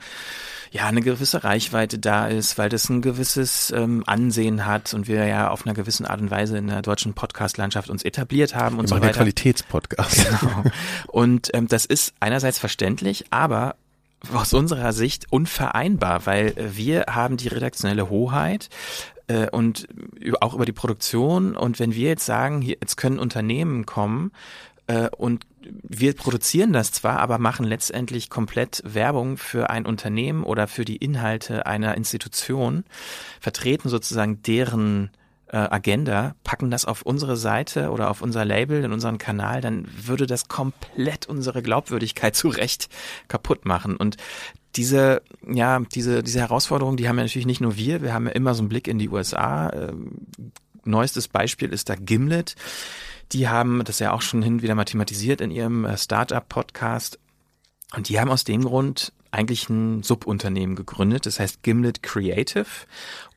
ja 0.72 0.88
eine 0.88 1.02
gewisse 1.02 1.44
Reichweite 1.44 1.98
da 1.98 2.28
ist, 2.28 2.58
weil 2.58 2.70
das 2.70 2.90
ein 2.90 3.02
gewisses 3.02 3.72
ähm, 3.72 4.04
Ansehen 4.06 4.66
hat 4.66 4.94
und 4.94 5.08
wir 5.08 5.26
ja 5.26 5.50
auf 5.50 5.66
einer 5.66 5.74
gewissen 5.74 6.06
Art 6.06 6.20
und 6.20 6.32
Weise 6.32 6.58
in 6.58 6.68
der 6.68 6.82
deutschen 6.82 7.14
Podcast-Landschaft 7.14 7.90
uns 7.90 8.04
etabliert 8.04 8.54
haben 8.54 8.80
und 8.80 8.88
so 8.88 8.96
weiter. 8.96 9.14
Qualitätspodcast. 9.14 10.28
Genau. 10.42 10.64
Und 11.08 11.50
ähm, 11.54 11.68
das 11.68 11.86
ist 11.86 12.14
einerseits 12.20 12.60
verständlich, 12.60 13.26
aber 13.32 13.76
aus 14.34 14.54
unserer 14.54 14.94
Sicht 14.94 15.28
unvereinbar, 15.30 16.26
weil 16.26 16.54
wir 16.58 17.06
haben 17.10 17.38
die 17.38 17.48
redaktionelle 17.48 18.10
Hoheit 18.10 18.70
äh, 19.28 19.50
und 19.50 19.88
auch 20.42 20.54
über 20.54 20.66
die 20.66 20.74
Produktion. 20.74 21.56
Und 21.56 21.80
wenn 21.80 21.94
wir 21.94 22.10
jetzt 22.10 22.26
sagen, 22.26 22.62
jetzt 22.62 22.98
können 22.98 23.20
Unternehmen 23.20 23.86
kommen 23.86 24.32
äh, 24.88 25.10
und 25.10 25.46
wir 25.84 26.14
produzieren 26.16 26.74
das 26.74 26.92
zwar, 26.92 27.20
aber 27.20 27.38
machen 27.38 27.66
letztendlich 27.66 28.30
komplett 28.30 28.82
Werbung 28.86 29.38
für 29.38 29.70
ein 29.70 29.86
Unternehmen 29.86 30.44
oder 30.44 30.68
für 30.68 30.86
die 30.86 30.98
Inhalte 30.98 31.66
einer 31.66 31.96
Institution, 31.96 32.84
vertreten 33.40 33.90
sozusagen 33.90 34.42
deren 34.44 35.12
äh, 35.52 35.58
Agenda, 35.58 36.36
packen 36.44 36.72
das 36.72 36.86
auf 36.86 37.02
unsere 37.02 37.38
Seite 37.38 37.92
oder 37.92 38.10
auf 38.10 38.22
unser 38.22 38.46
Label, 38.46 38.84
in 38.84 38.92
unseren 38.92 39.18
Kanal, 39.18 39.62
dann 39.62 39.88
würde 40.06 40.28
das 40.28 40.48
komplett 40.48 41.28
unsere 41.28 41.62
Glaubwürdigkeit 41.62 42.36
zu 42.36 42.50
Recht 42.50 42.90
kaputt 43.28 43.66
machen. 43.66 43.96
Und 43.96 44.18
diese, 44.76 45.22
ja, 45.48 45.80
diese, 45.80 46.24
diese 46.24 46.40
Herausforderung, 46.40 46.98
die 46.98 47.10
haben 47.10 47.18
ja 47.18 47.24
natürlich 47.24 47.48
nicht 47.48 47.62
nur 47.62 47.76
wir, 47.76 48.02
wir 48.02 48.14
haben 48.14 48.28
ja 48.28 48.34
immer 48.34 48.54
so 48.54 48.62
einen 48.62 48.70
Blick 48.70 48.88
in 48.88 49.00
die 49.00 49.10
USA. 49.10 49.72
Ähm, 49.72 50.28
neuestes 50.86 51.28
Beispiel 51.28 51.74
ist 51.74 51.90
da 51.90 51.96
Gimlet. 51.96 52.56
Die 53.32 53.48
haben 53.48 53.84
das 53.84 54.00
ja 54.00 54.12
auch 54.12 54.22
schon 54.22 54.42
hin 54.42 54.62
wieder 54.62 54.76
mathematisiert 54.76 55.42
in 55.42 55.52
ihrem 55.52 55.86
äh, 55.86 55.98
Startup-Podcast. 55.98 57.20
Und 57.96 58.10
die 58.10 58.20
haben 58.20 58.30
aus 58.30 58.44
dem 58.44 58.64
Grund 58.64 59.14
eigentlich 59.32 59.70
ein 59.70 60.04
Subunternehmen 60.04 60.76
gegründet, 60.76 61.26
das 61.26 61.40
heißt 61.40 61.64
Gimlet 61.64 62.02
Creative. 62.02 62.66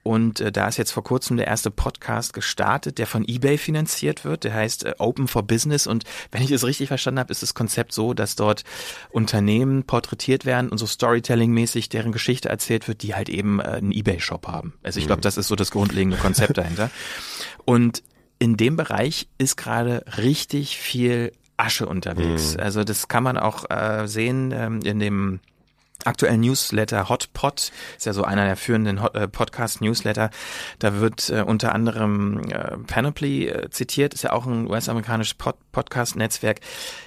Und 0.03 0.41
äh, 0.41 0.51
da 0.51 0.69
ist 0.69 0.79
jetzt 0.79 0.91
vor 0.91 1.05
kurzem 1.05 1.37
der 1.37 1.47
erste 1.47 1.71
Podcast 1.71 2.33
gestartet, 2.33 2.99
der 2.99 3.07
von 3.07 3.27
eBay 3.27 3.57
finanziert 3.59 4.25
wird. 4.25 4.45
Der 4.45 4.55
heißt 4.55 4.85
äh, 4.85 4.95
Open 4.99 5.29
for 5.29 5.43
Business. 5.43 5.87
Und 5.87 6.05
wenn 6.31 6.43
ich 6.43 6.51
es 6.51 6.65
richtig 6.65 6.89
verstanden 6.89 7.21
habe, 7.21 7.31
ist 7.31 7.43
das 7.43 7.55
Konzept 7.55 7.93
so, 7.93 8.15
dass 8.15 8.35
dort 8.35 8.65
Unternehmen 9.11 9.85
porträtiert 9.85 10.45
werden 10.45 10.71
und 10.71 10.79
so 10.79 10.87
Storytelling-mäßig 10.87 11.89
deren 11.89 12.13
Geschichte 12.13 12.49
erzählt 12.49 12.89
wird, 12.89 13.03
die 13.03 13.15
halt 13.15 13.29
eben 13.29 13.61
äh, 13.61 13.65
einen 13.65 13.93
eBay-Shop 13.93 14.49
haben. 14.49 14.75
Also 14.83 14.99
ich 14.99 15.07
glaube, 15.07 15.21
mhm. 15.21 15.25
das 15.25 15.37
ist 15.37 15.49
so 15.49 15.57
das 15.57 15.71
grundlegende 15.71 16.17
Konzept 16.17 16.59
dahinter. 16.59 16.91
Und 17.65 18.03
in 18.39 18.57
dem 18.57 18.77
Bereich 18.77 19.29
ist 19.39 19.57
gerade 19.57 20.05
richtig 20.19 20.77
viel 20.79 21.33
Asche 21.57 21.87
unterwegs. 21.87 22.55
Mhm. 22.55 22.61
Also 22.61 22.83
das 22.83 23.07
kann 23.07 23.23
man 23.23 23.39
auch 23.39 23.71
äh, 23.71 24.09
sehen 24.09 24.53
ähm, 24.53 24.81
in 24.83 24.99
dem 24.99 25.41
aktuellen 26.05 26.41
Newsletter 26.41 27.09
Hotpot, 27.09 27.73
ist 27.97 28.07
ja 28.07 28.13
so 28.13 28.25
einer 28.25 28.45
der 28.45 28.57
führenden 28.57 28.99
äh, 28.99 29.29
Podcast-Newsletter. 29.29 30.31
Da 30.79 31.01
wird 31.01 31.31
äh, 31.31 31.43
unter 31.43 31.75
anderem 31.75 32.41
äh, 32.51 32.77
Panoply 32.87 33.49
äh, 33.49 33.71
zitiert, 33.71 34.15
ist 34.15 34.23
ja 34.23 34.33
auch 34.33 34.47
ein 34.47 34.69
US-amerikanisches 34.69 35.35
Pod 35.35 35.57
Podcast-Netzwerk. 35.73 36.61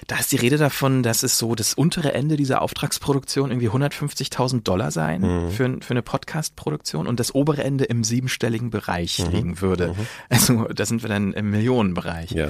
Da 0.08 0.18
ist 0.18 0.32
die 0.32 0.36
Rede 0.36 0.56
davon, 0.56 1.04
dass 1.04 1.22
es 1.22 1.38
so 1.38 1.54
das 1.54 1.74
untere 1.74 2.12
Ende 2.14 2.36
dieser 2.36 2.62
Auftragsproduktion 2.62 3.50
irgendwie 3.50 3.68
150.000 3.68 4.64
Dollar 4.64 4.90
sein 4.90 5.20
mhm. 5.20 5.50
für, 5.50 5.78
für 5.80 5.92
eine 5.92 6.02
Podcast-Produktion 6.02 7.06
und 7.06 7.20
das 7.20 7.32
obere 7.32 7.62
Ende 7.62 7.84
im 7.84 8.02
siebenstelligen 8.02 8.70
Bereich 8.70 9.20
mhm. 9.20 9.32
liegen 9.32 9.60
würde. 9.60 9.88
Mhm. 9.88 10.06
Also 10.28 10.64
da 10.64 10.84
sind 10.84 11.02
wir 11.02 11.08
dann 11.08 11.32
im 11.32 11.50
Millionenbereich. 11.50 12.32
Ja. 12.32 12.48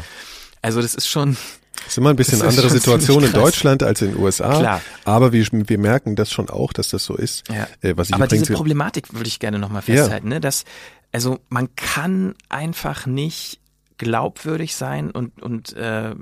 Also 0.63 0.81
das 0.81 0.95
ist 0.95 1.09
schon 1.09 1.37
das 1.87 1.93
ist 1.93 1.99
immer 1.99 2.11
ein 2.11 2.17
bisschen 2.17 2.43
andere 2.43 2.69
Situation 2.69 3.23
in 3.23 3.33
Deutschland 3.33 3.85
als 3.85 4.03
in 4.03 4.13
den 4.13 4.21
USA. 4.21 4.59
Klar. 4.59 4.83
Aber 5.05 5.33
wir, 5.33 5.47
wir 5.53 5.79
merken 5.79 6.17
das 6.17 6.33
schon 6.33 6.51
auch, 6.51 6.73
dass 6.73 6.89
das 6.89 7.05
so 7.05 7.15
ist. 7.15 7.49
Ja. 7.49 7.69
Äh, 7.81 7.97
was 7.97 8.09
ich 8.09 8.15
aber 8.15 8.27
diese 8.27 8.53
Problematik 8.53 9.15
würde 9.15 9.29
ich 9.29 9.39
gerne 9.39 9.61
nochmal 9.61 9.83
festhalten, 9.83 10.27
ja. 10.27 10.35
ne? 10.35 10.41
dass, 10.41 10.65
also 11.13 11.39
man 11.49 11.69
kann 11.77 12.35
einfach 12.49 13.07
nicht 13.07 13.61
glaubwürdig 13.99 14.75
sein 14.75 15.13
und, 15.13 15.41
und 15.41 15.75
äh, 15.75 16.17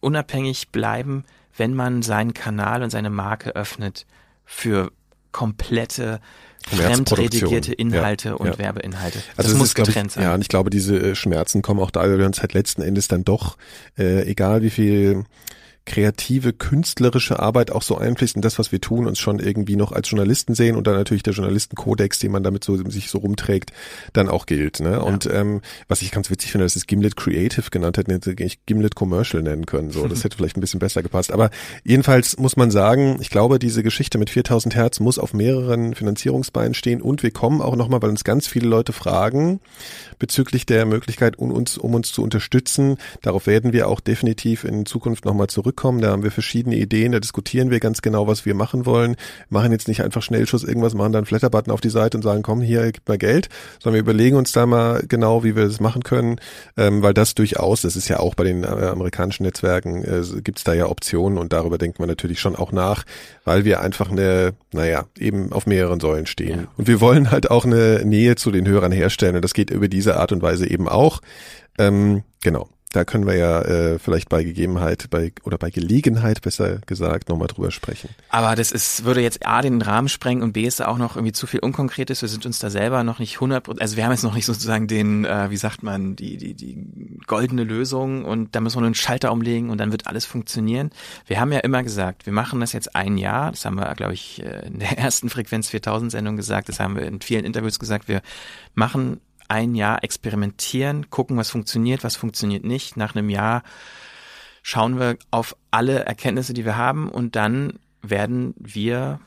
unabhängig 0.00 0.70
bleiben, 0.70 1.24
wenn 1.58 1.74
man 1.74 2.00
seinen 2.00 2.32
Kanal 2.32 2.82
und 2.82 2.88
seine 2.88 3.10
Marke 3.10 3.54
öffnet 3.54 4.06
für 4.46 4.92
komplette 5.30 6.20
fremdredigierte 6.68 7.72
Inhalte 7.72 8.30
ja, 8.30 8.34
und 8.34 8.46
ja. 8.46 8.58
Werbeinhalte. 8.58 9.18
Das 9.36 9.46
also 9.46 9.58
muss 9.58 9.68
ist, 9.68 9.74
getrennt 9.74 10.08
ich, 10.08 10.14
sein. 10.14 10.24
Ja, 10.24 10.34
und 10.34 10.40
ich 10.40 10.48
glaube, 10.48 10.70
diese 10.70 10.96
äh, 10.96 11.14
Schmerzen 11.14 11.62
kommen 11.62 11.80
auch 11.80 11.90
da, 11.90 12.00
weil 12.00 12.18
wir 12.18 12.26
uns 12.26 12.40
halt 12.40 12.54
letzten 12.54 12.82
Endes 12.82 13.08
dann 13.08 13.24
doch, 13.24 13.56
äh, 13.98 14.22
egal 14.22 14.62
wie 14.62 14.70
viel 14.70 15.24
kreative, 15.84 16.52
künstlerische 16.52 17.40
Arbeit 17.40 17.72
auch 17.72 17.82
so 17.82 17.98
einfließt 17.98 18.36
in 18.36 18.42
das, 18.42 18.58
was 18.58 18.70
wir 18.70 18.80
tun, 18.80 19.06
uns 19.06 19.18
schon 19.18 19.40
irgendwie 19.40 19.76
noch 19.76 19.92
als 19.92 20.10
Journalisten 20.10 20.54
sehen 20.54 20.76
und 20.76 20.86
dann 20.86 20.94
natürlich 20.94 21.22
der 21.22 21.32
Journalistenkodex, 21.32 22.20
den 22.20 22.32
man 22.32 22.42
damit 22.42 22.62
so 22.62 22.76
sich 22.88 23.10
so 23.10 23.18
rumträgt, 23.18 23.72
dann 24.12 24.28
auch 24.28 24.46
gilt. 24.46 24.80
Ne? 24.80 24.92
Ja. 24.92 24.98
Und 24.98 25.26
ähm, 25.26 25.60
was 25.88 26.02
ich 26.02 26.12
ganz 26.12 26.30
witzig 26.30 26.52
finde, 26.52 26.64
dass 26.64 26.76
es 26.76 26.86
Gimlet 26.86 27.16
Creative 27.16 27.70
genannt 27.70 27.98
hätten, 27.98 28.12
hätte 28.12 28.34
ich 28.42 28.64
Gimlet 28.66 28.94
Commercial 28.94 29.42
nennen 29.42 29.66
können. 29.66 29.90
So, 29.90 30.06
das 30.06 30.22
hätte 30.24 30.36
vielleicht 30.36 30.56
ein 30.56 30.60
bisschen 30.60 30.80
besser 30.80 31.02
gepasst. 31.02 31.32
Aber 31.32 31.50
jedenfalls 31.82 32.38
muss 32.38 32.56
man 32.56 32.70
sagen, 32.70 33.18
ich 33.20 33.30
glaube, 33.30 33.58
diese 33.58 33.82
Geschichte 33.82 34.18
mit 34.18 34.30
4000 34.30 34.76
Hertz 34.76 35.00
muss 35.00 35.18
auf 35.18 35.34
mehreren 35.34 35.94
Finanzierungsbeinen 35.94 36.74
stehen 36.74 37.02
und 37.02 37.22
wir 37.22 37.32
kommen 37.32 37.60
auch 37.60 37.74
nochmal, 37.74 38.02
weil 38.02 38.10
uns 38.10 38.24
ganz 38.24 38.46
viele 38.46 38.68
Leute 38.68 38.92
fragen 38.92 39.60
bezüglich 40.20 40.64
der 40.64 40.86
Möglichkeit, 40.86 41.38
um 41.38 41.50
uns, 41.50 41.76
um 41.76 41.94
uns 41.94 42.12
zu 42.12 42.22
unterstützen. 42.22 42.98
Darauf 43.22 43.48
werden 43.48 43.72
wir 43.72 43.88
auch 43.88 43.98
definitiv 44.00 44.62
in 44.62 44.86
Zukunft 44.86 45.24
nochmal 45.24 45.48
zurück 45.48 45.71
zurückkommen. 45.72 46.00
Da 46.00 46.10
haben 46.10 46.22
wir 46.22 46.30
verschiedene 46.30 46.76
Ideen, 46.76 47.12
da 47.12 47.20
diskutieren 47.20 47.70
wir 47.70 47.80
ganz 47.80 48.02
genau, 48.02 48.26
was 48.26 48.44
wir 48.44 48.54
machen 48.54 48.84
wollen. 48.86 49.16
Machen 49.48 49.72
jetzt 49.72 49.88
nicht 49.88 50.02
einfach 50.02 50.22
Schnellschuss 50.22 50.64
irgendwas, 50.64 50.94
machen 50.94 51.12
dann 51.12 51.24
Flatterbutton 51.24 51.72
auf 51.72 51.80
die 51.80 51.90
Seite 51.90 52.18
und 52.18 52.22
sagen, 52.22 52.42
komm, 52.42 52.60
hier, 52.60 52.92
gib 52.92 53.08
mal 53.08 53.18
Geld, 53.18 53.48
sondern 53.80 53.94
wir 53.94 54.12
überlegen 54.12 54.36
uns 54.36 54.52
da 54.52 54.66
mal 54.66 55.02
genau, 55.08 55.44
wie 55.44 55.56
wir 55.56 55.64
das 55.64 55.80
machen 55.80 56.02
können, 56.02 56.40
ähm, 56.76 57.02
weil 57.02 57.14
das 57.14 57.34
durchaus, 57.34 57.82
das 57.82 57.96
ist 57.96 58.08
ja 58.08 58.20
auch 58.20 58.34
bei 58.34 58.44
den 58.44 58.64
äh, 58.64 58.66
amerikanischen 58.66 59.44
Netzwerken, 59.44 60.04
äh, 60.04 60.22
gibt 60.42 60.58
es 60.58 60.64
da 60.64 60.74
ja 60.74 60.86
Optionen 60.86 61.38
und 61.38 61.52
darüber 61.52 61.78
denkt 61.78 61.98
man 61.98 62.08
natürlich 62.08 62.40
schon 62.40 62.56
auch 62.56 62.72
nach, 62.72 63.04
weil 63.44 63.64
wir 63.64 63.80
einfach 63.80 64.10
eine, 64.10 64.52
naja, 64.72 65.04
eben 65.18 65.52
auf 65.52 65.66
mehreren 65.66 66.00
Säulen 66.00 66.26
stehen. 66.26 66.60
Ja. 66.60 66.66
Und 66.76 66.86
wir 66.86 67.00
wollen 67.00 67.30
halt 67.30 67.50
auch 67.50 67.64
eine 67.64 68.02
Nähe 68.04 68.36
zu 68.36 68.50
den 68.50 68.68
Hörern 68.68 68.92
herstellen 68.92 69.36
und 69.36 69.42
das 69.42 69.54
geht 69.54 69.70
über 69.70 69.88
diese 69.88 70.18
Art 70.18 70.32
und 70.32 70.42
Weise 70.42 70.68
eben 70.68 70.88
auch. 70.88 71.20
Ähm, 71.78 72.22
genau. 72.42 72.68
Da 72.92 73.04
können 73.04 73.26
wir 73.26 73.36
ja 73.36 73.62
äh, 73.62 73.98
vielleicht 73.98 74.28
bei 74.28 74.44
Gegebenheit 74.44 75.08
bei 75.10 75.32
oder 75.44 75.56
bei 75.56 75.70
Gelegenheit 75.70 76.42
besser 76.42 76.78
gesagt 76.86 77.30
nochmal 77.30 77.48
drüber 77.48 77.70
sprechen. 77.70 78.10
Aber 78.28 78.54
das 78.54 78.70
ist 78.70 79.04
würde 79.04 79.22
jetzt 79.22 79.46
a 79.46 79.62
den 79.62 79.80
Rahmen 79.80 80.08
sprengen 80.08 80.42
und 80.42 80.52
b 80.52 80.64
ist 80.64 80.80
da 80.80 80.88
auch 80.88 80.98
noch 80.98 81.16
irgendwie 81.16 81.32
zu 81.32 81.46
viel 81.46 81.60
Unkonkretes. 81.60 82.20
Wir 82.20 82.28
sind 82.28 82.44
uns 82.44 82.58
da 82.58 82.68
selber 82.68 83.02
noch 83.02 83.18
nicht 83.18 83.36
100 83.36 83.80
also 83.80 83.96
wir 83.96 84.04
haben 84.04 84.12
jetzt 84.12 84.24
noch 84.24 84.34
nicht 84.34 84.44
sozusagen 84.44 84.88
den 84.88 85.24
äh, 85.24 85.50
wie 85.50 85.56
sagt 85.56 85.82
man 85.82 86.16
die 86.16 86.36
die 86.36 86.54
die 86.54 87.18
goldene 87.26 87.64
Lösung 87.64 88.24
und 88.26 88.54
da 88.54 88.60
müssen 88.60 88.76
wir 88.76 88.80
nur 88.80 88.88
einen 88.88 88.94
Schalter 88.94 89.32
umlegen 89.32 89.70
und 89.70 89.78
dann 89.78 89.90
wird 89.90 90.06
alles 90.06 90.26
funktionieren. 90.26 90.90
Wir 91.26 91.40
haben 91.40 91.50
ja 91.52 91.60
immer 91.60 91.82
gesagt, 91.82 92.26
wir 92.26 92.32
machen 92.32 92.60
das 92.60 92.74
jetzt 92.74 92.94
ein 92.94 93.16
Jahr. 93.16 93.52
Das 93.52 93.64
haben 93.64 93.76
wir 93.76 93.92
glaube 93.94 94.12
ich 94.12 94.42
äh, 94.42 94.66
in 94.66 94.80
der 94.80 94.98
ersten 94.98 95.30
Frequenz 95.30 95.70
4000 95.70 96.12
Sendung 96.12 96.36
gesagt. 96.36 96.68
Das 96.68 96.78
haben 96.78 96.96
wir 96.96 97.06
in 97.06 97.22
vielen 97.22 97.44
Interviews 97.46 97.78
gesagt. 97.78 98.08
Wir 98.08 98.20
machen 98.74 99.20
ein 99.52 99.74
Jahr 99.74 100.02
experimentieren, 100.02 101.10
gucken, 101.10 101.36
was 101.36 101.50
funktioniert, 101.50 102.04
was 102.04 102.16
funktioniert 102.16 102.64
nicht. 102.64 102.96
Nach 102.96 103.14
einem 103.14 103.28
Jahr 103.28 103.62
schauen 104.62 104.98
wir 104.98 105.18
auf 105.30 105.54
alle 105.70 106.06
Erkenntnisse, 106.06 106.54
die 106.54 106.64
wir 106.64 106.78
haben 106.78 107.10
und 107.10 107.36
dann 107.36 107.78
werden 108.00 108.54
wir 108.56 109.20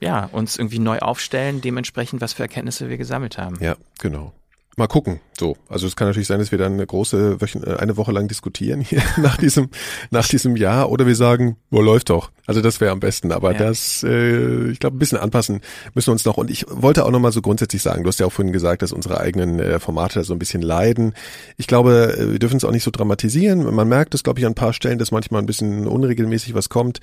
ja 0.00 0.26
uns 0.26 0.56
irgendwie 0.56 0.78
neu 0.78 1.00
aufstellen, 1.00 1.60
dementsprechend, 1.60 2.20
was 2.20 2.34
für 2.34 2.42
Erkenntnisse 2.42 2.88
wir 2.88 2.96
gesammelt 2.96 3.38
haben. 3.38 3.58
Ja, 3.60 3.76
genau. 3.98 4.32
Mal 4.76 4.86
gucken. 4.86 5.20
So, 5.38 5.56
also 5.68 5.86
es 5.86 5.96
kann 5.96 6.08
natürlich 6.08 6.28
sein, 6.28 6.38
dass 6.38 6.50
wir 6.50 6.58
dann 6.58 6.74
eine 6.74 6.86
große 6.86 7.38
äh, 7.40 7.76
eine 7.76 7.96
Woche 7.96 8.12
lang 8.12 8.28
diskutieren 8.28 8.80
hier 8.80 9.02
nach 9.16 9.36
diesem 9.36 9.70
nach 10.10 10.26
diesem 10.28 10.56
Jahr 10.56 10.90
oder 10.90 11.06
wir 11.06 11.16
sagen, 11.16 11.56
wo 11.70 11.80
läuft 11.80 12.10
doch. 12.10 12.30
Also 12.46 12.60
das 12.60 12.80
wäre 12.80 12.92
am 12.92 13.00
besten. 13.00 13.32
Aber 13.32 13.52
ja. 13.52 13.58
das, 13.58 14.04
äh, 14.04 14.70
ich 14.70 14.78
glaube, 14.78 14.96
ein 14.96 14.98
bisschen 14.98 15.18
anpassen 15.18 15.60
müssen 15.94 16.08
wir 16.08 16.12
uns 16.12 16.24
noch. 16.24 16.36
Und 16.36 16.50
ich 16.50 16.64
wollte 16.68 17.04
auch 17.04 17.10
noch 17.10 17.18
mal 17.18 17.32
so 17.32 17.42
grundsätzlich 17.42 17.82
sagen, 17.82 18.04
du 18.04 18.08
hast 18.08 18.20
ja 18.20 18.26
auch 18.26 18.32
vorhin 18.32 18.52
gesagt, 18.52 18.82
dass 18.82 18.92
unsere 18.92 19.20
eigenen 19.20 19.58
äh, 19.58 19.80
Formate 19.80 20.22
so 20.24 20.32
ein 20.32 20.38
bisschen 20.38 20.62
leiden. 20.62 21.14
Ich 21.56 21.66
glaube, 21.66 22.16
äh, 22.16 22.32
wir 22.32 22.38
dürfen 22.38 22.56
es 22.56 22.64
auch 22.64 22.70
nicht 22.70 22.84
so 22.84 22.90
dramatisieren. 22.90 23.74
Man 23.74 23.88
merkt 23.88 24.14
es, 24.14 24.22
glaube 24.22 24.38
ich, 24.38 24.46
an 24.46 24.52
ein 24.52 24.56
paar 24.56 24.72
Stellen, 24.72 24.98
dass 24.98 25.10
manchmal 25.10 25.42
ein 25.42 25.46
bisschen 25.46 25.86
unregelmäßig 25.86 26.54
was 26.54 26.68
kommt. 26.68 27.00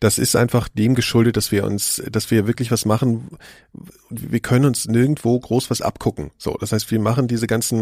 Das 0.00 0.18
ist 0.18 0.34
einfach 0.34 0.68
dem 0.68 0.94
geschuldet, 0.94 1.36
dass 1.36 1.52
wir 1.52 1.64
uns, 1.64 2.02
dass 2.10 2.30
wir 2.30 2.46
wirklich 2.46 2.70
was 2.70 2.84
machen. 2.84 3.28
Wir 4.10 4.40
können 4.40 4.64
uns 4.64 4.86
nirgendwo 4.86 5.38
groß 5.38 5.70
was 5.70 5.82
abgucken. 5.82 6.30
So, 6.38 6.56
das 6.58 6.72
heißt, 6.72 6.90
wir 6.90 7.00
machen 7.00 7.28
diese 7.28 7.46
ganzen 7.46 7.75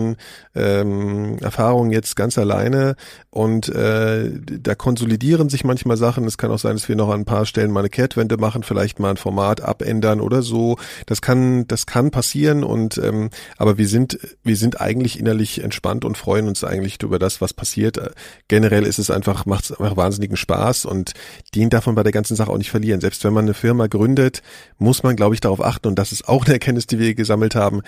ähm, 0.54 1.38
Erfahrungen 1.40 1.90
jetzt 1.90 2.16
ganz 2.16 2.38
alleine 2.38 2.96
und 3.30 3.68
äh, 3.68 4.30
da 4.60 4.74
konsolidieren 4.74 5.48
sich 5.48 5.64
manchmal 5.64 5.96
Sachen. 5.96 6.24
Es 6.24 6.38
kann 6.38 6.50
auch 6.50 6.58
sein, 6.58 6.74
dass 6.74 6.88
wir 6.88 6.96
noch 6.96 7.10
an 7.10 7.20
ein 7.20 7.24
paar 7.24 7.46
Stellen 7.46 7.70
mal 7.70 7.80
eine 7.80 7.88
Kehrtwende 7.90 8.36
machen, 8.36 8.62
vielleicht 8.62 9.00
mal 9.00 9.10
ein 9.10 9.16
Format 9.16 9.60
abändern 9.60 10.20
oder 10.20 10.42
so. 10.42 10.76
Das 11.06 11.20
kann, 11.20 11.66
das 11.66 11.86
kann 11.86 12.10
passieren 12.10 12.64
und 12.64 12.98
ähm, 12.98 13.30
aber 13.56 13.78
wir 13.78 13.88
sind, 13.88 14.18
wir 14.42 14.56
sind 14.56 14.80
eigentlich 14.80 15.18
innerlich 15.18 15.62
entspannt 15.62 16.04
und 16.04 16.16
freuen 16.16 16.48
uns 16.48 16.64
eigentlich 16.64 17.02
über 17.02 17.18
das, 17.18 17.40
was 17.40 17.52
passiert. 17.52 18.00
Generell 18.48 18.84
ist 18.84 18.98
es 18.98 19.10
einfach, 19.10 19.46
macht 19.46 19.64
es 19.64 19.72
einfach 19.72 19.96
wahnsinnigen 19.96 20.36
Spaß 20.36 20.84
und 20.84 21.12
dient 21.54 21.72
davon 21.72 21.94
bei 21.94 22.02
der 22.02 22.12
ganzen 22.12 22.36
Sache 22.36 22.50
auch 22.50 22.58
nicht 22.58 22.70
verlieren. 22.70 23.00
Selbst 23.00 23.24
wenn 23.24 23.32
man 23.32 23.44
eine 23.44 23.54
Firma 23.54 23.86
gründet, 23.86 24.42
muss 24.78 25.02
man, 25.02 25.16
glaube 25.16 25.34
ich, 25.34 25.40
darauf 25.40 25.62
achten, 25.62 25.88
und 25.88 25.98
das 25.98 26.12
ist 26.12 26.28
auch 26.28 26.44
eine 26.44 26.54
Erkenntnis, 26.54 26.86
die 26.86 26.98
wir 26.98 27.14
gesammelt 27.14 27.54
haben, 27.54 27.82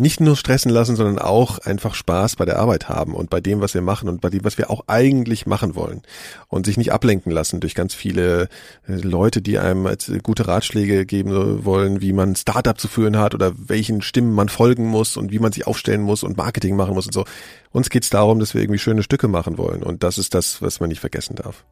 nicht 0.00 0.20
nur 0.20 0.36
stressen 0.36 0.70
lassen, 0.70 0.96
sondern 0.96 1.18
auch 1.18 1.58
einfach 1.58 1.94
Spaß 1.94 2.36
bei 2.36 2.44
der 2.44 2.58
Arbeit 2.58 2.88
haben 2.88 3.14
und 3.14 3.30
bei 3.30 3.40
dem, 3.40 3.60
was 3.60 3.74
wir 3.74 3.82
machen 3.82 4.08
und 4.08 4.20
bei 4.20 4.30
dem, 4.30 4.44
was 4.44 4.58
wir 4.58 4.70
auch 4.70 4.84
eigentlich 4.86 5.46
machen 5.46 5.74
wollen. 5.74 6.02
Und 6.48 6.66
sich 6.66 6.76
nicht 6.76 6.92
ablenken 6.92 7.30
lassen 7.30 7.60
durch 7.60 7.74
ganz 7.74 7.94
viele 7.94 8.48
äh, 8.88 8.94
Leute, 8.94 9.42
die 9.42 9.58
einem 9.58 9.88
gute 10.22 10.48
Ratschläge 10.48 11.06
geben 11.06 11.64
wollen, 11.64 12.00
wie 12.00 12.12
man 12.12 12.34
Startup 12.34 12.78
zu 12.78 12.88
führen 12.88 13.18
hat 13.18 13.34
oder 13.34 13.52
welchen 13.56 14.02
Stimmen 14.02 14.34
man 14.34 14.48
folgen 14.48 14.86
muss 14.86 15.16
und 15.16 15.30
wie 15.30 15.38
man 15.38 15.52
sich 15.52 15.66
aufstellen 15.66 16.02
muss 16.02 16.22
und 16.22 16.36
Marketing 16.36 16.76
machen 16.76 16.94
muss 16.94 17.06
und 17.06 17.12
so. 17.12 17.24
Uns 17.70 17.90
geht 17.90 18.02
es 18.04 18.10
darum, 18.10 18.40
dass 18.40 18.54
wir 18.54 18.62
irgendwie 18.62 18.78
schöne 18.78 19.02
Stücke 19.02 19.28
machen 19.28 19.58
wollen. 19.58 19.82
Und 19.82 20.02
das 20.02 20.18
ist 20.18 20.34
das, 20.34 20.60
was 20.62 20.80
man 20.80 20.88
nicht 20.88 21.00
vergessen 21.00 21.36
darf. 21.36 21.64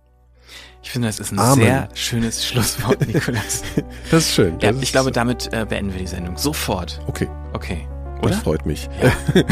Ich 0.83 0.91
finde, 0.91 1.09
das 1.09 1.18
ist 1.18 1.33
ein 1.33 1.39
Amen. 1.39 1.64
sehr 1.64 1.89
schönes 1.95 2.47
Schlusswort, 2.47 3.07
Nikolas. 3.07 3.62
das 4.11 4.26
ist 4.26 4.35
schön. 4.35 4.59
Das 4.59 4.74
ja, 4.76 4.83
ich 4.83 4.93
glaube, 4.93 5.12
damit 5.12 5.53
äh, 5.53 5.66
beenden 5.68 5.93
wir 5.93 6.01
die 6.01 6.07
Sendung. 6.07 6.37
Sofort. 6.37 7.01
Okay. 7.07 7.29
Okay. 7.53 7.87
Oder? 8.21 8.31
Das 8.31 8.39
freut 8.41 8.66
mich. 8.66 8.89
Ja. 9.03 9.12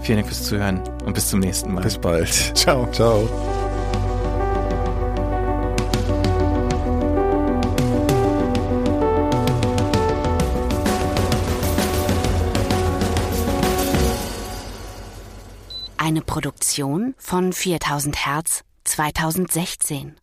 Vielen 0.00 0.18
Dank 0.18 0.26
fürs 0.26 0.44
Zuhören 0.44 0.80
und 1.04 1.14
bis 1.14 1.28
zum 1.28 1.40
nächsten 1.40 1.74
Mal. 1.74 1.82
Bis 1.82 1.98
bald. 1.98 2.32
Ciao. 2.54 2.88
Ciao. 2.92 3.28
Eine 15.96 16.22
Produktion 16.22 17.16
von 17.18 17.52
4000 17.52 18.26
Hertz 18.26 18.62
2016. 18.84 20.14